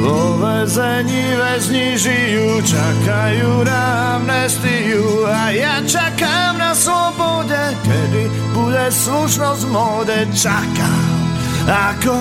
Vo 0.00 0.40
väzení 0.40 1.36
väzni 1.36 1.92
žijú, 2.00 2.64
čakajú 2.64 3.68
na 3.68 4.16
amnestiu 4.16 5.28
a 5.28 5.52
ja 5.52 5.84
čakám 5.84 6.59
na 6.70 6.78
slobode, 6.78 7.58
kedy 7.82 8.30
bude 8.54 8.86
slušnosť 8.94 9.62
v 9.66 9.70
móde. 9.74 10.22
Čakám 10.30 11.18
ako 11.66 12.14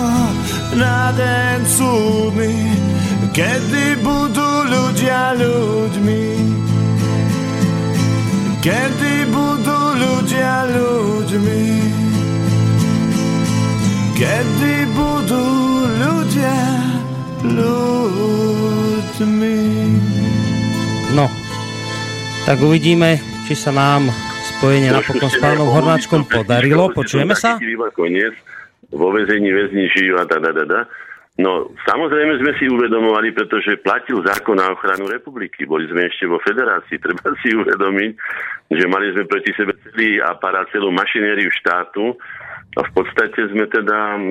na 0.73 1.13
den 1.13 1.61
súdny, 1.69 2.73
kedy 3.29 4.01
budú 4.01 4.49
ľudia 4.65 5.37
ľuďmi. 5.37 6.25
Kedy 8.65 9.29
budú 9.29 9.79
ľudia 10.01 10.65
ľuďmi. 10.73 11.65
Kedy 14.17 14.75
budú 14.97 15.45
ľudia 15.93 16.57
ľuďmi. 17.45 19.61
No, 21.13 21.29
tak 22.49 22.57
uvidíme, 22.65 23.21
či 23.45 23.53
sa 23.53 23.69
nám 23.69 24.09
spojenie 24.59 24.91
napokon 24.91 25.31
s 25.31 25.39
pánom 25.39 25.71
Hornáčkom 25.71 26.27
podarilo. 26.27 26.91
Počujeme 26.91 27.31
sa? 27.31 27.55
Vo 28.91 29.07
väzení 29.15 29.55
väzni 29.55 29.87
žijú 29.95 30.19
a 30.19 30.27
da, 30.27 30.35
da, 30.35 30.51
da, 30.51 30.65
da. 30.67 30.81
No, 31.39 31.71
samozrejme 31.87 32.43
sme 32.43 32.51
si 32.59 32.67
uvedomovali, 32.67 33.31
pretože 33.31 33.79
platil 33.79 34.19
zákon 34.19 34.59
na 34.59 34.67
ochranu 34.75 35.07
republiky. 35.07 35.63
Boli 35.63 35.87
sme 35.87 36.11
ešte 36.11 36.27
vo 36.27 36.43
federácii. 36.43 36.99
Treba 37.07 37.31
si 37.39 37.55
uvedomiť, 37.55 38.11
že 38.75 38.85
mali 38.91 39.15
sme 39.15 39.23
proti 39.31 39.55
sebe 39.55 39.71
celý 39.87 40.19
aparát, 40.19 40.67
celú 40.75 40.91
mašinériu 40.91 41.47
štátu, 41.63 42.19
a 42.77 42.85
v 42.85 42.91
podstate 42.93 43.49
sme 43.49 43.65
teda, 43.65 44.21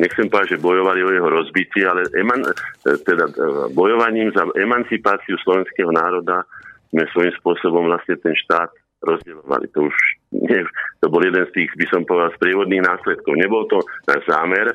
nechcem 0.00 0.32
povedať, 0.32 0.56
že 0.56 0.64
bojovali 0.64 1.04
o 1.04 1.12
jeho 1.12 1.28
rozbitie, 1.28 1.84
ale 1.84 2.08
eman, 2.16 2.40
teda 3.04 3.28
e, 3.28 3.32
bojovaním 3.76 4.32
za 4.32 4.48
emancipáciu 4.56 5.36
slovenského 5.44 5.92
národa 5.92 6.48
sme 6.88 7.04
svojím 7.12 7.36
spôsobom 7.36 7.84
vlastne 7.84 8.16
ten 8.16 8.32
štát 8.32 8.72
rozdielovali. 9.02 9.66
To 9.74 9.88
už 9.88 9.96
nie, 10.34 10.60
to 11.00 11.06
bol 11.08 11.22
jeden 11.22 11.44
z 11.48 11.54
tých, 11.54 11.70
by 11.78 11.86
som 11.88 12.02
povedal, 12.04 12.34
sprievodných 12.36 12.84
následkov. 12.84 13.32
Nebol 13.38 13.64
to 13.70 13.78
náš 14.06 14.22
zámer, 14.26 14.74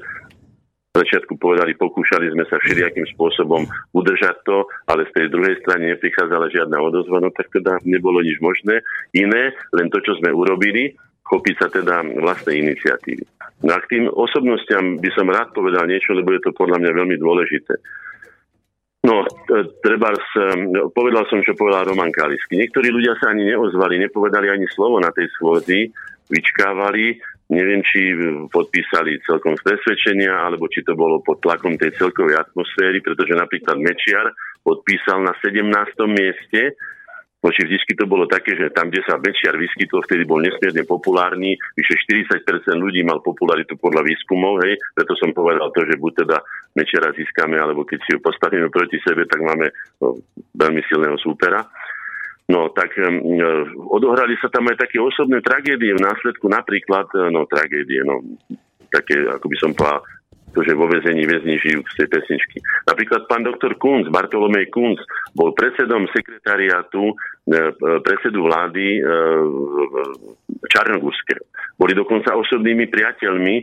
v 0.94 1.02
začiatku 1.02 1.42
povedali, 1.42 1.74
pokúšali 1.74 2.30
sme 2.38 2.46
sa 2.46 2.62
všelijakým 2.62 3.10
spôsobom 3.18 3.66
udržať 3.98 4.46
to, 4.46 4.70
ale 4.86 5.10
z 5.10 5.12
tej 5.18 5.26
druhej 5.34 5.58
strany 5.66 5.90
neprichádzala 5.90 6.54
žiadna 6.54 6.78
odozva, 6.78 7.18
no 7.18 7.34
tak 7.34 7.50
teda 7.50 7.82
nebolo 7.82 8.22
nič 8.22 8.38
možné. 8.38 8.86
Iné, 9.18 9.58
len 9.74 9.90
to, 9.90 9.98
čo 10.06 10.14
sme 10.22 10.30
urobili, 10.30 10.94
chopiť 11.26 11.56
sa 11.58 11.68
teda 11.74 12.06
vlastnej 12.22 12.62
iniciatívy. 12.62 13.26
No 13.66 13.74
a 13.74 13.82
k 13.82 13.90
tým 13.90 14.06
osobnostiam 14.06 15.02
by 15.02 15.10
som 15.18 15.34
rád 15.34 15.50
povedal 15.58 15.90
niečo, 15.90 16.14
lebo 16.14 16.30
je 16.30 16.46
to 16.46 16.54
podľa 16.54 16.78
mňa 16.78 16.92
veľmi 16.94 17.18
dôležité. 17.18 17.74
No, 19.04 19.28
treba, 19.84 20.16
povedal 20.96 21.28
som, 21.28 21.44
čo 21.44 21.60
povedal 21.60 21.92
Roman 21.92 22.08
Kalisky. 22.08 22.56
Niektorí 22.56 22.88
ľudia 22.88 23.20
sa 23.20 23.36
ani 23.36 23.52
neozvali, 23.52 24.00
nepovedali 24.00 24.48
ani 24.48 24.64
slovo 24.72 24.96
na 25.04 25.12
tej 25.12 25.28
schôdzi, 25.36 25.92
vyčkávali, 26.32 27.20
neviem, 27.52 27.84
či 27.84 28.16
podpísali 28.48 29.20
celkom 29.28 29.60
z 29.60 29.62
presvedčenia, 29.68 30.48
alebo 30.48 30.72
či 30.72 30.88
to 30.88 30.96
bolo 30.96 31.20
pod 31.20 31.44
tlakom 31.44 31.76
tej 31.76 31.92
celkovej 32.00 32.40
atmosféry, 32.40 33.04
pretože 33.04 33.36
napríklad 33.36 33.76
Mečiar 33.76 34.32
podpísal 34.64 35.20
na 35.20 35.36
17. 35.44 35.68
mieste, 36.08 36.80
Voči 37.44 37.68
vždy 37.68 38.00
to 38.00 38.08
bolo 38.08 38.24
také, 38.24 38.56
že 38.56 38.72
tam, 38.72 38.88
kde 38.88 39.04
sa 39.04 39.20
Mečiar 39.20 39.60
vyskytol, 39.60 40.00
vtedy 40.08 40.24
bol 40.24 40.40
nesmierne 40.40 40.88
populárny, 40.88 41.60
vyše 41.76 42.00
40% 42.08 42.40
ľudí 42.80 43.04
mal 43.04 43.20
popularitu 43.20 43.76
podľa 43.76 44.00
výskumov, 44.08 44.64
hej, 44.64 44.80
preto 44.96 45.12
som 45.20 45.36
povedal 45.36 45.68
to, 45.76 45.84
že 45.84 46.00
buď 46.00 46.24
teda 46.24 46.40
Mečiara 46.74 47.14
získame, 47.14 47.58
alebo 47.62 47.86
keď 47.86 48.00
si 48.02 48.12
ho 48.18 48.20
postavíme 48.20 48.74
proti 48.74 48.98
sebe, 49.06 49.30
tak 49.30 49.46
máme 49.46 49.70
no, 50.02 50.18
veľmi 50.58 50.82
silného 50.90 51.18
súpera. 51.22 51.62
No 52.50 52.74
tak 52.74 52.98
um, 53.00 53.22
odohrali 53.94 54.36
sa 54.42 54.52
tam 54.52 54.68
aj 54.68 54.82
také 54.82 55.00
osobné 55.00 55.40
tragédie 55.40 55.96
v 55.96 56.04
následku 56.04 56.50
napríklad, 56.50 57.08
no 57.32 57.48
tragédie, 57.48 58.04
no 58.04 58.20
také, 58.94 59.16
ako 59.26 59.46
by 59.50 59.58
som 59.58 59.72
povedal, 59.74 60.02
to, 60.54 60.62
že 60.62 60.78
vo 60.78 60.86
väzení 60.86 61.26
väzni 61.26 61.58
žijú 61.58 61.82
z 61.84 62.06
tej 62.06 62.08
pesničky. 62.14 62.58
Napríklad 62.86 63.26
pán 63.26 63.42
doktor 63.42 63.74
Kunz, 63.82 64.08
Bartolomej 64.14 64.70
Kunz, 64.70 65.02
bol 65.34 65.52
predsedom 65.58 66.06
sekretariátu, 66.14 67.12
e, 67.12 67.16
predsedu 68.06 68.46
vlády 68.46 68.86
e, 68.98 69.02
Čarnogurského. 70.70 71.44
Boli 71.74 71.98
dokonca 71.98 72.38
osobnými 72.38 72.86
priateľmi 72.88 73.56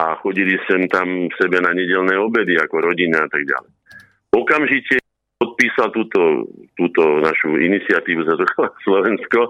a 0.00 0.16
chodili 0.24 0.56
sem 0.64 0.88
tam 0.88 1.28
sebe 1.36 1.60
na 1.60 1.76
nedelné 1.76 2.16
obedy 2.16 2.56
ako 2.56 2.90
rodina 2.90 3.22
a 3.24 3.28
tak 3.28 3.44
ďalej. 3.44 3.70
Okamžite 4.32 5.04
podpísal 5.38 5.94
túto, 5.94 6.50
túto 6.74 7.22
našu 7.22 7.60
iniciatívu 7.60 8.24
za 8.26 8.34
Slovensko, 8.84 9.46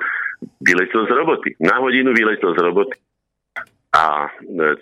vyletel 0.60 1.06
z 1.06 1.12
roboty. 1.14 1.48
Na 1.62 1.80
hodinu 1.80 2.12
vyletel 2.12 2.52
z 2.54 2.60
roboty. 2.62 2.98
A 3.88 4.28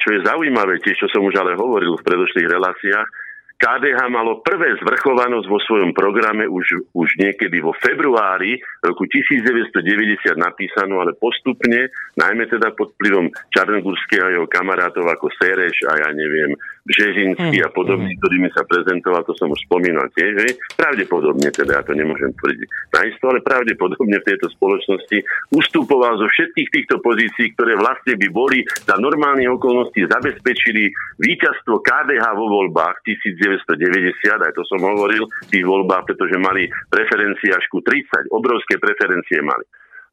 čo 0.03 0.09
je 0.11 0.27
zaujímavé, 0.27 0.83
tiež 0.83 1.07
čo 1.07 1.09
som 1.15 1.23
už 1.23 1.39
ale 1.39 1.55
hovoril 1.55 1.95
v 1.95 2.07
predošlých 2.07 2.49
reláciách, 2.51 3.09
KDH 3.57 4.13
malo 4.13 4.45
prvé 4.45 4.77
zvrchovanosť 4.85 5.47
vo 5.49 5.57
svojom 5.65 5.97
programe 5.97 6.45
už, 6.45 6.93
už 6.93 7.09
niekedy 7.17 7.65
vo 7.65 7.73
februári 7.73 8.61
roku 8.85 9.09
1990 9.09 10.37
napísanú, 10.37 11.01
ale 11.01 11.17
postupne, 11.17 11.89
najmä 12.21 12.45
teda 12.53 12.77
pod 12.77 12.93
vplyvom 13.01 13.33
Čarnogurského 13.57 14.29
a 14.29 14.35
jeho 14.37 14.47
kamarátov 14.51 15.09
ako 15.09 15.33
Sereš 15.41 15.89
a 15.89 15.93
ja 16.05 16.09
neviem, 16.13 16.53
Bžežinský 16.87 17.59
a 17.67 17.69
podobný, 17.75 18.15
mm. 18.15 18.19
ktorými 18.23 18.49
sa 18.55 18.63
prezentoval, 18.63 19.27
to 19.27 19.35
som 19.35 19.51
už 19.51 19.61
spomínal 19.67 20.07
tiež, 20.15 20.33
že? 20.39 20.51
pravdepodobne 20.79 21.51
teda, 21.51 21.79
ja 21.79 21.83
to 21.83 21.93
nemôžem 21.93 22.31
tvrdiť 22.39 22.69
isto, 23.07 23.25
ale 23.31 23.41
pravdepodobne 23.41 24.19
v 24.21 24.29
tejto 24.29 24.51
spoločnosti 24.59 25.19
ustupoval 25.55 26.19
zo 26.19 26.27
všetkých 26.27 26.69
týchto 26.69 26.97
pozícií, 27.01 27.55
ktoré 27.55 27.79
vlastne 27.79 28.19
by 28.19 28.29
boli 28.29 28.67
za 28.85 28.99
normálnych 28.99 29.51
okolností 29.57 30.05
zabezpečili 30.11 30.91
víťazstvo 31.23 31.81
KDH 31.81 32.25
vo 32.35 32.47
voľbách 32.51 33.01
1990, 33.07 34.47
aj 34.47 34.53
to 34.53 34.63
som 34.67 34.83
hovoril, 34.83 35.25
tých 35.49 35.65
voľbách, 35.65 36.13
pretože 36.13 36.37
mali 36.37 36.69
preferencie 36.91 37.55
až 37.55 37.65
ku 37.71 37.81
30, 37.81 38.31
obrovské 38.35 38.77
preferencie 38.77 39.41
mali. 39.41 39.65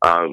A 0.03 0.27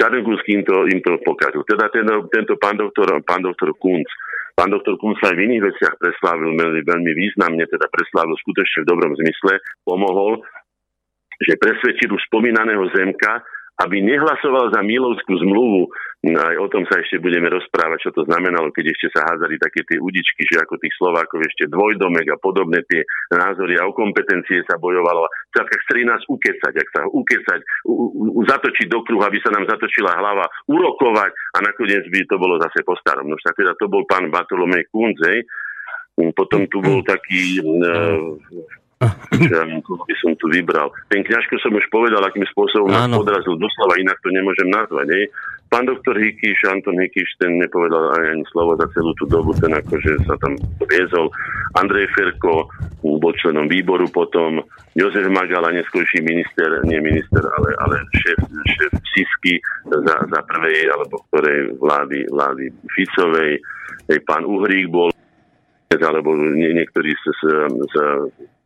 Čarnogórsky 0.00 0.56
im 0.56 0.64
to, 0.64 0.88
im 0.88 1.04
to 1.04 1.20
pokazil. 1.20 1.60
Teda 1.68 1.92
ten, 1.92 2.08
tento 2.32 2.56
pán 2.56 2.80
doktor, 2.80 3.12
pán 3.28 3.44
doktor 3.44 3.76
Kunc, 3.76 4.08
pán 4.56 4.72
doktor 4.72 4.96
Kunc 4.96 5.20
sa 5.20 5.32
aj 5.32 5.36
v 5.36 5.44
iných 5.52 5.62
veciach 5.68 5.94
preslávil 6.00 6.56
veľmi, 6.56 6.80
veľmi 6.80 7.12
významne, 7.12 7.64
teda 7.68 7.92
preslávil 7.92 8.32
skutočne 8.40 8.84
v 8.84 8.88
dobrom 8.88 9.12
zmysle, 9.12 9.60
pomohol, 9.84 10.40
že 11.44 11.60
presvedčil 11.60 12.08
už 12.08 12.24
spomínaného 12.32 12.88
Zemka, 12.96 13.44
aby 13.84 14.00
nehlasoval 14.00 14.72
za 14.72 14.80
Milovskú 14.80 15.36
zmluvu. 15.44 15.92
No, 16.22 16.38
aj 16.38 16.54
o 16.54 16.70
tom 16.70 16.86
sa 16.86 17.02
ešte 17.02 17.18
budeme 17.18 17.50
rozprávať, 17.50 17.98
čo 18.06 18.10
to 18.14 18.22
znamenalo, 18.30 18.70
keď 18.70 18.94
ešte 18.94 19.10
sa 19.10 19.26
házali 19.26 19.58
také 19.58 19.82
tie 19.82 19.98
udičky, 19.98 20.46
že 20.46 20.62
ako 20.62 20.78
tých 20.78 20.94
Slovákov 20.94 21.42
ešte 21.42 21.66
dvojdomek 21.66 22.30
a 22.30 22.38
podobné 22.38 22.78
tie 22.86 23.02
názory 23.34 23.74
a 23.74 23.90
o 23.90 23.92
kompetencie 23.92 24.62
sa 24.62 24.78
bojovalo. 24.78 25.26
Skrátka 25.50 25.82
chceli 25.82 26.06
nás 26.06 26.22
ukecať, 26.30 26.78
ak 26.78 26.88
sa 26.94 27.00
ukecať, 27.10 27.60
u, 27.90 28.38
u, 28.38 28.40
zatočiť 28.46 28.86
do 28.86 29.02
kruhu, 29.02 29.26
aby 29.26 29.42
sa 29.42 29.50
nám 29.50 29.66
zatočila 29.66 30.14
hlava, 30.14 30.46
urokovať 30.70 31.58
a 31.58 31.66
nakoniec 31.66 32.06
by 32.06 32.22
to 32.30 32.38
bolo 32.38 32.54
zase 32.62 32.86
po 32.86 32.94
starom. 33.02 33.26
No 33.26 33.34
však 33.34 33.58
teda 33.58 33.74
to 33.82 33.90
bol 33.90 34.06
pán 34.06 34.30
Bartolomej 34.30 34.86
Kunzej, 34.94 35.42
potom 36.38 36.70
tu 36.70 36.78
bol 36.78 37.02
taký 37.02 37.58
uh, 37.66 38.38
by 40.08 40.14
som 40.22 40.32
tu 40.38 40.46
vybral. 40.50 40.90
Ten 41.10 41.26
kňažko 41.26 41.58
som 41.58 41.74
už 41.74 41.86
povedal, 41.90 42.22
akým 42.22 42.46
spôsobom 42.54 42.90
nás 42.90 43.10
podrazil 43.10 43.58
doslova, 43.58 43.98
inak 43.98 44.18
to 44.22 44.30
nemôžem 44.30 44.68
nazvať. 44.70 45.06
Nie? 45.10 45.22
Pán 45.72 45.88
doktor 45.88 46.20
Hikiš, 46.20 46.68
Anton 46.68 47.00
Hikiš, 47.00 47.40
ten 47.40 47.56
nepovedal 47.56 48.12
ani, 48.20 48.38
ani 48.38 48.44
slovo 48.52 48.76
za 48.76 48.84
celú 48.92 49.16
tú 49.16 49.24
dobu, 49.24 49.56
ten 49.56 49.72
akože 49.72 50.28
sa 50.28 50.36
tam 50.36 50.52
viezol. 50.84 51.32
Andrej 51.80 52.12
Ferko 52.12 52.68
bol 53.00 53.32
členom 53.40 53.66
výboru 53.66 54.04
potom, 54.12 54.60
Jozef 54.92 55.24
Magala, 55.32 55.72
neskôrší 55.72 56.20
minister, 56.20 56.84
nie 56.84 57.00
minister, 57.00 57.40
ale, 57.40 57.72
ale 57.80 58.04
šéf, 58.12 58.38
šéf 58.68 58.92
Sisky 59.16 59.56
za, 59.88 60.16
za 60.28 60.40
prvej 60.44 60.92
alebo 60.92 61.24
ktorej 61.32 61.72
vlády, 61.80 62.28
vlády 62.28 62.68
Ficovej. 62.92 63.56
Pán 64.28 64.44
Uhrík 64.44 64.92
bol 64.92 65.08
alebo 65.92 66.32
niektorí 66.36 67.12
z, 67.12 67.24
z, 67.36 67.44
z 67.68 67.94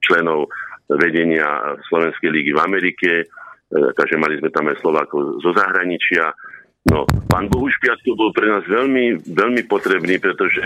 členov 0.07 0.49
vedenia 0.87 1.75
Slovenskej 1.91 2.31
lígy 2.31 2.55
v 2.55 2.63
Amerike, 2.63 3.11
e, 3.23 3.25
takže 3.99 4.17
mali 4.17 4.39
sme 4.39 4.55
tam 4.55 4.71
aj 4.71 4.79
Slovákov 4.79 5.43
zo 5.43 5.51
zahraničia. 5.51 6.31
No, 6.87 7.03
pán 7.27 7.51
Bohuš 7.51 7.83
Piatko 7.83 8.15
bol 8.15 8.31
pre 8.31 8.47
nás 8.47 8.63
veľmi, 8.63 9.19
veľmi 9.27 9.67
potrebný, 9.67 10.23
pretože 10.23 10.63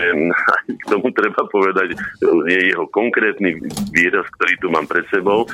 k 0.69 0.83
tomu 0.85 1.09
treba 1.17 1.49
povedať, 1.49 1.97
je 2.45 2.59
jeho 2.69 2.85
konkrétny 2.93 3.57
výraz, 3.89 4.29
ktorý 4.37 4.53
tu 4.61 4.69
mám 4.69 4.85
pred 4.85 5.01
sebou. 5.09 5.49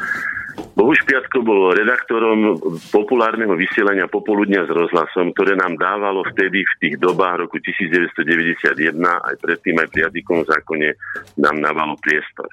Bohuš 0.76 1.08
Piatko 1.08 1.40
bol 1.48 1.72
redaktorom 1.72 2.60
populárneho 2.92 3.56
vysielania 3.56 4.12
popoludnia 4.12 4.68
s 4.68 4.72
rozhlasom, 4.74 5.32
ktoré 5.32 5.56
nám 5.56 5.80
dávalo 5.80 6.28
vtedy 6.36 6.68
v 6.68 6.74
tých 6.84 6.96
dobách 7.00 7.48
roku 7.48 7.64
1991, 7.64 8.92
aj 9.00 9.36
predtým 9.40 9.76
aj 9.80 9.88
pri 9.88 10.02
Adikom 10.12 10.44
zákone, 10.44 11.00
nám 11.40 11.64
dávalo 11.64 11.96
priestor 12.04 12.52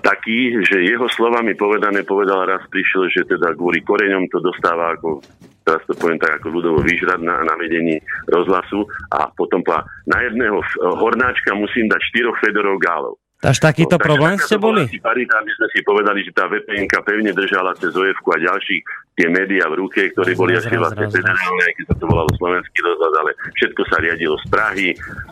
taký, 0.00 0.60
že 0.64 0.86
jeho 0.86 1.06
slovami 1.10 1.56
povedané, 1.56 2.02
povedal 2.02 2.46
raz 2.46 2.62
prišiel, 2.68 3.10
že 3.10 3.28
teda 3.28 3.54
kvôli 3.54 3.82
koreňom 3.82 4.28
to 4.30 4.38
dostáva 4.40 4.96
ako 4.96 5.20
teraz 5.66 5.82
to 5.90 5.98
poviem 5.98 6.22
tak 6.22 6.38
ako 6.38 6.62
ľudovo 6.62 6.78
vyžrať 6.86 7.18
na, 7.26 7.42
na 7.42 7.54
vedení 7.58 7.98
rozhlasu 8.30 8.86
a 9.10 9.26
potom 9.34 9.66
pa, 9.66 9.82
na 10.06 10.22
jedného 10.22 10.62
hornáčka 10.78 11.58
musím 11.58 11.90
dať 11.90 12.00
štyroch 12.06 12.38
Fedorov 12.38 12.78
gálov. 12.78 13.18
Až 13.44 13.60
takýto 13.60 14.00
no, 14.00 14.02
problém 14.02 14.40
ste 14.40 14.56
boli? 14.56 14.88
Parita, 14.96 15.44
my 15.44 15.52
sme 15.52 15.66
si 15.68 15.84
povedali, 15.84 16.24
že 16.24 16.32
tá 16.32 16.48
vpn 16.48 16.88
pevne 16.88 17.32
držala 17.36 17.76
cez 17.76 17.92
of 17.92 18.04
a 18.32 18.36
ďalších 18.40 18.84
tie 19.16 19.28
médiá 19.32 19.68
v 19.72 19.80
ruke, 19.80 20.12
ktoré 20.12 20.32
boli 20.36 20.56
asi 20.56 20.72
vlastne 20.76 21.08
federálne, 21.08 21.62
aj 21.64 21.74
keď 21.76 21.84
sa 21.88 21.96
to 22.00 22.04
volalo 22.04 22.28
slovenský 22.36 22.78
rozhľad, 22.84 23.14
ale 23.24 23.30
všetko 23.56 23.82
sa 23.88 23.96
riadilo 24.00 24.36
z 24.40 24.46
Prahy. 24.52 24.88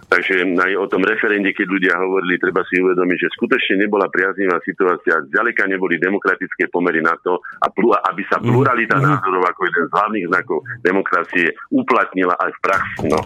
Takže 0.09 0.35
aj 0.57 0.73
o 0.81 0.87
tom 0.89 1.05
referende, 1.05 1.53
keď 1.53 1.67
ľudia 1.69 1.95
hovorili, 2.01 2.41
treba 2.41 2.65
si 2.65 2.81
uvedomiť, 2.81 3.19
že 3.25 3.35
skutočne 3.41 3.75
nebola 3.85 4.09
priaznivá 4.09 4.57
situácia, 4.65 5.25
zďaleka 5.29 5.69
neboli 5.69 6.01
demokratické 6.01 6.73
pomery 6.73 7.05
na 7.05 7.13
to, 7.21 7.41
a 7.61 7.69
aby 8.13 8.23
sa 8.29 8.41
mhm. 8.41 8.45
pluralita 8.49 8.97
mm. 9.01 9.05
názorov 9.05 9.45
ako 9.49 9.61
jeden 9.69 9.85
z 9.85 9.93
hlavných 9.93 10.27
znakov 10.33 10.59
demokracie 10.81 11.47
uplatnila 11.73 12.37
aj 12.41 12.51
v 12.53 12.61
praxi. 12.65 13.05
No. 13.09 13.21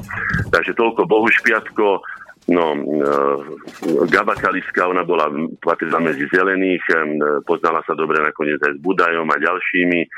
Takže 0.50 0.74
toľko 0.74 1.06
Bohu 1.06 1.26
Špiatko, 1.30 2.02
No, 2.48 2.72
e, 2.72 4.08
Gaba 4.08 4.32
Kaliska, 4.32 4.88
ona 4.88 5.04
bola 5.04 5.28
patrila 5.60 6.00
medzi 6.00 6.24
zelených, 6.32 6.84
e, 6.88 6.94
poznala 7.44 7.84
sa 7.84 7.92
dobre 7.92 8.24
nakoniec 8.24 8.56
aj 8.64 8.72
s 8.72 8.80
Budajom 8.80 9.28
a 9.28 9.36
ďalšími. 9.36 10.00
E, 10.00 10.08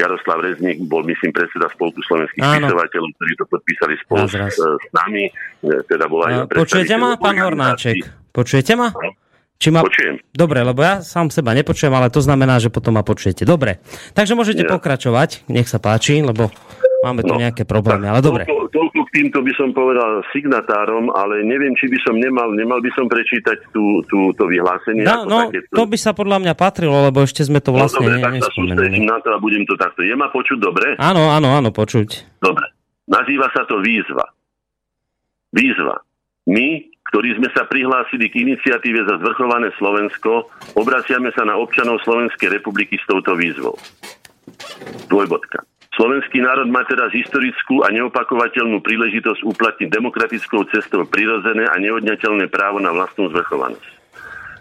Jaroslav 0.00 0.40
Rezník 0.40 0.80
bol, 0.88 1.04
myslím, 1.04 1.36
predseda 1.36 1.68
Spolku 1.76 2.00
slovenských 2.08 2.40
Áno. 2.40 2.72
spisovateľov, 2.72 3.10
ktorí 3.20 3.32
to 3.36 3.44
podpísali 3.52 3.94
spolu 4.00 4.24
s, 4.32 4.56
s 4.56 4.88
nami. 4.96 5.28
Teda 5.84 6.08
bola 6.08 6.24
aj 6.48 6.56
Počujete 6.56 6.96
ma, 6.96 7.20
pán 7.20 7.36
Hornáček? 7.36 8.00
Počujete 8.32 8.72
ma? 8.80 8.88
Či 9.60 9.68
ma... 9.68 9.84
Počujem. 9.84 10.16
Dobre, 10.32 10.64
lebo 10.64 10.80
ja 10.80 11.04
sám 11.04 11.28
seba 11.28 11.52
nepočujem, 11.52 11.92
ale 11.92 12.08
to 12.08 12.24
znamená, 12.24 12.56
že 12.56 12.72
potom 12.72 12.96
ma 12.96 13.04
počujete. 13.04 13.44
Dobre, 13.44 13.84
takže 14.16 14.32
môžete 14.32 14.64
ja. 14.64 14.72
pokračovať, 14.72 15.44
nech 15.52 15.68
sa 15.68 15.76
páči, 15.76 16.24
lebo 16.24 16.48
máme 17.04 17.20
tu 17.20 17.36
no, 17.36 17.40
nejaké 17.44 17.68
problémy, 17.68 18.08
ale 18.08 18.24
dobre. 18.24 18.48
Toľko, 18.48 18.72
toľko 18.72 18.99
týmto 19.10 19.42
by 19.42 19.52
som 19.58 19.74
povedal 19.74 20.22
signatárom, 20.30 21.10
ale 21.14 21.42
neviem, 21.42 21.74
či 21.74 21.90
by 21.90 21.98
som 22.02 22.14
nemal, 22.16 22.54
nemal 22.54 22.78
by 22.78 22.90
som 22.94 23.10
prečítať 23.10 23.70
tú, 23.74 24.02
tú, 24.06 24.30
to 24.34 24.46
vyhlásenie. 24.46 25.02
No, 25.02 25.26
no 25.26 25.50
také, 25.50 25.66
to 25.70 25.84
by 25.86 25.98
sa 25.98 26.14
podľa 26.14 26.38
mňa 26.42 26.54
patrilo, 26.54 26.94
lebo 27.06 27.22
ešte 27.26 27.42
sme 27.42 27.58
to 27.58 27.74
vlastne 27.74 28.02
no, 28.02 28.10
dobre, 28.10 28.18
ne, 28.18 28.24
tak 28.24 29.06
na 29.06 29.18
to 29.22 29.28
a 29.34 29.38
budem 29.38 29.62
to 29.66 29.74
takto. 29.74 30.06
Je 30.06 30.14
ma 30.14 30.30
počuť 30.30 30.58
dobre? 30.58 30.94
Áno, 30.98 31.30
áno, 31.30 31.54
áno, 31.54 31.70
počuť. 31.74 32.40
Dobre. 32.42 32.66
Nazýva 33.10 33.50
sa 33.50 33.66
to 33.66 33.82
výzva. 33.82 34.26
Výzva. 35.50 35.98
My, 36.46 36.82
ktorí 37.10 37.38
sme 37.38 37.50
sa 37.50 37.66
prihlásili 37.66 38.30
k 38.30 38.46
iniciatíve 38.46 39.02
za 39.06 39.18
zvrchované 39.18 39.74
Slovensko, 39.78 40.46
obraciame 40.78 41.34
sa 41.34 41.42
na 41.42 41.58
občanov 41.58 41.98
Slovenskej 42.06 42.62
republiky 42.62 42.98
s 42.98 43.04
touto 43.10 43.34
výzvou. 43.34 43.74
Dvojbodka. 45.10 45.69
Slovenský 46.00 46.40
národ 46.40 46.72
má 46.72 46.80
teraz 46.88 47.12
historickú 47.12 47.84
a 47.84 47.92
neopakovateľnú 47.92 48.80
príležitosť 48.80 49.44
uplatniť 49.44 49.92
demokratickou 49.92 50.64
cestou 50.72 51.04
prirodzené 51.04 51.68
a 51.68 51.76
neodňateľné 51.76 52.48
právo 52.48 52.80
na 52.80 52.88
vlastnú 52.88 53.28
zvrchovanosť. 53.28 54.00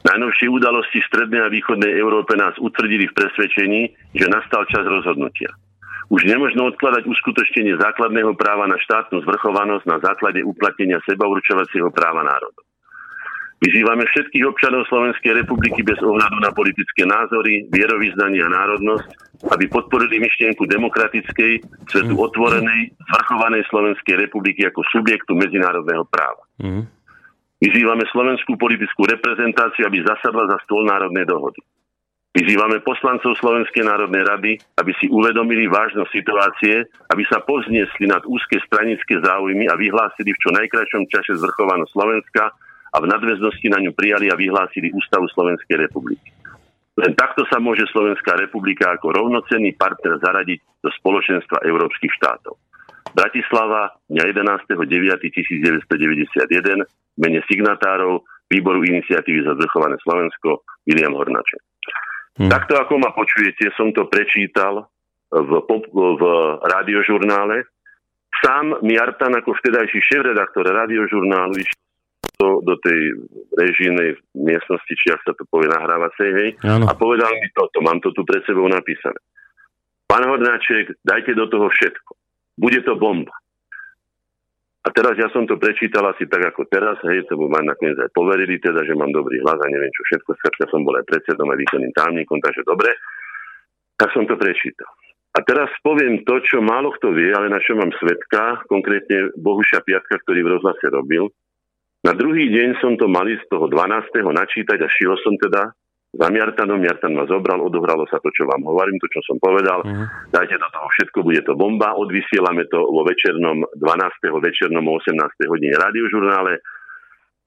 Najnovšie 0.03 0.51
udalosti 0.51 0.99
v 0.99 1.07
strednej 1.07 1.39
a 1.39 1.47
východnej 1.47 1.95
Európe 1.95 2.35
nás 2.35 2.59
utvrdili 2.59 3.07
v 3.07 3.15
presvedčení, 3.15 3.81
že 4.19 4.27
nastal 4.27 4.67
čas 4.67 4.83
rozhodnutia. 4.83 5.47
Už 6.11 6.27
nemožno 6.27 6.75
odkladať 6.75 7.07
uskutočnenie 7.07 7.79
základného 7.79 8.35
práva 8.35 8.67
na 8.67 8.75
štátnu 8.75 9.23
zvrchovanosť 9.23 9.87
na 9.87 10.03
základe 10.03 10.43
uplatnenia 10.43 10.99
sebaurčovacieho 11.07 11.87
práva 11.95 12.19
národov. 12.19 12.67
Vyzývame 13.59 14.07
všetkých 14.07 14.47
občanov 14.47 14.87
Slovenskej 14.87 15.35
republiky 15.35 15.83
bez 15.83 15.99
ohľadu 15.99 16.39
na 16.39 16.47
politické 16.55 17.03
názory, 17.03 17.67
vierovýznanie 17.67 18.39
a 18.39 18.53
národnosť, 18.55 19.07
aby 19.51 19.67
podporili 19.67 20.23
myšlienku 20.23 20.63
demokratickej, 20.63 21.67
svetu 21.91 22.15
mm. 22.15 22.23
otvorenej, 22.23 22.81
zvrchovanej 22.95 23.67
Slovenskej 23.67 24.15
republiky 24.15 24.63
ako 24.63 24.79
subjektu 24.87 25.35
medzinárodného 25.35 26.07
práva. 26.07 26.47
Mm. 26.55 26.87
Vyzývame 27.59 28.07
slovenskú 28.07 28.55
politickú 28.55 29.03
reprezentáciu, 29.03 29.83
aby 29.91 30.07
zasadla 30.07 30.47
za 30.55 30.57
stôl 30.63 30.87
národnej 30.87 31.27
dohody. 31.27 31.59
Vyzývame 32.31 32.79
poslancov 32.79 33.35
Slovenskej 33.43 33.83
národnej 33.83 34.23
rady, 34.23 34.51
aby 34.79 34.95
si 35.03 35.11
uvedomili 35.11 35.67
vážnosť 35.67 36.15
situácie, 36.15 36.87
aby 37.11 37.23
sa 37.27 37.43
povzniesli 37.43 38.07
nad 38.07 38.23
úzke 38.23 38.55
stranické 38.63 39.19
záujmy 39.19 39.67
a 39.67 39.75
vyhlásili 39.75 40.31
v 40.31 40.41
čo 40.47 40.49
najkračšom 40.55 41.03
čase 41.11 41.35
zvrchovanosť 41.35 41.91
Slovenska 41.91 42.55
a 42.89 42.97
v 43.01 43.09
nadväznosti 43.09 43.67
na 43.69 43.79
ňu 43.81 43.93
prijali 43.93 44.29
a 44.29 44.39
vyhlásili 44.39 44.93
Ústavu 44.93 45.27
Slovenskej 45.31 45.77
republiky. 45.77 46.31
Len 46.99 47.15
takto 47.15 47.47
sa 47.47 47.63
môže 47.63 47.87
Slovenská 47.95 48.35
republika 48.35 48.91
ako 48.91 49.15
rovnocenný 49.15 49.71
partner 49.79 50.19
zaradiť 50.19 50.59
do 50.83 50.91
spoločenstva 50.99 51.63
európskych 51.63 52.11
štátov. 52.19 52.59
Bratislava 53.15 53.95
dňa 54.11 54.23
11.9.1991 54.75 56.83
mene 57.19 57.39
signatárov 57.47 58.23
Výboru 58.49 58.81
iniciatívy 58.81 59.45
za 59.45 59.53
zvrchované 59.55 59.95
Slovensko 60.01 60.65
William 60.89 61.13
Hornaček. 61.13 61.61
Hmm. 62.41 62.49
Takto 62.49 62.81
ako 62.81 62.97
ma 62.97 63.13
počujete, 63.13 63.69
som 63.77 63.93
to 63.93 64.09
prečítal 64.09 64.89
v, 65.29 65.51
v 65.93 66.23
radiožurnále. 66.65 67.61
Sám 68.41 68.81
Miartan 68.81 69.37
ako 69.37 69.53
vtedajší 69.53 70.01
šéf-redaktor 70.01 70.65
radiožurnálu 70.65 71.61
išiel 72.39 72.63
do, 72.63 72.75
tej 72.79 72.99
režijnej 73.59 74.15
miestnosti, 74.31 74.93
či 74.95 75.11
ak 75.11 75.21
sa 75.27 75.35
to 75.35 75.43
povie 75.51 75.67
nahrávacej, 75.67 76.29
hej, 76.39 76.49
ano. 76.63 76.87
a 76.87 76.95
povedal 76.95 77.35
mi 77.35 77.51
toto, 77.51 77.83
mám 77.83 77.99
to 77.99 78.15
tu 78.15 78.23
pred 78.23 78.39
sebou 78.47 78.63
napísané. 78.71 79.19
Pán 80.07 80.23
Hornáček, 80.25 81.03
dajte 81.03 81.35
do 81.35 81.45
toho 81.51 81.67
všetko. 81.69 82.11
Bude 82.57 82.79
to 82.81 82.95
bomba. 82.95 83.35
A 84.79 84.95
teraz 84.95 85.19
ja 85.19 85.27
som 85.35 85.43
to 85.43 85.59
prečítal 85.59 86.07
asi 86.07 86.23
tak 86.25 86.55
ako 86.55 86.65
teraz, 86.71 86.95
hej, 87.03 87.27
to 87.27 87.35
ma 87.35 87.59
nakoniec 87.59 87.99
aj 87.99 88.15
poverili, 88.15 88.57
teda, 88.63 88.87
že 88.87 88.95
mám 88.95 89.11
dobrý 89.11 89.43
hlas 89.43 89.59
a 89.59 89.67
neviem 89.67 89.91
čo 89.91 90.01
všetko, 90.07 90.39
ja 90.39 90.67
som 90.71 90.87
bol 90.87 90.95
aj 90.95 91.05
predsedom 91.05 91.45
a 91.51 91.59
výkonným 91.59 91.91
tajomníkom, 91.91 92.39
takže 92.39 92.63
dobre. 92.63 92.95
Tak 93.99 94.15
som 94.15 94.23
to 94.23 94.39
prečítal. 94.39 94.87
A 95.35 95.43
teraz 95.43 95.69
poviem 95.83 96.23
to, 96.23 96.39
čo 96.41 96.63
málo 96.63 96.89
kto 96.95 97.11
vie, 97.13 97.29
ale 97.29 97.51
na 97.51 97.59
čo 97.61 97.75
mám 97.75 97.91
svetka, 97.99 98.65
konkrétne 98.65 99.29
Bohuša 99.37 99.83
Piatka, 99.83 100.17
ktorý 100.25 100.47
v 100.47 100.51
rozhlase 100.57 100.87
robil. 100.89 101.29
Na 101.99 102.15
druhý 102.15 102.47
deň 102.47 102.79
som 102.79 102.95
to 102.95 103.11
mali 103.11 103.35
z 103.35 103.45
toho 103.51 103.67
12. 103.67 104.23
načítať 104.23 104.79
a 104.79 104.87
šiel 104.87 105.19
som 105.19 105.35
teda 105.35 105.67
za 106.09 106.25
Miartanom, 106.33 106.81
Miartan 106.81 107.13
ma 107.13 107.29
zobral, 107.29 107.61
odohralo 107.61 108.09
sa 108.09 108.17
to, 108.17 108.33
čo 108.33 108.49
vám 108.49 108.65
hovorím, 108.65 108.97
to, 108.97 109.05
čo 109.13 109.21
som 109.29 109.37
povedal. 109.37 109.85
Uh-huh. 109.85 110.09
Dajte 110.33 110.57
do 110.57 110.65
toho 110.73 110.87
všetko, 110.97 111.17
bude 111.21 111.41
to 111.45 111.53
bomba. 111.53 111.93
Odvysielame 111.93 112.65
to 112.65 112.81
vo 112.81 113.05
večernom 113.05 113.61
12. 113.77 114.41
večernom 114.41 114.81
o 114.89 114.93
18. 114.97 115.21
hodine 115.45 115.77
radiožurnále. 115.77 116.57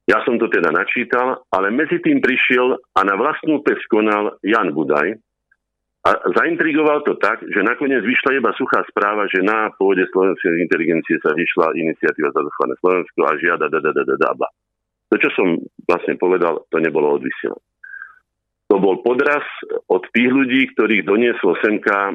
Ja 0.07 0.23
som 0.23 0.39
to 0.39 0.47
teda 0.47 0.71
načítal, 0.71 1.43
ale 1.51 1.75
medzi 1.75 1.99
tým 1.99 2.23
prišiel 2.23 2.79
a 2.95 3.01
na 3.03 3.19
vlastnú 3.19 3.67
pes 3.67 3.83
konal 3.91 4.39
Jan 4.47 4.71
Budaj. 4.71 5.19
A 6.03 6.19
zaintrigoval 6.35 7.07
to 7.07 7.15
tak, 7.23 7.47
že 7.47 7.63
nakoniec 7.63 8.03
vyšla 8.03 8.43
iba 8.43 8.51
suchá 8.59 8.83
správa, 8.91 9.31
že 9.31 9.39
na 9.39 9.71
pôde 9.79 10.03
slovenskej 10.11 10.59
inteligencie 10.59 11.15
sa 11.23 11.31
vyšla 11.31 11.79
iniciatíva 11.79 12.35
za 12.35 12.43
zachované 12.43 12.75
Slovensko 12.83 13.19
a 13.23 13.33
žiada 13.39 13.67
da, 13.71 13.79
da, 13.79 13.91
da, 13.95 14.03
da, 14.03 14.17
da, 14.19 14.49
To, 15.11 15.15
čo 15.15 15.31
som 15.39 15.63
vlastne 15.87 16.19
povedal, 16.19 16.67
to 16.75 16.83
nebolo 16.83 17.23
odvysielané 17.23 17.63
to 18.73 18.81
bol 18.81 19.05
podraz 19.05 19.45
od 19.93 20.01
tých 20.17 20.33
ľudí, 20.33 20.73
ktorých 20.73 21.05
doniesol 21.05 21.61
semka 21.61 22.09
e, 22.09 22.13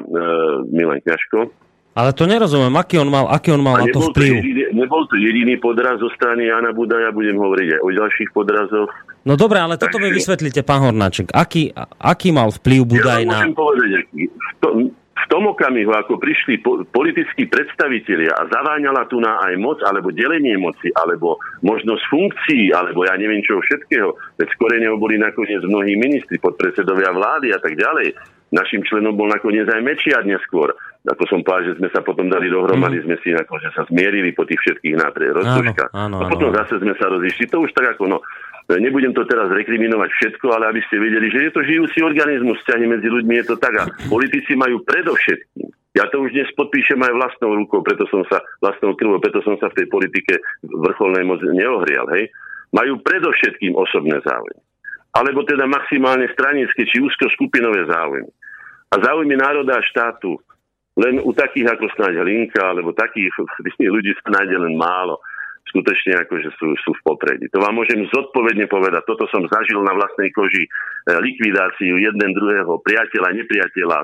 Milan 0.74 0.98
Kňažko. 1.06 1.54
Ale 1.98 2.14
to 2.14 2.30
nerozumiem, 2.30 2.70
aký 2.78 3.02
on 3.02 3.10
mal, 3.10 3.26
aký 3.26 3.50
on 3.50 3.58
mal 3.58 3.82
na 3.82 3.90
to 3.90 3.98
vplyv. 4.14 4.38
To 4.38 4.38
jediný, 4.38 4.64
nebol 4.70 5.02
to 5.10 5.18
jediný 5.18 5.58
podraz 5.58 5.98
zo 5.98 6.06
strany 6.14 6.46
Jana 6.46 6.70
Budaja, 6.70 7.10
budem 7.10 7.34
hovoriť 7.34 7.68
aj 7.74 7.80
o 7.82 7.88
ďalších 7.90 8.30
podrazoch. 8.30 8.90
No 9.26 9.34
dobre, 9.34 9.58
ale 9.58 9.74
toto 9.74 9.98
mi 9.98 10.14
vysvetlíte, 10.14 10.62
pán 10.62 10.86
Hornáček. 10.86 11.34
Aký, 11.34 11.74
aký 11.98 12.30
mal 12.30 12.54
vplyv 12.54 12.86
Budaj 12.86 13.22
ja 13.26 13.42
na... 13.42 13.50
povedať, 13.50 13.90
aký. 14.06 14.30
To, 14.62 14.94
v 15.18 15.26
tom 15.26 15.50
okamihu, 15.50 15.90
ako 15.90 16.22
prišli 16.22 16.62
po, 16.62 16.86
politickí 16.86 17.50
predstavitelia 17.50 18.30
a 18.38 18.46
zaváňala 18.46 19.10
tu 19.10 19.18
na 19.18 19.42
aj 19.42 19.58
moc, 19.58 19.82
alebo 19.82 20.14
delenie 20.14 20.54
moci, 20.54 20.94
alebo 20.94 21.42
možnosť 21.66 22.02
funkcií, 22.06 22.70
alebo 22.70 23.02
ja 23.02 23.18
neviem 23.18 23.42
čo 23.42 23.58
všetkého, 23.58 24.14
veď 24.38 24.48
skoreneho 24.54 24.94
boli 24.94 25.18
nakoniec 25.18 25.60
mnohí 25.66 25.98
ministri, 25.98 26.38
podpredsedovia 26.38 27.10
vlády 27.10 27.50
a 27.50 27.58
tak 27.58 27.74
ďalej. 27.74 28.37
Našim 28.48 28.80
členom 28.84 29.12
bol 29.12 29.28
nakoniec 29.28 29.68
aj 29.68 29.80
Mečiar 29.84 30.24
neskôr. 30.24 30.72
Ako 31.04 31.24
som 31.28 31.40
povedal, 31.44 31.72
že 31.72 31.78
sme 31.80 31.88
sa 31.92 32.00
potom 32.04 32.28
dali 32.28 32.48
dohromady, 32.48 33.00
mm. 33.00 33.04
sme 33.04 33.16
si 33.20 33.28
ako, 33.32 33.54
že 33.60 33.70
sa 33.72 33.84
zmierili 33.88 34.32
po 34.32 34.44
tých 34.48 34.60
všetkých 34.60 34.96
nátre 34.96 35.32
rozduškách. 35.36 35.92
A 35.92 36.24
potom 36.28 36.50
áno. 36.52 36.58
zase 36.58 36.80
sme 36.80 36.94
sa 36.96 37.08
rozišli. 37.12 37.48
To 37.52 37.64
už 37.64 37.72
tak 37.72 37.96
ako, 37.96 38.08
no, 38.08 38.18
Nebudem 38.68 39.16
to 39.16 39.24
teraz 39.24 39.48
rekriminovať 39.48 40.12
všetko, 40.12 40.52
ale 40.52 40.68
aby 40.68 40.84
ste 40.84 41.00
vedeli, 41.00 41.32
že 41.32 41.48
je 41.48 41.50
to 41.56 41.64
žijúci 41.64 42.04
organizmus, 42.04 42.60
vzťahy 42.60 42.84
medzi 42.84 43.08
ľuďmi 43.08 43.40
je 43.40 43.44
to 43.48 43.56
tak 43.56 43.72
a 43.80 43.88
politici 44.12 44.52
majú 44.60 44.84
predovšetkým 44.84 45.72
ja 45.98 46.04
to 46.14 46.22
už 46.22 46.30
dnes 46.30 46.46
podpíšem 46.54 47.00
aj 47.02 47.10
vlastnou 47.10 47.58
rukou, 47.58 47.82
preto 47.82 48.06
som 48.06 48.22
sa, 48.30 48.38
vlastnou 48.62 48.94
krvou, 48.94 49.18
preto 49.18 49.42
som 49.42 49.58
sa 49.58 49.66
v 49.72 49.82
tej 49.82 49.86
politike 49.90 50.38
vrcholnej 50.62 51.26
moc 51.26 51.42
neohrial, 51.42 52.06
hej. 52.14 52.30
Majú 52.70 53.02
predovšetkým 53.02 53.74
osobné 53.74 54.22
záujmy. 54.22 54.62
Alebo 55.18 55.42
teda 55.42 55.66
maximálne 55.66 56.30
stranické 56.30 56.86
či 56.86 57.02
úzkoskupinové 57.02 57.90
záujmy. 57.90 58.30
A 58.88 58.96
záujmy 59.02 59.34
národa 59.34 59.76
a 59.76 59.82
štátu 59.82 60.38
len 60.98 61.22
u 61.22 61.30
takých 61.30 61.78
ako 61.78 61.86
snáď 61.94 62.26
Hlinka, 62.26 62.58
alebo 62.58 62.90
takých 62.90 63.30
ľudí 63.94 64.14
nájde 64.26 64.56
len 64.58 64.74
málo 64.74 65.18
skutočne 65.68 66.16
akože 66.24 66.48
sú, 66.56 66.72
sú 66.80 66.90
v 66.96 67.04
popredí. 67.04 67.44
To 67.52 67.60
vám 67.60 67.76
môžem 67.76 68.00
zodpovedne 68.08 68.64
povedať. 68.72 69.04
Toto 69.04 69.28
som 69.28 69.44
zažil 69.44 69.84
na 69.84 69.92
vlastnej 69.92 70.32
koži 70.32 70.64
e, 70.64 70.70
likvidáciu 71.20 72.00
jeden 72.00 72.30
druhého 72.32 72.80
priateľa, 72.80 73.36
nepriateľa, 73.36 73.98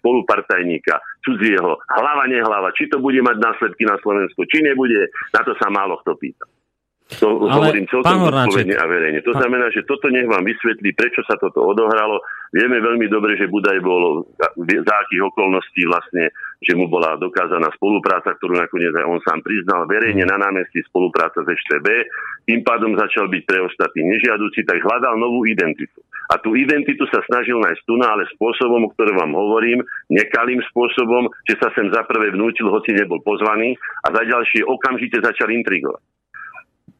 spolupartajníka, 0.00 1.02
cudzieho, 1.26 1.82
hlava, 1.98 2.30
nehlava. 2.30 2.70
Či 2.78 2.94
to 2.94 3.02
bude 3.02 3.18
mať 3.26 3.36
následky 3.42 3.82
na 3.90 3.98
Slovensku, 3.98 4.46
či 4.46 4.62
nebude, 4.62 5.10
na 5.34 5.40
to 5.42 5.52
sa 5.58 5.66
málo 5.66 5.98
kto 6.06 6.14
pýta. 6.14 6.46
To 7.18 7.42
Ale 7.42 7.74
hovorím 7.74 7.90
celkom 7.90 8.30
zodpovedne 8.30 8.76
a 8.78 8.86
verejne. 8.86 9.20
To 9.26 9.34
znamená, 9.34 9.66
že 9.74 9.82
toto 9.82 10.06
nech 10.14 10.30
vám 10.30 10.46
vysvetlí, 10.46 10.94
prečo 10.94 11.26
sa 11.26 11.34
toto 11.34 11.66
odohralo. 11.66 12.22
Vieme 12.54 12.78
veľmi 12.78 13.10
dobre, 13.10 13.34
že 13.34 13.50
Budaj 13.50 13.78
bol 13.82 14.30
za 14.58 14.94
akých 14.94 15.22
okolností 15.26 15.90
vlastne, 15.90 16.30
že 16.62 16.78
mu 16.78 16.86
bola 16.86 17.18
dokázaná 17.18 17.66
spolupráca, 17.74 18.34
ktorú 18.38 18.54
nakoniec 18.54 18.94
aj 18.94 19.06
on 19.10 19.18
sám 19.26 19.42
priznal 19.42 19.90
verejne 19.90 20.22
na 20.22 20.38
námestí 20.38 20.82
spolupráca 20.86 21.42
s 21.42 21.50
EŠTB. 21.50 21.86
Tým 22.46 22.60
pádom 22.62 22.94
začal 22.94 23.26
byť 23.26 23.42
pre 23.42 23.58
ostatných 23.58 24.06
nežiaduci, 24.18 24.62
tak 24.62 24.78
hľadal 24.78 25.18
novú 25.18 25.46
identitu. 25.50 25.98
A 26.30 26.38
tú 26.38 26.54
identitu 26.54 27.10
sa 27.10 27.18
snažil 27.26 27.58
nájsť 27.58 27.82
tu, 27.90 27.98
ale 27.98 28.22
spôsobom, 28.38 28.86
o 28.86 28.92
ktorom 28.94 29.18
vám 29.18 29.34
hovorím, 29.34 29.82
nekalým 30.14 30.62
spôsobom, 30.70 31.26
že 31.42 31.58
sa 31.58 31.74
sem 31.74 31.90
za 31.90 32.06
prvé 32.06 32.30
vnútil, 32.30 32.70
hoci 32.70 32.94
nebol 32.94 33.18
pozvaný, 33.26 33.74
a 34.06 34.14
za 34.14 34.22
ďalšie 34.22 34.62
okamžite 34.62 35.18
začal 35.18 35.50
intrigovať 35.50 36.19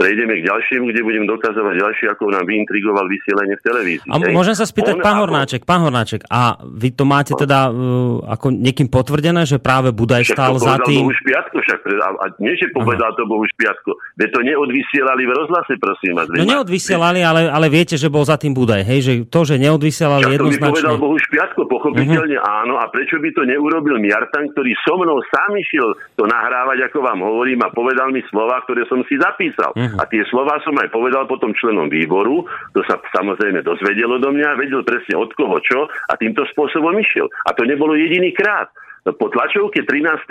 prejdeme 0.01 0.41
k 0.41 0.49
ďalšiemu, 0.49 0.85
kde 0.89 1.01
budem 1.05 1.25
dokazovať 1.29 1.75
ďalšie, 1.77 2.07
ako 2.17 2.33
nám 2.33 2.49
vyintrigoval 2.49 3.05
vysielanie 3.05 3.61
v 3.61 3.63
televízii. 3.69 4.09
A 4.09 4.17
môžem 4.33 4.57
sa 4.57 4.65
spýtať, 4.65 4.97
On, 4.97 5.05
pán 5.05 5.21
Hornáček, 5.21 5.69
pán 5.69 5.85
Hornáček, 5.85 6.25
a 6.33 6.57
vy 6.65 6.97
to 6.97 7.05
máte 7.05 7.37
teda 7.37 7.69
uh, 7.69 8.25
ako 8.25 8.49
niekým 8.49 8.89
potvrdené, 8.89 9.45
že 9.45 9.61
práve 9.61 9.93
Budaj 9.93 10.33
stál 10.33 10.57
za 10.57 10.81
tým? 10.89 11.05
Bohuž 11.05 11.21
Piatko, 11.21 11.61
však, 11.61 11.85
a, 11.85 12.09
a 12.17 12.27
nie, 12.41 12.57
že 12.57 12.73
povedal 12.73 13.13
Aha. 13.13 13.19
to 13.21 13.29
Bohuž 13.29 13.53
Piatko, 13.61 14.01
veď 14.17 14.29
to 14.33 14.41
neodvysielali 14.41 15.23
v 15.29 15.33
rozhlase, 15.37 15.73
prosím 15.77 16.17
vás. 16.17 16.27
No 16.33 16.49
neodvysielali, 16.49 17.21
ale, 17.21 17.53
ale 17.53 17.69
viete, 17.69 18.01
že 18.01 18.09
bol 18.09 18.25
za 18.25 18.41
tým 18.41 18.57
Budaj, 18.57 18.89
hej, 18.89 19.01
že 19.05 19.13
to, 19.29 19.45
že 19.45 19.61
neodvysielali 19.61 20.25
však 20.25 20.37
jednoznačne... 20.41 20.65
to 20.65 20.75
povedal 20.81 20.97
Bohuž 20.97 21.25
Piatko, 21.29 21.61
pochopiteľne 21.69 22.37
uh-huh. 22.41 22.61
áno, 22.65 22.81
a 22.81 22.89
prečo 22.89 23.21
by 23.21 23.29
to 23.37 23.45
neurobil 23.45 24.01
Miartan, 24.01 24.49
ktorý 24.57 24.73
so 24.81 24.97
mnou 24.97 25.21
sám 25.29 25.53
išiel 25.61 25.93
to 26.17 26.25
nahrávať, 26.25 26.89
ako 26.89 27.05
vám 27.05 27.21
hovorím, 27.21 27.61
a 27.61 27.69
povedal 27.69 28.09
mi 28.09 28.25
slova, 28.33 28.65
ktoré 28.65 28.89
som 28.89 29.05
si 29.05 29.21
zapísal. 29.21 29.77
Uh-huh. 29.77 29.90
A 29.99 30.07
tie 30.07 30.23
slova 30.29 30.61
som 30.63 30.77
aj 30.79 30.93
povedal 30.93 31.25
potom 31.27 31.57
členom 31.57 31.91
výboru, 31.91 32.47
to 32.77 32.85
sa 32.87 33.01
samozrejme 33.01 33.65
dozvedelo 33.65 34.21
do 34.21 34.31
mňa, 34.31 34.61
vedel 34.61 34.87
presne 34.87 35.19
od 35.19 35.33
koho 35.35 35.59
čo 35.65 35.89
a 35.89 36.13
týmto 36.15 36.47
spôsobom 36.55 36.95
išiel. 37.01 37.27
A 37.49 37.57
to 37.57 37.67
nebolo 37.67 37.97
jediný 37.97 38.31
krát. 38.37 38.71
Po 39.03 39.27
tlačovke 39.33 39.83
13. 39.83 40.29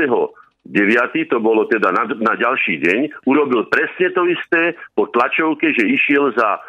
9. 0.69 1.31
to 1.31 1.40
bolo 1.41 1.65
teda 1.65 1.90
na, 1.90 2.03
na 2.19 2.34
ďalší 2.36 2.84
deň, 2.84 3.26
urobil 3.26 3.72
presne 3.72 4.11
to 4.14 4.27
isté 4.27 4.77
po 4.94 5.07
tlačovke, 5.10 5.72
že 5.73 5.88
išiel 5.88 6.36
za 6.36 6.61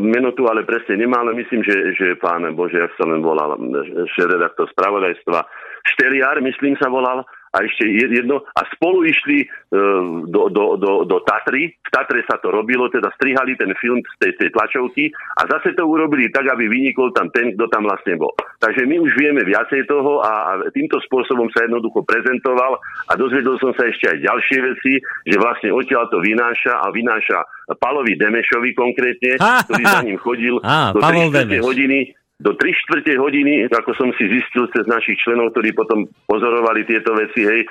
meno 0.00 0.32
tu 0.32 0.48
ale 0.48 0.64
presne 0.64 0.96
nemá, 0.96 1.20
ale 1.20 1.36
myslím, 1.36 1.60
že, 1.60 1.92
že 1.96 2.16
pán 2.16 2.48
Bože, 2.56 2.80
ak 2.80 2.96
sa 2.96 3.04
len 3.04 3.20
volal, 3.20 3.60
šéf-redaktor 4.16 4.72
spravodajstva, 4.72 5.44
Šteriár, 5.86 6.42
myslím 6.42 6.74
sa 6.80 6.90
volal, 6.90 7.22
a 7.52 7.56
ešte 7.62 7.88
jedno, 7.88 8.42
a 8.42 8.60
spolu 8.74 9.06
išli 9.06 9.44
e, 9.44 9.46
do, 10.26 10.48
do, 10.50 10.76
do, 10.76 10.92
do 11.08 11.16
Tatry. 11.24 11.72
V 11.72 11.90
Tatre 11.92 12.20
sa 12.26 12.36
to 12.42 12.52
robilo, 12.52 12.90
teda 12.90 13.08
strihali 13.16 13.54
ten 13.56 13.72
film 13.78 14.02
z 14.02 14.14
tej, 14.20 14.32
tej 14.36 14.50
tlačovky 14.52 15.08
a 15.38 15.48
zase 15.48 15.72
to 15.78 15.86
urobili 15.86 16.28
tak, 16.28 16.46
aby 16.50 16.68
vynikol 16.68 17.14
tam 17.14 17.32
ten, 17.32 17.54
kto 17.54 17.66
tam 17.72 17.86
vlastne 17.86 18.18
bol. 18.20 18.34
Takže 18.60 18.84
my 18.84 18.96
už 19.00 19.12
vieme 19.16 19.42
viacej 19.46 19.88
toho 19.88 20.20
a, 20.20 20.32
a 20.32 20.70
týmto 20.72 21.00
spôsobom 21.06 21.48
sa 21.52 21.64
jednoducho 21.64 22.02
prezentoval 22.04 22.80
a 23.08 23.12
dozvedel 23.14 23.56
som 23.62 23.72
sa 23.76 23.88
ešte 23.88 24.10
aj 24.10 24.18
ďalšie 24.24 24.58
veci, 24.60 24.92
že 25.28 25.36
vlastne 25.40 25.70
odtiaľ 25.72 26.08
to 26.08 26.18
vynáša 26.20 26.82
a 26.82 26.86
vynáša 26.92 27.38
Palovi 27.78 28.14
Demešovi 28.14 28.70
konkrétne, 28.76 29.40
ktorý 29.66 29.82
za 29.82 30.02
ním 30.04 30.18
chodil 30.20 30.60
do 30.62 31.00
3 31.00 31.62
hodiny 31.62 32.14
do 32.36 32.52
3 32.52 32.68
čtvrte 32.68 33.16
hodiny, 33.16 33.64
ako 33.72 33.96
som 33.96 34.12
si 34.20 34.28
zistil 34.28 34.68
cez 34.76 34.84
našich 34.84 35.16
členov, 35.24 35.56
ktorí 35.56 35.72
potom 35.72 36.04
pozorovali 36.28 36.84
tieto 36.84 37.16
veci, 37.16 37.48
hej, 37.48 37.64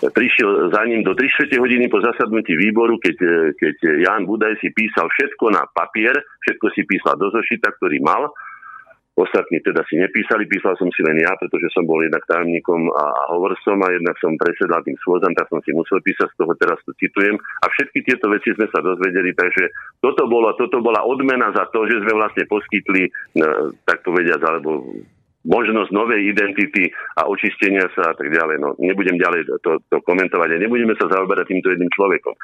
prišiel 0.00 0.72
za 0.72 0.82
ním 0.88 1.04
do 1.04 1.12
3 1.12 1.20
čtvrte 1.36 1.60
hodiny 1.60 1.92
po 1.92 2.00
zasadnutí 2.00 2.56
výboru, 2.56 2.96
keď, 2.96 3.16
keď 3.60 3.76
Jan 4.08 4.24
Budaj 4.24 4.56
si 4.64 4.72
písal 4.72 5.12
všetko 5.12 5.52
na 5.52 5.68
papier, 5.68 6.16
všetko 6.48 6.66
si 6.72 6.88
písal 6.88 7.20
do 7.20 7.28
zošita, 7.28 7.76
ktorý 7.76 8.00
mal 8.00 8.32
Ostatní 9.16 9.64
teda 9.64 9.80
si 9.88 9.96
nepísali, 9.96 10.44
písal 10.44 10.76
som 10.76 10.92
si 10.92 11.00
len 11.00 11.16
ja, 11.16 11.32
pretože 11.40 11.72
som 11.72 11.88
bol 11.88 12.04
jednak 12.04 12.20
tajomníkom 12.28 12.92
a 12.92 13.32
hovorcom 13.32 13.80
a 13.80 13.88
jednak 13.96 14.12
som 14.20 14.36
presedal 14.36 14.84
tým 14.84 14.92
schôzam, 15.00 15.32
tak 15.32 15.48
som 15.48 15.56
si 15.64 15.72
musel 15.72 16.04
písať, 16.04 16.28
z 16.28 16.36
toho 16.36 16.52
teraz 16.60 16.76
to 16.84 16.92
citujem. 17.00 17.40
A 17.64 17.66
všetky 17.72 18.04
tieto 18.04 18.28
veci 18.28 18.52
sme 18.52 18.68
sa 18.68 18.84
dozvedeli, 18.84 19.32
takže 19.32 19.72
toto, 20.04 20.28
bolo, 20.28 20.52
toto 20.60 20.84
bola 20.84 21.00
odmena 21.00 21.48
za 21.56 21.64
to, 21.72 21.88
že 21.88 22.04
sme 22.04 22.12
vlastne 22.12 22.44
poskytli, 22.44 23.08
no, 23.40 23.72
tak 23.88 24.04
povediať, 24.04 24.40
alebo 24.44 24.84
možnosť 25.46 25.90
novej 25.94 26.20
identity 26.36 26.92
a 27.16 27.24
očistenia 27.24 27.88
sa 27.96 28.12
a 28.12 28.14
tak 28.18 28.28
ďalej. 28.28 28.60
No, 28.60 28.76
nebudem 28.76 29.16
ďalej 29.16 29.48
to, 29.64 29.80
to 29.88 29.96
komentovať 30.04 30.58
a 30.58 30.62
nebudeme 30.62 30.92
sa 30.98 31.08
zaoberať 31.08 31.56
týmto 31.56 31.72
jedným 31.72 31.88
človekom. 31.94 32.34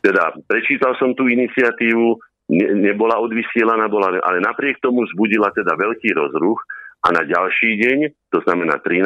Teda 0.00 0.32
prečítal 0.48 0.96
som 0.96 1.12
tú 1.12 1.28
iniciatívu, 1.28 2.16
ne, 2.50 2.66
nebola 2.80 3.20
odvysielaná, 3.22 3.88
bola, 3.88 4.18
ale 4.20 4.38
napriek 4.42 4.82
tomu 4.82 5.06
zbudila 5.14 5.52
teda 5.54 5.76
veľký 5.78 6.12
rozruch 6.12 6.60
a 7.04 7.12
na 7.12 7.22
ďalší 7.24 7.70
deň, 7.84 7.98
to 8.32 8.38
znamená 8.48 8.80
13. 8.80 9.04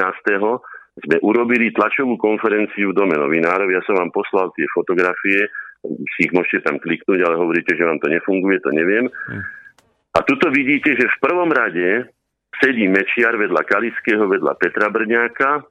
sme 1.02 1.16
urobili 1.22 1.74
tlačovú 1.74 2.18
konferenciu 2.18 2.90
v 2.90 2.96
Dome 2.96 3.18
novinárov. 3.18 3.70
Ja 3.70 3.82
som 3.86 3.98
vám 3.98 4.14
poslal 4.14 4.50
tie 4.54 4.66
fotografie, 4.70 5.50
si 6.14 6.26
ich 6.26 6.32
môžete 6.34 6.66
tam 6.66 6.78
kliknúť, 6.82 7.22
ale 7.22 7.38
hovoríte, 7.38 7.74
že 7.74 7.86
vám 7.86 8.02
to 8.02 8.10
nefunguje, 8.10 8.58
to 8.62 8.70
neviem. 8.74 9.06
Hm. 9.06 9.42
A 10.14 10.18
tuto 10.26 10.50
vidíte, 10.50 10.98
že 10.98 11.06
v 11.06 11.20
prvom 11.22 11.50
rade 11.50 12.10
sedí 12.58 12.90
Mečiar 12.90 13.38
vedľa 13.38 13.62
Kalického, 13.62 14.26
vedľa 14.26 14.58
Petra 14.58 14.90
Brňáka, 14.90 15.62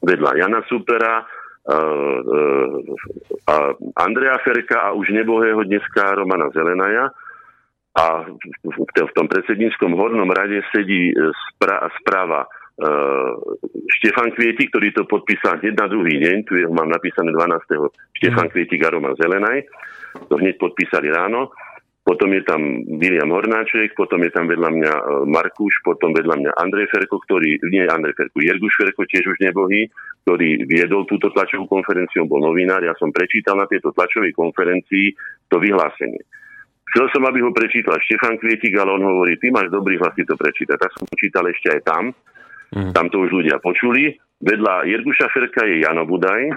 vedľa 0.00 0.30
Jana 0.40 0.60
Supera, 0.68 1.24
a 3.46 3.54
Andrea 4.02 4.36
Ferka 4.42 4.82
a 4.82 4.92
už 4.92 5.14
nebohého 5.14 5.62
dneska 5.62 6.14
Romana 6.14 6.50
Zelenaja. 6.50 7.14
A 7.92 8.24
v 8.96 9.12
tom 9.12 9.28
predsedníckom 9.28 9.92
hornom 9.92 10.32
rade 10.32 10.64
sedí 10.72 11.12
spra- 11.52 11.92
správa 12.00 12.48
Štefan 14.00 14.32
Kvietik, 14.32 14.72
ktorý 14.72 14.96
to 14.96 15.04
podpísal 15.04 15.60
hneď 15.60 15.76
na 15.76 15.86
druhý 15.92 16.16
deň, 16.18 16.36
tu 16.48 16.56
je, 16.56 16.64
mám 16.72 16.88
napísané 16.88 17.30
12. 17.30 17.68
Štefan 18.16 18.48
mhm. 18.48 18.52
Kvietik 18.56 18.80
a 18.82 18.88
Roman 18.96 19.14
Zelenaj, 19.14 19.68
to 20.26 20.34
hneď 20.40 20.56
podpísali 20.56 21.12
ráno. 21.12 21.52
Potom 22.02 22.34
je 22.34 22.42
tam 22.42 22.82
William 22.98 23.30
Hornáček, 23.30 23.94
potom 23.94 24.26
je 24.26 24.34
tam 24.34 24.50
vedľa 24.50 24.70
mňa 24.74 24.92
e, 24.92 25.02
Markuš, 25.30 25.86
potom 25.86 26.10
vedľa 26.10 26.34
mňa 26.34 26.50
Andrej 26.58 26.90
Ferko, 26.90 27.22
ktorý, 27.22 27.62
nie 27.70 27.86
Andrej 27.86 28.18
Ferko, 28.18 28.42
Jerguš 28.42 28.74
Ferko, 28.74 29.06
tiež 29.06 29.22
už 29.30 29.38
nebohý, 29.38 29.86
ktorý 30.26 30.66
viedol 30.66 31.06
túto 31.06 31.30
tlačovú 31.30 31.70
konferenciu, 31.70 32.26
bol 32.26 32.42
novinár, 32.42 32.82
ja 32.82 32.90
som 32.98 33.14
prečítal 33.14 33.54
na 33.54 33.70
tejto 33.70 33.94
tlačovej 33.94 34.34
konferencii 34.34 35.14
to 35.46 35.62
vyhlásenie. 35.62 36.26
Chcel 36.92 37.06
som, 37.14 37.22
aby 37.24 37.40
ho 37.40 37.54
prečítal 37.54 37.96
Štefan 38.02 38.36
Kvietik, 38.36 38.76
ale 38.76 38.98
on 38.98 39.06
hovorí, 39.06 39.38
ty 39.40 39.48
máš 39.48 39.72
dobrý 39.72 39.96
hlas, 39.96 40.12
ty 40.12 40.28
to 40.28 40.36
prečítať. 40.36 40.76
Tak 40.76 40.92
som 40.92 41.08
čítal 41.16 41.48
ešte 41.48 41.72
aj 41.72 41.80
tam. 41.88 42.12
Mm. 42.76 42.92
Tam 42.92 43.08
to 43.08 43.24
už 43.24 43.32
ľudia 43.32 43.56
počuli. 43.64 44.12
Vedľa 44.44 44.84
Jerguša 44.90 45.32
Ferka 45.32 45.64
je 45.64 45.80
Jano 45.86 46.04
Budaj, 46.04 46.52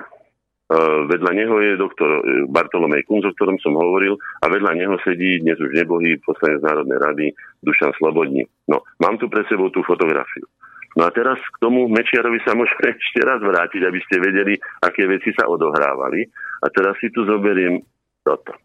vedľa 1.05 1.31
neho 1.37 1.55
je 1.61 1.71
doktor 1.77 2.09
eh, 2.09 2.49
Bartolomej 2.49 3.05
Kunz, 3.05 3.25
o 3.29 3.35
ktorom 3.37 3.61
som 3.61 3.77
hovoril, 3.77 4.17
a 4.41 4.45
vedľa 4.49 4.73
neho 4.73 4.95
sedí 5.05 5.37
dnes 5.41 5.61
už 5.61 5.77
nebohý 5.77 6.17
poslanec 6.25 6.65
Národnej 6.65 6.97
rady 6.97 7.25
Dušan 7.61 7.93
Slobodní. 8.01 8.41
No, 8.65 8.81
mám 8.97 9.21
tu 9.21 9.29
pre 9.29 9.45
sebou 9.45 9.69
tú 9.69 9.85
fotografiu. 9.85 10.49
No 10.95 11.03
a 11.05 11.11
teraz 11.11 11.37
k 11.37 11.57
tomu 11.59 11.91
Mečiarovi 11.91 12.39
sa 12.41 12.55
môžeme 12.57 12.95
ešte 12.97 13.21
raz 13.21 13.43
vrátiť, 13.43 13.81
aby 13.85 13.99
ste 14.09 14.15
vedeli, 14.17 14.53
aké 14.81 15.05
veci 15.05 15.29
sa 15.37 15.45
odohrávali. 15.45 16.25
A 16.63 16.67
teraz 16.73 16.97
si 16.97 17.13
tu 17.13 17.21
zoberiem 17.27 17.83
toto. 18.25 18.57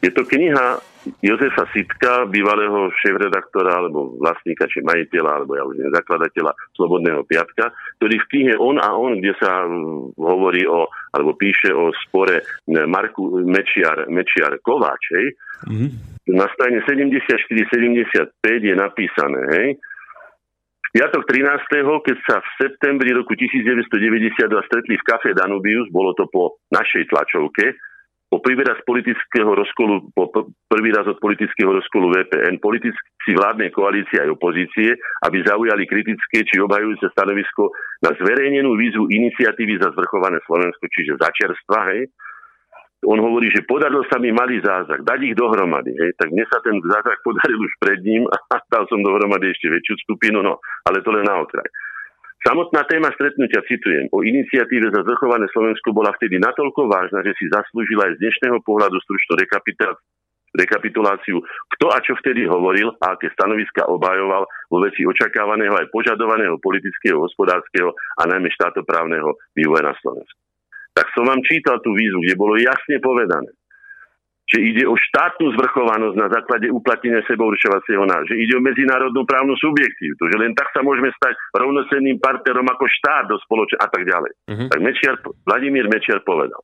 Je 0.00 0.10
to 0.10 0.22
kniha 0.24 0.80
Jozefa 1.22 1.70
Sitka, 1.70 2.26
bývalého 2.26 2.90
šéf-redaktora 2.98 3.78
alebo 3.78 4.18
vlastníka 4.18 4.66
či 4.66 4.82
majiteľa, 4.82 5.30
alebo 5.30 5.54
ja 5.54 5.62
už 5.62 5.78
neviem, 5.78 5.94
zakladateľa 5.94 6.52
Slobodného 6.74 7.22
piatka, 7.22 7.70
ktorý 8.02 8.16
v 8.18 8.28
knihe 8.34 8.54
On 8.58 8.76
a 8.82 8.90
On, 8.98 9.14
kde 9.14 9.32
sa 9.38 9.62
mm, 9.66 10.18
hovorí 10.18 10.66
o, 10.66 10.90
alebo 11.14 11.38
píše 11.38 11.70
o 11.70 11.94
spore 12.06 12.42
Marku 12.66 13.38
Mečiar, 13.46 14.10
Mečiar 14.10 14.58
Kováčej, 14.58 15.30
mm-hmm. 15.70 15.88
na 16.34 16.46
strane 16.58 16.82
74-75 16.82 18.34
je 18.42 18.74
napísané, 18.74 19.40
hej, 19.54 19.68
piatok 20.90 21.22
13. 21.28 22.02
keď 22.02 22.16
sa 22.26 22.36
v 22.42 22.48
septembri 22.56 23.14
roku 23.14 23.36
1992 23.38 24.32
stretli 24.66 24.94
v 24.98 25.06
kafe 25.06 25.36
Danubius, 25.36 25.86
bolo 25.92 26.16
to 26.18 26.26
po 26.32 26.58
našej 26.74 27.12
tlačovke, 27.12 27.78
po 28.26 28.42
prvý 28.42 28.58
raz 28.66 28.78
politického 28.82 29.46
rozkolu, 29.54 30.10
po 30.10 30.26
prvý 30.66 30.90
raz 30.90 31.06
od 31.06 31.22
politického 31.22 31.70
rozkolu 31.70 32.10
VPN, 32.10 32.58
politicky 32.58 33.30
vládnej 33.30 33.70
koalície 33.70 34.18
aj 34.18 34.34
opozície, 34.34 34.98
aby 35.22 35.46
zaujali 35.46 35.86
kritické 35.86 36.42
či 36.42 36.58
obhajujúce 36.58 37.06
stanovisko 37.14 37.70
na 38.02 38.10
zverejnenú 38.18 38.74
výzvu 38.74 39.06
iniciatívy 39.06 39.78
za 39.78 39.94
zvrchované 39.94 40.42
Slovensko, 40.42 40.84
čiže 40.90 41.18
za 41.22 41.30
čerstva, 41.30 41.94
hej. 41.94 42.10
On 43.06 43.20
hovorí, 43.22 43.46
že 43.54 43.62
podaril 43.62 44.02
sa 44.10 44.18
mi 44.18 44.34
malý 44.34 44.58
zázrak, 44.58 45.06
dať 45.06 45.18
ich 45.22 45.34
dohromady. 45.38 45.94
Hej. 45.94 46.18
Tak 46.18 46.32
mne 46.32 46.42
sa 46.50 46.58
ten 46.64 46.74
zázrak 46.82 47.22
podaril 47.22 47.60
už 47.62 47.72
pred 47.78 48.02
ním 48.02 48.26
a 48.34 48.56
dal 48.66 48.90
som 48.90 48.98
dohromady 49.06 49.54
ešte 49.54 49.70
väčšiu 49.70 49.94
skupinu, 50.02 50.42
no 50.42 50.58
ale 50.82 51.04
to 51.06 51.14
len 51.14 51.22
na 51.22 51.38
okraj. 51.38 51.68
Samotná 52.46 52.86
téma 52.86 53.10
stretnutia, 53.10 53.58
citujem, 53.66 54.06
o 54.14 54.22
iniciatíve 54.22 54.94
za 54.94 55.02
zvrchované 55.02 55.50
Slovensko 55.50 55.90
bola 55.90 56.14
vtedy 56.14 56.38
natoľko 56.38 56.86
vážna, 56.86 57.26
že 57.26 57.34
si 57.42 57.50
zaslúžila 57.50 58.06
aj 58.06 58.12
z 58.14 58.22
dnešného 58.22 58.62
pohľadu 58.62 59.02
stručnú 59.02 59.34
rekapituláciu, 60.54 61.42
kto 61.42 61.86
a 61.90 61.98
čo 62.06 62.14
vtedy 62.22 62.46
hovoril 62.46 62.94
a 63.02 63.18
aké 63.18 63.34
stanoviska 63.34 63.90
obhajoval 63.90 64.46
vo 64.70 64.78
veci 64.78 65.02
očakávaného 65.02 65.74
aj 65.74 65.90
požadovaného 65.90 66.54
politického, 66.62 67.18
hospodárskeho 67.18 67.90
a 68.14 68.22
najmä 68.30 68.46
štátoprávneho 68.54 69.34
vývoja 69.50 69.90
na 69.90 69.94
Slovensku. 69.98 70.38
Tak 70.94 71.10
som 71.18 71.26
vám 71.26 71.42
čítal 71.42 71.82
tú 71.82 71.98
výzvu, 71.98 72.22
kde 72.22 72.38
bolo 72.38 72.54
jasne 72.62 73.02
povedané, 73.02 73.50
že 74.46 74.62
ide 74.62 74.86
o 74.86 74.94
štátnu 74.94 75.58
zvrchovanosť 75.58 76.16
na 76.16 76.30
základe 76.30 76.70
uplatnenia 76.70 77.18
sebaurčovacieho 77.26 78.06
nášho, 78.06 78.30
že 78.30 78.40
ide 78.46 78.54
o 78.54 78.62
medzinárodnú 78.62 79.26
právnu 79.26 79.58
subjektivitu, 79.58 80.22
že 80.22 80.36
len 80.38 80.54
tak 80.54 80.70
sa 80.70 80.86
môžeme 80.86 81.10
stať 81.18 81.34
rovnocenným 81.58 82.22
partnerom 82.22 82.62
ako 82.62 82.86
štát 82.86 83.26
do 83.26 83.36
spoločnosti 83.42 83.82
a 83.82 83.88
tak 83.90 84.02
ďalej. 84.06 84.32
Uh-huh. 84.46 84.68
Tak 84.70 84.78
Mečiar, 84.78 85.14
Vladimír 85.42 85.90
Mečiar 85.90 86.22
povedal, 86.22 86.62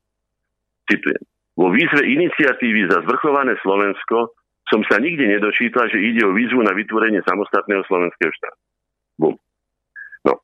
citujem, 0.86 1.26
vo 1.58 1.74
výzve 1.74 2.06
iniciatívy 2.06 2.86
za 2.86 3.02
zvrchované 3.02 3.58
Slovensko 3.60 4.30
som 4.70 4.80
sa 4.86 5.02
nikde 5.02 5.26
nedočítal, 5.26 5.90
že 5.90 6.00
ide 6.00 6.22
o 6.24 6.32
výzvu 6.32 6.62
na 6.62 6.72
vytvorenie 6.72 7.20
samostatného 7.26 7.82
slovenského 7.90 8.30
štátu. 8.30 8.60
Bum. 9.20 9.34
No. 10.22 10.38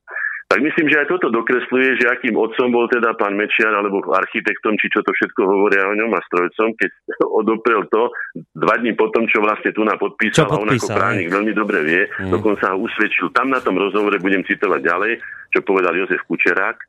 Tak 0.49 0.65
myslím, 0.65 0.89
že 0.89 1.05
aj 1.05 1.13
toto 1.13 1.29
dokresluje, 1.29 2.01
že 2.01 2.09
akým 2.09 2.33
otcom 2.33 2.73
bol 2.73 2.89
teda 2.89 3.13
pán 3.13 3.37
Mečiar 3.37 3.69
alebo 3.69 4.01
architektom, 4.09 4.81
či 4.81 4.89
čo 4.89 5.05
to 5.05 5.13
všetko 5.13 5.45
hovoria 5.45 5.85
o 5.85 5.93
ňom 5.93 6.09
a 6.09 6.25
strojcom, 6.25 6.73
keď 6.73 6.89
odoprel 7.45 7.85
to 7.93 8.09
dva 8.57 8.81
dní 8.81 8.97
potom, 8.97 9.29
čo 9.29 9.45
vlastne 9.45 9.69
tu 9.77 9.85
na 9.85 9.93
podpísal, 9.93 10.49
a 10.49 10.57
on 10.57 10.73
ako 10.73 10.89
právnik 10.89 11.29
veľmi 11.29 11.53
dobre 11.53 11.85
vie, 11.85 12.01
mm. 12.09 12.33
dokonca 12.33 12.73
ho 12.73 12.81
usvedčil. 12.81 13.29
Tam 13.29 13.53
na 13.53 13.61
tom 13.61 13.77
rozhovore 13.77 14.17
budem 14.17 14.41
citovať 14.41 14.81
ďalej, 14.81 15.13
čo 15.53 15.61
povedal 15.61 15.93
Jozef 15.93 16.25
Kučerák, 16.25 16.81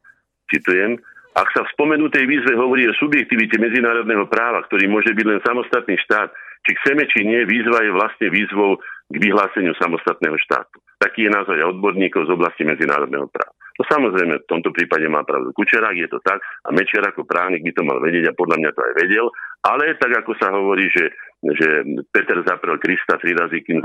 citujem, 0.49 0.97
ak 1.37 1.49
sa 1.53 1.61
v 1.63 1.73
spomenutej 1.77 2.25
výzve 2.27 2.57
hovorí 2.57 2.89
o 2.89 2.97
subjektivite 2.97 3.61
medzinárodného 3.61 4.25
práva, 4.27 4.65
ktorý 4.67 4.89
môže 4.89 5.13
byť 5.13 5.27
len 5.29 5.41
samostatný 5.45 6.01
štát, 6.09 6.33
či 6.65 6.71
chceme, 6.81 7.05
či 7.13 7.29
nie, 7.29 7.45
výzva 7.45 7.85
je 7.85 7.93
vlastne 7.93 8.27
výzvou 8.33 8.81
k 9.11 9.17
vyhláseniu 9.19 9.75
samostatného 9.75 10.39
štátu. 10.39 10.79
Taký 11.03 11.27
je 11.27 11.35
názor 11.35 11.59
aj 11.59 11.75
odborníkov 11.75 12.31
z 12.31 12.35
oblasti 12.35 12.63
medzinárodného 12.63 13.27
práva. 13.27 13.53
To 13.81 13.83
samozrejme, 13.89 14.45
v 14.45 14.51
tomto 14.51 14.71
prípade 14.77 15.09
má 15.09 15.25
pravdu 15.25 15.57
Kučerák, 15.57 15.97
je 15.97 16.09
to 16.13 16.21
tak, 16.21 16.37
a 16.39 16.69
Mečiar 16.69 17.01
ako 17.09 17.25
právnik 17.25 17.65
by 17.65 17.73
to 17.73 17.83
mal 17.83 17.97
vedieť 17.97 18.29
a 18.29 18.37
podľa 18.37 18.57
mňa 18.61 18.71
to 18.77 18.81
aj 18.85 18.95
vedel, 19.01 19.27
ale 19.65 19.97
tak 19.97 20.13
ako 20.21 20.37
sa 20.37 20.53
hovorí, 20.53 20.85
že, 20.93 21.09
že 21.57 21.69
Peter 22.13 22.45
zaprel 22.45 22.77
Krista 22.77 23.17
tri 23.17 23.33
razy, 23.33 23.65
kým 23.65 23.81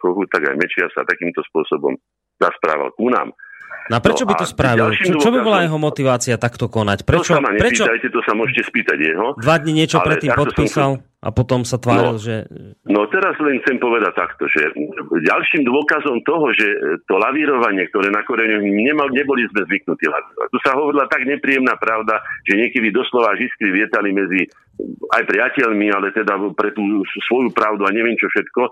kohu, 0.00 0.24
tak 0.32 0.48
aj 0.48 0.56
Mečiar 0.56 0.88
sa 0.96 1.04
takýmto 1.04 1.44
spôsobom 1.44 1.92
zasprával 2.40 2.88
ku 2.96 3.12
nám. 3.12 3.36
No 3.88 3.96
a 3.96 4.00
prečo 4.04 4.28
no 4.28 4.30
by 4.30 4.34
to 4.36 4.46
spravil? 4.46 4.92
Čo, 4.92 5.16
čo 5.16 5.30
by 5.32 5.38
bola 5.40 5.64
jeho 5.64 5.80
motivácia 5.80 6.36
takto 6.36 6.68
konať? 6.68 7.08
Prečo, 7.08 7.32
to 7.32 7.40
sa 7.40 7.44
ma 7.44 7.50
prečo... 7.56 7.88
to 7.88 8.20
sa 8.20 8.32
môžete 8.36 8.68
spýtať 8.68 8.98
jeho. 9.00 9.26
Dva 9.40 9.56
dní 9.56 9.72
niečo 9.80 10.04
predtým 10.04 10.36
podpísal 10.36 11.00
som... 11.00 11.24
a 11.24 11.28
potom 11.32 11.64
sa 11.64 11.80
tváril, 11.80 12.16
no, 12.16 12.20
že... 12.20 12.44
No 12.84 13.08
teraz 13.08 13.40
len 13.40 13.64
chcem 13.64 13.80
povedať 13.80 14.12
takto, 14.12 14.44
že 14.52 14.76
ďalším 15.24 15.64
dôkazom 15.64 16.20
toho, 16.20 16.52
že 16.52 16.68
to 17.08 17.16
lavírovanie, 17.16 17.88
ktoré 17.88 18.12
na 18.12 18.20
koreňu 18.28 18.60
nemal, 18.60 19.08
neboli 19.08 19.48
sme 19.56 19.64
zvyknutí 19.64 20.04
lavírovať. 20.04 20.48
Tu 20.52 20.58
sa 20.60 20.76
hovorila 20.76 21.08
tak 21.08 21.24
nepríjemná 21.24 21.80
pravda, 21.80 22.20
že 22.44 22.60
niekedy 22.60 22.92
doslova 22.92 23.40
žiskry 23.40 23.72
vietali 23.72 24.12
medzi 24.12 24.52
aj 25.16 25.22
priateľmi, 25.26 25.88
ale 25.90 26.12
teda 26.12 26.36
pre 26.54 26.76
tú 26.76 27.02
svoju 27.24 27.50
pravdu 27.56 27.88
a 27.88 27.90
neviem 27.90 28.14
čo 28.20 28.28
všetko 28.30 28.68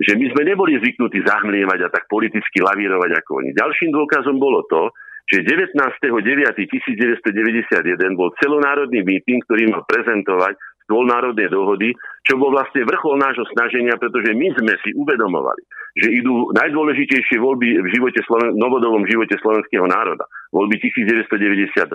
že 0.00 0.16
my 0.16 0.32
sme 0.32 0.48
neboli 0.48 0.80
zvyknutí 0.80 1.20
zahmlievať 1.28 1.84
a 1.84 1.92
tak 1.92 2.08
politicky 2.08 2.64
lavírovať 2.64 3.20
ako 3.20 3.44
oni. 3.44 3.52
Ďalším 3.52 3.92
dôkazom 3.92 4.40
bolo 4.40 4.64
to, 4.66 4.88
že 5.28 5.44
19.9.1991 5.46 8.18
bol 8.18 8.34
celonárodný 8.40 9.04
meeting, 9.06 9.38
ktorý 9.46 9.70
mal 9.70 9.86
prezentovať 9.86 10.58
stôl 10.88 11.06
národnej 11.06 11.46
dohody, 11.46 11.94
čo 12.26 12.34
bol 12.34 12.50
vlastne 12.50 12.82
vrchol 12.82 13.22
nášho 13.22 13.46
snaženia, 13.54 13.94
pretože 13.94 14.34
my 14.34 14.50
sme 14.58 14.74
si 14.82 14.90
uvedomovali, 14.98 15.62
že 15.94 16.10
idú 16.10 16.50
najdôležitejšie 16.50 17.38
voľby 17.38 17.78
v 17.78 17.86
živote, 17.94 18.18
novodovom 18.58 19.06
živote 19.06 19.38
slovenského 19.38 19.86
národa. 19.86 20.26
Voľby 20.50 20.82
1992 20.82 21.94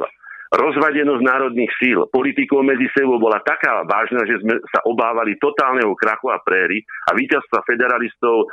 rozvadenosť 0.55 1.21
národných 1.21 1.71
síl, 1.77 2.07
politikov 2.09 2.63
medzi 2.63 2.87
sebou 2.95 3.19
bola 3.19 3.43
taká 3.43 3.83
vážna, 3.83 4.23
že 4.23 4.39
sme 4.39 4.55
sa 4.71 4.81
obávali 4.87 5.35
totálneho 5.35 5.91
krachu 5.99 6.31
a 6.31 6.39
préry 6.39 6.79
a 7.07 7.15
víťazstva 7.15 7.67
federalistov, 7.67 8.47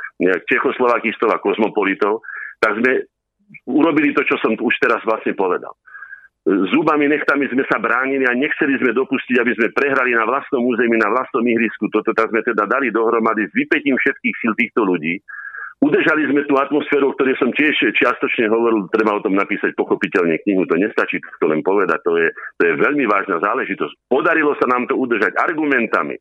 čechoslovakistov 0.47 1.31
a 1.31 1.41
kozmopolitov, 1.41 2.21
tak 2.59 2.79
sme 2.83 2.91
urobili 3.71 4.11
to, 4.11 4.23
čo 4.27 4.35
som 4.43 4.55
už 4.55 4.75
teraz 4.83 4.99
vlastne 5.07 5.31
povedal 5.33 5.71
zubami, 6.43 7.07
nechtami 7.07 7.47
sme 7.47 7.63
sa 7.71 7.79
bránili 7.79 8.27
a 8.27 8.35
nechceli 8.35 8.75
sme 8.75 8.91
dopustiť, 8.91 9.35
aby 9.39 9.51
sme 9.55 9.67
prehrali 9.71 10.11
na 10.11 10.27
vlastnom 10.27 10.59
území, 10.67 10.99
na 10.99 11.07
vlastnom 11.07 11.43
ihrisku. 11.47 11.87
Toto 11.87 12.11
tak 12.11 12.35
sme 12.35 12.43
teda 12.43 12.67
dali 12.67 12.91
dohromady 12.91 13.47
s 13.47 13.55
vypetím 13.55 13.95
všetkých 13.95 14.35
síl 14.43 14.53
týchto 14.59 14.83
ľudí. 14.83 15.23
Udržali 15.83 16.23
sme 16.31 16.47
tú 16.47 16.55
atmosféru, 16.55 17.11
o 17.11 17.15
ktorej 17.19 17.35
som 17.35 17.51
tiež 17.51 17.75
čiastočne 17.91 18.47
hovoril, 18.47 18.87
treba 18.87 19.19
o 19.19 19.23
tom 19.23 19.35
napísať 19.35 19.75
pochopiteľne 19.75 20.39
knihu, 20.47 20.63
to 20.63 20.79
nestačí 20.79 21.19
to 21.19 21.45
len 21.51 21.59
povedať, 21.59 21.99
to 22.07 22.15
je, 22.15 22.31
to 22.55 22.61
je 22.71 22.73
veľmi 22.79 23.03
vážna 23.03 23.43
záležitosť. 23.43 24.07
Podarilo 24.07 24.55
sa 24.55 24.71
nám 24.71 24.87
to 24.87 24.95
udržať 24.95 25.35
argumentami, 25.35 26.15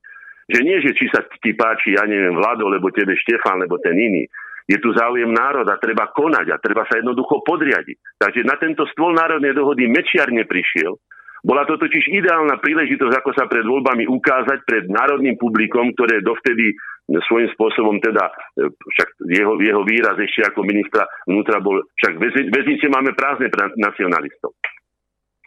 že 0.51 0.61
nie, 0.67 0.83
že 0.83 0.91
či 0.99 1.07
sa 1.15 1.23
ti 1.39 1.55
páči, 1.55 1.95
ja 1.95 2.03
neviem, 2.11 2.35
Vlado, 2.35 2.67
lebo 2.67 2.91
tebe 2.91 3.15
Štefan, 3.15 3.63
lebo 3.63 3.79
ten 3.79 3.95
iný, 3.95 4.27
je 4.67 4.83
tu 4.83 4.91
záujem 4.99 5.31
národa, 5.31 5.79
treba 5.79 6.11
konať 6.11 6.47
a 6.51 6.59
treba 6.59 6.83
sa 6.91 6.99
jednoducho 6.99 7.47
podriadiť. 7.47 8.19
Takže 8.19 8.43
na 8.43 8.59
tento 8.59 8.83
stôl 8.91 9.15
národnej 9.15 9.55
dohody 9.55 9.87
Mečiar 9.87 10.35
neprišiel. 10.35 10.99
Bola 11.43 11.67
to 11.67 11.75
totiž 11.75 12.07
ideálna 12.07 12.63
príležitosť, 12.63 13.15
ako 13.19 13.31
sa 13.35 13.51
pred 13.51 13.67
voľbami 13.67 14.07
ukázať 14.07 14.63
pred 14.63 14.87
národným 14.87 15.35
publikom, 15.35 15.91
ktoré 15.99 16.23
dovtedy 16.23 16.71
svojím 17.09 17.51
spôsobom 17.57 17.99
teda, 17.99 18.31
e, 18.59 18.71
však 18.71 19.09
jeho, 19.27 19.59
jeho 19.59 19.83
výraz 19.83 20.17
ešte 20.19 20.47
ako 20.47 20.63
ministra 20.63 21.07
vnútra 21.27 21.59
bol, 21.59 21.83
však 21.99 22.19
väznice 22.51 22.87
máme 22.89 23.13
prázdne 23.17 23.51
pre 23.51 23.73
nacionalistov. 23.79 24.55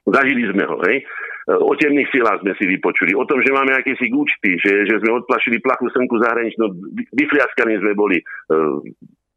Zažili 0.06 0.46
sme 0.54 0.70
ho, 0.70 0.78
hej. 0.86 1.02
O 1.46 1.74
temných 1.78 2.10
silách 2.10 2.42
sme 2.42 2.54
si 2.58 2.66
vypočuli. 2.66 3.14
O 3.14 3.26
tom, 3.26 3.42
že 3.42 3.54
máme 3.54 3.74
akési 3.74 4.10
gúčty, 4.10 4.58
že, 4.58 4.86
že 4.86 4.98
sme 5.02 5.18
odplašili 5.18 5.62
plachú 5.62 5.90
slnku 5.94 6.18
zahraničnú, 6.22 6.66
vyfliaskaní 7.14 7.82
sme 7.82 7.94
boli 7.94 8.18
e, 8.18 8.24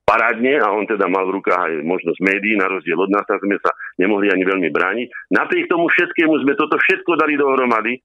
parádne 0.09 0.57
a 0.57 0.73
on 0.73 0.89
teda 0.89 1.05
mal 1.05 1.29
v 1.29 1.37
rukách 1.37 1.61
aj 1.69 1.73
možnosť 1.85 2.21
médií, 2.25 2.57
na 2.57 2.65
rozdiel 2.65 2.97
od 2.97 3.13
nás, 3.13 3.29
tak 3.29 3.45
sme 3.45 3.61
sa 3.61 3.77
nemohli 4.01 4.33
ani 4.33 4.41
veľmi 4.41 4.73
brániť. 4.73 5.09
Napriek 5.37 5.69
tomu 5.69 5.85
všetkému 5.93 6.33
sme 6.49 6.57
toto 6.57 6.81
všetko 6.81 7.13
dali 7.21 7.37
dohromady. 7.37 8.01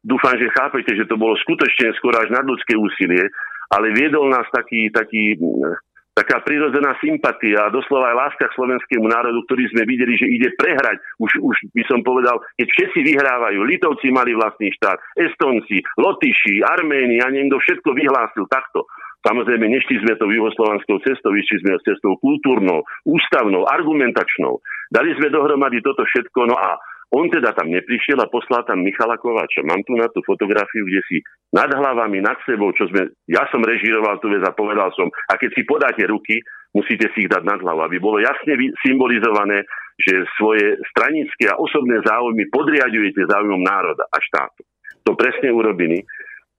Dúfam, 0.00 0.32
že 0.40 0.48
chápete, 0.56 0.96
že 0.96 1.04
to 1.04 1.20
bolo 1.20 1.36
skutočne 1.44 1.92
skoro 2.00 2.16
až 2.16 2.32
nadľudské 2.32 2.72
úsilie, 2.72 3.28
ale 3.68 3.92
viedol 3.92 4.32
nás 4.32 4.48
taký, 4.48 4.88
taký 4.88 5.36
taká 6.20 6.42
prirodzená 6.44 6.98
sympatia 7.00 7.64
a 7.64 7.72
doslova 7.72 8.12
aj 8.12 8.16
láska 8.28 8.44
k 8.50 8.56
slovenskému 8.58 9.06
národu, 9.08 9.40
ktorý 9.46 9.64
sme 9.72 9.88
videli, 9.88 10.18
že 10.20 10.28
ide 10.28 10.52
prehrať. 10.58 11.00
Už, 11.22 11.38
už 11.40 11.56
by 11.72 11.82
som 11.88 12.04
povedal, 12.04 12.36
keď 12.60 12.68
všetci 12.68 13.00
vyhrávajú, 13.14 13.64
Litovci 13.64 14.12
mali 14.12 14.36
vlastný 14.36 14.68
štát, 14.76 15.00
Estonci, 15.16 15.80
Lotyši, 15.96 16.60
Arméni 16.60 17.24
a 17.24 17.30
niekto 17.32 17.56
všetko 17.56 17.94
vyhlásil 17.94 18.44
takto. 18.50 18.84
Samozrejme, 19.20 19.68
nešli 19.68 20.00
sme 20.00 20.16
to 20.16 20.32
juhoslovanskou 20.32 20.96
cestou, 21.04 21.36
išli 21.36 21.60
sme 21.60 21.76
cestou 21.84 22.16
kultúrnou, 22.24 22.80
ústavnou, 23.04 23.68
argumentačnou. 23.68 24.64
Dali 24.88 25.12
sme 25.20 25.28
dohromady 25.28 25.84
toto 25.84 26.08
všetko, 26.08 26.48
no 26.48 26.56
a 26.56 26.80
on 27.10 27.26
teda 27.26 27.50
tam 27.58 27.66
neprišiel 27.74 28.22
a 28.22 28.30
poslal 28.30 28.62
tam 28.62 28.86
Michala 28.86 29.18
Kováča. 29.18 29.66
Mám 29.66 29.82
tu 29.82 29.98
na 29.98 30.06
tú 30.14 30.22
fotografiu, 30.22 30.86
kde 30.86 31.02
si 31.10 31.16
nad 31.50 31.66
hlavami, 31.66 32.22
nad 32.22 32.38
sebou, 32.46 32.70
čo 32.70 32.86
sme, 32.86 33.10
ja 33.26 33.42
som 33.50 33.58
režíroval 33.66 34.22
tú 34.22 34.30
vec 34.30 34.46
a 34.46 34.54
povedal 34.54 34.94
som, 34.94 35.10
a 35.10 35.34
keď 35.34 35.50
si 35.58 35.62
podáte 35.66 36.06
ruky, 36.06 36.38
musíte 36.70 37.10
si 37.10 37.26
ich 37.26 37.30
dať 37.30 37.42
nad 37.42 37.58
hlavu, 37.58 37.82
aby 37.82 37.98
bolo 37.98 38.22
jasne 38.22 38.54
symbolizované, 38.86 39.66
že 39.98 40.22
svoje 40.38 40.78
stranické 40.94 41.50
a 41.50 41.58
osobné 41.58 41.98
záujmy 42.06 42.46
podriadujete 42.48 43.26
záujmom 43.26 43.60
národa 43.60 44.06
a 44.06 44.16
štátu. 44.22 44.62
To 45.04 45.18
presne 45.18 45.50
urobili 45.50 46.06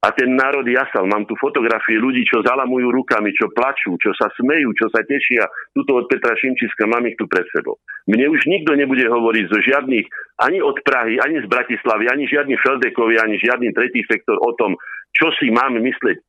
a 0.01 0.09
ten 0.17 0.33
národ 0.33 0.65
jasal. 0.65 1.05
Mám 1.05 1.29
tu 1.29 1.37
fotografie 1.37 2.01
ľudí, 2.01 2.25
čo 2.25 2.41
zalamujú 2.41 2.89
rukami, 2.89 3.29
čo 3.37 3.53
plačú, 3.53 4.01
čo 4.01 4.09
sa 4.17 4.33
smejú, 4.33 4.73
čo 4.73 4.89
sa 4.89 5.05
tešia. 5.05 5.45
Tuto 5.77 6.01
od 6.01 6.09
Petra 6.09 6.33
Šimčiska 6.33 6.89
mám 6.89 7.05
ich 7.05 7.13
tu 7.21 7.29
pred 7.29 7.45
sebou. 7.53 7.77
Mne 8.09 8.33
už 8.33 8.49
nikto 8.49 8.73
nebude 8.73 9.05
hovoriť 9.05 9.45
zo 9.53 9.59
žiadnych, 9.61 10.09
ani 10.41 10.57
od 10.57 10.81
Prahy, 10.81 11.21
ani 11.21 11.45
z 11.45 11.47
Bratislavy, 11.47 12.09
ani 12.09 12.25
žiadny 12.25 12.57
Feldekovi, 12.57 13.21
ani 13.21 13.37
žiadny 13.37 13.69
tretí 13.77 14.01
sektor 14.09 14.41
o 14.41 14.57
tom, 14.57 14.73
čo 15.13 15.29
si 15.37 15.53
mám 15.53 15.77
mysleť 15.77 16.17
e, 16.17 16.23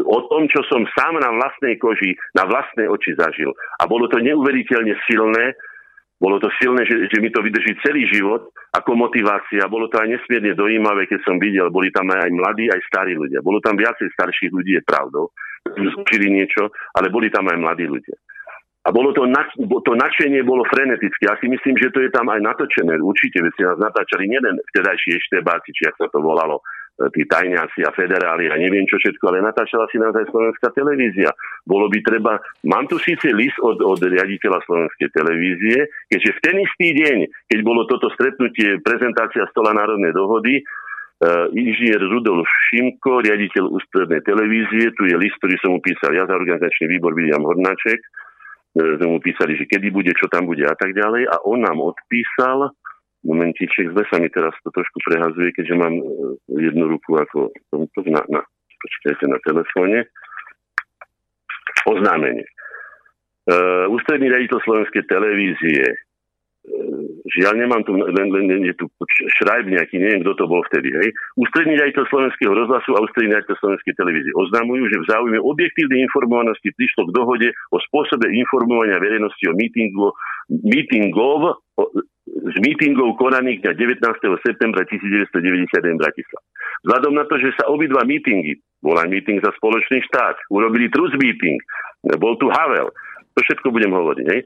o 0.00 0.18
tom, 0.32 0.48
čo 0.48 0.64
som 0.64 0.88
sám 0.96 1.20
na 1.20 1.36
vlastnej 1.36 1.76
koži, 1.76 2.16
na 2.32 2.48
vlastné 2.48 2.88
oči 2.88 3.12
zažil. 3.12 3.52
A 3.76 3.84
bolo 3.84 4.08
to 4.08 4.24
neuveriteľne 4.24 4.96
silné, 5.04 5.52
bolo 6.16 6.40
to 6.40 6.48
silné, 6.56 6.88
že, 6.88 7.12
že 7.12 7.20
mi 7.20 7.28
to 7.28 7.44
vydrží 7.44 7.76
celý 7.84 8.08
život 8.08 8.48
ako 8.72 8.96
motivácia. 8.96 9.68
Bolo 9.68 9.92
to 9.92 10.00
aj 10.00 10.08
nesmierne 10.08 10.56
dojímavé, 10.56 11.04
keď 11.04 11.20
som 11.28 11.36
videl. 11.36 11.68
Boli 11.68 11.92
tam 11.92 12.08
aj 12.08 12.32
mladí, 12.32 12.72
aj 12.72 12.80
starí 12.88 13.12
ľudia. 13.12 13.44
Bolo 13.44 13.60
tam 13.60 13.76
viacej 13.76 14.08
starších 14.16 14.48
ľudí, 14.48 14.80
je 14.80 14.82
pravdou. 14.88 15.28
Zúčili 15.66 16.32
niečo, 16.32 16.72
ale 16.96 17.12
boli 17.12 17.28
tam 17.28 17.44
aj 17.52 17.58
mladí 17.60 17.84
ľudia. 17.84 18.16
A 18.86 18.94
bolo 18.94 19.10
to, 19.10 19.26
to 19.82 19.92
nadšenie 19.98 20.46
bolo 20.46 20.62
frenetické. 20.70 21.26
Ja 21.26 21.34
si 21.42 21.50
myslím, 21.50 21.74
že 21.74 21.90
to 21.90 22.00
je 22.00 22.10
tam 22.14 22.30
aj 22.30 22.38
natočené. 22.38 22.96
Určite, 23.02 23.42
veď 23.42 23.52
si 23.58 23.62
nás 23.66 23.78
natáčali 23.82 24.30
nielen 24.30 24.56
vtedajší 24.72 25.20
eštebáci, 25.20 25.74
či 25.74 25.90
ak 25.90 25.98
sa 25.98 26.06
to 26.06 26.22
volalo, 26.22 26.62
tí 27.12 27.28
tajňáci 27.28 27.84
a 27.84 27.92
federáli 27.92 28.48
a 28.48 28.56
neviem 28.56 28.88
čo 28.88 28.96
všetko, 28.96 29.24
ale 29.28 29.44
natáčala 29.44 29.84
si 29.92 30.00
nás 30.00 30.16
aj 30.16 30.32
slovenská 30.32 30.72
televízia. 30.72 31.28
Bolo 31.68 31.92
by 31.92 31.98
treba, 32.00 32.40
mám 32.64 32.88
tu 32.88 32.96
síce 32.96 33.28
list 33.36 33.60
od, 33.60 33.84
od 33.84 34.00
riaditeľa 34.00 34.64
slovenskej 34.64 35.08
televízie, 35.12 35.92
keďže 36.08 36.30
v 36.36 36.42
ten 36.42 36.56
istý 36.64 36.88
deň, 36.96 37.16
keď 37.52 37.58
bolo 37.60 37.84
toto 37.84 38.08
stretnutie, 38.16 38.80
prezentácia 38.80 39.44
stola 39.52 39.76
národnej 39.76 40.12
dohody, 40.12 40.64
Uh, 41.16 41.48
inžinier 41.56 41.96
Rudolf 41.96 42.44
Šimko, 42.68 43.24
riaditeľ 43.24 43.72
ústrednej 43.72 44.20
televízie, 44.20 44.92
tu 44.92 45.08
je 45.08 45.16
list, 45.16 45.40
ktorý 45.40 45.56
som 45.64 45.72
mu 45.72 45.80
písal 45.80 46.12
ja 46.12 46.28
za 46.28 46.36
organizačný 46.36 46.92
výbor 46.92 47.16
William 47.16 47.40
Hornáček, 47.40 48.04
E, 48.76 49.00
sme 49.00 49.16
mu 49.16 49.18
písali, 49.24 49.56
že 49.56 49.64
kedy 49.64 49.88
bude, 49.88 50.12
čo 50.12 50.28
tam 50.28 50.44
bude 50.44 50.68
a 50.68 50.76
tak 50.76 50.92
ďalej. 50.92 51.24
A 51.32 51.40
on 51.48 51.64
nám 51.64 51.80
odpísal, 51.80 52.76
momentiček, 53.26 53.90
zle 53.90 54.04
sa 54.06 54.16
mi 54.22 54.30
teraz 54.30 54.54
to 54.62 54.70
trošku 54.70 55.02
prehazuje, 55.02 55.50
keďže 55.52 55.74
mám 55.74 55.94
e, 55.98 56.04
jednu 56.62 56.86
ruku 56.86 57.18
ako 57.18 57.50
tomto, 57.74 57.98
na, 58.06 58.22
na, 58.30 58.40
počkajte, 58.78 59.26
na 59.26 59.38
telefóne. 59.42 59.98
Oznámenie. 61.86 62.46
Uh, 63.46 63.86
ústredný 63.94 64.26
riaditeľ 64.26 64.58
slovenskej 64.58 65.06
televízie 65.06 65.86
žiaľ 67.26 67.54
nemám 67.58 67.82
tu, 67.86 67.94
len, 67.94 68.26
len, 68.30 68.44
len 68.48 68.62
je 68.66 68.74
tu 68.78 68.86
šrajb 69.42 69.70
nejaký, 69.70 69.98
neviem, 69.98 70.22
kto 70.22 70.34
to 70.38 70.44
bol 70.46 70.62
vtedy, 70.70 70.90
hej. 70.90 71.08
Ústredný 71.38 71.78
riaditeľ 71.78 72.04
slovenského 72.10 72.52
rozhlasu 72.54 72.90
a 72.94 73.02
ústredný 73.02 73.34
riaditeľ 73.34 73.56
slovenskej 73.58 73.94
televízie 73.98 74.32
oznamujú, 74.34 74.84
že 74.90 74.96
v 75.02 75.08
záujme 75.10 75.38
objektívnej 75.42 76.00
informovanosti 76.06 76.70
prišlo 76.74 77.10
k 77.10 77.14
dohode 77.14 77.48
o 77.74 77.78
spôsobe 77.90 78.30
informovania 78.30 78.98
verejnosti 79.02 79.44
o 79.46 79.54
mítingu, 79.54 80.08
mítingov, 80.50 81.60
z 82.26 82.56
mítingov 82.58 83.14
konaných 83.16 83.62
dňa 83.62 83.72
19. 84.02 84.02
septembra 84.42 84.82
1991 84.82 85.94
v 85.94 86.02
Bratislave. 86.02 86.44
Vzhľadom 86.82 87.12
na 87.14 87.24
to, 87.30 87.38
že 87.38 87.54
sa 87.54 87.70
obidva 87.70 88.02
mítingy, 88.02 88.58
bol 88.82 88.98
aj 88.98 89.06
míting 89.06 89.38
za 89.38 89.54
spoločný 89.54 90.02
štát, 90.10 90.50
urobili 90.50 90.90
trus 90.90 91.14
meeting, 91.16 91.58
bol 92.18 92.34
tu 92.38 92.50
Havel, 92.50 92.90
to 93.34 93.38
všetko 93.46 93.70
budem 93.70 93.94
hovoriť, 93.94 94.26
hej 94.26 94.42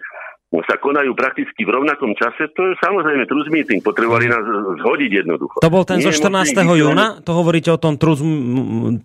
sa 0.51 0.83
konajú 0.83 1.15
prakticky 1.15 1.63
v 1.63 1.71
rovnakom 1.71 2.11
čase, 2.19 2.51
to 2.59 2.61
je 2.67 2.75
samozrejme 2.83 3.23
trus 3.31 3.47
meeting, 3.55 3.79
potrebovali 3.87 4.27
nás 4.27 4.43
zhodiť 4.83 5.23
jednoducho. 5.23 5.63
To 5.63 5.71
bol 5.71 5.87
ten 5.87 6.03
zo 6.03 6.11
14. 6.11 6.59
júna? 6.75 7.23
To 7.23 7.39
hovoríte 7.39 7.71
o 7.71 7.79
tom 7.79 7.95
trus, 7.95 8.19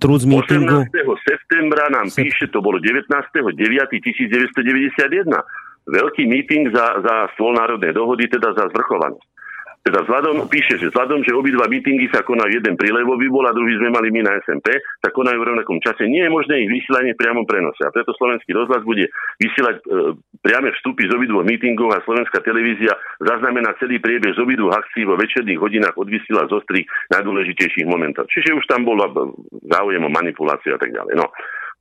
trus 0.01 0.25
meetingu? 0.25 0.89
18. 0.89 1.05
septembra 1.21 1.85
nám 1.93 2.09
Sep... 2.09 2.25
píše, 2.25 2.49
to 2.49 2.65
bolo 2.65 2.81
19. 2.81 3.05
9. 3.05 3.53
1991. 3.53 5.29
Veľký 5.85 6.25
meeting 6.25 6.73
za, 6.73 7.01
za 7.01 7.15
stôl 7.37 7.53
národnej 7.53 7.93
dohody, 7.93 8.25
teda 8.25 8.53
za 8.57 8.65
zvrchovanosť. 8.73 9.35
Teda 9.85 10.01
vzhľadom, 10.01 10.49
píše, 10.49 10.81
že 10.81 10.89
vzhľadom, 10.89 11.21
že 11.21 11.37
obidva 11.37 11.69
mítingy 11.69 12.09
sa 12.09 12.25
konajú 12.25 12.57
jeden 12.57 12.73
pri 12.73 12.89
Levový 12.89 13.29
bol 13.29 13.45
a 13.45 13.53
druhý 13.53 13.77
sme 13.77 13.93
mali 13.93 14.09
my 14.09 14.25
na 14.25 14.33
SMP, 14.41 14.81
sa 14.81 15.13
konajú 15.13 15.37
v 15.37 15.45
rovnakom 15.53 15.77
čase. 15.77 16.09
Nie 16.09 16.25
je 16.25 16.33
možné 16.33 16.65
ich 16.65 16.73
vysielanie 16.73 17.13
v 17.13 17.21
priamom 17.21 17.45
prenose. 17.45 17.85
A 17.85 17.93
preto 17.93 18.09
slovenský 18.17 18.49
rozhlas 18.57 18.81
bude 18.81 19.05
vysielať 19.37 19.85
e, 19.85 20.17
priame 20.41 20.73
vstupy 20.73 21.05
z 21.05 21.13
obidvoch 21.13 21.45
mítingov 21.45 21.93
a 21.93 22.01
slovenská 22.01 22.41
televízia 22.41 22.97
zaznamená 23.21 23.77
celý 23.77 24.01
priebeh 24.01 24.33
z 24.33 24.41
obidvoch 24.41 24.73
akcií 24.73 25.05
vo 25.05 25.21
večerných 25.21 25.61
hodinách 25.61 25.93
odvysiela 26.01 26.49
z 26.49 26.57
ostrých 26.57 26.89
najdôležitejších 27.13 27.85
momentov. 27.85 28.25
Čiže 28.33 28.57
už 28.57 28.65
tam 28.65 28.89
bola 28.89 29.05
záujem 29.69 30.01
o 30.01 30.09
manipuláciu 30.09 30.73
a 30.73 30.81
tak 30.81 30.97
ďalej. 30.97 31.13
No. 31.13 31.29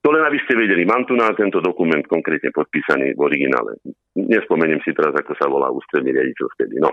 To 0.04 0.12
len 0.12 0.20
aby 0.20 0.36
ste 0.44 0.52
vedeli, 0.52 0.84
mám 0.84 1.08
tu 1.08 1.16
na 1.16 1.32
tento 1.32 1.64
dokument 1.64 2.04
konkrétne 2.04 2.52
podpísaný 2.52 3.16
v 3.16 3.20
originále. 3.24 3.80
Nespomeniem 4.12 4.84
si 4.84 4.92
teraz, 4.92 5.16
ako 5.16 5.32
sa 5.32 5.48
volá 5.48 5.72
ústredný 5.72 6.12
riaditeľ 6.12 6.46
vtedy. 6.52 6.76
No. 6.76 6.92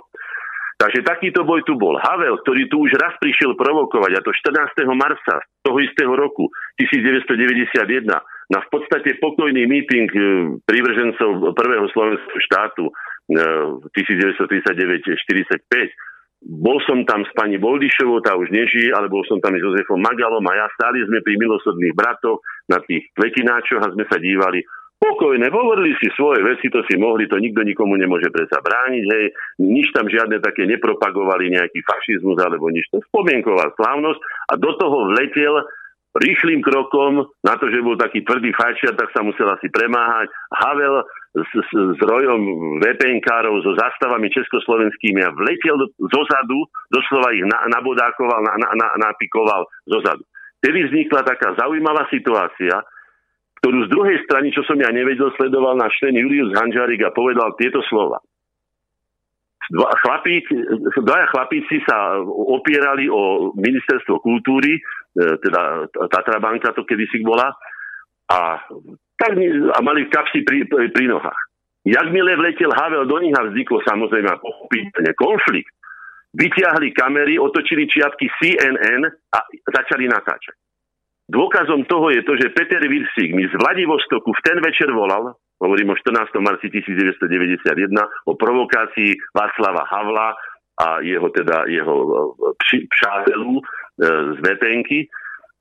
Takže 0.80 1.04
takýto 1.06 1.46
boj 1.46 1.62
tu 1.68 1.78
bol. 1.78 2.00
Havel, 2.00 2.42
ktorý 2.42 2.66
tu 2.72 2.82
už 2.88 2.98
raz 2.98 3.14
prišiel 3.22 3.54
provokovať, 3.54 4.12
a 4.18 4.26
to 4.26 4.34
14. 4.34 4.88
marca 4.96 5.44
toho 5.62 5.78
istého 5.84 6.10
roku 6.16 6.50
1991, 6.80 8.10
na 8.50 8.60
v 8.64 8.68
podstate 8.72 9.20
pokojný 9.22 9.70
meeting 9.70 10.10
e, 10.10 10.20
prívržencov 10.66 11.54
prvého 11.54 11.86
slovenského 11.94 12.40
štátu 12.48 12.90
1939-45, 13.30 15.06
e, 15.06 15.94
bol 16.42 16.82
som 16.90 17.06
tam 17.06 17.22
s 17.22 17.32
pani 17.38 17.62
Boldišovou, 17.62 18.26
tá 18.26 18.34
už 18.34 18.50
nežije, 18.50 18.90
ale 18.98 19.08
bol 19.08 19.22
som 19.30 19.38
tam 19.38 19.54
s 19.54 19.62
Jozefom 19.62 20.02
Magalom 20.02 20.42
a 20.50 20.54
ja 20.58 20.68
stáli 20.74 21.06
sme 21.06 21.22
pri 21.22 21.38
milosrdných 21.38 21.94
bratoch 21.94 22.42
na 22.66 22.82
tých 22.82 23.14
kvetináčoch 23.14 23.82
a 23.86 23.94
sme 23.94 24.10
sa 24.10 24.18
dívali 24.18 24.66
pokojne, 25.02 25.50
hovorili 25.50 25.98
si 25.98 26.14
svoje 26.14 26.46
veci, 26.46 26.70
to 26.70 26.86
si 26.86 26.94
mohli, 26.94 27.26
to 27.26 27.42
nikto 27.42 27.66
nikomu 27.66 27.98
nemôže 27.98 28.30
predsa 28.30 28.62
brániť, 28.62 29.04
hej, 29.10 29.26
nič 29.66 29.90
tam 29.98 30.06
žiadne 30.06 30.38
také 30.38 30.70
nepropagovali, 30.70 31.50
nejaký 31.58 31.82
fašizmus 31.82 32.38
alebo 32.38 32.70
nič, 32.70 32.86
to 32.94 33.02
spomienková 33.10 33.74
slávnosť 33.74 34.22
a 34.22 34.54
do 34.62 34.72
toho 34.78 35.10
vletel 35.10 35.66
rýchlým 36.12 36.60
krokom, 36.60 37.24
na 37.44 37.56
to, 37.56 37.72
že 37.72 37.80
bol 37.80 37.96
taký 37.96 38.24
tvrdý 38.28 38.52
fajčiar, 38.52 39.00
tak 39.00 39.12
sa 39.16 39.24
musel 39.24 39.48
asi 39.48 39.72
premáhať. 39.72 40.28
Havel 40.52 41.08
s, 41.32 41.52
s, 41.56 41.72
s 41.72 42.00
rojom 42.04 42.42
VPNkárov, 42.84 43.64
so 43.64 43.72
zastavami 43.80 44.28
československými 44.28 45.24
a 45.24 45.32
vletel 45.32 45.80
zo 45.96 46.22
zadu, 46.28 46.60
doslova 46.92 47.32
ich 47.32 47.48
na, 47.48 47.72
nabodákoval, 47.72 48.44
na, 48.44 48.54
na, 48.60 48.70
na, 48.76 48.88
napikoval 49.00 49.64
zo 49.88 50.04
zadu. 50.04 50.24
Tedy 50.60 50.92
vznikla 50.92 51.24
taká 51.24 51.56
zaujímavá 51.56 52.06
situácia, 52.12 52.84
ktorú 53.64 53.88
z 53.88 53.90
druhej 53.94 54.18
strany, 54.28 54.52
čo 54.52 54.66
som 54.68 54.76
ja 54.76 54.92
nevedel, 54.92 55.32
sledoval 55.38 55.78
náš 55.80 55.96
člen 56.02 56.18
Julius 56.18 56.52
Hanžarik 56.58 57.02
a 57.08 57.16
povedal 57.16 57.56
tieto 57.56 57.80
slova. 57.88 58.20
Dva 59.72 59.88
chlapík, 60.04 60.52
dvaja 61.00 61.32
chlapíci 61.32 61.80
sa 61.88 62.20
opierali 62.28 63.08
o 63.08 63.54
ministerstvo 63.56 64.20
kultúry, 64.20 64.82
teda 65.16 65.92
Tatra 66.08 66.40
banka 66.40 66.72
to 66.72 66.88
kedysi 66.88 67.24
bola, 67.24 67.52
a, 68.32 68.60
tak, 69.20 69.32
a 69.36 69.80
mali 69.84 70.08
kapsy 70.08 70.48
pri, 70.48 70.66
pri, 70.68 70.88
pri 70.92 71.06
nohách. 71.12 71.42
Jakmile 71.82 72.38
vletel 72.38 72.70
Havel 72.72 73.10
do 73.10 73.18
nich 73.20 73.34
a 73.34 73.42
vzniklo 73.50 73.82
samozrejme 73.82 74.30
pochopiteľne 74.38 75.14
konflikt, 75.18 75.74
vyťahli 76.38 76.94
kamery, 76.94 77.36
otočili 77.42 77.90
čiapky 77.90 78.30
CNN 78.38 79.04
a 79.10 79.40
začali 79.66 80.06
natáčať. 80.08 80.56
Dôkazom 81.32 81.88
toho 81.88 82.12
je 82.12 82.22
to, 82.28 82.36
že 82.36 82.52
Peter 82.52 82.84
Virsík 82.84 83.32
mi 83.32 83.48
z 83.48 83.56
Vladivostoku 83.56 84.30
v 84.36 84.44
ten 84.44 84.60
večer 84.60 84.92
volal, 84.92 85.32
hovorím 85.64 85.94
o 85.94 85.96
14. 85.96 86.28
marci 86.44 86.68
1991, 86.70 87.72
o 88.28 88.34
provokácii 88.36 89.16
Václava 89.32 89.88
Havla 89.88 90.36
a 90.82 90.88
jeho, 91.00 91.30
teda, 91.30 91.64
jeho 91.68 91.96
e, 92.74 92.78
přátelů 92.90 93.54
e, 93.58 93.62
z 94.02 94.38
VPNky, 94.42 95.06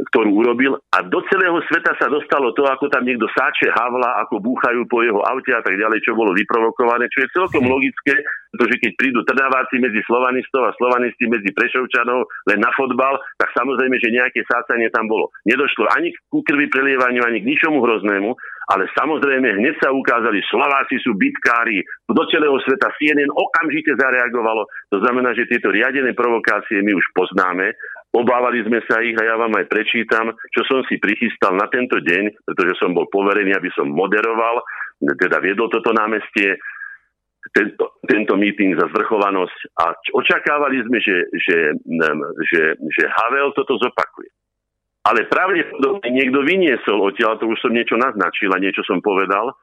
ktorú 0.08 0.32
urobil 0.32 0.80
a 0.96 1.04
do 1.04 1.20
celého 1.28 1.60
sveta 1.68 1.92
sa 2.00 2.08
dostalo 2.08 2.56
to, 2.56 2.64
ako 2.64 2.88
tam 2.88 3.04
niekto 3.04 3.28
sáče 3.36 3.68
Havla, 3.68 4.24
ako 4.24 4.40
búchajú 4.40 4.88
po 4.88 5.04
jeho 5.04 5.20
aute 5.20 5.52
a 5.52 5.60
tak 5.60 5.76
ďalej, 5.76 6.00
čo 6.00 6.16
bolo 6.16 6.32
vyprovokované, 6.32 7.04
čo 7.12 7.20
je 7.24 7.34
celkom 7.36 7.68
logické, 7.68 8.16
pretože 8.48 8.80
keď 8.80 8.90
prídu 8.96 9.20
trdáváci 9.28 9.76
medzi 9.76 10.00
slovanistov 10.08 10.72
a 10.72 10.76
slovanisti 10.80 11.28
medzi 11.28 11.52
Prešovčanov 11.52 12.24
len 12.48 12.58
na 12.58 12.72
fotbal, 12.72 13.20
tak 13.36 13.52
samozrejme, 13.52 14.00
že 14.00 14.14
nejaké 14.14 14.40
sácanie 14.48 14.88
tam 14.88 15.04
bolo. 15.06 15.28
Nedošlo 15.44 15.92
ani 15.92 16.16
ku 16.32 16.40
krvi 16.40 16.72
prelievaniu, 16.72 17.20
ani 17.22 17.44
k 17.44 17.48
ničomu 17.52 17.84
hroznému, 17.84 18.30
ale 18.70 18.86
samozrejme 18.94 19.58
hneď 19.58 19.82
sa 19.82 19.90
ukázali, 19.90 20.40
Slováci 20.46 21.02
sú 21.02 21.18
bitkári, 21.18 21.82
do 22.06 22.22
celého 22.30 22.54
sveta 22.62 22.90
CNN 22.96 23.30
okamžite 23.34 23.98
zareagovalo. 23.98 24.66
To 24.94 25.02
znamená, 25.02 25.34
že 25.34 25.50
tieto 25.50 25.74
riadené 25.74 26.14
provokácie 26.14 26.78
my 26.82 26.94
už 26.94 27.06
poznáme 27.14 27.74
Obávali 28.10 28.66
sme 28.66 28.82
sa 28.90 28.98
ich 29.06 29.14
a 29.14 29.22
ja 29.22 29.38
vám 29.38 29.54
aj 29.54 29.70
prečítam, 29.70 30.34
čo 30.50 30.66
som 30.66 30.82
si 30.90 30.98
prichystal 30.98 31.54
na 31.54 31.70
tento 31.70 32.02
deň, 32.02 32.42
pretože 32.42 32.74
som 32.82 32.90
bol 32.90 33.06
poverený, 33.06 33.54
aby 33.54 33.70
som 33.70 33.86
moderoval, 33.86 34.66
teda 34.98 35.38
viedol 35.38 35.70
toto 35.70 35.94
námestie, 35.94 36.58
tento, 37.54 38.02
tento 38.04 38.34
meeting 38.34 38.74
za 38.74 38.90
zvrchovanosť 38.90 39.58
a 39.78 39.94
očakávali 40.12 40.82
sme, 40.84 40.98
že, 40.98 41.16
že, 41.38 41.56
že, 42.50 42.62
že 42.76 43.02
Havel 43.08 43.54
toto 43.56 43.78
zopakuje. 43.78 44.28
Ale 45.06 45.24
pravdepodobne 45.30 46.12
niekto 46.12 46.44
vyniesol 46.44 47.00
odtiaľ, 47.00 47.40
to 47.40 47.48
už 47.48 47.62
som 47.64 47.72
niečo 47.72 47.96
naznačil 47.96 48.52
a 48.52 48.60
niečo 48.60 48.84
som 48.84 49.00
povedal, 49.00 49.56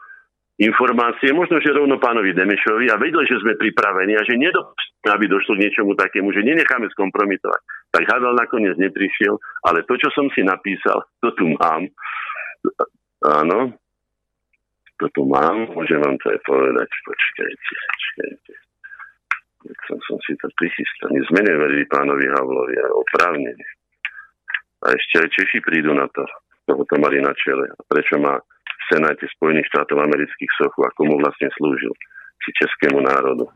informácie, 0.57 1.29
možno, 1.37 1.61
že 1.61 1.69
rovno 1.69 2.01
pánovi 2.01 2.33
Demešovi 2.33 2.89
a 2.89 2.97
vedel, 2.97 3.21
že 3.29 3.37
sme 3.45 3.53
pripravení 3.61 4.17
a 4.17 4.25
že 4.25 4.41
nedopustíme, 4.41 5.09
aby 5.13 5.25
došlo 5.29 5.53
k 5.53 5.63
niečomu 5.69 5.93
takému, 5.93 6.33
že 6.33 6.41
nenecháme 6.41 6.89
skompromitovať. 6.97 7.61
Tak 7.93 8.03
Hadal 8.09 8.33
nakoniec 8.33 8.73
neprišiel, 8.81 9.37
ale 9.69 9.85
to, 9.85 9.93
čo 10.01 10.09
som 10.17 10.25
si 10.33 10.41
napísal, 10.41 11.05
to 11.21 11.29
tu 11.37 11.45
mám. 11.61 11.85
Áno, 13.21 13.77
to 14.97 15.05
tu 15.13 15.29
mám, 15.29 15.69
môžem 15.77 16.01
vám 16.01 16.17
to 16.25 16.33
aj 16.33 16.39
povedať. 16.41 16.89
Počkajte, 17.05 17.73
počkajte. 17.77 18.53
Tak 19.57 19.77
som, 19.85 19.97
som 20.09 20.17
si 20.25 20.33
to 20.41 20.49
prichystal. 20.57 21.13
My 21.13 21.21
sme 21.29 21.41
neverili 21.45 21.85
pánovi 21.85 22.25
Havlovi, 22.33 22.75
ale 22.81 22.91
oprávnene. 22.97 23.67
A 24.85 24.93
ešte 24.93 25.21
aj 25.21 25.33
Češi 25.33 25.59
prídu 25.61 25.93
na 25.93 26.09
to. 26.09 26.25
Toho 26.65 26.81
to 26.85 26.95
mali 26.97 27.21
na 27.21 27.33
čele. 27.37 27.69
Prečo 27.89 28.17
má 28.21 28.37
Senáte 28.87 29.27
Spojených 29.35 29.67
štátov 29.71 29.99
amerických 29.99 30.51
sochu 30.57 30.79
a 30.87 30.89
komu 30.95 31.19
vlastne 31.19 31.51
slúžil. 31.59 31.91
Si 32.43 32.49
českému 32.55 33.03
národu. 33.03 33.51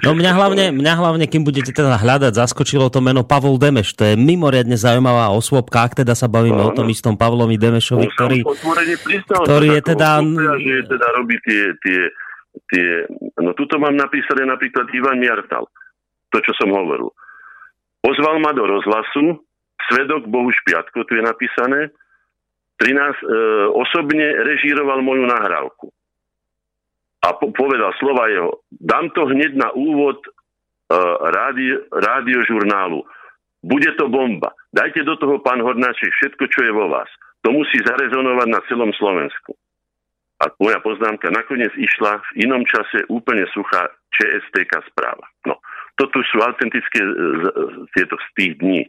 No 0.00 0.16
mňa 0.16 0.32
hlavne, 0.32 0.64
mňa 0.72 0.94
hlavne, 0.98 1.24
kým 1.28 1.44
budete 1.44 1.70
teda 1.70 2.00
hľadať, 2.00 2.32
zaskočilo 2.32 2.88
to 2.88 3.04
meno 3.04 3.22
Pavol 3.22 3.60
Demeš. 3.60 3.92
To 4.00 4.08
je 4.08 4.14
mimoriadne 4.16 4.74
zaujímavá 4.74 5.30
osôbka, 5.32 5.84
ak 5.84 6.02
teda 6.02 6.16
sa 6.16 6.26
bavíme 6.26 6.58
no, 6.58 6.72
o 6.72 6.76
tom 6.76 6.88
istom 6.88 7.14
Pavlovi 7.14 7.60
Demešovi, 7.60 8.08
ktorý, 8.16 8.40
ktorý 9.44 9.68
je 9.78 9.82
teda... 9.84 10.20
že 10.58 10.76
teda 10.88 11.06
robí 11.20 11.36
tie, 11.44 11.62
tie, 11.84 12.00
tie... 12.72 12.86
No 13.40 13.52
tuto 13.52 13.76
mám 13.76 13.94
napísané 13.94 14.48
napríklad 14.48 14.88
Ivan 14.96 15.20
Miartal. 15.20 15.68
To, 16.34 16.38
čo 16.42 16.52
som 16.56 16.72
hovoril. 16.72 17.12
Pozval 18.02 18.42
ma 18.42 18.52
do 18.56 18.64
rozhlasu, 18.66 19.40
svedok 19.92 20.26
Bohu 20.26 20.50
Špiatko, 20.50 21.04
tu 21.06 21.16
je 21.16 21.22
napísané, 21.24 21.94
13 22.76 22.92
e, 22.92 23.26
osobne 23.72 24.26
režíroval 24.44 25.00
moju 25.00 25.24
nahrávku. 25.24 25.88
A 27.24 27.32
po, 27.34 27.50
povedal 27.50 27.90
slova 27.96 28.28
jeho, 28.28 28.62
dám 28.70 29.10
to 29.16 29.26
hneď 29.26 29.56
na 29.56 29.72
úvod 29.72 30.20
e, 30.22 30.30
rádio, 31.32 31.88
rádiožurnálu. 31.90 33.02
Bude 33.66 33.90
to 33.98 34.06
bomba. 34.06 34.54
Dajte 34.70 35.02
do 35.02 35.16
toho, 35.16 35.42
pán 35.42 35.58
Hornáček, 35.58 36.12
všetko, 36.12 36.44
čo 36.52 36.60
je 36.62 36.72
vo 36.72 36.86
vás. 36.86 37.08
To 37.42 37.50
musí 37.50 37.80
zarezonovať 37.82 38.48
na 38.52 38.60
celom 38.70 38.92
Slovensku. 38.94 39.56
A 40.36 40.52
moja 40.60 40.78
poznámka 40.84 41.32
nakoniec 41.32 41.72
išla 41.74 42.20
v 42.20 42.44
inom 42.44 42.60
čase 42.68 43.08
úplne 43.08 43.48
suchá 43.56 43.88
ČSTK 44.12 44.84
správa. 44.92 45.24
No, 45.48 45.56
toto 45.96 46.20
sú 46.28 46.44
autentické 46.44 47.00
e, 47.00 47.12
tieto 47.96 48.20
z 48.20 48.28
tých 48.36 48.52
dní. 48.60 48.84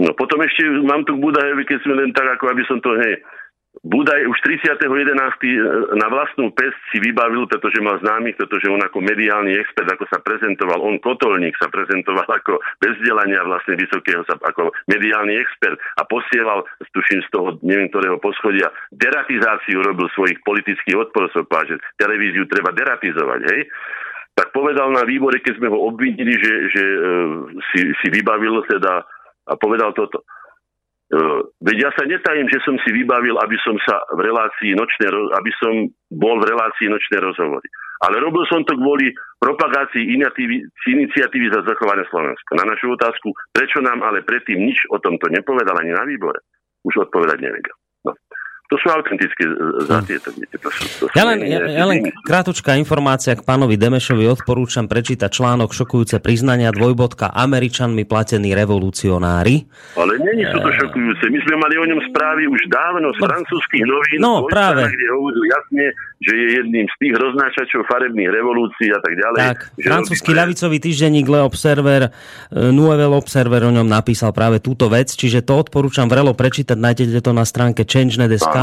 No 0.00 0.16
potom 0.16 0.40
ešte 0.40 0.64
mám 0.80 1.04
tu 1.04 1.14
k 1.16 1.22
Budajovi, 1.22 1.64
keď 1.68 1.78
sme 1.84 1.94
len 2.00 2.10
tak, 2.16 2.24
ako 2.40 2.56
aby 2.56 2.62
som 2.64 2.80
to, 2.80 2.96
hej, 2.96 3.20
Budaj 3.86 4.26
už 4.26 4.38
30.11. 4.42 5.14
na 5.94 6.06
vlastnú 6.10 6.50
pest 6.50 6.74
si 6.90 6.98
vybavil, 6.98 7.46
pretože 7.46 7.78
mal 7.78 8.02
známych, 8.02 8.34
pretože 8.34 8.66
on 8.66 8.82
ako 8.82 8.98
mediálny 8.98 9.54
expert, 9.56 9.86
ako 9.94 10.10
sa 10.10 10.18
prezentoval, 10.20 10.82
on 10.82 10.98
kotolník 10.98 11.54
sa 11.54 11.70
prezentoval 11.70 12.26
ako 12.42 12.58
bez 12.82 12.98
vzdelania 12.98 13.46
vlastne 13.46 13.78
vysokého, 13.78 14.26
ako 14.26 14.74
mediálny 14.90 15.38
expert 15.38 15.78
a 15.96 16.02
posieval, 16.02 16.66
tuším 16.90 17.22
z 17.22 17.28
toho, 17.30 17.48
neviem 17.62 17.86
ktorého 17.94 18.18
poschodia, 18.18 18.74
deratizáciu 18.90 19.86
robil 19.86 20.10
svojich 20.18 20.42
politických 20.42 20.98
odporcov, 21.06 21.46
že 21.46 21.78
televíziu 21.94 22.50
treba 22.50 22.74
deratizovať, 22.74 23.40
hej 23.54 23.62
tak 24.30 24.56
povedal 24.56 24.88
na 24.88 25.04
výbore, 25.04 25.42
keď 25.42 25.58
sme 25.60 25.68
ho 25.68 25.90
obvinili, 25.90 26.32
že, 26.32 26.54
že 26.72 26.80
uh, 26.80 27.44
si, 27.74 27.92
si 27.92 28.08
vybavil 28.08 28.64
teda 28.72 29.04
a 29.46 29.52
povedal 29.56 29.94
toto. 29.96 30.22
E, 30.22 31.16
veď 31.62 31.76
ja 31.88 31.90
sa 31.96 32.04
netajím, 32.06 32.46
že 32.50 32.62
som 32.62 32.76
si 32.82 32.90
vybavil, 32.94 33.34
aby 33.40 33.56
som 33.64 33.74
sa 33.82 33.98
v 34.14 34.20
relácii 34.26 34.76
nočné, 34.76 35.06
aby 35.10 35.50
som 35.58 35.72
bol 36.12 36.38
v 36.38 36.48
relácii 36.50 36.86
nočné 36.90 37.16
rozhovory. 37.18 37.68
Ale 38.00 38.16
robil 38.16 38.48
som 38.48 38.64
to 38.64 38.72
kvôli 38.80 39.12
propagácii 39.36 40.08
iniciatívy 40.88 41.46
za 41.52 41.60
zachovanie 41.68 42.08
Slovenska. 42.08 42.56
Na 42.56 42.64
našu 42.64 42.96
otázku, 42.96 43.28
prečo 43.52 43.84
nám 43.84 44.00
ale 44.00 44.24
predtým 44.24 44.56
nič 44.56 44.88
o 44.88 44.96
tomto 44.96 45.28
nepovedal 45.28 45.76
ani 45.76 45.92
na 45.92 46.08
výbore, 46.08 46.40
už 46.88 47.08
odpovedať 47.08 47.44
nevedel. 47.44 47.76
No. 48.08 48.16
To 48.70 48.78
sú 48.78 48.86
autentické 48.86 49.50
zatiete. 49.82 50.30
To 50.30 50.70
sú, 50.70 50.82
to 51.02 51.04
sú 51.10 51.14
ja 51.18 51.26
len, 51.26 51.42
ja, 51.42 51.58
ja 51.66 51.84
len 51.90 52.06
krátučká 52.22 52.78
informácia 52.78 53.34
k 53.34 53.42
pánovi 53.42 53.74
Demešovi 53.74 54.30
odporúčam 54.30 54.86
prečítať 54.86 55.26
článok 55.26 55.74
šokujúce 55.74 56.22
priznania 56.22 56.70
dvojbodka 56.70 57.34
Američanmi 57.34 58.06
platení 58.06 58.54
revolucionári. 58.54 59.66
Ale 59.98 60.22
není 60.22 60.46
sú 60.54 60.62
to 60.62 60.70
šokujúce. 60.70 61.24
My 61.34 61.38
sme 61.50 61.54
mali 61.58 61.74
o 61.82 61.84
ňom 61.90 62.00
správy 62.14 62.46
už 62.46 62.62
dávno 62.70 63.10
z 63.10 63.18
no, 63.18 63.26
francúzských 63.26 63.84
novín, 63.90 64.18
no, 64.22 64.46
práve. 64.46 64.86
kde 64.86 65.06
hovorú 65.18 65.42
jasne, 65.50 65.84
že 66.22 66.32
je 66.36 66.46
jedným 66.62 66.86
z 66.86 66.96
tých 67.02 67.14
roznášačov 67.18 67.80
farebných 67.90 68.30
revolúcií 68.30 68.94
a 68.94 69.00
tak 69.02 69.12
ďalej. 69.18 69.38
Tak, 69.50 69.58
francúzsky 69.82 70.30
ľavicový 70.30 70.78
týždenník 70.78 71.26
Le 71.26 71.42
Observer, 71.42 72.06
e, 72.06 72.10
Nouvel 72.70 73.18
Observer 73.18 73.66
o 73.66 73.72
ňom 73.74 73.88
napísal 73.90 74.30
práve 74.30 74.62
túto 74.62 74.86
vec, 74.86 75.10
čiže 75.10 75.42
to 75.42 75.58
odporúčam 75.58 76.06
vrelo 76.06 76.38
prečítať, 76.38 76.78
nájdete 76.78 77.18
to 77.18 77.34
na 77.34 77.42
stránke 77.42 77.82
change.sk 77.82 78.59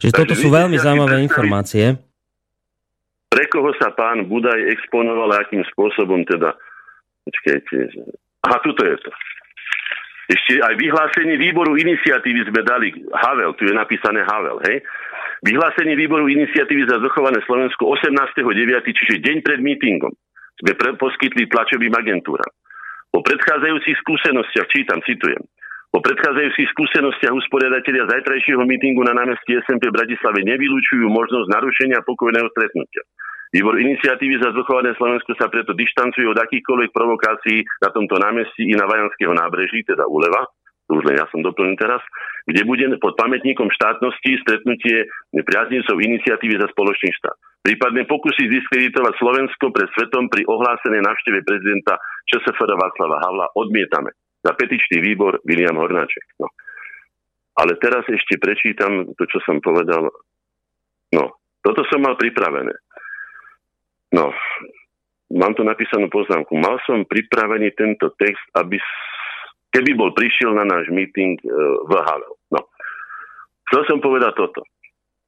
Čiže 0.00 0.12
toto 0.12 0.34
sú 0.36 0.48
veľmi 0.52 0.76
zaujímavé 0.78 1.20
informácie. 1.24 1.96
Pre 3.32 3.44
koho 3.48 3.72
sa 3.80 3.88
pán 3.96 4.28
Budaj 4.28 4.60
exponoval 4.76 5.32
a 5.32 5.40
akým 5.40 5.64
spôsobom 5.72 6.20
teda... 6.28 6.52
Počkejte. 7.22 7.76
Aha, 8.44 8.56
tuto 8.60 8.82
je 8.82 8.96
to. 8.98 9.10
Ešte 10.32 10.52
aj 10.64 10.74
vyhlásenie 10.78 11.36
výboru 11.36 11.76
iniciatívy 11.76 12.40
sme 12.48 12.60
dali 12.64 12.88
Havel, 13.12 13.52
tu 13.58 13.68
je 13.68 13.74
napísané 13.74 14.24
Havel, 14.24 14.58
hej? 14.64 14.80
Vyhlásenie 15.42 15.98
výboru 15.98 16.30
iniciatívy 16.30 16.86
za 16.86 17.02
zachované 17.02 17.42
Slovensko 17.44 17.90
18.9., 17.98 18.96
čiže 18.96 19.18
deň 19.18 19.36
pred 19.42 19.60
mítingom, 19.60 20.14
sme 20.62 20.72
poskytli 20.94 21.50
tlačovým 21.50 21.90
agentúram. 21.92 22.52
Po 23.12 23.20
predchádzajúcich 23.20 23.96
skúsenostiach, 24.00 24.68
čítam, 24.72 25.02
citujem, 25.04 25.42
po 25.92 26.00
predchádzajúcich 26.00 26.72
skúsenostiach 26.72 27.36
usporiadatelia 27.36 28.08
zajtrajšieho 28.08 28.64
mítingu 28.64 29.04
na 29.04 29.12
námestí 29.12 29.60
SMP 29.68 29.92
v 29.92 29.96
Bratislave 30.00 30.40
nevylučujú 30.40 31.04
možnosť 31.04 31.52
narušenia 31.52 32.00
pokojného 32.08 32.48
stretnutia. 32.48 33.04
Výbor 33.52 33.76
iniciatívy 33.76 34.40
za 34.40 34.56
zdochované 34.56 34.96
Slovensko 34.96 35.36
sa 35.36 35.52
preto 35.52 35.76
dištancuje 35.76 36.24
od 36.24 36.40
akýchkoľvek 36.40 36.90
provokácií 36.96 37.60
na 37.84 37.92
tomto 37.92 38.16
námestí 38.16 38.64
i 38.64 38.72
na 38.72 38.88
Vajanského 38.88 39.36
nábreží, 39.36 39.84
teda 39.84 40.08
uleva, 40.08 40.48
to 40.88 40.96
už 40.96 41.04
len 41.12 41.20
ja 41.20 41.28
som 41.28 41.44
doplnil 41.44 41.76
teraz, 41.76 42.00
kde 42.48 42.64
bude 42.64 42.88
pod 42.96 43.12
pamätníkom 43.20 43.68
štátnosti 43.68 44.40
stretnutie 44.40 45.04
priaznivcov 45.36 46.00
iniciatívy 46.00 46.56
za 46.56 46.72
spoločný 46.72 47.12
štát. 47.20 47.36
Prípadne 47.60 48.08
pokusy 48.08 48.48
zdiskreditovať 48.48 49.12
Slovensko 49.20 49.68
pred 49.68 49.92
svetom 49.92 50.32
pri 50.32 50.48
ohlásenej 50.48 51.04
návšteve 51.04 51.44
prezidenta 51.44 52.00
ČSFR 52.32 52.80
Václava 52.80 53.20
Havla 53.20 53.52
odmietame 53.60 54.16
za 54.42 54.52
petičný 54.58 54.98
výbor 55.00 55.38
William 55.46 55.78
Hornáček. 55.78 56.36
No. 56.42 56.50
Ale 57.56 57.78
teraz 57.78 58.02
ešte 58.10 58.36
prečítam 58.42 59.14
to, 59.14 59.22
čo 59.30 59.38
som 59.46 59.62
povedal. 59.62 60.10
No, 61.14 61.24
toto 61.62 61.86
som 61.86 62.02
mal 62.02 62.18
pripravené. 62.18 62.74
No, 64.12 64.34
mám 65.32 65.52
tu 65.56 65.62
napísanú 65.64 66.10
poznámku. 66.12 66.52
Mal 66.58 66.76
som 66.84 67.06
pripravený 67.06 67.72
tento 67.78 68.12
text, 68.18 68.44
aby 68.56 68.76
keby 69.72 69.96
bol 69.96 70.12
prišiel 70.12 70.52
na 70.52 70.68
náš 70.68 70.90
meeting 70.92 71.40
e, 71.40 71.48
v 71.88 71.92
Havel. 71.96 72.34
No. 72.52 72.60
Chcel 73.72 73.82
som 73.88 73.98
povedať 74.04 74.36
toto. 74.36 74.60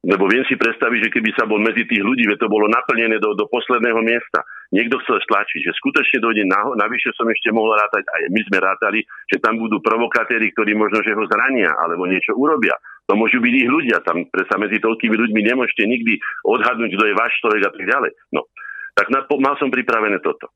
Lebo 0.05 0.29
viem 0.29 0.45
si 0.45 0.53
predstaviť, 0.53 1.09
že 1.09 1.13
keby 1.17 1.33
sa 1.33 1.49
bol 1.49 1.57
medzi 1.57 1.81
tých 1.89 2.05
ľudí, 2.05 2.29
to 2.37 2.45
bolo 2.45 2.69
naplnené 2.69 3.17
do, 3.17 3.33
do 3.33 3.49
posledného 3.49 4.05
miesta, 4.05 4.45
niekto 4.69 5.01
chcel 5.01 5.17
stlačiť, 5.17 5.65
že 5.65 5.73
skutočne 5.81 6.21
dojde 6.21 6.45
na, 6.45 6.61
navyše 6.77 7.09
som 7.17 7.25
ešte 7.25 7.49
mohol 7.49 7.73
rátať, 7.73 8.05
aj 8.05 8.21
my 8.29 8.41
sme 8.45 8.57
rátali, 8.61 8.99
že 9.25 9.41
tam 9.41 9.57
budú 9.57 9.81
provokatéri, 9.81 10.53
ktorí 10.53 10.77
možno, 10.77 11.01
že 11.01 11.17
ho 11.17 11.25
zrania 11.25 11.73
alebo 11.73 12.05
niečo 12.05 12.37
urobia. 12.37 12.77
To 13.09 13.17
môžu 13.17 13.41
byť 13.41 13.53
ich 13.57 13.69
ľudia, 13.69 13.97
tam 14.05 14.29
sa 14.29 14.61
medzi 14.61 14.77
toľkými 14.77 15.17
ľuďmi 15.17 15.41
nemôžete 15.41 15.89
nikdy 15.89 16.21
odhadnúť, 16.45 16.89
kto 16.93 17.03
je 17.09 17.15
váš 17.17 17.33
človek 17.41 17.61
a 17.65 17.71
tak 17.73 17.83
ďalej. 17.89 18.11
No, 18.29 18.45
tak 18.93 19.09
na, 19.09 19.25
mal 19.41 19.57
som 19.57 19.73
pripravené 19.73 20.21
toto. 20.21 20.53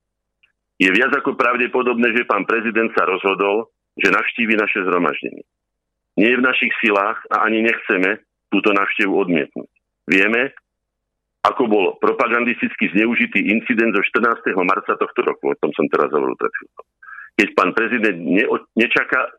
Je 0.78 0.94
viac 0.94 1.10
ako 1.12 1.34
pravdepodobné, 1.34 2.14
že 2.14 2.30
pán 2.30 2.46
prezident 2.46 2.94
sa 2.94 3.10
rozhodol, 3.10 3.74
že 3.98 4.14
navštívi 4.14 4.54
naše 4.54 4.86
zhromaždenie. 4.86 5.42
Nie 6.22 6.38
je 6.38 6.40
v 6.40 6.46
našich 6.46 6.74
silách 6.80 7.18
a 7.34 7.50
ani 7.50 7.66
nechceme, 7.66 8.29
túto 8.50 8.74
návštevu 8.74 9.14
odmietnúť. 9.14 9.70
Vieme, 10.10 10.54
ako 11.46 11.64
bol 11.72 11.86
propagandisticky 12.04 12.92
zneužitý 12.92 13.48
incident 13.48 13.96
zo 13.96 14.04
14. 14.04 14.44
marca 14.66 14.98
tohto 15.00 15.22
roku, 15.24 15.54
o 15.54 15.60
tom 15.62 15.72
som 15.72 15.88
teraz 15.88 16.12
hovoril 16.12 16.36
pred 16.36 16.52
chvíľou. 16.52 16.86
Keď 17.40 17.48
pán 17.56 17.72
prezident 17.72 18.20
neo, 18.20 18.60
nečaká, 18.76 19.32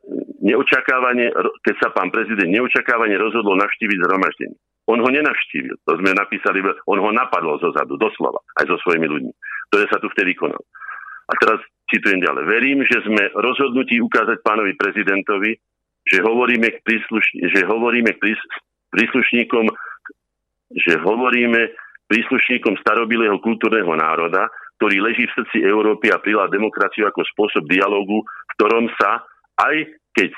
keď 1.61 1.75
sa 1.77 1.93
pán 1.93 2.09
prezident 2.09 2.49
neočakávane 2.49 3.13
rozhodol 3.21 3.61
navštíviť 3.61 3.99
zhromaždenie. 4.01 4.57
On 4.89 4.97
ho 4.97 5.11
nenavštívil, 5.13 5.77
to 5.85 6.01
sme 6.01 6.17
napísali, 6.17 6.65
on 6.89 6.99
ho 6.99 7.11
napadol 7.13 7.61
zo 7.61 7.71
zadu, 7.77 8.01
doslova, 8.01 8.41
aj 8.57 8.73
so 8.73 8.77
svojimi 8.89 9.05
ľuďmi, 9.05 9.33
ktoré 9.69 9.85
sa 9.93 10.01
tu 10.01 10.09
vtedy 10.17 10.33
konal. 10.33 10.65
A 11.31 11.33
teraz 11.39 11.61
citujem 11.93 12.25
ďalej. 12.25 12.43
Verím, 12.49 12.79
že 12.89 13.05
sme 13.05 13.31
rozhodnutí 13.37 14.01
ukázať 14.01 14.43
pánovi 14.43 14.75
prezidentovi, 14.75 15.61
že 16.09 16.25
hovoríme 16.25 16.67
k, 16.73 16.79
príslušni, 16.83 17.53
že 17.53 17.69
hovoríme 17.69 18.17
k 18.17 18.19
prís, 18.19 18.41
príslušníkom, 18.91 19.67
že 20.75 20.93
hovoríme 21.03 21.75
príslušníkom 22.11 22.79
starobilého 22.83 23.39
kultúrneho 23.39 23.91
národa, 23.95 24.51
ktorý 24.79 24.99
leží 25.05 25.29
v 25.31 25.37
srdci 25.39 25.59
Európy 25.63 26.11
a 26.11 26.19
prijala 26.19 26.51
demokraciu 26.51 27.07
ako 27.07 27.23
spôsob 27.37 27.69
dialogu, 27.71 28.25
v 28.25 28.53
ktorom 28.59 28.91
sa, 28.99 29.23
aj 29.61 29.87
keď 30.17 30.31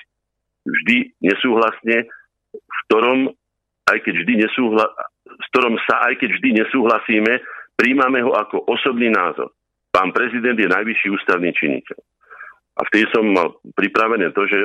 vždy 0.67 1.17
nesúhlasne, 1.23 2.11
v 2.53 2.79
ktorom, 2.89 3.33
aj 3.89 3.99
keď 4.05 4.15
vždy 4.21 4.35
nesúhla, 4.45 4.85
s 5.25 5.47
ktorom 5.55 5.79
sa, 5.89 6.11
aj 6.11 6.21
keď 6.21 6.29
vždy 6.37 6.49
nesúhlasíme, 6.61 7.33
príjmame 7.79 8.21
ho 8.21 8.37
ako 8.37 8.69
osobný 8.69 9.09
názor. 9.09 9.55
Pán 9.93 10.13
prezident 10.13 10.57
je 10.57 10.69
najvyšší 10.69 11.09
ústavný 11.13 11.53
činiteľ. 11.57 11.99
A 12.73 12.81
vtedy 12.89 13.05
som 13.13 13.25
mal 13.29 13.61
pripravené 13.77 14.33
to, 14.33 14.49
že 14.49 14.59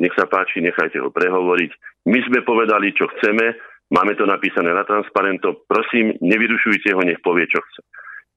nech 0.00 0.16
sa 0.16 0.26
páči, 0.26 0.64
nechajte 0.64 0.98
ho 0.98 1.12
prehovoriť. 1.12 1.70
My 2.08 2.18
sme 2.24 2.40
povedali, 2.42 2.96
čo 2.96 3.06
chceme, 3.16 3.54
máme 3.92 4.16
to 4.16 4.24
napísané 4.24 4.72
na 4.72 4.82
transparento, 4.88 5.68
prosím, 5.68 6.16
nevyrušujte 6.24 6.96
ho, 6.96 7.00
nech 7.04 7.20
povie, 7.20 7.44
čo 7.46 7.60
chce. 7.60 7.80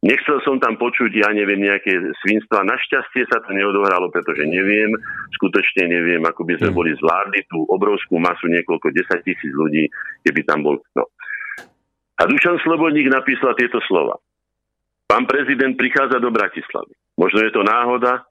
Nechcel 0.04 0.44
som 0.44 0.60
tam 0.60 0.76
počuť, 0.76 1.16
ja 1.16 1.32
neviem, 1.32 1.64
nejaké 1.64 1.96
svinstva. 2.20 2.68
Našťastie 2.68 3.24
sa 3.32 3.40
to 3.40 3.56
neodohralo, 3.56 4.12
pretože 4.12 4.44
neviem, 4.44 4.92
skutočne 5.40 5.88
neviem, 5.88 6.20
ako 6.28 6.44
by 6.44 6.60
sme 6.60 6.70
mm. 6.70 6.76
boli 6.76 6.92
zvládli 7.00 7.48
tú 7.48 7.64
obrovskú 7.72 8.20
masu, 8.20 8.52
niekoľko 8.52 8.92
desať 8.92 9.24
tisíc 9.24 9.56
ľudí, 9.56 9.88
keby 10.28 10.44
tam 10.44 10.60
bol. 10.60 10.76
No. 11.00 11.08
A 12.20 12.28
Dušan 12.28 12.60
Slobodník 12.68 13.08
napísal 13.08 13.56
tieto 13.56 13.80
slova. 13.88 14.20
Pán 15.08 15.24
prezident 15.24 15.72
prichádza 15.80 16.20
do 16.20 16.36
Bratislavy. 16.36 16.92
Možno 17.16 17.40
je 17.48 17.52
to 17.56 17.64
náhoda 17.64 18.28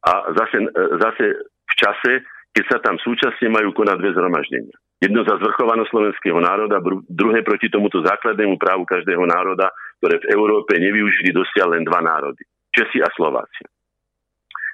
a 0.00 0.12
zase, 0.32 0.64
zase 0.96 1.24
v 1.44 1.74
čase, 1.76 2.12
keď 2.52 2.64
sa 2.68 2.78
tam 2.84 3.00
súčasne 3.00 3.48
majú 3.48 3.72
konať 3.72 3.96
dve 3.96 4.10
zhromaždenia. 4.12 4.76
Jedno 5.02 5.24
za 5.26 5.34
zvrchovanosť 5.40 5.90
slovenského 5.90 6.38
národa, 6.38 6.78
druhé 7.10 7.42
proti 7.42 7.66
tomuto 7.72 8.04
základnému 8.04 8.54
právu 8.60 8.86
každého 8.86 9.24
národa, 9.26 9.72
ktoré 9.98 10.20
v 10.22 10.30
Európe 10.30 10.78
nevyužili 10.78 11.34
dosiaľ 11.34 11.74
len 11.74 11.82
dva 11.82 11.98
národy. 12.04 12.44
Česi 12.70 13.02
a 13.02 13.10
Slováci. 13.16 13.66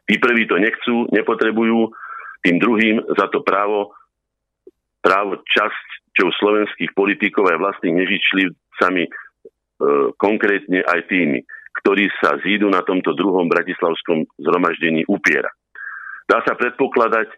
Tí 0.05 0.21
prví 0.21 0.45
to 0.45 0.61
nechcú, 0.61 1.09
nepotrebujú, 1.15 1.89
tým 2.45 2.57
druhým 2.61 2.97
za 3.17 3.29
to 3.33 3.41
právo, 3.41 3.95
právo 5.01 5.41
časťou 5.49 6.29
slovenských 6.35 6.93
politikov 6.93 7.49
aj 7.49 7.59
vlastných 7.61 7.95
nežičlivcami 8.05 9.05
e, 9.05 9.11
konkrétne 10.17 10.81
aj 10.85 11.09
tými, 11.09 11.45
ktorí 11.83 12.09
sa 12.21 12.37
zídu 12.43 12.69
na 12.69 12.83
tomto 12.83 13.15
druhom 13.15 13.49
bratislavskom 13.49 14.29
zhromaždení 14.41 15.09
upiera. 15.09 15.49
Dá 16.29 16.45
sa 16.45 16.53
predpokladať, 16.53 17.29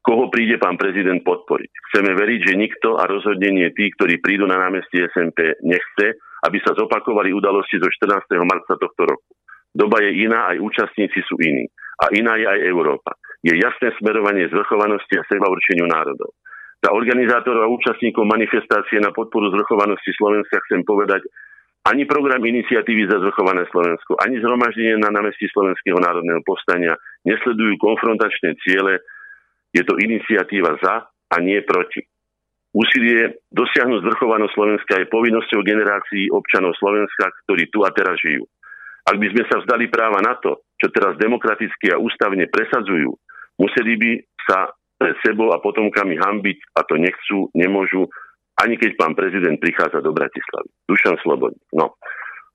koho 0.00 0.32
príde 0.32 0.56
pán 0.56 0.80
prezident 0.80 1.20
podporiť. 1.20 1.70
Chceme 1.92 2.16
veriť, 2.16 2.40
že 2.50 2.54
nikto 2.56 2.96
a 2.96 3.04
rozhodne 3.04 3.68
tí, 3.76 3.92
ktorí 3.94 4.18
prídu 4.20 4.48
na 4.48 4.56
námestie 4.56 5.06
SMP, 5.12 5.60
nechce, 5.60 6.16
aby 6.48 6.58
sa 6.64 6.72
zopakovali 6.72 7.36
udalosti 7.36 7.76
zo 7.76 7.88
14. 7.88 8.24
marca 8.48 8.80
tohto 8.80 9.02
roku. 9.04 9.30
Doba 9.70 10.02
je 10.02 10.24
iná, 10.24 10.50
aj 10.50 10.58
účastníci 10.58 11.20
sú 11.28 11.36
iní. 11.38 11.68
A 12.00 12.10
iná 12.16 12.34
je 12.40 12.48
aj 12.48 12.60
Európa. 12.64 13.12
Je 13.44 13.52
jasné 13.54 13.92
smerovanie 14.00 14.48
zvrchovanosti 14.48 15.20
a 15.20 15.26
seba 15.28 15.52
určeniu 15.52 15.84
národov. 15.84 16.32
Za 16.80 16.96
organizátorov 16.96 17.68
a 17.68 17.72
účastníkov 17.72 18.24
manifestácie 18.24 19.04
na 19.04 19.12
podporu 19.12 19.52
zvrchovanosti 19.52 20.16
Slovenska 20.16 20.64
chcem 20.64 20.80
povedať, 20.80 21.28
ani 21.80 22.04
program 22.04 22.40
iniciatívy 22.44 23.08
za 23.08 23.20
zvrchované 23.20 23.64
Slovensko, 23.72 24.16
ani 24.20 24.36
zhromaždenie 24.40 25.00
na 25.00 25.12
námestí 25.12 25.48
Slovenského 25.48 25.96
národného 25.96 26.40
povstania 26.44 26.92
nesledujú 27.24 27.80
konfrontačné 27.80 28.56
ciele, 28.64 29.00
je 29.70 29.82
to 29.86 29.94
iniciatíva 29.98 30.78
za 30.82 31.06
a 31.06 31.36
nie 31.38 31.62
proti. 31.62 32.02
Úsilie 32.70 33.42
dosiahnuť 33.50 33.98
zvrchovanosť 34.06 34.54
Slovenska 34.54 34.94
je 35.02 35.10
povinnosťou 35.10 35.60
generácií 35.66 36.30
občanov 36.30 36.78
Slovenska, 36.78 37.34
ktorí 37.46 37.66
tu 37.70 37.82
a 37.82 37.90
teraz 37.90 38.14
žijú. 38.22 38.46
Ak 39.10 39.18
by 39.18 39.26
sme 39.26 39.42
sa 39.50 39.58
vzdali 39.58 39.90
práva 39.90 40.22
na 40.22 40.38
to, 40.38 40.62
čo 40.78 40.86
teraz 40.94 41.18
demokraticky 41.18 41.90
a 41.90 41.98
ústavne 41.98 42.46
presadzujú, 42.46 43.10
museli 43.58 43.98
by 43.98 44.10
sa 44.46 44.70
pred 45.00 45.18
sebou 45.24 45.50
a 45.50 45.58
potomkami 45.58 46.14
hambiť 46.14 46.58
a 46.78 46.86
to 46.86 46.94
nechcú, 47.00 47.50
nemôžu 47.58 48.06
ani 48.60 48.76
keď 48.76 48.92
pán 49.00 49.16
prezident 49.16 49.56
prichádza 49.56 50.04
do 50.04 50.12
Bratislavy. 50.12 50.68
Dušan 50.84 51.16
Slobodný. 51.24 51.58
No. 51.72 51.96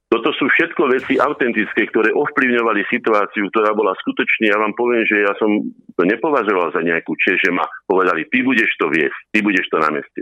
Toto 0.06 0.30
sú 0.38 0.46
všetko 0.46 0.86
veci 0.94 1.18
autentické, 1.18 1.90
ktoré 1.90 2.14
ovplyvňovali 2.14 2.86
situáciu, 2.94 3.50
ktorá 3.50 3.74
bola 3.74 3.98
skutočne, 4.06 4.54
ja 4.54 4.58
vám 4.62 4.78
poviem, 4.78 5.02
že 5.02 5.26
ja 5.26 5.34
som 5.42 5.50
to 5.98 6.04
nepovažoval 6.06 6.70
za 6.70 6.86
nejakú 6.86 7.18
čest, 7.18 7.42
že 7.42 7.50
ma 7.50 7.66
povedali, 7.90 8.30
ty 8.30 8.46
budeš 8.46 8.70
to 8.78 8.86
viesť, 8.94 9.18
ty 9.34 9.42
budeš 9.42 9.66
to 9.74 9.82
na 9.82 9.90
meste 9.90 10.22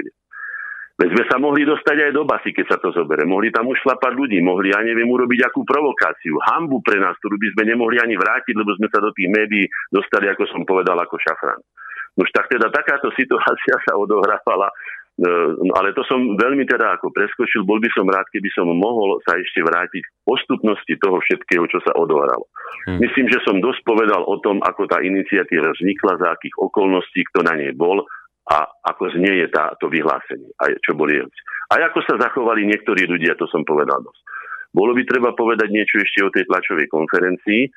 Veď 0.93 1.09
sme 1.09 1.23
sa 1.25 1.41
mohli 1.41 1.65
dostať 1.65 1.97
aj 1.99 2.11
do 2.13 2.23
basy, 2.23 2.53
keď 2.53 2.65
sa 2.69 2.77
to 2.77 2.93
zobere. 2.93 3.25
Mohli 3.25 3.49
tam 3.49 3.65
ušlapať 3.65 4.13
ľudí, 4.13 4.37
mohli, 4.45 4.69
ja 4.69 4.79
neviem, 4.85 5.09
urobiť 5.09 5.49
akú 5.49 5.65
provokáciu, 5.65 6.37
hambu 6.53 6.85
pre 6.85 7.01
nás, 7.01 7.17
ktorú 7.17 7.35
by 7.41 7.47
sme 7.57 7.63
nemohli 7.73 7.97
ani 7.97 8.13
vrátiť, 8.13 8.53
lebo 8.53 8.71
sme 8.77 8.87
sa 8.93 9.01
do 9.01 9.09
tých 9.11 9.25
médií 9.25 9.65
dostali, 9.89 10.29
ako 10.29 10.45
som 10.53 10.61
povedal, 10.63 10.95
ako 11.01 11.17
šafran. 11.17 11.59
Už 12.13 12.29
tak 12.29 12.45
teda 12.45 12.69
takáto 12.69 13.09
situácia 13.17 13.75
sa 13.89 13.97
odohrávala 13.97 14.69
no, 14.69 15.02
ale 15.77 15.93
to 15.93 16.01
som 16.09 16.33
veľmi 16.41 16.65
teda 16.65 16.97
ako 16.97 17.13
preskočil, 17.13 17.61
bol 17.61 17.77
by 17.77 17.85
som 17.93 18.09
rád, 18.09 18.25
keby 18.33 18.49
som 18.49 18.65
mohol 18.65 19.21
sa 19.21 19.37
ešte 19.37 19.61
vrátiť 19.61 20.01
v 20.01 20.13
postupnosti 20.25 20.93
toho 20.97 21.21
všetkého, 21.21 21.69
čo 21.69 21.77
sa 21.85 21.93
odohralo. 21.93 22.49
Hmm. 22.89 22.97
Myslím, 22.97 23.29
že 23.29 23.45
som 23.45 23.61
dosť 23.61 23.85
povedal 23.85 24.25
o 24.25 24.41
tom, 24.41 24.57
ako 24.65 24.89
tá 24.89 25.05
iniciatíva 25.05 25.69
vznikla, 25.77 26.17
za 26.17 26.27
akých 26.33 26.57
okolností, 26.57 27.29
kto 27.29 27.45
na 27.45 27.53
nej 27.53 27.77
bol 27.77 28.01
a 28.49 28.57
ako 28.89 29.13
znie 29.13 29.45
je 29.45 29.47
táto 29.53 29.87
vyhlásenie, 29.87 30.49
a 30.59 30.73
čo 30.81 30.97
boli. 30.97 31.21
A 31.21 31.73
ako 31.77 31.99
sa 32.03 32.17
zachovali 32.17 32.65
niektorí 32.67 33.05
ľudia, 33.05 33.37
to 33.37 33.45
som 33.47 33.61
povedal 33.63 34.01
dosť. 34.01 34.21
Bolo 34.73 34.97
by 34.97 35.05
treba 35.05 35.37
povedať 35.37 35.69
niečo 35.69 36.01
ešte 36.01 36.19
o 36.25 36.33
tej 36.33 36.49
tlačovej 36.49 36.89
konferencii, 36.89 37.69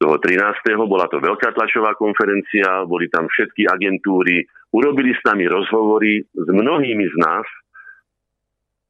toho 0.00 0.16
13. 0.16 0.80
bola 0.88 1.04
to 1.12 1.20
veľká 1.20 1.52
tlačová 1.52 1.92
konferencia, 2.00 2.88
boli 2.88 3.12
tam 3.12 3.28
všetky 3.28 3.68
agentúry, 3.68 4.48
urobili 4.72 5.12
s 5.12 5.20
nami 5.28 5.44
rozhovory 5.44 6.24
s 6.24 6.48
mnohými 6.48 7.04
z 7.04 7.16
nás, 7.20 7.44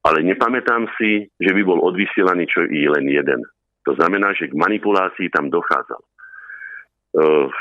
ale 0.07 0.23
nepamätám 0.23 0.87
si, 0.95 1.27
že 1.35 1.51
by 1.51 1.61
bol 1.67 1.83
odvysielaný 1.83 2.47
čo 2.47 2.63
i 2.63 2.87
len 2.87 3.05
jeden. 3.11 3.43
To 3.85 3.91
znamená, 3.99 4.31
že 4.39 4.47
k 4.47 4.55
manipulácii 4.55 5.27
tam 5.29 5.51
dochádzal. 5.51 6.01
Uh, 7.11 7.51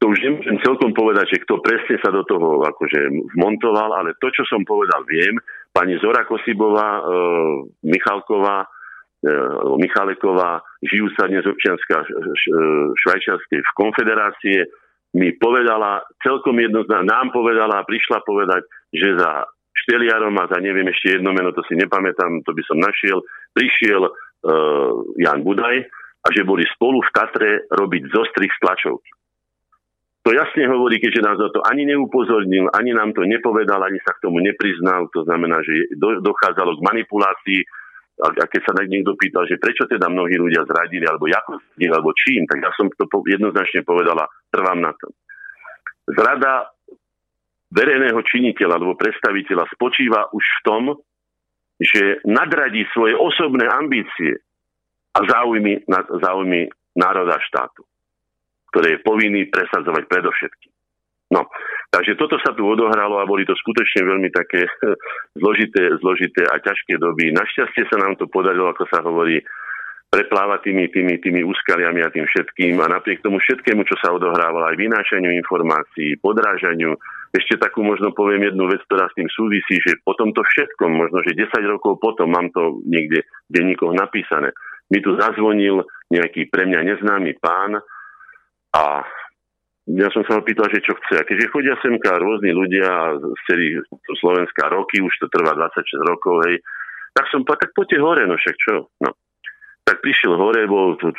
to 0.00 0.10
už 0.10 0.18
nemôžem 0.24 0.56
celkom 0.64 0.96
povedať, 0.96 1.36
že 1.36 1.42
kto 1.44 1.60
presne 1.60 2.00
sa 2.00 2.08
do 2.10 2.24
toho 2.24 2.64
akože 2.64 3.12
vmontoval, 3.36 3.92
ale 3.92 4.16
to, 4.18 4.32
čo 4.32 4.42
som 4.48 4.64
povedal, 4.64 5.04
viem. 5.04 5.36
Pani 5.68 6.00
Zora 6.00 6.24
Kosibová, 6.24 7.02
uh, 7.02 7.68
Michalková, 7.84 8.66
uh, 9.24 9.74
Michaleková, 9.80 10.60
žijúca 10.84 11.26
dnes 11.32 11.48
občianská 11.48 12.04
švajčiarskej 13.00 13.60
v 13.64 13.72
konfederácie, 13.74 14.58
mi 15.14 15.32
povedala, 15.38 16.02
celkom 16.20 16.58
jednoznačne, 16.58 17.06
nám 17.06 17.32
povedala 17.32 17.80
a 17.80 17.88
prišla 17.88 18.20
povedať, 18.26 18.66
že 18.92 19.14
za 19.16 19.46
Šteliarom 19.74 20.34
a 20.38 20.46
za 20.46 20.58
neviem 20.62 20.86
ešte 20.86 21.18
jedno 21.18 21.34
meno, 21.34 21.50
to 21.50 21.62
si 21.66 21.74
nepamätám, 21.74 22.46
to 22.46 22.54
by 22.54 22.62
som 22.66 22.78
našiel, 22.78 23.22
prišiel 23.54 24.06
uh, 24.06 24.92
Jan 25.18 25.42
Budaj 25.42 25.86
a 26.24 26.26
že 26.32 26.46
boli 26.46 26.64
spolu 26.72 27.02
v 27.02 27.10
Tatre 27.14 27.50
robiť 27.68 28.02
zostrih 28.10 28.50
z. 28.58 29.02
To 30.24 30.32
jasne 30.32 30.64
hovorí, 30.72 30.96
keďže 31.04 31.20
nás 31.20 31.36
na 31.36 31.52
to 31.52 31.60
ani 31.68 31.84
neupozornil, 31.84 32.72
ani 32.72 32.96
nám 32.96 33.12
to 33.12 33.28
nepovedal, 33.28 33.76
ani 33.84 34.00
sa 34.00 34.16
k 34.16 34.24
tomu 34.24 34.40
nepriznal. 34.40 35.04
To 35.12 35.20
znamená, 35.28 35.60
že 35.60 35.84
do, 36.00 36.16
dochádzalo 36.24 36.80
k 36.80 36.86
manipulácii 36.86 37.60
a, 38.14 38.46
keď 38.46 38.60
sa 38.62 38.72
niekto 38.86 39.18
pýtal, 39.18 39.42
že 39.50 39.58
prečo 39.58 39.90
teda 39.90 40.06
mnohí 40.06 40.38
ľudia 40.38 40.62
zradili, 40.62 41.02
alebo 41.02 41.26
ako 41.26 41.58
alebo 41.82 42.10
čím, 42.14 42.46
tak 42.46 42.62
ja 42.62 42.70
som 42.78 42.86
to 42.94 43.10
jednoznačne 43.26 43.82
povedala, 43.82 44.30
trvám 44.54 44.78
na 44.78 44.92
tom. 44.94 45.10
Zrada 46.14 46.70
verejného 47.74 48.20
činiteľa 48.22 48.78
alebo 48.78 48.94
predstaviteľa 48.94 49.66
spočíva 49.74 50.30
už 50.30 50.44
v 50.46 50.60
tom, 50.62 50.82
že 51.82 52.22
nadradí 52.22 52.86
svoje 52.94 53.18
osobné 53.18 53.66
ambície 53.66 54.38
a 55.10 55.18
záujmy, 55.26 55.82
záujmy 56.22 56.70
národa 56.94 57.34
štátu, 57.42 57.82
ktoré 58.70 58.94
je 58.94 59.02
povinný 59.02 59.50
presadzovať 59.50 60.06
predovšetkým. 60.06 60.63
No, 61.34 61.50
takže 61.90 62.14
toto 62.14 62.38
sa 62.38 62.54
tu 62.54 62.62
odohralo 62.62 63.18
a 63.18 63.26
boli 63.26 63.42
to 63.42 63.58
skutočne 63.58 64.06
veľmi 64.06 64.30
také 64.30 64.62
zložité, 65.40 65.98
zložité 65.98 66.46
a 66.46 66.62
ťažké 66.62 66.94
doby. 67.02 67.34
Našťastie 67.34 67.90
sa 67.90 67.98
nám 67.98 68.14
to 68.14 68.30
podarilo, 68.30 68.70
ako 68.70 68.86
sa 68.86 69.02
hovorí, 69.02 69.42
preplávať 70.14 70.70
tými, 70.70 70.86
tými, 70.94 71.18
tými 71.18 71.42
úskaliami 71.42 72.06
a 72.06 72.12
tým 72.14 72.22
všetkým 72.22 72.78
a 72.78 72.86
napriek 72.86 73.18
tomu 73.18 73.42
všetkému, 73.42 73.82
čo 73.82 73.98
sa 73.98 74.14
odohrávalo, 74.14 74.70
aj 74.70 74.78
vynášaniu 74.78 75.34
informácií, 75.42 76.14
podrážaniu, 76.22 76.94
ešte 77.34 77.58
takú 77.58 77.82
možno 77.82 78.14
poviem 78.14 78.46
jednu 78.46 78.70
vec, 78.70 78.78
ktorá 78.86 79.10
s 79.10 79.18
tým 79.18 79.26
súvisí, 79.26 79.74
že 79.82 79.98
po 80.06 80.14
tomto 80.14 80.38
všetkom, 80.46 80.86
možno 80.86 81.18
že 81.26 81.34
10 81.34 81.50
rokov 81.66 81.98
potom, 81.98 82.30
mám 82.30 82.46
to 82.54 82.78
niekde 82.86 83.26
v 83.26 83.50
denníkoch 83.50 83.90
napísané, 83.90 84.54
mi 84.86 85.02
tu 85.02 85.18
zazvonil 85.18 85.82
nejaký 86.14 86.46
pre 86.46 86.70
mňa 86.70 86.94
neznámy 86.94 87.34
pán 87.42 87.82
a 88.70 89.02
ja 89.84 90.08
som 90.16 90.24
sa 90.24 90.40
ho 90.40 90.42
pýtal, 90.42 90.72
že 90.72 90.80
čo 90.80 90.96
chce. 90.96 91.20
A 91.20 91.28
keďže 91.28 91.52
chodia 91.52 91.76
semka 91.84 92.16
rôzni 92.16 92.56
ľudia 92.56 93.20
z 93.20 93.40
celých 93.44 93.84
Slovenska 94.16 94.72
roky, 94.72 95.04
už 95.04 95.12
to 95.20 95.28
trvá 95.28 95.52
26 95.52 96.08
rokov, 96.08 96.40
hej, 96.48 96.56
tak 97.12 97.28
som 97.28 97.44
povedal, 97.44 97.68
tak 97.68 97.76
poďte 97.76 97.98
hore, 98.00 98.24
no 98.24 98.34
však 98.40 98.56
čo. 98.56 98.88
No. 99.04 99.12
Tak 99.84 100.00
prišiel 100.00 100.40
hore, 100.40 100.64
bol 100.64 100.96
tu, 100.96 101.12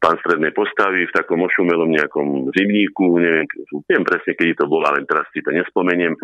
pán 0.00 0.16
strednej 0.24 0.56
postavy 0.56 1.04
v 1.04 1.12
takom 1.12 1.44
ošumelom 1.44 1.92
nejakom 1.92 2.48
zimníku, 2.56 3.20
neviem, 3.20 3.44
neviem 3.92 4.06
presne, 4.08 4.32
kedy 4.32 4.56
to 4.56 4.64
bolo, 4.64 4.88
ale 4.88 5.04
teraz 5.04 5.28
si 5.36 5.44
to 5.44 5.52
nespomeniem. 5.52 6.16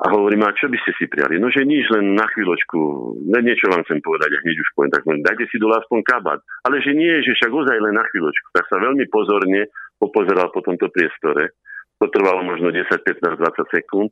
A 0.00 0.16
hovorím, 0.16 0.48
a 0.48 0.56
čo 0.56 0.72
by 0.72 0.80
ste 0.80 0.96
si 0.96 1.04
prijali? 1.12 1.36
No, 1.36 1.52
že 1.52 1.60
nič, 1.68 1.92
len 1.92 2.16
na 2.16 2.24
chvíľočku, 2.32 2.80
len 3.28 3.44
niečo 3.44 3.68
vám 3.68 3.84
chcem 3.84 4.00
povedať, 4.00 4.32
a 4.32 4.40
hneď 4.40 4.56
už 4.56 4.72
poviem, 4.72 4.92
tak 4.96 5.04
dajte 5.04 5.44
si 5.52 5.60
dole 5.60 5.76
aspoň 5.76 6.00
kabát. 6.08 6.40
Ale 6.64 6.80
že 6.80 6.96
nie, 6.96 7.20
že 7.20 7.36
však 7.36 7.52
ozaj 7.52 7.76
len 7.76 7.92
na 7.92 8.04
chvíľočku. 8.08 8.48
Tak 8.56 8.64
sa 8.72 8.80
veľmi 8.80 9.04
pozorne 9.12 9.68
popozeral 10.00 10.48
po 10.48 10.64
tomto 10.64 10.88
priestore. 10.88 11.60
To 12.00 12.08
trvalo 12.08 12.40
možno 12.40 12.72
10, 12.72 12.88
15, 12.88 13.36
20 13.36 13.76
sekúnd. 13.76 14.08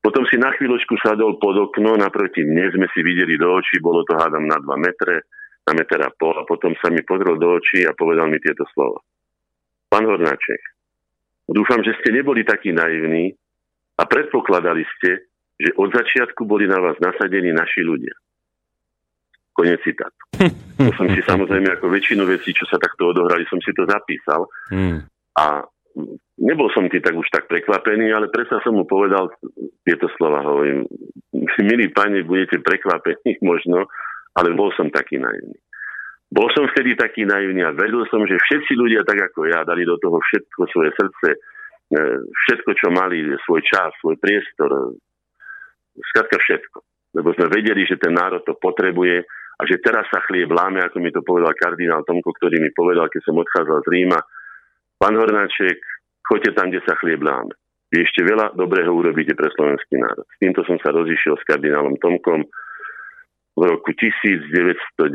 Potom 0.00 0.24
si 0.32 0.40
na 0.40 0.48
chvíľočku 0.56 0.96
sadol 1.04 1.36
pod 1.36 1.60
okno, 1.60 2.00
naproti 2.00 2.40
mne 2.40 2.72
sme 2.72 2.88
si 2.96 3.04
videli 3.04 3.36
do 3.36 3.52
očí, 3.52 3.84
bolo 3.84 4.00
to 4.08 4.16
hádam 4.16 4.48
na 4.48 4.56
2 4.56 4.64
metre, 4.80 5.28
na 5.68 5.76
meter 5.76 6.00
a 6.00 6.08
pol 6.08 6.40
a 6.40 6.48
potom 6.48 6.72
sa 6.80 6.88
mi 6.88 7.04
pozrel 7.04 7.36
do 7.36 7.60
očí 7.60 7.84
a 7.84 7.92
povedal 7.92 8.32
mi 8.32 8.40
tieto 8.40 8.64
slova. 8.72 8.96
Pán 9.92 10.08
Hornáček, 10.08 10.60
dúfam, 11.52 11.84
že 11.84 11.92
ste 12.00 12.16
neboli 12.16 12.48
takí 12.48 12.72
naivní, 12.72 13.36
a 14.00 14.02
predpokladali 14.08 14.80
ste, 14.96 15.28
že 15.60 15.76
od 15.76 15.92
začiatku 15.92 16.48
boli 16.48 16.64
na 16.64 16.80
vás 16.80 16.96
nasadení 17.04 17.52
naši 17.52 17.84
ľudia. 17.84 18.16
Konec 19.60 19.80
citátu. 19.84 20.20
To 20.80 20.96
som 20.96 21.12
si 21.12 21.20
samozrejme 21.20 21.76
ako 21.76 21.92
väčšinu 21.92 22.24
vecí, 22.24 22.56
čo 22.56 22.64
sa 22.64 22.80
takto 22.80 23.12
odohrali, 23.12 23.44
som 23.52 23.60
si 23.60 23.68
to 23.76 23.84
zapísal. 23.84 24.48
Hmm. 24.72 25.04
A 25.36 25.60
nebol 26.40 26.72
som 26.72 26.88
ti 26.88 27.04
tak 27.04 27.12
už 27.12 27.28
tak 27.28 27.52
prekvapený, 27.52 28.08
ale 28.08 28.32
predsa 28.32 28.64
som 28.64 28.80
mu 28.80 28.88
povedal 28.88 29.28
tieto 29.84 30.08
slova. 30.16 30.40
Hovorím, 30.40 30.88
milí 31.60 31.92
pani, 31.92 32.24
budete 32.24 32.64
prekvapení 32.64 33.36
možno, 33.50 33.92
ale 34.32 34.56
bol 34.56 34.72
som 34.72 34.88
taký 34.88 35.20
naivný. 35.20 35.60
Bol 36.32 36.48
som 36.56 36.64
vtedy 36.72 36.96
taký 36.96 37.28
naivný 37.28 37.60
a 37.60 37.76
vedel 37.76 38.08
som, 38.08 38.24
že 38.24 38.40
všetci 38.40 38.72
ľudia, 38.72 39.04
tak 39.04 39.20
ako 39.20 39.52
ja, 39.52 39.60
dali 39.68 39.84
do 39.84 40.00
toho 40.00 40.16
všetko 40.16 40.64
svoje 40.72 40.96
srdce, 40.96 41.36
E, 41.90 41.98
všetko, 42.46 42.70
čo 42.78 42.86
mali, 42.94 43.18
svoj 43.42 43.66
čas, 43.66 43.90
svoj 43.98 44.14
priestor, 44.22 44.94
skrátka 46.14 46.38
všetko. 46.38 46.78
Lebo 47.18 47.34
sme 47.34 47.50
vedeli, 47.50 47.82
že 47.82 47.98
ten 47.98 48.14
národ 48.14 48.46
to 48.46 48.54
potrebuje 48.54 49.26
a 49.60 49.68
že 49.68 49.76
teraz 49.84 50.08
sa 50.08 50.24
chlieb 50.24 50.48
láme, 50.48 50.80
ako 50.80 50.96
mi 51.04 51.12
to 51.12 51.20
povedal 51.20 51.52
kardinál 51.52 52.00
Tomko, 52.08 52.32
ktorý 52.32 52.64
mi 52.64 52.72
povedal, 52.72 53.12
keď 53.12 53.20
som 53.28 53.36
odchádzal 53.36 53.84
z 53.84 53.88
Ríma. 53.92 54.16
Pán 54.96 55.14
Hornáček, 55.20 55.76
choďte 56.24 56.56
tam, 56.56 56.72
kde 56.72 56.80
sa 56.88 56.96
chlieb 56.96 57.20
láme. 57.20 57.52
Vy 57.92 58.06
ešte 58.08 58.24
veľa 58.24 58.56
dobrého 58.56 58.88
urobíte 58.88 59.36
pre 59.36 59.52
slovenský 59.52 60.00
národ. 60.00 60.24
S 60.24 60.36
týmto 60.40 60.64
som 60.64 60.80
sa 60.80 60.96
rozišiel 60.96 61.36
s 61.36 61.44
kardinálom 61.44 62.00
Tomkom 62.00 62.40
v 63.58 63.62
roku 63.68 63.92
1994 63.92 65.12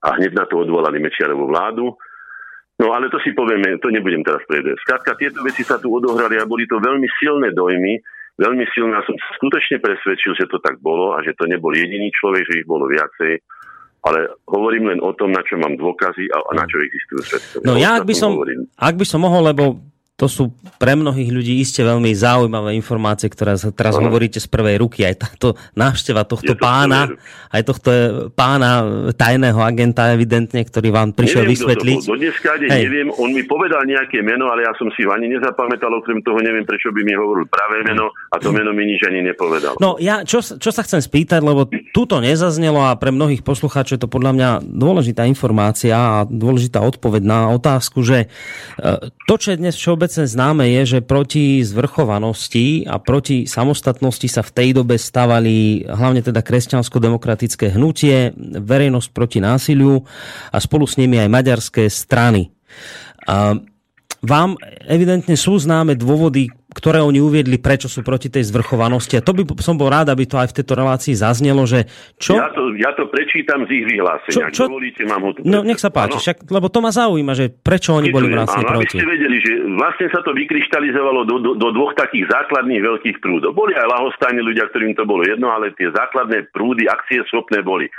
a 0.00 0.08
hneď 0.16 0.32
na 0.32 0.48
to 0.48 0.64
odvolali 0.64 0.96
Mečiarovú 0.96 1.44
vládu 1.52 1.92
No 2.80 2.96
ale 2.96 3.12
to 3.12 3.20
si 3.20 3.36
povieme, 3.36 3.76
to 3.84 3.92
nebudem 3.92 4.24
teraz 4.24 4.40
povedať. 4.48 4.80
Skrátka, 4.80 5.12
tieto 5.20 5.44
veci 5.44 5.60
sa 5.60 5.76
tu 5.76 5.92
odohrali 5.92 6.40
a 6.40 6.48
boli 6.48 6.64
to 6.64 6.80
veľmi 6.80 7.04
silné 7.20 7.52
dojmy, 7.52 8.00
veľmi 8.40 8.64
silné 8.72 8.96
a 8.96 9.04
som 9.04 9.12
skutočne 9.36 9.84
presvedčil, 9.84 10.32
že 10.32 10.48
to 10.48 10.56
tak 10.64 10.80
bolo 10.80 11.12
a 11.12 11.20
že 11.20 11.36
to 11.36 11.44
nebol 11.44 11.70
jediný 11.76 12.08
človek, 12.16 12.48
že 12.48 12.64
ich 12.64 12.66
bolo 12.66 12.88
viacej. 12.88 13.36
Ale 14.00 14.32
hovorím 14.48 14.96
len 14.96 15.00
o 15.04 15.12
tom, 15.12 15.28
na 15.36 15.44
čo 15.44 15.60
mám 15.60 15.76
dôkazy 15.76 16.32
a, 16.32 16.40
a 16.40 16.50
na 16.56 16.64
čo 16.64 16.80
existujú 16.80 17.20
svetkovia. 17.20 17.66
No 17.68 17.76
ja, 17.76 18.00
ak 18.00 18.08
by, 18.08 18.14
som, 18.16 18.32
ak 18.80 18.96
by 18.96 19.04
som 19.04 19.20
mohol, 19.20 19.44
lebo 19.44 19.76
to 20.20 20.28
sú 20.28 20.52
pre 20.76 20.92
mnohých 20.92 21.32
ľudí 21.32 21.64
iste 21.64 21.80
veľmi 21.80 22.12
zaujímavé 22.12 22.76
informácie, 22.76 23.32
ktoré 23.32 23.56
teraz 23.72 23.96
ano. 23.96 24.12
hovoríte 24.12 24.36
z 24.36 24.52
prvej 24.52 24.76
ruky. 24.84 25.08
Aj 25.08 25.16
táto 25.16 25.56
návšteva 25.72 26.28
tohto 26.28 26.52
to 26.52 26.60
pána, 26.60 27.08
aj 27.48 27.62
tohto 27.64 27.88
pána 28.36 28.84
tajného 29.16 29.56
agenta 29.64 30.12
evidentne, 30.12 30.60
ktorý 30.60 30.92
vám 30.92 31.16
prišiel 31.16 31.48
neviem, 31.48 31.56
vysvetliť. 31.56 31.98
Do 32.04 32.20
dneska 32.20 32.52
Hej. 32.60 32.82
neviem, 32.84 33.08
on 33.16 33.32
mi 33.32 33.48
povedal 33.48 33.88
nejaké 33.88 34.20
meno, 34.20 34.52
ale 34.52 34.68
ja 34.68 34.76
som 34.76 34.92
si 34.92 35.08
ho 35.08 35.10
ani 35.16 35.32
nezapamätal, 35.32 35.88
okrem 35.88 36.20
toho 36.20 36.36
neviem, 36.44 36.68
prečo 36.68 36.92
by 36.92 37.00
mi 37.00 37.16
hovoril 37.16 37.48
pravé 37.48 37.80
meno 37.80 38.12
a 38.28 38.36
to 38.36 38.52
meno 38.52 38.76
mi 38.76 38.84
nič 38.92 39.00
ani 39.08 39.24
nepovedal. 39.24 39.80
No 39.80 39.96
ja, 39.96 40.20
čo, 40.28 40.44
čo 40.44 40.68
sa 40.68 40.84
chcem 40.84 41.00
spýtať, 41.00 41.40
lebo 41.40 41.64
túto 41.96 42.20
nezaznelo 42.20 42.84
a 42.84 42.92
pre 43.00 43.08
mnohých 43.08 43.40
poslucháčov 43.40 43.96
je 43.96 44.02
to 44.04 44.12
podľa 44.12 44.32
mňa 44.36 44.48
dôležitá 44.68 45.24
informácia 45.24 45.96
a 45.96 46.28
dôležitá 46.28 46.84
odpoveď 46.84 47.24
na 47.24 47.48
otázku, 47.56 48.04
že 48.04 48.28
e, 48.76 49.08
to, 49.24 49.34
čo 49.40 49.56
je 49.56 49.60
dnes 49.64 49.72
všeobecne 49.72 50.09
známe, 50.10 50.66
je, 50.80 50.98
že 50.98 51.06
proti 51.06 51.62
zvrchovanosti 51.62 52.84
a 52.90 52.98
proti 52.98 53.46
samostatnosti 53.46 54.26
sa 54.26 54.42
v 54.42 54.50
tej 54.50 54.68
dobe 54.76 54.98
stavali 54.98 55.86
hlavne 55.86 56.20
teda 56.20 56.42
kresťansko-demokratické 56.42 57.72
hnutie, 57.78 58.34
verejnosť 58.58 59.08
proti 59.14 59.38
násiliu 59.38 60.02
a 60.50 60.58
spolu 60.58 60.84
s 60.84 60.98
nimi 60.98 61.22
aj 61.22 61.28
maďarské 61.30 61.86
strany. 61.88 62.50
A 63.24 63.56
vám 64.20 64.60
evidentne 64.84 65.32
sú 65.38 65.56
známe 65.56 65.96
dôvody, 65.96 66.52
ktoré 66.70 67.02
oni 67.02 67.18
uviedli, 67.18 67.58
prečo 67.58 67.90
sú 67.90 68.06
proti 68.06 68.30
tej 68.30 68.46
zvrchovanosti. 68.46 69.18
A 69.18 69.24
to 69.26 69.34
by 69.34 69.42
som 69.58 69.74
bol 69.74 69.90
rád, 69.90 70.14
aby 70.14 70.24
to 70.24 70.38
aj 70.38 70.54
v 70.54 70.56
tejto 70.62 70.74
relácii 70.78 71.18
zaznelo, 71.18 71.66
že 71.66 71.90
čo... 72.16 72.38
Ja 72.38 72.48
to, 72.54 72.70
ja 72.78 72.94
to 72.94 73.10
prečítam 73.10 73.66
z 73.66 73.82
ich 73.82 73.84
vyhlásenia. 73.90 74.48
Čo, 74.54 74.54
čo... 74.54 74.62
Dovolíte, 74.70 75.02
mám 75.04 75.22
ho 75.26 75.30
tu 75.34 75.42
no, 75.42 75.66
nech 75.66 75.82
sa 75.82 75.90
páči, 75.90 76.16
však, 76.22 76.46
lebo 76.46 76.70
to 76.70 76.78
ma 76.78 76.94
zaujíma, 76.94 77.32
že 77.34 77.50
prečo 77.50 77.98
oni 77.98 78.14
boli 78.14 78.30
vlastne 78.30 78.62
áno, 78.62 78.70
proti. 78.78 78.96
Aby 78.96 79.02
ste 79.02 79.10
vedeli, 79.10 79.36
že 79.42 79.52
vlastne 79.74 80.06
sa 80.14 80.20
to 80.22 80.30
vykryštalizovalo 80.30 81.20
do, 81.26 81.36
do, 81.42 81.50
do 81.58 81.68
dvoch 81.74 81.92
takých 81.98 82.30
základných 82.30 82.82
veľkých 82.82 83.16
prúdov. 83.18 83.52
Boli 83.52 83.74
aj 83.74 83.86
lahostajní 83.90 84.40
ľudia, 84.40 84.70
ktorým 84.70 84.94
to 84.94 85.02
bolo 85.02 85.26
jedno, 85.26 85.50
ale 85.50 85.74
tie 85.74 85.90
základné 85.90 86.54
prúdy, 86.54 86.86
akcie 86.86 87.26
schopné 87.26 87.60
boli 87.66 87.90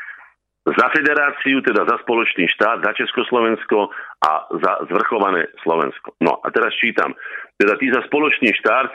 za 0.61 0.88
federáciu, 0.93 1.65
teda 1.65 1.89
za 1.89 1.98
spoločný 2.06 2.45
štát, 2.53 2.85
za 2.85 2.93
Československo 2.93 3.89
a 4.22 4.45
za 4.61 4.85
zvrchované 4.93 5.49
Slovensko. 5.65 6.14
No 6.22 6.38
a 6.38 6.53
teraz 6.53 6.77
čítam. 6.77 7.18
Teda 7.61 7.77
tí 7.77 7.93
za 7.93 8.01
spoločný 8.09 8.49
štát, 8.57 8.89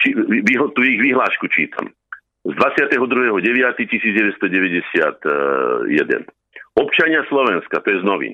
či, 0.00 0.16
tu 0.72 0.80
ich 0.80 0.96
vyhlášku 0.96 1.44
čítam. 1.52 1.92
Z 2.48 2.56
22.9.1991. 2.56 4.40
Občania 6.80 7.20
Slovenska, 7.28 7.84
to 7.84 7.88
je 7.92 8.00
z 8.00 8.04
novín. 8.08 8.32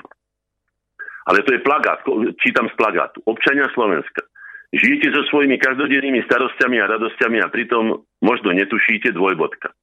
Ale 1.27 1.43
to 1.43 1.59
je 1.59 1.65
plagát, 1.67 2.07
čítam 2.39 2.71
z 2.71 2.75
plagátu. 2.79 3.19
Občania 3.27 3.67
Slovenska. 3.75 4.23
Žijete 4.71 5.11
so 5.11 5.27
svojimi 5.27 5.59
každodennými 5.59 6.23
starostiami 6.31 6.79
a 6.79 6.87
radosťami 6.87 7.43
a 7.43 7.51
pritom 7.51 7.99
možno 8.23 8.51
netušíte 8.55 9.11
dvojbodka. 9.11 9.75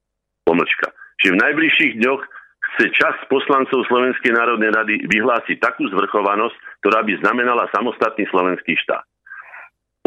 Pomlčka. 0.47 0.95
Že 1.19 1.35
v 1.35 1.41
najbližších 1.43 1.93
dňoch 1.99 2.21
chce 2.73 2.85
čas 2.95 3.15
poslancov 3.27 3.85
Slovenskej 3.91 4.31
národnej 4.33 4.71
rady 4.71 5.03
vyhlásiť 5.03 5.59
takú 5.59 5.83
zvrchovanosť, 5.91 6.55
ktorá 6.79 7.03
by 7.03 7.13
znamenala 7.21 7.67
samostatný 7.75 8.23
slovenský 8.31 8.79
štát. 8.87 9.03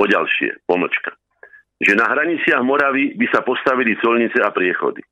Poďalšie, 0.03 0.67
pomlčka. 0.67 1.15
Že 1.79 1.95
na 1.95 2.11
hraniciach 2.11 2.63
Moravy 2.67 3.15
by 3.15 3.27
sa 3.31 3.47
postavili 3.47 3.95
colnice 4.03 4.43
a 4.43 4.51
priechody. 4.51 5.03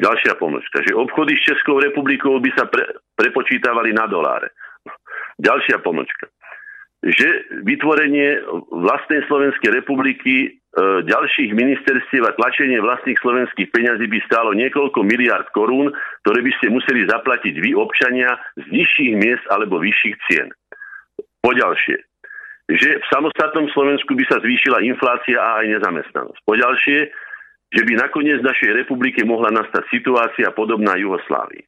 Ďalšia 0.00 0.40
pomlčka. 0.40 0.80
Že 0.80 0.96
obchody 0.96 1.36
s 1.36 1.52
Českou 1.52 1.76
republikou 1.76 2.40
by 2.40 2.50
sa 2.56 2.64
pre, 2.64 2.88
prepočítavali 3.12 3.92
na 3.92 4.08
doláre. 4.08 4.56
Ďalšia 5.36 5.84
pomlčka. 5.84 6.32
Že 7.04 7.60
vytvorenie 7.64 8.40
vlastnej 8.72 9.20
Slovenskej 9.28 9.84
republiky 9.84 10.60
E, 10.70 11.02
ďalších 11.02 11.50
ministerstiev 11.50 12.30
a 12.30 12.36
tlačenie 12.38 12.78
vlastných 12.78 13.18
slovenských 13.18 13.74
peňazí 13.74 14.06
by 14.06 14.22
stálo 14.22 14.54
niekoľko 14.54 15.02
miliard 15.02 15.50
korún, 15.50 15.90
ktoré 16.22 16.46
by 16.46 16.52
ste 16.62 16.70
museli 16.70 17.10
zaplatiť 17.10 17.58
vy, 17.58 17.74
občania, 17.74 18.38
z 18.54 18.70
nižších 18.70 19.18
miest 19.18 19.42
alebo 19.50 19.82
vyšších 19.82 20.16
cien. 20.30 20.46
Poďalšie, 21.42 22.06
že 22.70 23.02
v 23.02 23.06
samostatnom 23.10 23.66
Slovensku 23.74 24.14
by 24.14 24.24
sa 24.30 24.38
zvýšila 24.38 24.84
inflácia 24.86 25.38
a 25.38 25.64
aj 25.64 25.66
nezamestnanosť. 25.78 26.40
Poďalšie, 26.46 26.98
že 27.70 27.82
by 27.86 27.92
nakoniec 27.98 28.38
v 28.42 28.48
našej 28.50 28.70
republike 28.84 29.22
mohla 29.26 29.50
nastať 29.50 29.86
situácia 29.90 30.50
podobná 30.54 30.94
Juhoslávii. 30.98 31.66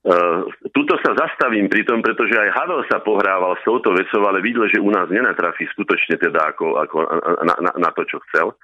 Uh, 0.00 0.48
tuto 0.72 0.96
sa 1.04 1.12
zastavím 1.12 1.68
pri 1.68 1.84
tom, 1.84 2.00
pretože 2.00 2.32
aj 2.32 2.56
Havel 2.56 2.80
sa 2.88 3.04
pohrával 3.04 3.60
s 3.60 3.62
touto 3.68 3.92
vecou, 3.92 4.24
ale 4.24 4.40
videl, 4.40 4.64
že 4.72 4.80
u 4.80 4.88
nás 4.88 5.04
nenatrafí 5.12 5.68
skutočne 5.76 6.16
teda 6.16 6.56
ako, 6.56 6.80
ako 6.80 6.96
na, 7.44 7.54
na, 7.60 7.72
na 7.76 7.90
to, 7.92 8.08
čo 8.08 8.16
chcel. 8.28 8.56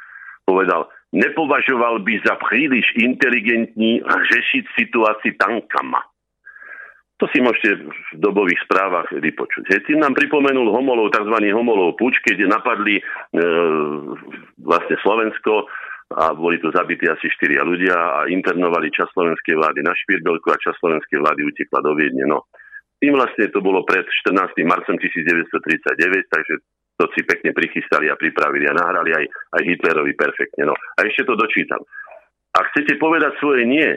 Povedal, 0.48 0.88
nepovažoval 1.12 2.00
by 2.00 2.24
za 2.24 2.40
príliš 2.40 2.88
inteligentní 2.96 4.00
řešiť 4.00 4.64
situácii 4.80 5.36
tankama. 5.36 6.00
To 7.16 7.24
si 7.32 7.40
môžete 7.40 7.80
v 7.80 8.20
dobových 8.20 8.60
správach 8.68 9.08
vypočuť. 9.08 9.64
Hej, 9.72 9.88
tým 9.88 10.04
nám 10.04 10.12
pripomenul 10.12 10.68
homolov, 10.68 11.08
tzv. 11.16 11.32
homolov 11.48 11.96
puč, 11.96 12.20
keď 12.20 12.44
napadli 12.44 13.00
e, 13.00 13.02
vlastne 14.60 14.96
Slovensko 15.00 15.64
a 16.12 16.36
boli 16.36 16.60
tu 16.60 16.68
zabití 16.70 17.08
asi 17.08 17.26
štyria 17.32 17.64
ľudia 17.64 17.96
a 17.96 18.18
internovali 18.28 18.92
čas 18.92 19.08
slovenskej 19.16 19.56
vlády 19.58 19.80
na 19.80 19.96
Špirbelku 19.96 20.44
a 20.52 20.60
čas 20.60 20.76
slovenskej 20.78 21.18
vlády 21.18 21.40
utekla 21.48 21.80
do 21.82 21.96
Viedne. 21.96 22.28
No, 22.28 22.46
tým 23.00 23.16
vlastne 23.16 23.48
to 23.48 23.64
bolo 23.64 23.82
pred 23.82 24.04
14. 24.04 24.52
marcom 24.68 24.94
1939, 25.00 26.28
takže 26.28 26.54
to 26.96 27.04
si 27.12 27.20
pekne 27.24 27.52
prichystali 27.52 28.08
a 28.08 28.16
pripravili 28.16 28.64
a 28.68 28.76
nahrali 28.76 29.12
aj, 29.12 29.24
aj 29.56 29.62
Hitlerovi 29.68 30.12
perfektne. 30.16 30.68
No 30.68 30.74
a 30.76 30.98
ešte 31.04 31.28
to 31.28 31.36
dočítam. 31.36 31.80
Ak 32.56 32.72
chcete 32.72 32.96
povedať 32.96 33.36
svoje 33.36 33.68
nie 33.68 33.88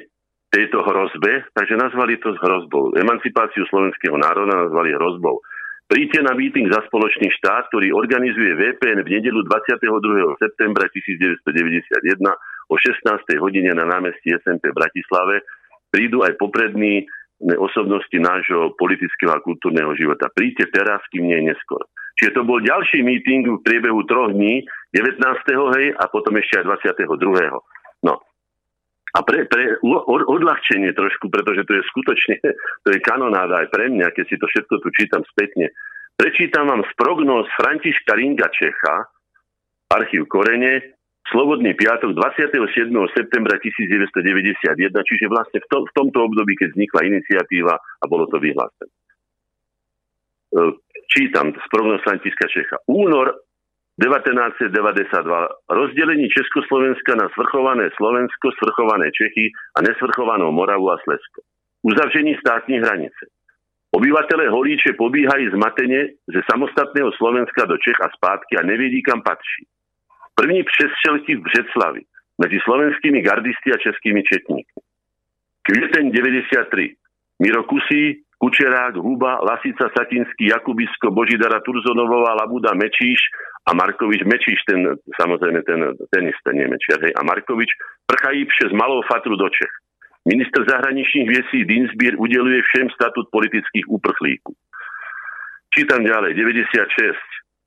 tejto 0.49 0.81
hrozbe, 0.81 1.45
takže 1.53 1.77
nazvali 1.77 2.17
to 2.17 2.33
hrozbou. 2.33 2.93
Emancipáciu 2.97 3.65
slovenského 3.69 4.17
národa 4.17 4.65
nazvali 4.65 4.93
hrozbou. 4.97 5.41
Príďte 5.89 6.21
na 6.21 6.37
meeting 6.37 6.69
za 6.69 6.85
spoločný 6.85 7.33
štát, 7.41 7.73
ktorý 7.73 7.89
organizuje 7.97 8.53
VPN 8.53 9.01
v 9.01 9.09
nedelu 9.09 9.41
22. 9.41 10.37
septembra 10.37 10.85
1991 10.85 12.21
o 12.69 12.75
16. 12.77 13.41
hodine 13.41 13.73
na 13.73 13.89
námestí 13.89 14.29
SMP 14.37 14.69
v 14.69 14.77
Bratislave. 14.77 15.41
Prídu 15.89 16.21
aj 16.21 16.37
poprední 16.37 17.09
osobnosti 17.57 18.13
nášho 18.13 18.77
politického 18.77 19.33
a 19.33 19.41
kultúrneho 19.41 19.89
života. 19.97 20.29
Príďte 20.29 20.69
teraz, 20.69 21.01
kým 21.09 21.25
nie 21.25 21.49
neskôr. 21.49 21.81
Čiže 22.19 22.35
to 22.35 22.41
bol 22.43 22.59
ďalší 22.59 22.99
meeting 23.01 23.47
v 23.47 23.63
priebehu 23.63 24.03
troch 24.05 24.35
dní, 24.35 24.67
19. 24.91 25.23
hej, 25.73 25.85
a 25.95 26.03
potom 26.11 26.35
ešte 26.35 26.61
aj 26.61 26.85
22. 26.85 28.05
No, 28.05 28.19
a 29.09 29.19
pre, 29.25 29.49
pre 29.49 29.81
odľahčenie 30.05 30.93
trošku, 30.93 31.33
pretože 31.33 31.65
to 31.65 31.73
je 31.77 31.83
skutočne, 31.89 32.35
to 32.85 32.89
je 32.93 32.99
kanonáda 33.01 33.65
aj 33.65 33.67
pre 33.73 33.89
mňa, 33.89 34.13
keď 34.13 34.25
si 34.29 34.35
to 34.37 34.45
všetko 34.45 34.73
tu 34.81 34.89
čítam 34.93 35.21
spätne. 35.33 35.73
Prečítam 36.19 36.67
vám 36.67 36.83
z 36.83 36.91
prognóz 36.99 37.47
Františka 37.55 38.13
Ringa 38.13 38.51
Čecha, 38.51 39.07
archív 39.89 40.27
Korene, 40.27 40.99
Slobodný 41.29 41.77
piatok 41.77 42.17
27. 42.17 42.89
septembra 43.13 43.61
1991, 43.61 44.65
čiže 44.81 45.25
vlastne 45.29 45.61
v, 45.61 45.67
to, 45.69 45.77
v 45.85 45.91
tomto 45.93 46.25
období, 46.25 46.57
keď 46.57 46.73
vznikla 46.73 47.05
iniciatíva 47.05 47.75
a 47.77 48.03
bolo 48.09 48.25
to 48.25 48.41
vyhlásené. 48.41 48.89
E, 48.89 50.61
čítam 51.05 51.53
z 51.53 51.65
prognoz 51.69 52.01
Františka 52.01 52.49
Čecha. 52.49 52.81
Únor 52.89 53.45
1992 53.99 55.47
rozdelení 55.69 56.29
Československa 56.29 57.15
na 57.15 57.27
svrchované 57.29 57.89
Slovensko, 57.97 58.45
svrchované 58.51 59.07
Čechy 59.19 59.45
a 59.77 59.79
nesvrchovanou 59.81 60.51
Moravu 60.51 60.91
a 60.91 60.97
Slesko. 61.03 61.39
Uzavření 61.83 62.35
státní 62.35 62.75
hranice. 62.79 63.23
Obyvatele 63.91 64.49
Holíče 64.49 64.93
pobíhají 64.97 65.49
zmatene 65.49 66.01
ze 66.33 66.41
samostatného 66.51 67.11
Slovenska 67.11 67.65
do 67.65 67.77
Čech 67.77 67.99
a 68.05 68.07
zpátky 68.17 68.53
a 68.59 68.65
nevědí, 68.65 69.01
kam 69.03 69.21
patří. 69.21 69.63
První 70.35 70.63
přestřelky 70.63 71.35
v 71.35 71.43
Břeclavi 71.47 72.01
mezi 72.43 72.57
slovenskými 72.63 73.21
gardisty 73.21 73.67
a 73.73 73.77
českými 73.77 74.23
četníkmi. 74.23 74.81
Květen 75.61 76.11
93. 76.11 76.95
Miro 77.39 77.63
Kusí, 77.63 78.23
Kučerák, 78.39 78.95
Huba, 78.95 79.43
Lasica, 79.43 79.91
Satinský, 79.91 80.47
Jakubisko, 80.47 81.11
Božidara, 81.11 81.59
Turzonovová, 81.59 82.31
Labuda, 82.39 82.71
Mečíš 82.71 83.19
a 83.67 83.75
Markovič, 83.75 84.23
Mečíš, 84.23 84.59
ten, 84.63 84.79
samozrejme 85.21 85.59
ten 85.67 85.79
tenista, 86.07 86.55
nie 86.55 86.67
Mečiar, 86.71 87.03
hej, 87.03 87.13
a 87.19 87.21
Markovič 87.27 87.69
prchají 88.07 88.47
přes 88.47 88.71
malou 88.71 89.01
fatru 89.11 89.35
do 89.35 89.49
Čech. 89.49 89.73
Minister 90.31 90.63
zahraničných 90.69 91.27
věcí 91.35 91.65
Dinsbier 91.65 92.15
udeluje 92.17 92.61
všem 92.63 92.87
statut 92.89 93.25
politických 93.31 93.85
úprchlíků. 93.87 94.53
Čítam 95.75 96.03
ďalej, 96.03 96.33
96. 96.33 97.15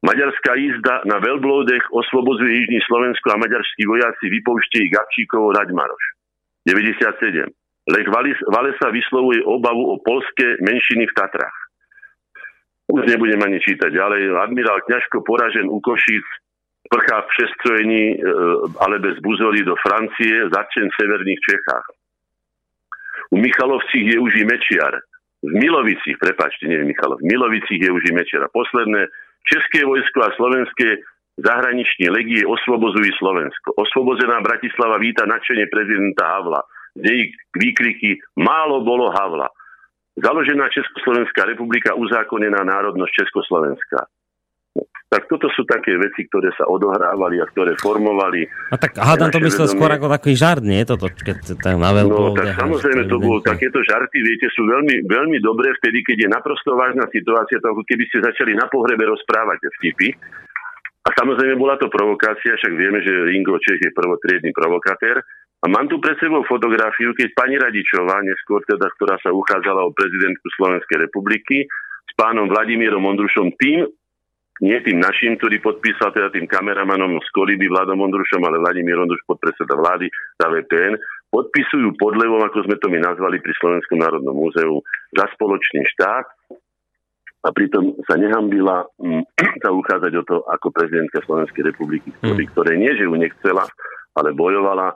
Maďarská 0.02 0.52
jízda 0.58 1.06
na 1.06 1.22
veľblódech 1.22 1.84
osvobozuje 1.94 2.52
Jižní 2.52 2.80
Slovensko 2.82 3.26
a 3.30 3.40
maďarskí 3.44 3.82
vojaci 3.86 4.24
vypouštějí 4.36 4.90
Gabčíkovo 4.90 5.52
Raďmaroš. 5.52 6.04
97. 6.68 7.61
Lech 7.90 8.08
Valesa 8.46 8.88
vyslovuje 8.94 9.42
obavu 9.42 9.94
o 9.94 9.96
polské 9.98 10.54
menšiny 10.62 11.06
v 11.06 11.16
Tatrách. 11.18 11.58
už 12.92 13.08
nebudem 13.08 13.40
ani 13.42 13.58
čítať 13.58 13.90
ďalej. 13.90 14.36
Admirál 14.36 14.84
Kňažko 14.86 15.24
poražen 15.24 15.66
u 15.66 15.80
Košíc, 15.80 16.26
prchá 16.86 17.24
v 17.24 17.30
přestrojení 17.32 18.04
e, 18.12 18.16
ale 18.84 18.98
bez 18.98 19.16
buzory 19.18 19.64
do 19.64 19.74
Francie, 19.80 20.50
začen 20.52 20.86
v 20.92 20.98
severných 21.00 21.40
Čechách. 21.40 21.86
U 23.32 23.36
Michalovcích 23.40 24.06
je 24.12 24.18
už 24.20 24.32
i 24.36 24.44
Mečiar. 24.44 25.00
V 25.42 25.52
Milovicích, 25.58 26.20
prepačte, 26.20 26.68
nie 26.68 26.84
Michalov, 26.86 27.18
v 27.18 27.32
Milovicích 27.32 27.80
je 27.82 27.90
už 27.90 28.02
i 28.10 28.12
Mečiar. 28.14 28.46
A 28.46 28.52
posledné, 28.52 29.08
České 29.42 29.82
vojsko 29.82 30.22
a 30.22 30.30
slovenské 30.38 31.02
zahraniční 31.40 32.12
legie 32.12 32.46
osvobozujú 32.46 33.10
Slovensko. 33.18 33.74
Osvobozená 33.74 34.38
Bratislava 34.44 35.00
víta 35.02 35.26
nadšenie 35.26 35.66
prezidenta 35.66 36.28
Havla. 36.28 36.62
Z 36.92 37.02
jej 37.02 37.32
výkriky 37.56 38.20
málo 38.36 38.84
bolo 38.84 39.08
Havla. 39.08 39.48
Založená 40.12 40.68
Československá 40.68 41.48
republika, 41.48 41.96
uzákonená 41.96 42.60
národnosť 42.68 43.12
Československá. 43.24 44.04
Tak 45.12 45.28
toto 45.28 45.44
sú 45.52 45.68
také 45.68 45.92
veci, 46.00 46.24
ktoré 46.24 46.48
sa 46.56 46.64
odohrávali 46.64 47.36
a 47.36 47.44
ktoré 47.44 47.76
formovali. 47.76 48.48
A 48.72 48.80
tak 48.80 48.96
hádam 48.96 49.28
to 49.28 49.44
myslel 49.44 49.68
vedomie. 49.68 49.76
skôr 49.76 49.90
ako 49.92 50.06
taký 50.08 50.32
žart, 50.32 50.64
nie? 50.64 50.80
Toto, 50.88 51.04
keď 51.12 51.60
tam 51.60 51.84
na 51.84 51.92
veľkú... 51.92 52.16
No 52.16 52.32
tak 52.32 52.56
samozrejme 52.56 53.04
to 53.12 53.16
bolo, 53.20 53.44
takéto 53.44 53.84
žarty, 53.84 54.24
viete, 54.24 54.48
sú 54.56 54.64
veľmi, 54.64 55.04
veľmi 55.04 55.36
dobré 55.44 55.68
vtedy, 55.76 56.00
keď 56.00 56.16
je 56.16 56.28
naprosto 56.32 56.72
vážna 56.72 57.04
situácia, 57.12 57.60
to 57.60 57.76
ako 57.76 57.84
keby 57.84 58.08
ste 58.08 58.24
začali 58.24 58.56
na 58.56 58.64
pohrebe 58.72 59.04
rozprávať 59.04 59.60
vtipy. 59.80 60.16
A 61.04 61.08
samozrejme 61.12 61.60
bola 61.60 61.76
to 61.76 61.92
provokácia, 61.92 62.56
však 62.56 62.72
vieme, 62.72 63.04
že 63.04 63.12
Ringo 63.12 63.60
Čech 63.60 63.84
je 63.84 63.92
prvotriedný 63.92 64.56
provokatér. 64.56 65.20
A 65.62 65.70
mám 65.70 65.86
tu 65.86 66.02
pred 66.02 66.18
sebou 66.18 66.42
fotografiu, 66.42 67.14
keď 67.14 67.38
pani 67.38 67.54
Radičová, 67.54 68.18
neskôr 68.26 68.66
teda, 68.66 68.90
ktorá 68.98 69.14
sa 69.22 69.30
uchádzala 69.30 69.86
o 69.86 69.94
prezidentku 69.94 70.50
Slovenskej 70.58 71.06
republiky, 71.06 71.70
s 72.02 72.12
pánom 72.18 72.50
Vladimírom 72.50 73.06
Ondrušom, 73.06 73.54
tým, 73.54 73.86
nie 74.58 74.78
tým 74.82 74.98
našim, 74.98 75.38
ktorý 75.38 75.62
podpísal 75.62 76.10
teda 76.10 76.34
tým 76.34 76.50
kameramanom 76.50 77.18
z 77.22 77.28
Koliby 77.30 77.70
Vladom 77.70 78.02
Ondrušom, 78.02 78.42
ale 78.42 78.58
Vladimír 78.58 78.98
Ondruš, 78.98 79.22
podpredseda 79.22 79.78
vlády 79.78 80.10
za 80.34 80.50
VPN, 80.50 80.98
podpisujú 81.30 81.94
podlevom, 81.94 82.42
ako 82.42 82.66
sme 82.66 82.76
to 82.82 82.90
my 82.90 82.98
nazvali 82.98 83.38
pri 83.38 83.54
Slovenskom 83.62 84.02
národnom 84.02 84.34
múzeu, 84.34 84.82
za 85.14 85.30
spoločný 85.38 85.86
štát 85.94 86.26
a 87.42 87.48
pritom 87.50 87.98
sa 88.06 88.18
nehambila 88.18 88.86
m, 89.02 89.22
sa 89.62 89.70
uchádzať 89.70 90.12
o 90.18 90.22
to 90.26 90.36
ako 90.46 90.74
prezidentka 90.74 91.22
Slovenskej 91.22 91.70
republiky, 91.70 92.10
ktorý, 92.22 92.44
mm. 92.46 92.50
ktoré 92.50 92.72
nie, 92.78 92.92
že 92.98 93.06
ju 93.06 93.14
nechcela, 93.14 93.66
ale 94.14 94.34
bojovala 94.34 94.94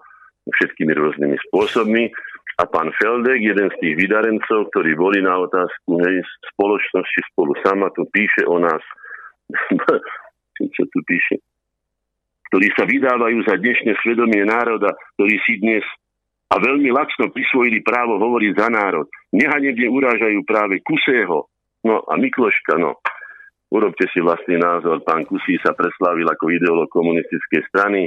všetkými 0.50 0.92
rôznymi 0.94 1.36
spôsobmi. 1.50 2.10
A 2.56 2.64
pán 2.64 2.88
Feldek, 2.96 3.44
jeden 3.44 3.68
z 3.68 3.76
tých 3.84 3.94
vydarencov, 4.00 4.72
ktorí 4.72 4.96
boli 4.96 5.20
na 5.20 5.36
otázku 5.44 6.00
hej, 6.00 6.24
spoločnosti 6.54 7.20
spolu 7.32 7.52
sama, 7.60 7.92
tu 7.92 8.08
píše 8.08 8.48
o 8.48 8.56
nás, 8.56 8.80
čo 10.76 10.82
tu 10.88 10.98
píše, 11.04 11.36
ktorí 12.48 12.72
sa 12.72 12.88
vydávajú 12.88 13.44
za 13.44 13.60
dnešné 13.60 13.92
svedomie 14.00 14.40
národa, 14.48 14.96
ktorí 15.20 15.36
si 15.44 15.60
dnes 15.60 15.84
a 16.48 16.56
veľmi 16.56 16.88
lacno 16.94 17.28
prisvojili 17.28 17.84
právo 17.84 18.16
hovoriť 18.22 18.52
za 18.56 18.68
národ. 18.72 19.04
Nehanebne 19.36 19.92
urážajú 19.92 20.40
práve 20.48 20.80
Kusého, 20.80 21.50
no 21.84 21.94
a 22.06 22.14
Mikloška, 22.16 22.80
no. 22.80 23.02
Urobte 23.66 24.06
si 24.14 24.22
vlastný 24.22 24.62
názor, 24.62 25.02
pán 25.02 25.26
Kusí 25.26 25.58
sa 25.58 25.74
preslávil 25.74 26.24
ako 26.30 26.54
ideolog 26.54 26.88
komunistickej 26.88 27.66
strany, 27.66 28.06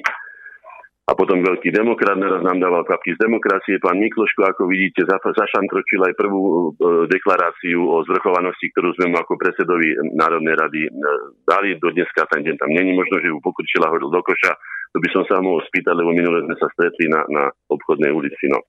a 1.09 1.17
potom 1.17 1.41
veľký 1.41 1.73
demokrat 1.73 2.21
naraz 2.21 2.45
nám 2.45 2.61
dával 2.61 2.85
kapky 2.85 3.17
z 3.17 3.25
demokracie. 3.25 3.81
Pán 3.81 3.97
Mikloško, 3.97 4.45
ako 4.45 4.69
vidíte, 4.69 5.09
zašantročil 5.09 6.05
aj 6.05 6.13
prvú 6.13 6.41
e, 6.45 7.09
deklaráciu 7.09 7.81
o 7.81 8.05
zvrchovanosti, 8.05 8.69
ktorú 8.69 8.93
sme 8.93 9.09
mu 9.09 9.17
ako 9.17 9.33
predsedovi 9.41 10.13
Národnej 10.13 10.53
rady 10.53 10.85
e, 10.85 10.91
dali. 11.49 11.81
Do 11.81 11.89
dneska 11.89 12.29
ten 12.29 12.45
deň 12.45 12.61
tam 12.61 12.69
není 12.69 12.93
možno, 12.93 13.17
že 13.25 13.33
ju 13.33 13.41
pokrčila 13.41 13.89
hodil 13.89 14.13
do 14.13 14.21
koša. 14.21 14.53
To 14.93 15.01
by 15.01 15.09
som 15.09 15.25
sa 15.25 15.41
mohol 15.41 15.65
spýtať, 15.65 15.97
lebo 15.97 16.13
minule 16.13 16.45
sme 16.45 16.55
sa 16.61 16.69
stretli 16.77 17.09
na, 17.09 17.25
na 17.25 17.43
obchodnej 17.73 18.13
ulici. 18.13 18.45
No. 18.45 18.61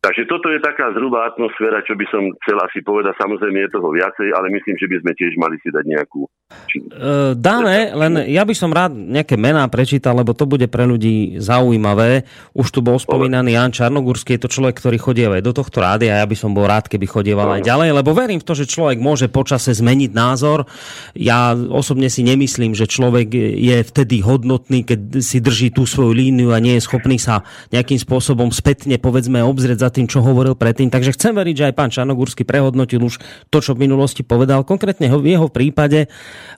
Takže 0.00 0.24
toto 0.24 0.48
je 0.48 0.64
taká 0.64 0.96
zhruba 0.96 1.28
atmosféra, 1.28 1.84
čo 1.84 1.92
by 1.92 2.08
som 2.08 2.32
chcel 2.40 2.56
asi 2.64 2.80
povedať. 2.80 3.20
Samozrejme 3.20 3.68
je 3.68 3.74
toho 3.76 3.92
viacej, 3.92 4.32
ale 4.32 4.48
myslím, 4.48 4.80
že 4.80 4.88
by 4.88 4.96
sme 4.96 5.12
tiež 5.12 5.32
mali 5.36 5.60
si 5.60 5.68
dať 5.68 5.84
nejakú... 5.84 6.24
E, 6.24 7.36
dáme, 7.36 7.92
len 7.92 8.12
ja 8.32 8.48
by 8.48 8.54
som 8.56 8.72
rád 8.72 8.96
nejaké 8.96 9.36
mená 9.36 9.68
prečítal, 9.68 10.16
lebo 10.16 10.32
to 10.32 10.48
bude 10.48 10.64
pre 10.72 10.88
ľudí 10.88 11.36
zaujímavé. 11.36 12.24
Už 12.56 12.72
tu 12.72 12.80
bol 12.80 12.96
spomínaný 12.96 13.60
Jan 13.60 13.76
Čarnogurský, 13.76 14.40
je 14.40 14.48
to 14.48 14.48
človek, 14.48 14.80
ktorý 14.80 14.96
chodí 14.96 15.20
aj 15.28 15.44
do 15.44 15.52
tohto 15.52 15.84
rády 15.84 16.08
a 16.08 16.24
ja 16.24 16.26
by 16.26 16.32
som 16.32 16.56
bol 16.56 16.64
rád, 16.64 16.88
keby 16.88 17.04
chodieval 17.04 17.60
aj 17.60 17.68
ďalej, 17.68 17.92
lebo 17.92 18.16
verím 18.16 18.40
v 18.40 18.48
to, 18.48 18.56
že 18.56 18.72
človek 18.72 18.96
môže 18.96 19.28
počase 19.28 19.76
zmeniť 19.76 20.16
názor. 20.16 20.64
Ja 21.12 21.52
osobne 21.52 22.08
si 22.08 22.24
nemyslím, 22.24 22.72
že 22.72 22.88
človek 22.88 23.36
je 23.36 23.84
vtedy 23.84 24.24
hodnotný, 24.24 24.80
keď 24.88 25.20
si 25.20 25.44
drží 25.44 25.76
tú 25.76 25.84
svoju 25.84 26.16
líniu 26.16 26.56
a 26.56 26.58
nie 26.58 26.80
je 26.80 26.88
schopný 26.88 27.20
sa 27.20 27.44
nejakým 27.68 28.00
spôsobom 28.00 28.48
spätne 28.48 28.96
povedzme 28.96 29.44
obzrieť 29.44 29.86
za 29.86 29.89
tým, 29.90 30.06
čo 30.06 30.22
hovoril 30.24 30.56
predtým. 30.56 30.88
Takže 30.88 31.14
chcem 31.14 31.34
veriť, 31.34 31.54
že 31.54 31.66
aj 31.70 31.74
pán 31.74 31.90
Čarnogórsky 31.90 32.46
prehodnotil 32.46 33.02
už 33.02 33.18
to, 33.52 33.58
čo 33.58 33.76
v 33.76 33.86
minulosti 33.86 34.22
povedal. 34.24 34.62
Konkrétne 34.62 35.10
v 35.10 35.36
jeho 35.36 35.50
prípade, 35.50 36.08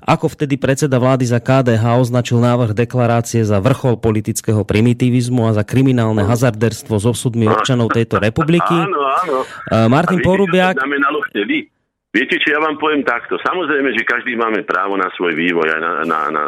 ako 0.05 0.33
vtedy 0.33 0.61
predseda 0.61 1.01
vlády 1.01 1.27
za 1.27 1.41
KDH 1.41 1.83
označil 1.99 2.39
návrh 2.39 2.77
deklarácie 2.77 3.43
za 3.43 3.59
vrchol 3.59 3.99
politického 3.99 4.63
primitivizmu 4.63 5.49
a 5.49 5.57
za 5.57 5.65
kriminálne 5.65 6.23
hazarderstvo 6.23 7.01
s 7.01 7.05
osudmi 7.09 7.49
občanov 7.49 7.91
tejto 7.91 8.21
republiky. 8.21 8.77
Áno, 8.77 9.01
áno. 9.03 9.39
Martin 9.89 10.21
Porubiak... 10.21 10.79
Viete, 12.13 12.37
či 12.37 12.53
ja 12.53 12.61
vám 12.61 12.77
poviem 12.77 13.09
takto. 13.09 13.41
Samozrejme, 13.41 13.89
že 13.97 14.05
každý 14.05 14.37
máme 14.37 14.69
právo 14.69 15.01
na 15.01 15.09
svoj 15.17 15.33
vývoj 15.33 15.65
a 15.73 15.79
na, 15.81 15.93
na, 16.05 16.19
na 16.29 16.43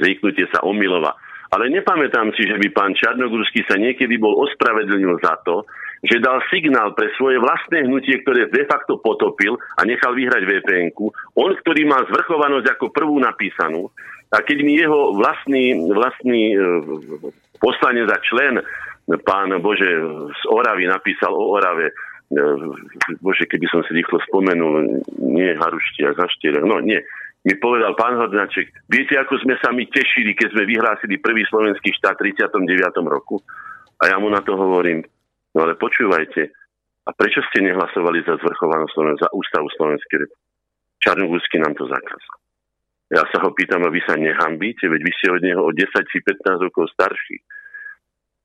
zvyknutie 0.00 0.48
sa 0.48 0.64
omilova. 0.64 1.12
Ale 1.52 1.68
nepamätám 1.68 2.32
si, 2.32 2.48
že 2.48 2.56
by 2.56 2.72
pán 2.72 2.96
Čarnogurský 2.96 3.68
sa 3.68 3.76
niekedy 3.76 4.16
bol 4.16 4.32
ospravedlnil 4.48 5.20
za 5.20 5.36
to, 5.44 5.68
že 6.04 6.20
dal 6.20 6.44
signál 6.52 6.92
pre 6.92 7.08
svoje 7.16 7.40
vlastné 7.40 7.88
hnutie, 7.88 8.20
ktoré 8.20 8.52
de 8.52 8.64
facto 8.68 9.00
potopil 9.00 9.56
a 9.80 9.88
nechal 9.88 10.12
vyhrať 10.12 10.44
vpn 10.44 10.92
On, 11.40 11.50
ktorý 11.56 11.88
má 11.88 12.04
zvrchovanosť 12.04 12.76
ako 12.76 12.92
prvú 12.92 13.16
napísanú, 13.16 13.88
a 14.34 14.42
keď 14.42 14.58
mi 14.66 14.74
jeho 14.74 15.14
vlastný, 15.14 15.78
vlastný 15.94 16.42
e, 16.50 16.58
poslanec 17.62 18.10
za 18.10 18.18
člen, 18.26 18.58
pán 19.22 19.54
Bože, 19.62 19.86
z 20.34 20.42
Oravy 20.50 20.90
napísal 20.90 21.30
o 21.30 21.54
Orave, 21.54 21.94
e, 21.94 21.94
Bože, 23.22 23.46
keby 23.46 23.66
som 23.70 23.86
si 23.86 23.94
rýchlo 23.94 24.18
spomenul, 24.26 25.06
nie 25.22 25.54
Harušti 25.54 26.02
a 26.02 26.18
Zaštiere, 26.18 26.66
no 26.66 26.82
nie, 26.82 26.98
mi 27.46 27.54
povedal 27.60 27.94
pán 27.94 28.18
Hodnaček, 28.18 28.74
viete, 28.90 29.14
ako 29.20 29.38
sme 29.44 29.54
sa 29.62 29.70
my 29.70 29.86
tešili, 29.86 30.34
keď 30.34 30.50
sme 30.50 30.64
vyhlásili 30.66 31.22
prvý 31.22 31.46
slovenský 31.46 31.94
štát 31.94 32.18
v 32.18 32.34
39. 32.34 33.04
roku? 33.06 33.38
A 34.02 34.10
ja 34.10 34.16
mu 34.18 34.32
na 34.32 34.42
to 34.42 34.58
hovorím, 34.58 35.06
No 35.54 35.62
ale 35.62 35.78
počúvajte, 35.78 36.50
a 37.04 37.10
prečo 37.12 37.44
ste 37.52 37.62
nehlasovali 37.62 38.24
za 38.26 38.34
zvrchovanú 38.40 38.90
Slovensk, 38.90 39.22
za 39.22 39.30
ústavu 39.30 39.68
Slovenskej 39.76 40.26
republiky? 40.26 40.42
Čarnogórsky 41.04 41.56
nám 41.60 41.76
to 41.76 41.84
zakázal. 41.84 42.36
Ja 43.12 43.22
sa 43.28 43.44
ho 43.44 43.52
pýtam, 43.52 43.84
a 43.84 43.92
vy 43.92 44.00
sa 44.08 44.16
nehambíte, 44.16 44.88
veď 44.88 45.00
vy 45.04 45.12
ste 45.12 45.26
od 45.28 45.42
neho 45.44 45.60
o 45.60 45.70
10 45.70 45.84
či 45.84 46.18
15 46.24 46.64
rokov 46.64 46.88
starší. 46.96 47.44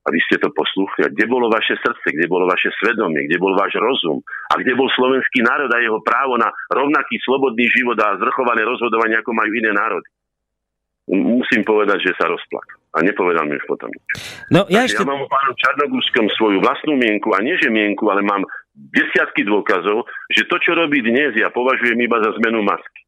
A 0.03 0.07
vy 0.11 0.19
ste 0.27 0.43
to 0.43 0.51
poslúchli. 0.51 1.07
Kde 1.15 1.25
bolo 1.31 1.47
vaše 1.47 1.79
srdce, 1.79 2.11
kde 2.11 2.27
bolo 2.27 2.43
vaše 2.51 2.67
svedomie, 2.83 3.31
kde 3.31 3.39
bol 3.39 3.55
váš 3.55 3.79
rozum 3.79 4.19
a 4.51 4.59
kde 4.59 4.75
bol 4.75 4.91
slovenský 4.91 5.39
národ 5.39 5.71
a 5.71 5.79
jeho 5.79 6.03
právo 6.03 6.35
na 6.35 6.51
rovnaký 6.67 7.15
slobodný 7.23 7.63
život 7.71 7.95
a 8.03 8.19
zvrchované 8.19 8.67
rozhodovanie, 8.67 9.15
ako 9.15 9.31
majú 9.31 9.51
iné 9.55 9.71
národy. 9.71 10.09
Musím 11.09 11.65
povedať, 11.65 12.05
že 12.05 12.11
sa 12.21 12.29
rozplakal 12.29 12.77
a 12.93 13.01
nepovedal 13.01 13.45
mi 13.49 13.57
už 13.57 13.65
potom 13.65 13.89
nič. 13.89 14.05
No, 14.53 14.65
ja, 14.69 14.85
ešte... 14.85 15.01
ja 15.01 15.09
mám 15.09 15.25
o 15.25 15.29
pánu 15.29 15.57
Čarnogórskom 15.57 16.29
svoju 16.37 16.61
vlastnú 16.61 16.93
mienku 16.97 17.33
a 17.33 17.41
nie 17.41 17.57
že 17.57 17.69
mienku, 17.69 18.05
ale 18.13 18.21
mám 18.21 18.45
desiatky 18.73 19.41
dôkazov, 19.45 20.05
že 20.29 20.45
to, 20.45 20.61
čo 20.61 20.77
robí 20.77 21.01
dnes, 21.01 21.33
ja 21.33 21.49
považujem 21.49 21.97
iba 21.97 22.21
za 22.21 22.33
zmenu 22.37 22.61
masky. 22.61 23.01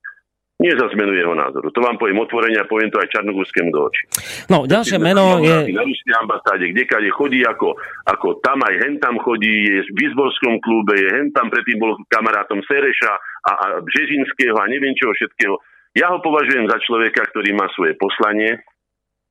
Nie 0.61 0.77
za 0.77 0.93
zmenu 0.93 1.17
jeho 1.17 1.33
názoru. 1.33 1.73
To 1.73 1.81
vám 1.81 1.97
poviem 1.97 2.21
otvorene 2.21 2.61
a 2.61 2.69
poviem 2.69 2.93
to 2.93 3.01
aj 3.01 3.09
Čarnogórskému 3.09 3.73
do 3.73 3.89
očí. 3.89 4.05
No, 4.45 4.69
ďalšie 4.69 5.01
meno 5.01 5.41
je... 5.41 5.73
Na 5.73 5.81
ruskej 5.81 6.13
ambasáde, 6.21 6.69
kdekade 6.69 7.09
chodí 7.17 7.41
ako, 7.41 7.73
ako 8.05 8.37
tam 8.45 8.61
aj 8.61 8.77
hen 8.77 9.01
tam 9.01 9.17
chodí, 9.25 9.49
je 9.49 9.81
v 9.89 9.91
Bizborskom 9.97 10.61
klube, 10.61 11.01
je 11.01 11.09
hen 11.09 11.33
tam 11.33 11.49
predtým 11.49 11.81
bol 11.81 11.97
kamarátom 12.13 12.61
Sereša 12.69 13.13
a, 13.41 13.51
a 13.57 13.65
Bžežinského 13.81 14.53
a 14.61 14.69
neviem 14.69 14.93
čoho 14.93 15.09
všetkého. 15.17 15.57
Ja 15.91 16.07
ho 16.11 16.23
považujem 16.23 16.71
za 16.71 16.79
človeka, 16.87 17.27
ktorý 17.31 17.51
má 17.51 17.67
svoje 17.75 17.99
poslanie, 17.99 18.63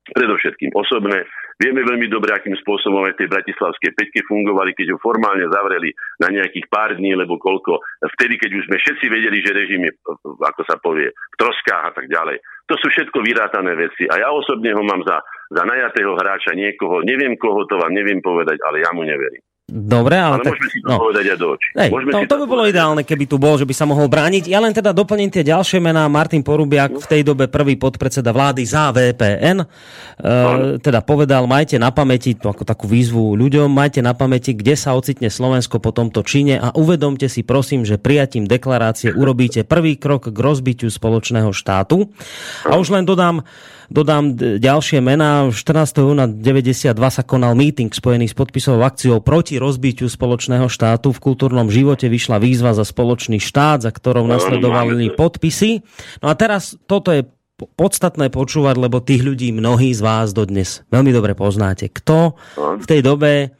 predovšetkým 0.09 0.73
osobné. 0.73 1.29
Vieme 1.61 1.85
veľmi 1.85 2.09
dobre, 2.09 2.33
akým 2.33 2.57
spôsobom 2.57 3.05
aj 3.05 3.21
tej 3.21 3.29
bratislavskej 3.29 3.93
peťke 3.93 4.25
fungovali, 4.25 4.73
keď 4.73 4.97
ho 4.97 4.97
formálne 4.97 5.45
zavreli 5.45 5.93
na 6.17 6.33
nejakých 6.33 6.65
pár 6.73 6.97
dní, 6.97 7.13
lebo 7.13 7.37
koľko, 7.37 7.77
vtedy, 8.17 8.41
keď 8.41 8.49
už 8.57 8.63
sme 8.65 8.81
všetci 8.81 9.05
vedeli, 9.05 9.37
že 9.45 9.53
režim 9.53 9.81
je, 9.85 9.93
ako 10.25 10.61
sa 10.65 10.81
povie, 10.81 11.13
v 11.13 11.35
troskách 11.37 11.83
a 11.85 11.93
tak 11.93 12.09
ďalej. 12.09 12.41
To 12.65 12.73
sú 12.81 12.89
všetko 12.89 13.21
vyrátané 13.21 13.77
veci 13.77 14.09
a 14.09 14.17
ja 14.17 14.33
osobne 14.33 14.73
ho 14.73 14.81
mám 14.81 15.05
za, 15.05 15.21
za 15.53 15.63
najatého 15.69 16.17
hráča 16.17 16.57
niekoho, 16.57 17.05
neviem 17.05 17.37
koho 17.37 17.69
to 17.69 17.77
vám 17.77 17.93
neviem 17.93 18.25
povedať, 18.25 18.57
ale 18.65 18.81
ja 18.81 18.89
mu 18.97 19.05
neverím. 19.05 19.45
Dobre, 19.71 20.19
ale, 20.19 20.43
ale 20.43 20.43
tak... 20.43 20.51
môžeme 20.51 20.67
si 20.67 20.79
to 20.83 20.91
no. 20.91 20.97
povedať 20.99 21.25
aj 21.31 21.37
do 21.39 21.47
očí. 21.55 21.69
Hej, 21.79 21.89
to, 21.95 22.03
to, 22.11 22.27
to 22.27 22.35
by 22.43 22.45
bolo 22.45 22.63
ideálne, 22.67 23.01
keby 23.07 23.23
tu 23.23 23.39
bol, 23.39 23.55
že 23.55 23.63
by 23.63 23.71
sa 23.71 23.87
mohol 23.87 24.11
brániť. 24.11 24.51
Ja 24.51 24.59
len 24.59 24.75
teda 24.75 24.91
doplním 24.91 25.31
tie 25.31 25.47
ďalšie 25.47 25.79
mená. 25.79 26.11
Martin 26.11 26.43
Porubiak, 26.43 26.99
v 26.99 27.07
tej 27.07 27.23
dobe 27.23 27.47
prvý 27.47 27.79
podpredseda 27.79 28.35
vlády 28.35 28.67
za 28.67 28.91
VPN, 28.91 29.63
uh, 29.63 30.75
teda 30.83 30.99
povedal, 31.07 31.47
majte 31.47 31.79
na 31.79 31.95
pamäti, 31.95 32.35
to 32.35 32.51
ako 32.51 32.67
takú 32.67 32.83
výzvu 32.91 33.39
ľuďom, 33.39 33.71
majte 33.71 34.03
na 34.03 34.11
pamäti, 34.11 34.51
kde 34.51 34.75
sa 34.75 34.91
ocitne 34.91 35.31
Slovensko 35.31 35.79
po 35.79 35.95
tomto 35.95 36.19
čine 36.27 36.59
a 36.59 36.75
uvedomte 36.75 37.31
si 37.31 37.47
prosím, 37.47 37.87
že 37.87 37.95
prijatím 37.95 38.51
deklarácie 38.51 39.15
urobíte 39.15 39.63
prvý 39.63 39.95
krok 39.95 40.27
k 40.27 40.35
rozbitiu 40.35 40.91
spoločného 40.91 41.55
štátu. 41.55 42.11
A 42.67 42.75
už 42.75 42.91
len 42.91 43.07
dodám, 43.07 43.47
Dodám 43.91 44.39
ďalšie 44.39 45.03
mená. 45.03 45.51
14. 45.51 45.99
júna 45.99 46.23
92 46.23 46.95
sa 46.95 47.23
konal 47.27 47.59
meeting 47.59 47.91
spojený 47.91 48.31
s 48.31 48.35
podpisovou 48.39 48.87
akciou 48.87 49.19
proti 49.19 49.59
rozbitiu 49.61 50.09
spoločného 50.09 50.65
štátu. 50.65 51.13
V 51.13 51.21
kultúrnom 51.21 51.69
živote 51.69 52.09
vyšla 52.09 52.41
výzva 52.41 52.73
za 52.73 52.81
spoločný 52.81 53.37
štát, 53.37 53.85
za 53.85 53.91
ktorou 53.93 54.25
nasledovali 54.25 55.13
podpisy. 55.13 55.85
No 56.25 56.27
a 56.27 56.33
teraz 56.33 56.73
toto 56.89 57.13
je 57.13 57.29
podstatné 57.77 58.33
počúvať, 58.33 58.75
lebo 58.81 59.05
tých 59.05 59.21
ľudí 59.21 59.53
mnohí 59.53 59.93
z 59.93 60.01
vás 60.01 60.33
dodnes 60.33 60.81
veľmi 60.89 61.13
dobre 61.13 61.37
poznáte. 61.37 61.93
Kto 61.93 62.33
v 62.57 62.85
tej 62.89 63.05
dobe 63.05 63.53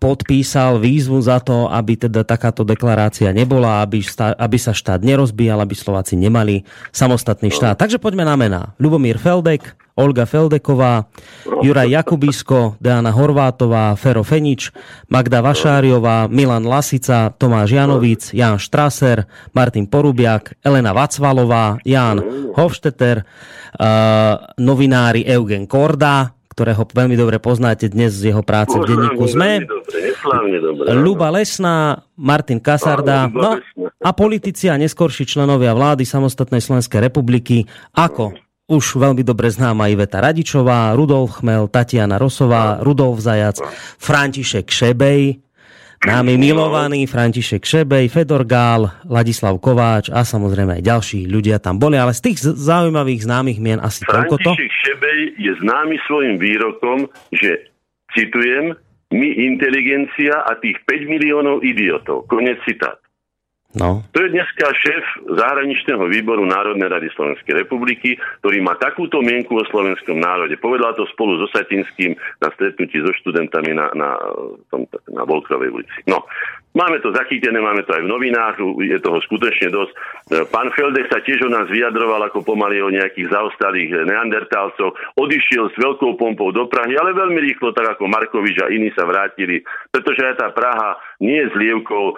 podpísal 0.00 0.80
výzvu 0.80 1.16
za 1.24 1.40
to, 1.40 1.68
aby 1.68 1.96
teda 1.96 2.28
takáto 2.28 2.60
deklarácia 2.60 3.32
nebola, 3.32 3.80
aby, 3.80 4.04
šta, 4.04 4.36
aby 4.36 4.56
sa 4.60 4.76
štát 4.76 5.00
nerozbíjal, 5.00 5.60
aby 5.60 5.72
Slováci 5.72 6.16
nemali 6.18 6.64
samostatný 6.92 7.48
štát. 7.48 7.80
Takže 7.80 7.96
poďme 7.96 8.28
na 8.28 8.36
mená. 8.36 8.62
Ľubomír 8.76 9.16
Feldek, 9.16 9.76
Olga 9.94 10.26
Feldeková, 10.26 11.06
Juraj 11.62 11.94
Jakubisko, 11.94 12.74
Deana 12.82 13.14
Horvátová, 13.14 13.94
Fero 13.94 14.26
Fenič, 14.26 14.74
Magda 15.06 15.38
Vašáriová, 15.38 16.26
Milan 16.26 16.66
Lasica, 16.66 17.30
Tomáš 17.30 17.70
Janovic, 17.78 18.34
Jan 18.34 18.58
Štraser, 18.58 19.30
Martin 19.54 19.86
Porubiak, 19.86 20.58
Elena 20.66 20.90
Vacvalová, 20.90 21.78
Jan 21.86 22.18
Hofstetter, 22.58 23.22
uh, 23.22 24.42
novinári 24.58 25.22
Eugen 25.30 25.70
Korda, 25.70 26.34
ktorého 26.54 26.86
veľmi 26.86 27.14
dobre 27.18 27.38
poznáte 27.42 27.90
dnes 27.90 28.14
z 28.14 28.34
jeho 28.34 28.42
práce 28.46 28.74
v 28.74 28.86
denníku 28.86 29.26
ZME. 29.26 29.66
Luba 30.94 31.30
Lesná, 31.34 32.02
Martin 32.14 32.62
Kasarda 32.62 33.26
no, 33.26 33.58
a 33.78 34.10
politici 34.14 34.70
a 34.70 34.78
neskorší 34.78 35.26
členovia 35.26 35.74
vlády 35.74 36.06
samostatnej 36.06 36.62
Slovenskej 36.62 37.02
republiky, 37.02 37.66
ako 37.94 38.34
už 38.64 38.96
veľmi 38.96 39.20
dobre 39.20 39.52
známa 39.52 39.92
Iveta 39.92 40.24
Radičová, 40.24 40.96
Rudolf 40.96 41.44
Chmel, 41.44 41.68
Tatiana 41.68 42.16
Rosová, 42.16 42.80
Rudolf 42.80 43.20
Zajac, 43.20 43.60
František 44.00 44.68
Šebej, 44.72 45.44
Námi 46.04 46.36
milovaný 46.36 47.08
František 47.08 47.64
Šebej, 47.64 48.12
Fedor 48.12 48.44
Gál, 48.44 48.92
Ladislav 49.08 49.56
Kováč 49.56 50.12
a 50.12 50.20
samozrejme 50.20 50.76
aj 50.76 50.82
ďalší 50.84 51.24
ľudia 51.24 51.56
tam 51.56 51.80
boli, 51.80 51.96
ale 51.96 52.12
z 52.12 52.28
tých 52.28 52.44
zaujímavých 52.44 53.24
známych 53.24 53.56
mien 53.56 53.80
asi 53.80 54.04
toľko 54.04 54.36
to. 54.36 54.52
František 54.52 54.72
Šebej 54.84 55.20
je 55.40 55.52
známy 55.64 55.96
svojim 56.04 56.36
výrokom, 56.36 57.08
že, 57.32 57.72
citujem, 58.12 58.76
my 59.16 59.28
inteligencia 59.48 60.44
a 60.44 60.60
tých 60.60 60.76
5 60.84 61.08
miliónov 61.08 61.64
idiotov. 61.64 62.28
Konec 62.28 62.60
citát. 62.68 63.00
No. 63.74 64.06
To 64.14 64.18
je 64.22 64.30
dneska 64.30 64.70
šéf 64.70 65.04
zahraničného 65.34 66.06
výboru 66.06 66.46
Národnej 66.46 66.86
rady 66.86 67.10
Slovenskej 67.10 67.66
republiky, 67.66 68.14
ktorý 68.38 68.62
má 68.62 68.78
takúto 68.78 69.18
mienku 69.18 69.58
o 69.58 69.66
slovenskom 69.66 70.22
národe. 70.22 70.54
Povedal 70.62 70.94
to 70.94 71.10
spolu 71.10 71.42
so 71.42 71.50
Satinským 71.50 72.14
na 72.38 72.54
stretnutí 72.54 73.02
so 73.02 73.10
študentami 73.10 73.74
na, 73.74 73.90
na, 73.98 74.14
na 75.10 75.22
Volkrovej 75.26 75.74
ulici. 75.74 75.98
No, 76.06 76.22
Máme 76.74 76.98
to 76.98 77.14
zachytené, 77.14 77.54
máme 77.62 77.86
to 77.86 77.94
aj 77.94 78.02
v 78.02 78.10
novinách, 78.10 78.58
je 78.82 78.98
toho 78.98 79.22
skutočne 79.30 79.70
dosť. 79.70 79.92
E, 79.94 79.98
pán 80.50 80.74
Feldek 80.74 81.06
sa 81.06 81.22
tiež 81.22 81.46
o 81.46 81.50
nás 81.54 81.70
vyjadroval 81.70 82.18
ako 82.26 82.42
pomaly 82.42 82.82
o 82.82 82.90
nejakých 82.90 83.30
zaostalých 83.30 84.02
neandertálcov. 84.02 84.90
Odišiel 85.14 85.70
s 85.70 85.76
veľkou 85.78 86.18
pompou 86.18 86.50
do 86.50 86.66
Prahy, 86.66 86.98
ale 86.98 87.14
veľmi 87.14 87.38
rýchlo, 87.46 87.70
tak 87.70 87.94
ako 87.94 88.10
Markovič 88.10 88.58
a 88.58 88.74
iní 88.74 88.90
sa 88.90 89.06
vrátili, 89.06 89.62
pretože 89.94 90.26
aj 90.26 90.34
tá 90.34 90.48
Praha 90.50 90.98
nie 91.22 91.46
je 91.46 91.54
zlievkou 91.54 92.04
e, 92.10 92.14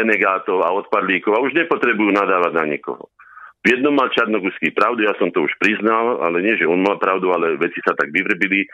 renegátov 0.00 0.64
a 0.64 0.72
odpadlíkov 0.72 1.36
a 1.36 1.44
už 1.44 1.52
nepotrebujú 1.52 2.08
nadávať 2.08 2.52
na 2.56 2.64
niekoho. 2.64 3.12
V 3.60 3.76
jednom 3.76 3.92
mal 3.92 4.08
Čarnoguský 4.08 4.72
pravdu, 4.72 5.04
ja 5.04 5.12
som 5.20 5.28
to 5.28 5.44
už 5.44 5.52
priznal, 5.60 6.24
ale 6.24 6.40
nie, 6.40 6.56
že 6.56 6.64
on 6.64 6.80
mal 6.80 6.96
pravdu, 6.96 7.28
ale 7.28 7.60
veci 7.60 7.76
sa 7.84 7.92
tak 7.92 8.08
vyvrbili, 8.08 8.64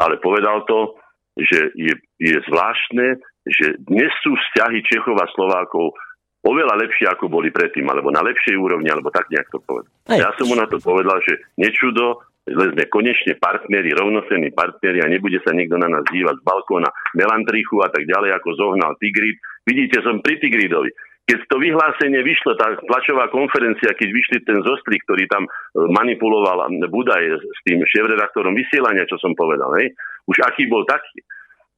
ale 0.00 0.16
povedal 0.24 0.64
to, 0.64 0.96
že 1.36 1.76
je, 1.76 1.94
je 2.16 2.36
zvláštne, 2.48 3.20
že 3.48 3.80
dnes 3.88 4.12
sú 4.20 4.36
vzťahy 4.36 4.84
Čechov 4.84 5.16
a 5.16 5.26
Slovákov 5.32 5.96
oveľa 6.44 6.76
lepšie, 6.80 7.08
ako 7.08 7.28
boli 7.28 7.52
predtým, 7.52 7.84
alebo 7.88 8.08
na 8.08 8.24
lepšej 8.24 8.56
úrovni, 8.56 8.88
alebo 8.88 9.12
tak 9.12 9.28
nejak 9.28 9.48
to 9.52 9.60
povedal. 9.60 9.92
Ja 10.08 10.32
som 10.36 10.48
mu 10.48 10.56
na 10.56 10.64
to 10.64 10.80
povedal, 10.80 11.20
že 11.24 11.36
nečudo, 11.60 12.24
že 12.48 12.72
sme 12.72 12.84
konečne 12.88 13.36
partneri, 13.36 13.92
rovnocenní 13.92 14.50
partneri 14.56 15.04
a 15.04 15.12
nebude 15.12 15.38
sa 15.44 15.52
niekto 15.52 15.76
na 15.76 15.92
nás 15.92 16.04
dívať 16.08 16.40
z 16.40 16.46
balkóna 16.46 16.88
melantrichu 17.12 17.84
a 17.84 17.92
tak 17.92 18.08
ďalej, 18.08 18.40
ako 18.40 18.48
zohnal 18.56 18.96
Tigrid. 18.96 19.36
Vidíte, 19.68 20.00
som 20.00 20.24
pri 20.24 20.40
Tigridovi. 20.40 20.88
Keď 21.28 21.46
to 21.46 21.62
vyhlásenie 21.62 22.26
vyšlo, 22.26 22.58
tá 22.58 22.74
tlačová 22.90 23.30
konferencia, 23.30 23.94
keď 23.94 24.08
vyšli 24.10 24.38
ten 24.42 24.58
zostri, 24.66 24.98
ktorý 25.06 25.30
tam 25.30 25.46
e, 25.46 25.50
manipuloval 25.94 26.66
Budaj 26.90 27.22
s 27.38 27.60
tým 27.62 27.78
šéf-redaktorom 27.86 28.50
vysielania, 28.50 29.06
čo 29.06 29.14
som 29.22 29.30
povedal, 29.38 29.70
hej? 29.78 29.94
už 30.26 30.42
aký 30.42 30.66
bol 30.66 30.82
taký, 30.90 31.22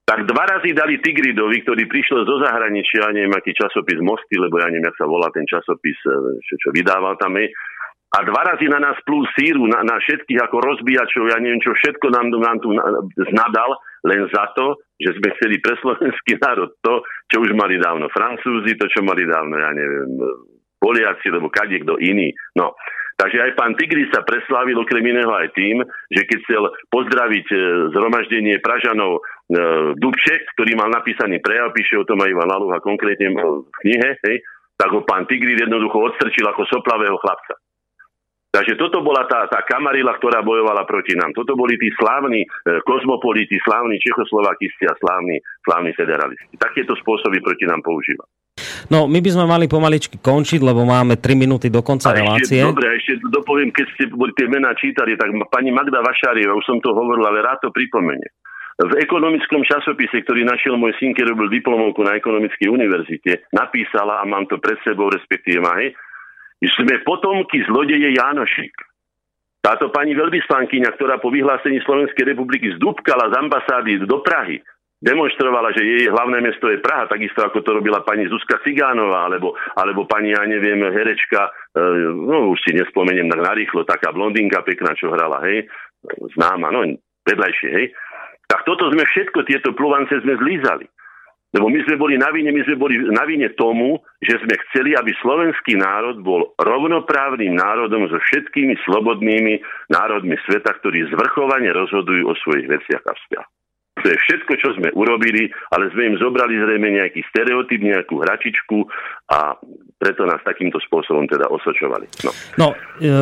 tak 0.02 0.26
dva 0.26 0.44
razy 0.44 0.74
dali 0.74 0.98
Tigridovi, 0.98 1.62
ktorý 1.62 1.86
prišiel 1.86 2.26
zo 2.26 2.42
zahraničia, 2.42 3.14
neviem 3.14 3.32
aký 3.32 3.54
časopis 3.54 4.02
Mosty, 4.02 4.34
lebo 4.34 4.58
ja 4.58 4.66
neviem, 4.66 4.90
jak 4.90 4.98
sa 4.98 5.06
volá 5.06 5.30
ten 5.30 5.46
časopis, 5.46 5.98
e, 6.04 6.42
čo, 6.42 6.54
čo 6.58 6.68
vydával 6.74 7.14
tam, 7.22 7.38
je. 7.38 7.48
A 8.12 8.18
dva 8.28 8.44
razy 8.44 8.68
na 8.68 8.76
nás 8.76 8.98
plus 9.08 9.24
síru, 9.32 9.64
na, 9.64 9.80
na 9.86 9.96
všetkých 9.96 10.36
ako 10.44 10.60
rozbíjačov, 10.60 11.32
ja 11.32 11.40
neviem 11.40 11.64
čo, 11.64 11.72
všetko 11.72 12.12
nám, 12.12 12.28
nám 12.34 12.60
tu 12.60 12.68
znadal, 13.32 13.78
len 14.04 14.28
za 14.28 14.52
to, 14.52 14.76
že 15.00 15.16
sme 15.16 15.32
chceli 15.38 15.56
pre 15.64 15.78
slovenský 15.80 16.36
národ 16.36 16.76
to, 16.84 17.00
čo 17.32 17.40
už 17.40 17.56
mali 17.56 17.80
dávno 17.80 18.12
Francúzi, 18.12 18.76
to, 18.76 18.90
čo 18.92 19.00
mali 19.00 19.24
dávno, 19.24 19.56
ja 19.56 19.70
neviem, 19.72 20.12
Poliaci, 20.82 21.30
alebo 21.30 21.48
kto 21.48 21.94
iný. 22.02 22.34
No, 22.58 22.74
Takže 23.22 23.38
aj 23.38 23.52
pán 23.54 23.78
Tigris 23.78 24.10
sa 24.10 24.26
preslávil 24.26 24.74
okrem 24.74 25.14
iného 25.14 25.30
aj 25.30 25.54
tým, 25.54 25.78
že 26.10 26.26
keď 26.26 26.38
chcel 26.42 26.64
pozdraviť 26.90 27.46
e, 27.54 27.56
zhromaždenie 27.94 28.58
Pražanov 28.58 29.22
E, 29.52 29.58
Dubček, 30.00 30.48
ktorý 30.56 30.72
mal 30.80 30.88
napísaný 30.88 31.44
prejav, 31.44 31.76
píše 31.76 32.00
o 32.00 32.08
tom 32.08 32.24
aj 32.24 32.32
Ivan 32.32 32.48
Laluha 32.48 32.80
konkrétne 32.80 33.36
v 33.36 33.68
knihe, 33.84 34.10
hej, 34.24 34.36
tak 34.80 34.88
ho 34.96 35.04
pán 35.04 35.28
Tigrid 35.28 35.60
jednoducho 35.60 36.00
odstrčil 36.00 36.48
ako 36.48 36.64
soplavého 36.72 37.20
chlapca. 37.20 37.60
Takže 38.52 38.76
toto 38.76 39.00
bola 39.00 39.24
tá, 39.24 39.48
tá 39.48 39.64
kamarila, 39.64 40.12
ktorá 40.20 40.44
bojovala 40.44 40.84
proti 40.84 41.16
nám. 41.16 41.32
Toto 41.32 41.56
boli 41.56 41.80
tí 41.80 41.88
slávni 41.96 42.44
e, 42.44 42.48
kozmopoliti, 42.84 43.56
slávni 43.64 43.96
Čechoslovakisti 43.96 44.84
a 44.84 44.94
slávni, 45.00 45.40
slávni 45.64 45.96
federalisti. 45.96 46.60
Takéto 46.60 46.92
spôsoby 47.00 47.40
proti 47.40 47.64
nám 47.64 47.80
používa. 47.80 48.28
No, 48.92 49.08
my 49.08 49.24
by 49.24 49.30
sme 49.32 49.48
mali 49.48 49.64
pomaličky 49.72 50.20
končiť, 50.20 50.60
lebo 50.60 50.84
máme 50.84 51.16
3 51.16 51.32
minúty 51.32 51.72
do 51.72 51.80
konca 51.80 52.12
a 52.12 52.20
relácie. 52.20 52.60
Ešte, 52.60 52.68
dobre, 52.68 52.86
ešte 53.00 53.12
dopoviem, 53.32 53.72
keď 53.72 53.86
ste 53.96 54.04
boli 54.12 54.36
tie 54.36 54.44
mená 54.44 54.76
čítali, 54.76 55.16
tak 55.16 55.32
pani 55.48 55.72
Magda 55.72 56.04
Vašárieva, 56.04 56.52
už 56.52 56.68
som 56.68 56.76
to 56.84 56.92
hovoril, 56.92 57.24
ale 57.24 57.40
rád 57.40 57.56
to 57.64 57.72
pripomenie 57.72 58.28
v 58.82 58.98
ekonomickom 59.04 59.62
časopise, 59.68 60.24
ktorý 60.24 60.48
našiel 60.48 60.80
môj 60.80 60.96
syn, 60.96 61.12
keď 61.12 61.36
robil 61.36 61.52
diplomovku 61.52 62.02
na 62.02 62.16
ekonomickej 62.18 62.72
univerzite, 62.72 63.46
napísala, 63.54 64.18
a 64.18 64.24
mám 64.26 64.48
to 64.48 64.58
pred 64.58 64.80
sebou, 64.82 65.12
respektíve 65.12 65.60
že 65.60 65.94
sme 66.66 67.02
potomky 67.02 67.62
zlodeje 67.66 68.14
Jánošik. 68.14 68.74
Táto 69.62 69.94
pani 69.94 70.14
veľvyslankyňa, 70.18 70.90
ktorá 70.98 71.22
po 71.22 71.30
vyhlásení 71.30 71.78
Slovenskej 71.86 72.34
republiky 72.34 72.74
zdúbkala 72.78 73.30
z 73.30 73.34
ambasády 73.46 73.92
do 74.06 74.18
Prahy, 74.18 74.58
demonstrovala, 75.02 75.74
že 75.74 75.82
jej 75.82 76.06
hlavné 76.10 76.38
mesto 76.42 76.70
je 76.70 76.82
Praha, 76.82 77.10
takisto 77.10 77.42
ako 77.42 77.62
to 77.62 77.70
robila 77.74 78.06
pani 78.06 78.30
Zuzka 78.30 78.62
Cigánová, 78.62 79.26
alebo, 79.26 79.58
alebo 79.74 80.06
pani, 80.06 80.30
ja 80.30 80.46
neviem, 80.46 80.78
herečka, 80.82 81.50
e, 81.74 81.80
no 82.14 82.54
už 82.54 82.58
si 82.62 82.70
nespomeniem 82.74 83.26
tak 83.26 83.42
narýchlo, 83.42 83.82
taká 83.82 84.14
blondinka 84.14 84.62
pekná, 84.62 84.94
čo 84.94 85.10
hrala, 85.10 85.42
hej, 85.46 85.66
známa, 86.38 86.70
no 86.70 86.86
vedľajšie, 87.26 87.68
hej. 87.74 87.86
Tak 88.46 88.62
toto 88.62 88.90
sme 88.94 89.02
všetko, 89.02 89.42
tieto 89.42 89.74
pluvance 89.74 90.14
sme 90.22 90.38
zlízali. 90.38 90.86
Lebo 91.52 91.68
my 91.68 91.84
sme 91.84 92.00
boli 92.00 92.16
na 92.16 92.32
vine, 92.32 92.48
my 92.48 92.64
sme 92.64 92.80
boli 92.80 92.96
na 93.12 93.28
vine 93.28 93.52
tomu, 93.52 94.00
že 94.24 94.40
sme 94.40 94.56
chceli, 94.68 94.96
aby 94.96 95.12
slovenský 95.20 95.76
národ 95.76 96.24
bol 96.24 96.56
rovnoprávnym 96.56 97.52
národom 97.52 98.08
so 98.08 98.16
všetkými 98.16 98.72
slobodnými 98.88 99.60
národmi 99.92 100.40
sveta, 100.48 100.72
ktorí 100.80 101.12
zvrchovane 101.12 101.68
rozhodujú 101.68 102.24
o 102.24 102.34
svojich 102.40 102.72
veciach 102.72 103.04
a 103.04 103.12
vzťahoch. 103.12 103.61
To 103.92 104.08
je 104.08 104.16
všetko, 104.16 104.52
čo 104.56 104.68
sme 104.80 104.88
urobili, 104.96 105.52
ale 105.68 105.92
sme 105.92 106.08
im 106.08 106.16
zobrali 106.16 106.56
zrejme 106.56 106.96
nejaký 106.96 107.28
stereotyp, 107.28 107.76
nejakú 107.76 108.24
hračičku 108.24 108.88
a 109.28 109.60
preto 110.00 110.24
nás 110.24 110.40
takýmto 110.42 110.80
spôsobom 110.82 111.28
teda 111.28 111.46
osočovali. 111.52 112.08
No, 112.24 112.32
no 112.56 112.66
e, 112.98 113.12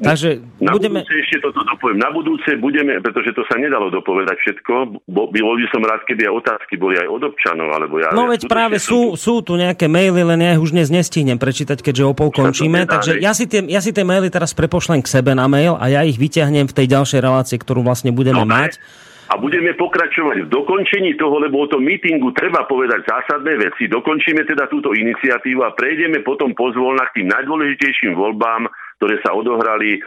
takže 0.00 0.40
na 0.64 0.72
budeme... 0.74 1.04
budúce 1.04 1.20
ešte 1.22 1.36
toto 1.44 1.60
dopoviem. 1.62 1.98
Na 2.00 2.10
budúce 2.10 2.50
budeme, 2.56 2.98
pretože 3.04 3.36
to 3.36 3.44
sa 3.46 3.60
nedalo 3.60 3.92
dopovedať 3.92 4.34
všetko, 4.40 4.72
bo, 5.06 5.30
bol 5.30 5.54
by 5.60 5.66
som 5.68 5.84
rád, 5.84 6.02
keby 6.08 6.26
aj 6.26 6.34
otázky 6.40 6.74
boli 6.80 6.96
aj 6.98 7.06
od 7.06 7.22
občanov, 7.28 7.68
alebo 7.70 8.00
ja... 8.00 8.10
No 8.16 8.24
veď 8.24 8.48
práve 8.48 8.80
sú, 8.82 9.20
sú 9.20 9.44
tu. 9.46 9.60
nejaké 9.60 9.86
maily, 9.86 10.24
len 10.24 10.40
ja 10.40 10.56
ich 10.56 10.62
už 10.64 10.74
dnes 10.74 10.88
nestihnem 10.90 11.36
prečítať, 11.38 11.78
keďže 11.84 12.02
o 12.02 12.16
pol 12.16 12.32
končíme, 12.34 12.88
takže 12.88 13.20
ja 13.20 13.36
si, 13.36 13.46
tie, 13.46 13.62
ja 13.70 13.84
si 13.84 13.94
tie 13.94 14.02
maily 14.02 14.32
teraz 14.32 14.56
prepošlem 14.56 15.04
k 15.04 15.12
sebe 15.20 15.36
na 15.36 15.46
mail 15.46 15.78
a 15.78 15.86
ja 15.86 16.00
ich 16.02 16.16
vyťahnem 16.16 16.66
v 16.66 16.74
tej 16.74 16.86
ďalšej 16.90 17.20
relácii, 17.20 17.60
ktorú 17.60 17.84
vlastne 17.86 18.10
budeme 18.10 18.42
no, 18.42 18.48
mať 18.48 18.80
a 19.34 19.42
budeme 19.42 19.74
pokračovať 19.74 20.46
v 20.46 20.52
dokončení 20.54 21.18
toho, 21.18 21.42
lebo 21.42 21.66
o 21.66 21.70
tom 21.70 21.82
mítingu 21.82 22.30
treba 22.30 22.70
povedať 22.70 23.02
zásadné 23.02 23.58
veci. 23.58 23.90
Dokončíme 23.90 24.46
teda 24.46 24.70
túto 24.70 24.94
iniciatívu 24.94 25.58
a 25.66 25.74
prejdeme 25.74 26.22
potom 26.22 26.54
pozvolna 26.54 27.10
k 27.10 27.18
tým 27.18 27.34
najdôležitejším 27.34 28.14
voľbám, 28.14 28.70
ktoré 29.02 29.18
sa 29.26 29.34
odohrali 29.34 29.98
e, 29.98 30.00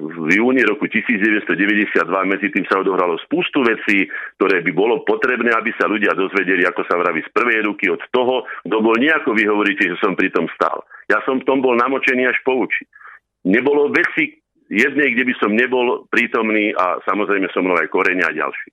v 0.00 0.28
júni 0.32 0.64
roku 0.64 0.88
1992. 0.88 1.92
Medzi 2.24 2.48
tým 2.48 2.64
sa 2.64 2.80
odohralo 2.80 3.20
spustu 3.20 3.60
vecí, 3.60 4.08
ktoré 4.40 4.64
by 4.64 4.72
bolo 4.72 5.04
potrebné, 5.04 5.52
aby 5.52 5.68
sa 5.76 5.84
ľudia 5.84 6.16
dozvedeli, 6.16 6.64
ako 6.64 6.88
sa 6.88 6.96
vraví 6.96 7.20
z 7.20 7.30
prvej 7.36 7.68
ruky 7.68 7.92
od 7.92 8.00
toho, 8.08 8.48
kto 8.64 8.76
bol 8.80 8.96
nejako 8.96 9.36
vy 9.36 9.44
že 9.76 10.00
som 10.00 10.16
pri 10.16 10.32
tom 10.32 10.48
stál. 10.56 10.88
Ja 11.12 11.20
som 11.28 11.36
v 11.36 11.44
tom 11.44 11.60
bol 11.60 11.76
namočený 11.76 12.32
až 12.32 12.40
po 12.48 12.64
uči. 12.64 12.88
Nebolo 13.44 13.92
veci, 13.92 14.37
jednej, 14.68 15.16
kde 15.16 15.24
by 15.28 15.34
som 15.40 15.50
nebol 15.52 16.04
prítomný 16.12 16.72
a 16.76 17.00
samozrejme 17.04 17.48
som 17.52 17.64
mnou 17.64 17.76
aj 17.76 17.88
korenia 17.88 18.28
a 18.28 18.36
ďalší. 18.36 18.68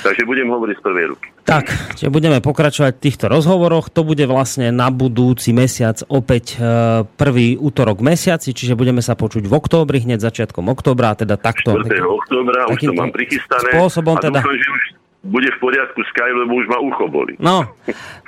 Takže 0.00 0.24
budem 0.26 0.48
hovoriť 0.50 0.76
z 0.80 0.82
prvej 0.82 1.06
ruky. 1.14 1.28
Tak, 1.44 1.64
čiže 1.94 2.10
budeme 2.10 2.40
pokračovať 2.40 2.92
v 2.98 3.02
týchto 3.04 3.26
rozhovoroch. 3.30 3.92
To 3.92 4.02
bude 4.02 4.24
vlastne 4.26 4.72
na 4.72 4.88
budúci 4.88 5.52
mesiac 5.52 6.00
opäť 6.08 6.56
e, 6.56 7.04
prvý 7.04 7.60
útorok 7.60 8.00
mesiaci, 8.00 8.50
čiže 8.56 8.74
budeme 8.74 9.04
sa 9.04 9.14
počuť 9.14 9.44
v 9.46 9.52
októbri, 9.54 10.02
hneď 10.02 10.24
začiatkom 10.24 10.66
októbra, 10.72 11.14
teda 11.14 11.36
takto. 11.36 11.76
4. 11.76 11.86
októbra, 12.02 12.66
už 12.72 12.80
to 12.80 12.92
mám 12.96 13.12
prichystané. 13.12 13.70
Spôsobom 13.76 14.16
teda... 14.18 14.40
dúfam, 14.40 14.56
že 14.56 14.68
už 14.72 14.82
bude 15.20 15.52
v 15.52 15.58
poriadku 15.60 16.00
Skype, 16.00 16.32
lebo 16.32 16.56
už 16.56 16.66
ma 16.72 16.80
ucho 16.80 17.04
boli. 17.12 17.36
No, 17.36 17.68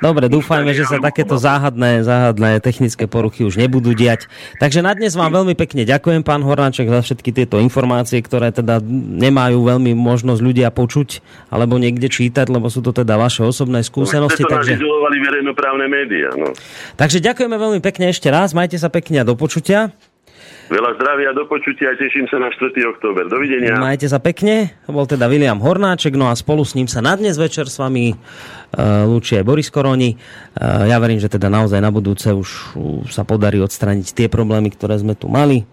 dobre, 0.05 0.29
dúfajme, 0.29 0.77
že 0.77 0.85
sa 0.85 1.01
takéto 1.01 1.41
záhadné, 1.41 2.05
záhadné 2.05 2.61
technické 2.61 3.09
poruchy 3.09 3.49
už 3.49 3.57
nebudú 3.57 3.97
diať. 3.97 4.29
Takže 4.61 4.85
na 4.85 4.93
dnes 4.93 5.17
vám 5.17 5.33
veľmi 5.33 5.57
pekne 5.57 5.89
ďakujem, 5.89 6.21
pán 6.21 6.45
Hornáček, 6.45 6.93
za 6.93 7.01
všetky 7.01 7.33
tieto 7.33 7.57
informácie, 7.57 8.21
ktoré 8.21 8.53
teda 8.53 8.85
nemajú 9.17 9.65
veľmi 9.65 9.97
možnosť 9.97 10.41
ľudia 10.45 10.69
počuť 10.69 11.25
alebo 11.49 11.81
niekde 11.81 12.13
čítať, 12.13 12.53
lebo 12.53 12.69
sú 12.69 12.85
to 12.85 12.93
teda 12.93 13.17
vaše 13.17 13.41
osobné 13.41 13.81
skúsenosti. 13.81 14.45
No, 14.45 14.53
takže... 14.53 14.77
verejnoprávne 15.23 15.89
médiá. 15.89 16.29
No. 16.37 16.53
Takže 17.01 17.25
ďakujeme 17.25 17.57
veľmi 17.57 17.81
pekne 17.81 18.13
ešte 18.13 18.29
raz, 18.29 18.53
majte 18.53 18.77
sa 18.77 18.93
pekne 18.93 19.23
a 19.23 19.25
do 19.25 19.33
počutia. 19.33 19.97
Veľa 20.73 20.97
zdravia, 20.97 21.37
do 21.37 21.45
počutia 21.45 21.93
a 21.93 22.01
teším 22.01 22.25
sa 22.33 22.41
na 22.41 22.49
4. 22.49 22.73
október. 22.97 23.29
Dovidenia. 23.29 23.77
Majte 23.77 24.09
sa 24.09 24.17
pekne. 24.17 24.73
To 24.89 24.97
bol 24.97 25.05
teda 25.05 25.29
William 25.29 25.61
Hornáček, 25.61 26.17
no 26.17 26.33
a 26.33 26.35
spolu 26.35 26.65
s 26.65 26.73
ním 26.73 26.89
sa 26.89 27.05
na 27.05 27.13
dnes 27.13 27.37
večer 27.37 27.69
s 27.69 27.77
vami 27.77 28.17
uh, 28.17 29.05
lúči 29.05 29.37
aj 29.37 29.45
Boris 29.45 29.69
Koroni. 29.69 30.17
Uh, 30.17 30.89
ja 30.89 30.97
verím, 30.97 31.21
že 31.21 31.29
teda 31.29 31.53
naozaj 31.53 31.77
na 31.77 31.93
budúce 31.93 32.33
už 32.33 32.49
sa 33.13 33.21
podarí 33.21 33.61
odstraniť 33.61 34.17
tie 34.17 34.33
problémy, 34.33 34.73
ktoré 34.73 34.97
sme 34.97 35.13
tu 35.13 35.29
mali. 35.29 35.69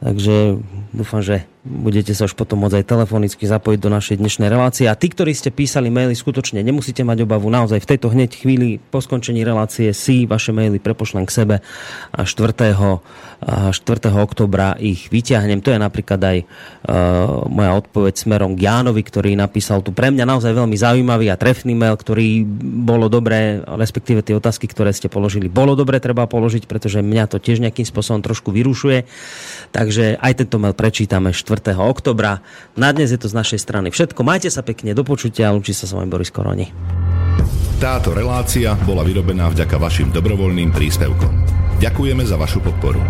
Takže 0.00 0.56
dúfam, 0.96 1.20
že 1.20 1.44
budete 1.60 2.16
sa 2.16 2.24
už 2.24 2.32
potom 2.32 2.64
môcť 2.64 2.80
aj 2.80 2.88
telefonicky 2.88 3.44
zapojiť 3.44 3.78
do 3.84 3.92
našej 3.92 4.16
dnešnej 4.16 4.48
relácie. 4.48 4.88
A 4.88 4.96
tí, 4.96 5.12
ktorí 5.12 5.36
ste 5.36 5.52
písali 5.52 5.92
maily, 5.92 6.16
skutočne 6.16 6.64
nemusíte 6.64 7.04
mať 7.04 7.28
obavu. 7.28 7.52
Naozaj 7.52 7.84
v 7.84 7.90
tejto 7.94 8.08
hneď 8.08 8.32
chvíli 8.32 8.80
po 8.80 9.04
skončení 9.04 9.44
relácie 9.44 9.92
si 9.92 10.24
vaše 10.24 10.56
maily 10.56 10.80
prepošlem 10.80 11.28
k 11.28 11.36
sebe 11.36 11.56
a 12.16 12.20
4. 12.24 13.04
4. 13.40 13.76
oktobra 14.16 14.76
ich 14.80 15.12
vyťahnem. 15.12 15.60
To 15.60 15.72
je 15.72 15.80
napríklad 15.80 16.20
aj 16.20 16.38
uh, 16.44 17.44
moja 17.48 17.72
odpoveď 17.76 18.14
smerom 18.16 18.52
k 18.56 18.68
Jánovi, 18.68 19.00
ktorý 19.00 19.32
napísal 19.36 19.80
tu 19.80 19.96
pre 19.96 20.12
mňa 20.12 20.28
naozaj 20.28 20.52
veľmi 20.52 20.76
zaujímavý 20.76 21.32
a 21.32 21.40
trefný 21.40 21.72
mail, 21.72 21.96
ktorý 21.96 22.44
bolo 22.84 23.08
dobré, 23.08 23.64
respektíve 23.64 24.20
tie 24.20 24.36
otázky, 24.36 24.68
ktoré 24.68 24.92
ste 24.92 25.08
položili, 25.08 25.48
bolo 25.48 25.72
dobre 25.72 26.00
treba 26.04 26.28
položiť, 26.28 26.68
pretože 26.68 27.00
mňa 27.00 27.32
to 27.32 27.40
tiež 27.40 27.64
nejakým 27.64 27.88
spôsobom 27.88 28.20
trošku 28.20 28.52
vyrušuje. 28.52 29.08
Takže 29.70 30.18
aj 30.18 30.32
tento 30.42 30.58
mail 30.58 30.74
prečítame 30.74 31.30
4. 31.30 31.78
oktobra. 31.78 32.42
Na 32.74 32.90
dnes 32.90 33.14
je 33.14 33.18
to 33.22 33.30
z 33.30 33.38
našej 33.38 33.60
strany 33.62 33.94
všetko. 33.94 34.26
Majte 34.26 34.50
sa 34.50 34.66
pekne, 34.66 34.94
do 34.94 35.06
počutia 35.06 35.50
a 35.50 35.56
sa 35.70 35.86
s 35.86 35.94
vami 35.94 36.10
Boris 36.10 36.34
Koroni. 36.34 36.70
Táto 37.80 38.12
relácia 38.12 38.76
bola 38.84 39.00
vyrobená 39.00 39.48
vďaka 39.48 39.80
vašim 39.80 40.12
dobrovoľným 40.12 40.68
príspevkom. 40.74 41.32
Ďakujeme 41.80 42.28
za 42.28 42.36
vašu 42.36 42.60
podporu. 42.60 43.00